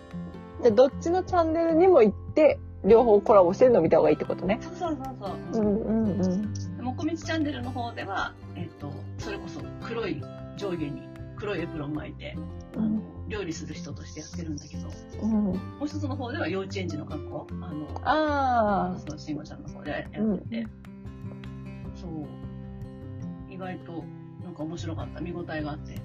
[0.63, 4.59] で、どっちのチャンネルにも行って、両方コラボしてるのを見た方がいいってことね。
[4.63, 5.65] そうそうそうそう。
[5.65, 6.21] うんうん
[6.79, 6.85] うん。
[6.85, 10.23] もこみちチャンネルの方では、えっ、と、それこそ黒い
[10.57, 11.03] 上下に
[11.37, 12.37] 黒いエプロン巻いて、
[12.77, 14.89] あの料理する人としてやってるんだけど、
[15.23, 15.31] うん。
[15.33, 20.71] もう一つの方では幼稚園児の格好、あの、あそのしんごちゃんの方でやってて、うん
[21.95, 24.05] そう、意外と
[24.43, 26.01] なんか面白かった、見応えがあって、あ。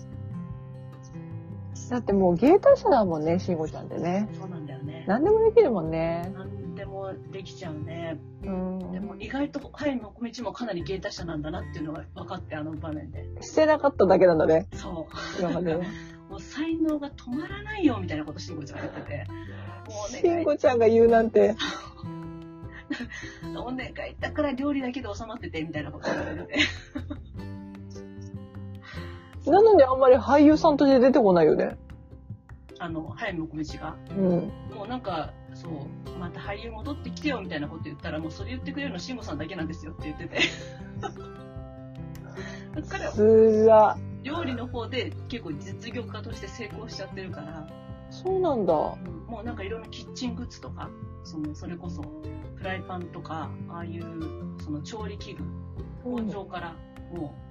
[1.89, 4.29] だってもう芸達者だもんね、しんごちゃんってね。
[4.39, 5.05] そうなんだよね。
[5.07, 6.31] 何でもできるもんね。
[6.33, 8.19] なんでもできちゃうね。
[8.43, 8.91] うん。
[8.91, 13.25] でも意外と、はいもこみちもかなり芸達者なんだなっていうのが分かって、あの場面で。
[13.41, 15.39] してなかっただけなんだね、そう。
[15.39, 15.87] 今までね。
[16.29, 19.27] もう才能が止まらないよみたいなことしんごちゃんが言ってて、
[19.87, 21.55] もうしお願い、んごちゃんが言うなんて。
[23.55, 26.59] お願い、だから料理だけで収まっててみたいなこと言ってて、
[29.45, 31.77] なのにあんまり俳優さんとして出てこないよね。
[32.79, 34.51] あの、早見もこみちが、うん。
[34.75, 35.71] もうなんか、そう、
[36.19, 40.39] また俳優戻ってきてよみたいなこと言ったら、もうそれ言ってくれるの慎吾さんだけなんですよって言ってて。
[42.89, 43.05] 彼
[43.67, 43.97] は。
[44.23, 47.67] 料理の方で結構実業家として成功しちゃってるから、
[48.09, 48.73] そうなんだ。
[48.73, 50.89] もうなんかいろんなキッチングッズとか、
[51.23, 52.01] そのそれこそ
[52.55, 54.03] フライパンとか、ああいう
[54.61, 55.43] その調理器具、
[56.03, 56.75] 工場から
[57.11, 57.42] もう、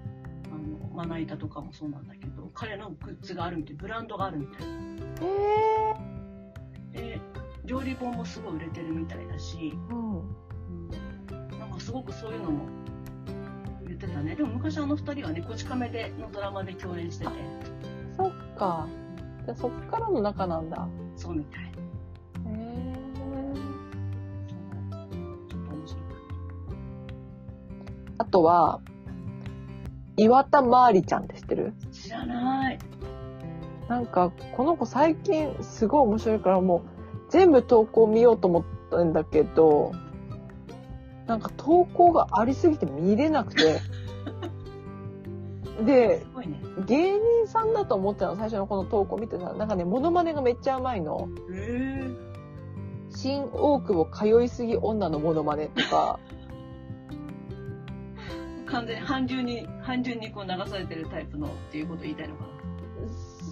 [0.53, 4.67] あの、まな板とかもそうなんだけど、彼のグッズがあるみたい、ブランドがあるみたい。
[5.23, 5.95] へ
[6.93, 7.21] で、
[7.65, 9.95] 料理本もすごい売れてるみたいだし、ー。
[9.95, 10.19] うん。
[10.19, 10.43] うん
[11.59, 12.67] なんかすごくそういうのも
[13.87, 14.35] 言ってたね。
[14.35, 17.33] でも昔あの二人はね、こち亀でのドラマで共演してて、
[18.17, 18.87] そっか。
[19.45, 20.87] じゃあそっからの仲なんだ。
[21.17, 21.63] そうみたい。
[21.63, 22.95] へー。
[25.49, 26.17] ちょっと面白かっ
[28.19, 28.81] あとは、
[30.17, 31.75] 岩田まーりちゃんって知ってる？
[31.81, 31.91] た。
[31.91, 32.79] 知らない。
[33.89, 36.83] なんか、この子最近すごい面白いからもう
[37.31, 39.93] 全部投稿見ようと思ったんだけど、
[41.27, 43.81] なんか投稿がありすぎて見れなくて。
[45.85, 46.61] ですごいね。
[46.87, 51.29] 芸人さんだと思ってたの、最初のこの投稿見てさ、なんかね、モノマネがめっちゃうまいの。
[51.51, 52.11] へえ。
[53.11, 56.19] 新大久保通いすぎ女のモノマネとか、
[58.73, 62.49] 完全に韓流に、韓流にこう流されてるタイプのっていうことを言いたいのかな？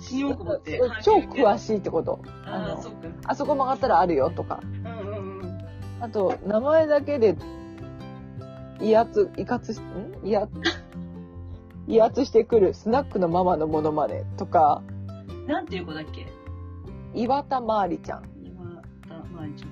[0.02, 2.20] 新大久保って超詳しいってこと？
[2.46, 2.90] ああそ。
[3.26, 4.60] あそこ曲がったらあるよとか。
[4.64, 5.60] うんうんうん。
[6.00, 7.36] あと、名前だけで、
[8.80, 10.26] 威圧、威圧し、ん？
[10.26, 10.50] 威圧、
[11.86, 14.82] 威圧してくるスナックのママのモノマネとか、
[15.46, 16.26] なんていう子だっけ？
[17.14, 18.22] 岩田まーりちゃん。
[18.42, 19.70] 今田まりちゃん。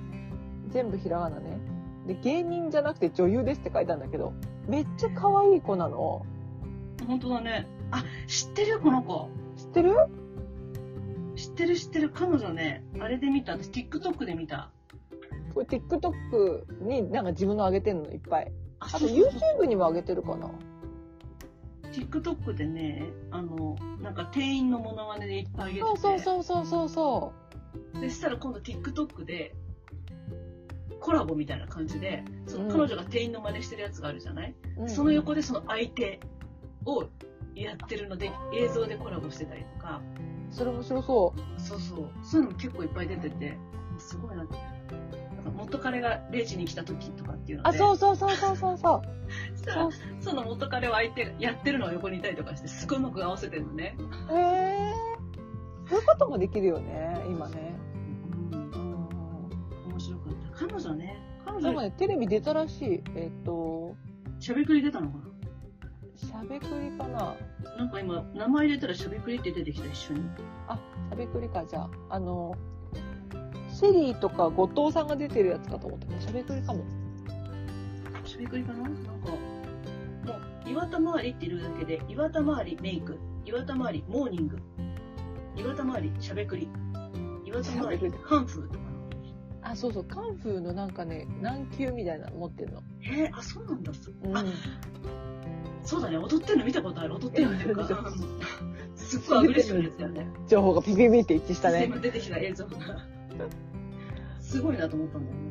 [0.71, 1.59] 全部ひらがなね。
[2.07, 4.33] で、芸人じゃなくて女優ですって書いたんだけど、
[4.69, 6.25] めっちゃ可愛い子なの？
[7.07, 7.67] 本当だね。
[7.91, 8.73] あ、知ってる？
[8.73, 9.31] よ、この子。
[9.57, 9.95] 知ってる？
[11.35, 12.11] 知ってる知ってる。
[12.11, 13.53] 彼女ね、あれで見た。
[13.53, 14.71] 私 TikTok で見た。
[15.55, 18.11] これ TikTok になんか自分の上げてんの？
[18.11, 18.53] いっぱい。
[18.81, 20.51] ああと YouTube にも上げてるかな
[21.91, 26.23] ？TikTok でね、あの、なんか店員のモノマネでいっぱい上げてそうて。
[26.23, 27.33] そうそうそうそ
[28.01, 29.55] でしたら今度 TikTok で
[31.01, 34.83] コラボみたいな感じで、そのうん彼女が店員の真似してるやつがあるじゃない、う。
[34.83, 36.21] うんその横でその相手
[36.85, 37.05] を
[37.55, 40.01] やってるので映像でコラボしてたりとか、
[40.51, 43.59] それ面白そそうそう、そういうのも結構いっぱい出てて、
[43.99, 44.57] すごいなって。
[45.57, 47.63] 元彼がレジに来た時とかっていうう。
[47.63, 49.03] のあ、で、そうそうそうそうそうそう。
[49.57, 49.89] そしたら
[50.21, 53.97] その元彼を相手がやってるのを横にいたりとかして、すごいうまく合わせてるのね。
[54.31, 54.95] へえ。
[55.89, 57.78] そういうこともできるよね、今ね。
[60.79, 63.03] 彼女ね、彼女、なんかね、テレビ出たらしい。
[63.17, 63.97] えっ、と、
[64.39, 65.25] しゃべくり出たのかな？
[66.15, 67.35] しゃべくりかな。
[67.77, 70.21] なんか今、名前入れたらしゃべくりって出てきた、一緒に。
[70.21, 71.91] しゃべくりか、じゃあ。
[72.11, 72.55] あの、
[73.69, 76.85] セリーとか後藤さんが出てるやつかと思ったけど、しゃべくりかも。
[78.25, 78.83] しゃべくりかな？
[78.85, 79.37] なんか、も
[80.65, 84.59] う、岩田周りっているだけで、岩田周りメイク、岩田周りモーニング、
[85.57, 86.69] 岩田周りしゃべくり、
[87.45, 88.88] 岩田周りカンフーとかの。
[89.71, 92.83] あ、そうそう、カンフーのなんかね、軟球みたいなの持ってるの。
[93.03, 93.93] えー、あ、そうなんだ。
[93.93, 94.45] すうんあ、
[95.83, 97.15] そうだね、踊ってるの見たことある。
[97.15, 98.13] 踊ってるのっていうか、
[98.97, 100.31] すっごいアグレッシブなやつだよね。
[100.49, 101.99] 情報がピピピって一致したね今。
[101.99, 102.71] 出てきた映像が。
[104.41, 105.49] すごいなと思ったんだよね。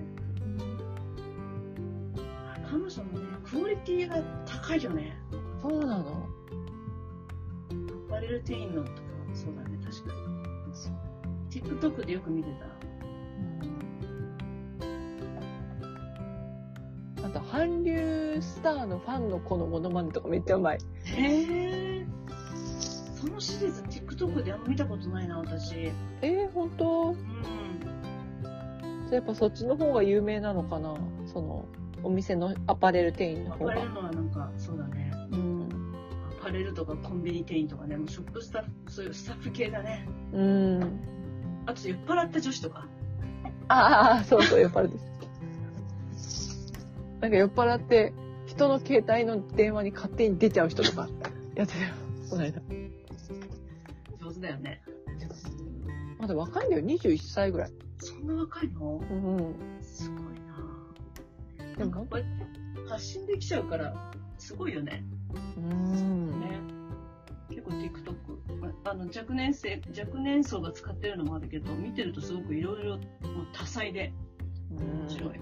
[2.69, 5.15] 彼女のね、クオリティが高いよね。
[5.61, 6.27] そうなの
[8.07, 8.97] アパレル店員のとか、
[9.33, 10.27] そうだね、確かに。
[11.61, 12.76] TikTok でよく見てた。
[17.27, 20.77] あと、韓流スターのファンの子のモノマネとかめっちゃうまい。
[21.03, 22.07] へえ。
[23.19, 25.91] そのシリーズ TikTok であんま見たことないな、私。
[26.21, 27.09] えー、本当？
[27.09, 27.17] うん。
[27.81, 30.95] じゃあやっぱそっちの方が有名なのかな？
[31.25, 31.65] その、
[32.01, 33.93] お店のアパレル店員の方がアパレル。
[33.93, 35.11] のはなんか、そうだね。
[35.31, 35.67] うん。
[36.39, 40.07] アパレルとかコンビニ店員とかね、もうショップスタッフ、そういうスタッフ系だね。
[40.31, 40.99] うん。
[41.65, 42.87] あと酔っ払った女子とか。
[43.67, 45.16] ああ、そうそう、酔っ払って。
[47.27, 48.13] なんか酔っ払って、
[48.45, 51.09] 人の携帯の電話に勝手に出ちゃう人とか、
[51.55, 51.93] やってたよ。
[52.29, 52.61] この間。
[54.21, 54.81] 上手だよね。
[56.19, 57.71] まだ若いんだよ、21歳ぐらい。
[57.97, 59.01] そんな若いの？
[59.11, 59.55] うん。
[59.81, 60.19] すごい
[61.77, 62.07] なでも
[62.87, 65.03] 発信できちゃうから、すごいよね。
[65.57, 66.39] うん。
[66.39, 66.61] ね。
[67.49, 68.15] 結構 TikTok、
[68.85, 72.97] あの若年生、若年層が使ってるのもあるけど、見てるとすごくいろいろ
[73.51, 74.13] 多彩で
[74.71, 75.41] 面白い。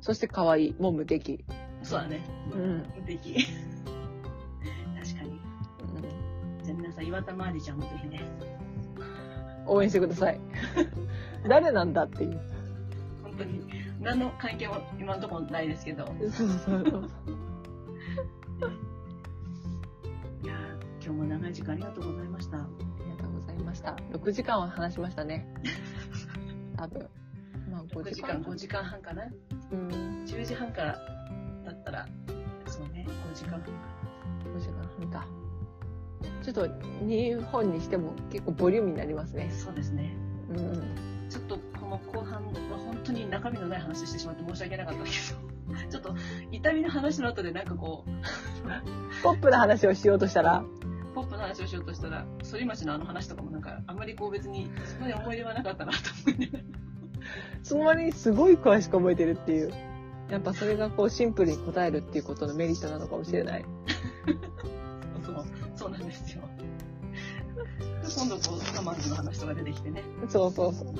[0.00, 1.44] そして可愛い、もう無敵。
[1.82, 2.20] そうだね。
[2.52, 2.78] うん。
[2.96, 3.46] 無敵。
[4.98, 5.40] 確かに。
[6.62, 8.22] じゃあ皆さん、岩田まりちゃんもぜひね、
[9.66, 10.40] 応援してください。
[11.48, 12.40] 誰なんだっていう。
[13.22, 13.62] 本当に、
[14.00, 17.10] 何の関係も今のところないですけど、そうそうそう。
[20.42, 22.58] いやー今日も長い時間ありがとうございました。
[22.58, 22.66] あ
[23.04, 23.96] りがとうございました。
[24.12, 25.46] 6時間は話しましたね。
[26.76, 27.19] 多分。
[27.70, 29.24] まあ6時間、5時間半かな
[29.72, 30.24] うん。
[30.26, 30.98] 10時半から
[31.64, 32.08] だったら、
[32.66, 33.70] そうね、5時間半か。
[34.54, 35.40] 5時間半か。
[36.42, 39.50] ちょっと2本にしても結構ボリューミーになりますね。
[39.50, 40.14] そうですね。
[40.50, 41.28] うん。
[41.28, 46.14] ちょっとこの後半は本当に中身のない話してしまって申し訳なかったけど、 ちょっと
[46.50, 50.64] 痛みの話の後でなんかこう、ポップな話をしようとしたら、
[51.14, 56.64] ポップの話をしようとしたら、反町のあの話とかもなんか、あんまりこう別に、そこに思い出はなかったなと思いながら。
[57.62, 59.72] その割にすごい詳しく覚えてるっていう。
[60.30, 63.64] やっぱそれがこうシンプルに答えるっていうことのメリットなのかもしれない。
[65.26, 66.42] そう、そうなんですよ。
[68.16, 70.94] 今度こう、サマーズの話とか出てきてね、そうそうそう。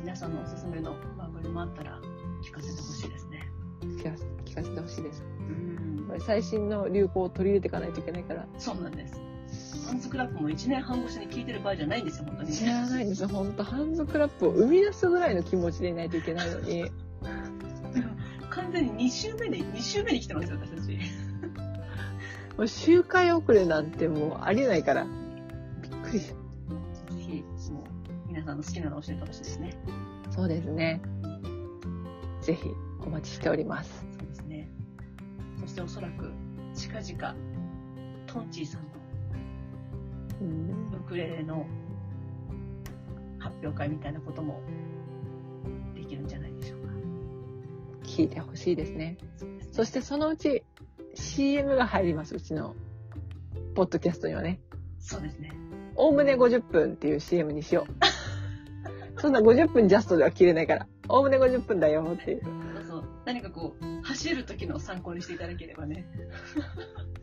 [0.00, 2.00] 皆さんのおすすめの番組もあったら
[2.42, 3.48] 聞かせてほしいですね。
[3.82, 5.22] 聞かせ聞かせてほしいです。
[5.22, 5.82] うん
[6.20, 8.46] 最新の流行を取り入れていかないといけないから。
[8.58, 9.31] そうなんです。
[9.86, 12.52] ハンズクラップも1年半越しに聞いてる場合じゃないんですよ、本当に。
[12.52, 13.28] 知らないんですよ。
[13.28, 16.90] ほんと、ハンズクラップを生み出すぐらいの気持ちでいないといけないのに。
[18.50, 20.98] 完全に2週目に、2週目に来てますよ、私たち。
[22.56, 25.04] もう周回遅れなんてもうありえないから。
[25.04, 27.14] びっくりした。
[27.14, 27.42] ぜひ、
[27.72, 29.76] もう、皆さんの好きなのを教えてほしいですね。
[30.30, 31.00] そうですね。
[32.42, 32.68] ぜひ
[33.00, 34.04] お待ちしております。
[34.18, 34.70] そうですね。
[35.60, 36.30] そしておそらく、
[36.74, 37.34] 近々、
[38.26, 38.91] トンチーさんの
[40.42, 41.66] うんウクレレの
[43.38, 44.60] 発表会みたいなことも
[45.94, 46.92] できるんじゃないでしょうか。
[48.04, 49.16] 聞いてほしいですね。
[49.38, 50.64] そうですねそしてそのうち
[51.14, 52.74] CM が入ります、うちの
[53.74, 54.60] ポッドキャストにはね。
[54.98, 55.52] そうですね。
[55.94, 59.20] おおむね50分っていう CM にしよう。
[59.20, 60.86] そんな50分ジャストでは切れないから。
[61.08, 62.42] おおむね50分だよっていう。
[63.24, 66.06] 何かこう、走る時の参考にしていただければね。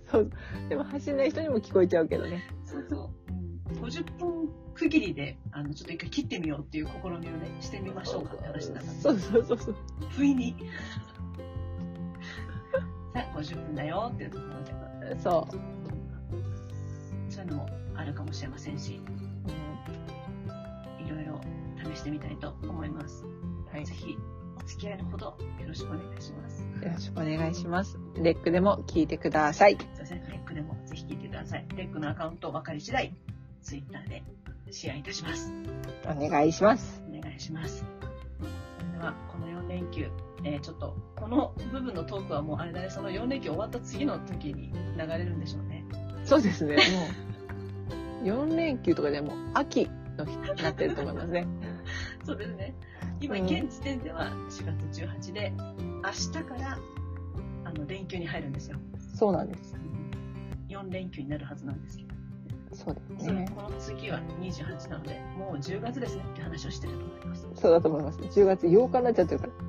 [0.09, 0.31] そう。
[0.69, 2.43] でも走んない人にも聞こえちゃうけどね。
[2.65, 3.73] そうそう。
[3.73, 9.75] うん、50分区切りで、あの、ちょっと一回切ってみようっていう試みをね、してみましょうかって話になったそうそうそうそう。
[10.09, 10.55] 不意に。
[13.13, 14.45] さあ、50分だよっていうとこ
[15.01, 15.51] ろで、そう。
[17.31, 19.01] そういうのもあるかもしれませんし、
[21.05, 21.41] いろいろ
[21.93, 23.25] 試してみたいと思います。
[23.71, 23.85] はい。
[23.85, 24.38] ぜひ、お
[24.69, 25.35] 付き合いのほどよ
[25.67, 26.61] ろしくお願いします。
[26.61, 27.97] よろしくお願いします。
[28.21, 29.77] レックでも聞いてください。
[29.77, 31.65] すいません、レックでもぜひ聞いてください。
[31.75, 33.11] レックのアカウント分かり次第、
[33.63, 34.23] ツイッターで
[34.69, 35.51] シェアいたします。
[36.05, 37.01] お願いします。
[37.09, 37.83] お願いします。
[38.39, 40.07] それでは、この4連休、
[40.43, 45.83] えーちょっと、この部分のトークはもうあれだね、その4連休終わった次の時に流れるんでしょうね。
[46.25, 46.75] そうですね。
[46.75, 46.81] も
[48.21, 51.47] う、4連休とかでもう秋の日になってると思いますね。
[52.23, 52.75] そうですね。
[53.21, 56.77] 今、うん現時点では4月18で、明日から、
[57.65, 58.77] あの、連休に入るんですよ。
[59.15, 59.75] そうなんです。
[60.69, 62.09] 4連休になるはずなんですけど。
[62.71, 63.51] そうですね。
[63.55, 67.47] この次は28なので、もう10月ですねって話をしてると思います。
[67.55, 68.19] そうだと思います。
[68.19, 69.53] 10月8日になっちゃってるから。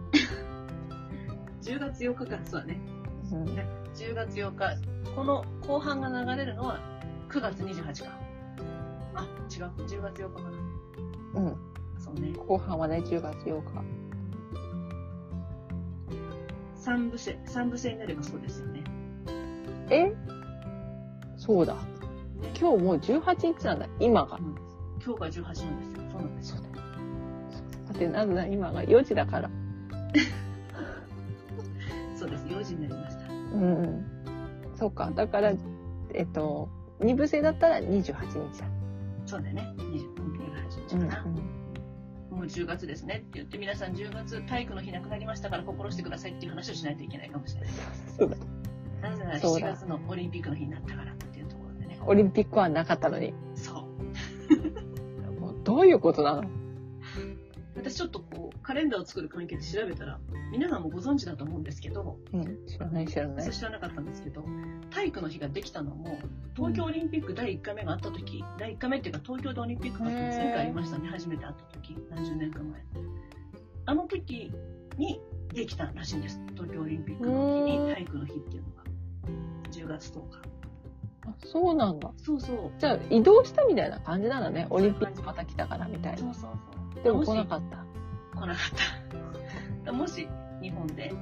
[1.62, 2.80] 10月8日から、そうだね。
[3.32, 3.44] うん
[3.94, 6.78] 10月8日、この後半が流れるのは
[7.28, 8.10] 9月28か。
[9.14, 9.70] あ、違う。
[9.86, 11.40] 10月8日かな。
[11.40, 11.69] うん。
[12.14, 12.32] そうね。
[12.46, 13.82] 後半はね、10月8日。
[16.74, 18.82] 三部制、三部制になればそうですよね。
[19.90, 20.12] え？
[21.36, 21.74] そうだ。
[21.74, 21.80] ね
[22.58, 23.86] 今日もう18日なんだ。
[23.98, 24.38] 今が。
[25.04, 25.68] 今日が18なんですよ。
[26.10, 26.56] そうなんですよ。
[27.88, 29.50] だってなんだ、今が4時だから。
[32.16, 32.44] そうです。
[32.46, 33.32] 4時になりました。
[33.32, 34.04] うんうん。
[34.74, 35.10] そうか。
[35.14, 35.52] だから、
[36.14, 36.68] えっと、
[37.00, 38.66] 2部制だったら28日だ。
[39.26, 39.74] そうだよね。
[39.76, 40.14] 20
[40.90, 41.24] 28うん日かな。
[41.24, 41.42] もう
[42.50, 47.70] 10月ですねって言って、皆さん10月体育の日なくなりましたから心してくださいっていう話をしないといけないかもしれない。
[48.18, 48.36] そうだ。
[49.08, 51.98] なぜなら7そうだ月のオリンピックの日になったからっていうところでね。
[52.04, 53.32] オリンピックはなかったのに。
[53.54, 53.84] そ
[55.30, 55.34] う。
[55.40, 56.59] もうどういうことなの？
[57.80, 60.18] 私ちょっとこう、カレンダーを作る関係で調べたら、
[60.52, 62.66] 皆さんもご存知だと思うんですけど、うん。
[62.66, 63.58] 知らない知らない私。
[63.58, 64.44] 知らなかったんですけど、
[64.90, 66.18] 体育の日ができたのも、
[66.54, 72.82] 東京オリンピック第1回目があった時、第1回目っていうか東京でオリンピックが前回ありましたね、初めて会った時、何十年か前。
[73.86, 74.52] あの時
[74.98, 75.20] に
[75.54, 76.40] できたらしいんです。
[76.54, 78.84] 東京オリンピックの日に体育の日っていうのが。
[79.70, 80.38] 10月10日。
[81.26, 82.12] あそうなんだ。
[82.18, 82.72] そうそう。
[82.78, 84.66] じゃあ移動したみたいな感じなんだね。
[84.70, 86.18] オリンピックまた来たからみたいな。
[86.18, 86.79] そうそうそう。
[87.02, 87.84] でも来なかった。
[88.38, 89.92] 来なかった。
[89.92, 90.28] もし
[90.60, 91.12] 日本で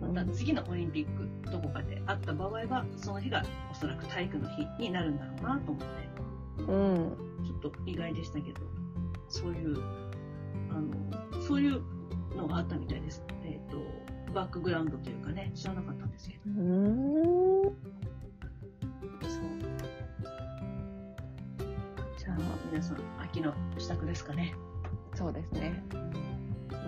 [0.00, 6.08] また次のオリンピックどこかであった場合は、その日がおそらく体育の日になるんだろうなと思って、
[6.58, 7.16] うん。
[7.44, 8.60] ちょっと意外でしたけど、
[9.28, 9.80] そういう、
[10.70, 11.82] あの、そういう
[12.36, 13.22] のがあったみたいです。
[13.44, 16.52] えっ、と、バックグラウンドというかね、知らなかったんですけど。
[16.52, 17.62] うーん。
[17.64, 17.72] そう。
[22.16, 22.36] じゃあ、
[22.70, 24.54] 皆さん、秋の支度ですかね。
[25.18, 25.82] そうですね。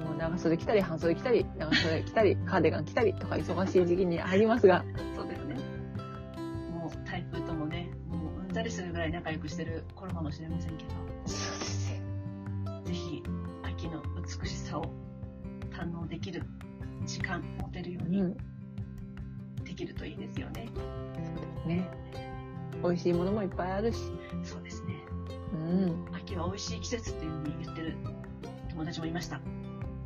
[0.04, 4.84] もう長袖着たり、半袖着たり、長袖着たり、 カーディガン着たりとか忙しい時期にありますが、
[5.16, 5.56] そうですね。
[6.70, 10.90] もう台風ともね、もううんざりするぐらい仲良くしてる頃かもしれませんけど、
[11.26, 12.00] そうですよ。
[12.84, 13.22] ぜひ
[13.64, 14.84] 秋の美しさを
[15.72, 16.44] 堪能できる
[17.04, 18.36] 時間持てるようにうん。
[19.64, 20.68] できるといいですよね。
[21.66, 21.90] ね。
[22.80, 23.98] 美味しいものもいっぱいあるし。
[24.44, 24.94] そうですね。
[25.52, 26.06] うん。
[26.14, 27.96] 秋は美味しい季節っていうふうに言ってる
[28.80, 29.42] 友達もいました。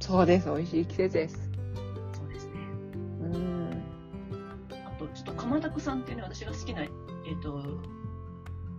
[0.00, 0.48] そうです。
[0.48, 1.48] 美味しい季節です。
[2.12, 2.52] そうですね。
[3.22, 3.82] うん。
[4.84, 6.90] あと、ちょっと鎌田さんっていうね、私が好きな、えっ、
[7.40, 7.62] と、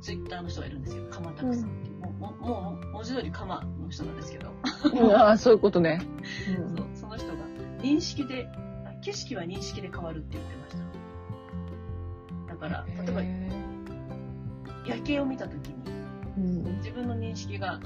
[0.02, 1.04] ツイッターの人がいるんですよ。
[1.10, 1.98] 鎌田さんっていう。
[2.00, 4.52] もう、もうもう文字通り鎌の人なんですけど。
[5.16, 6.02] ああ、そういうことね。
[6.76, 7.34] そうその人が
[7.82, 8.50] 認識で、
[8.86, 10.76] あ景色は認識で変わるって言ってまし
[12.48, 12.54] た。
[12.54, 13.22] だから、例えば
[14.86, 15.76] 夜景を見たときに、
[16.38, 16.78] うん。
[16.80, 17.80] 自分の認識が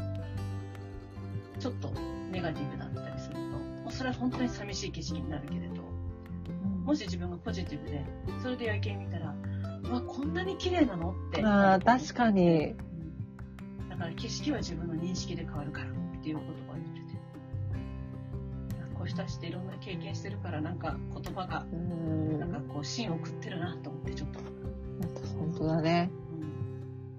[1.60, 1.92] ちょっと
[2.32, 5.76] ネガティブだったりすると、もうそれは本当に寂しい景色になるけれど、
[6.86, 8.04] もし自分がポジティブで、
[8.42, 9.36] それで夜景見たら、
[9.84, 11.44] うわ、こんなに綺麗なのって。
[11.44, 12.68] ああ、確かに。
[12.68, 12.90] うん
[13.90, 17.20] だから景色は自分の認識で変わるからっていう言葉を言ってて。
[18.98, 22.40] こうした人っていろんな経験してるから、なんか言葉が、うん。
[22.40, 24.40] なんかこう芯を食ってるなと思ってちょっと。
[25.38, 26.10] 本当だね。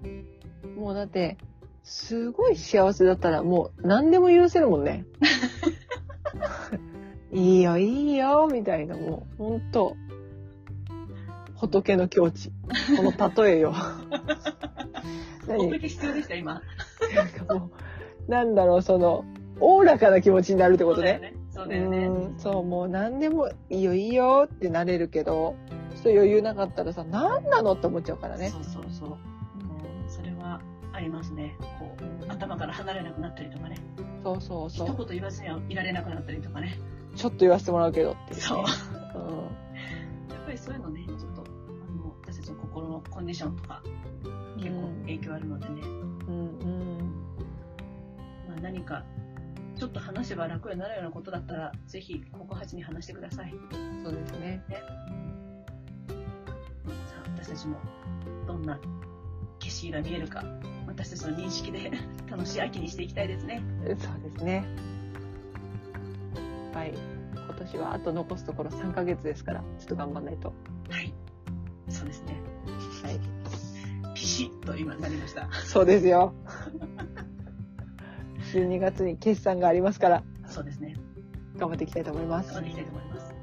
[0.03, 1.37] うんもうだって、
[1.91, 5.05] すごい幸せだったらもう何でも許せるもんね。
[7.33, 9.97] いいよ、いいよ、みたいな、もう、ほんと。
[11.55, 12.53] 仏の境地。
[12.95, 13.11] この
[13.43, 13.73] 例えよ。
[15.47, 15.79] 何？
[15.79, 16.61] 必要でした、今。
[17.13, 17.71] なんかも
[18.27, 19.25] う、なんだろう、その、
[19.59, 21.33] おおらかな気持ちになるってことね。
[21.49, 22.07] そうだよね。
[22.07, 25.57] うん、そう、もう何でもいいよ、いいよってなれるけど、
[25.95, 28.49] ちょっと余裕なかったらさ、何なのって思っちゃうからね。
[28.49, 29.30] そうそうそう。
[31.01, 31.55] りますね。
[31.79, 33.77] こう、頭から離れなくなったりとかね。
[34.23, 34.97] そうそう一そう。
[34.97, 36.79] 言言わずにはいられなくなったりとかね。
[37.15, 38.41] ちょっと言わせてもらうけどっていう、ね。
[38.41, 38.57] そう。
[38.59, 38.63] う
[40.33, 43.81] やっぱりそういうのね、ちょっと、あの、私たちの心のコンディションとか、
[44.57, 44.57] ん。
[44.57, 45.81] 結構影響あるのでね。
[45.81, 46.97] うん、うん。
[48.47, 49.03] まあ、何か、
[49.77, 53.53] ちょっと話せば楽になるようなことだったら、ぜひ、ここ8に話してください。
[54.03, 54.63] そうですね。
[54.67, 54.75] さ
[57.25, 57.77] あ、私たちも、
[58.45, 58.79] どんな
[59.61, 60.43] 景色が見えるか、
[60.87, 61.91] 私たちの認識で
[62.29, 63.61] 楽しい秋にしていきたいですね。
[63.85, 64.65] そうですね。
[66.73, 66.93] はい。
[67.35, 70.53] 今年はあと残すところ3ヶ月ですから、ちょっと頑張んないと。
[70.89, 71.13] はい。
[71.89, 72.35] そうですね。
[73.03, 73.19] はい。
[74.15, 75.47] ピシッと今なりました。
[75.51, 76.33] そうですよ。
[78.53, 80.95] 12月に決算がありますから、そうですね。
[81.57, 82.63] 頑張っていきたいと思います頑張っ。
[82.63, 83.33] ていきたいと思います。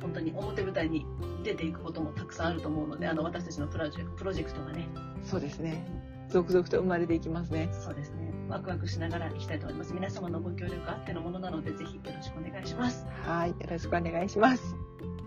[0.00, 1.06] 本当に表舞台に
[1.44, 4.88] 出ていくこともたくさんあると思うので、あの、私たちのプロジェプロジェクトがね、
[5.24, 5.84] そうですね。
[6.28, 7.68] 続々と生まれていきますね。
[7.72, 8.32] そうですね。
[8.48, 9.92] ワクワクしながらいきたいと思います。
[9.92, 13.06] 皆様のご協力あってのものなので、ぜひよろしくお願いします。
[13.24, 13.50] はい。
[13.50, 14.74] よろしくお願いします。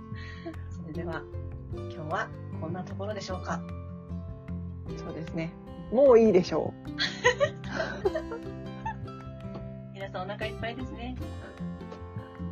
[0.69, 1.22] それでは、
[1.74, 2.27] 今日は
[2.59, 3.61] こんなところでしょうか。
[4.98, 5.53] そうですね。
[5.91, 6.74] もういいでしょ
[9.93, 11.15] 皆さんお腹いっぱいですね。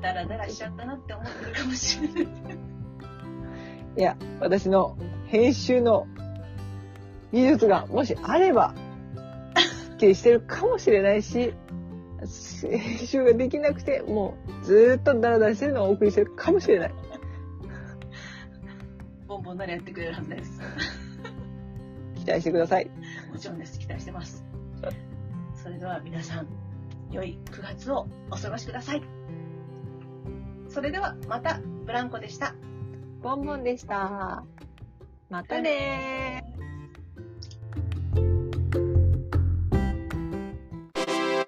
[0.02, 2.24] ダラダラしちゃったなって思ってるかもしれない。
[2.24, 4.00] う。
[4.00, 4.98] いや、私の
[5.28, 6.08] 編集の
[7.34, 8.76] 技術がもしあれば、
[9.58, 11.54] すっきりしてるかもしれないし、
[12.62, 16.94] 編集ができなくて、もうずーっとダラダラしてるのをお送りしてるかもしれない。
[19.28, 20.62] ボンボンならやってくれるはずです。
[22.16, 22.90] 期待してください。
[23.32, 23.80] もちろんです。
[23.80, 24.46] 期待してます。
[25.56, 26.48] それでは皆さん、
[27.10, 29.02] 良い9月をお過ごしください。
[30.70, 32.54] それではまた、ブランコでした。
[33.24, 34.44] ボンボンでした。
[35.30, 36.73] またねー。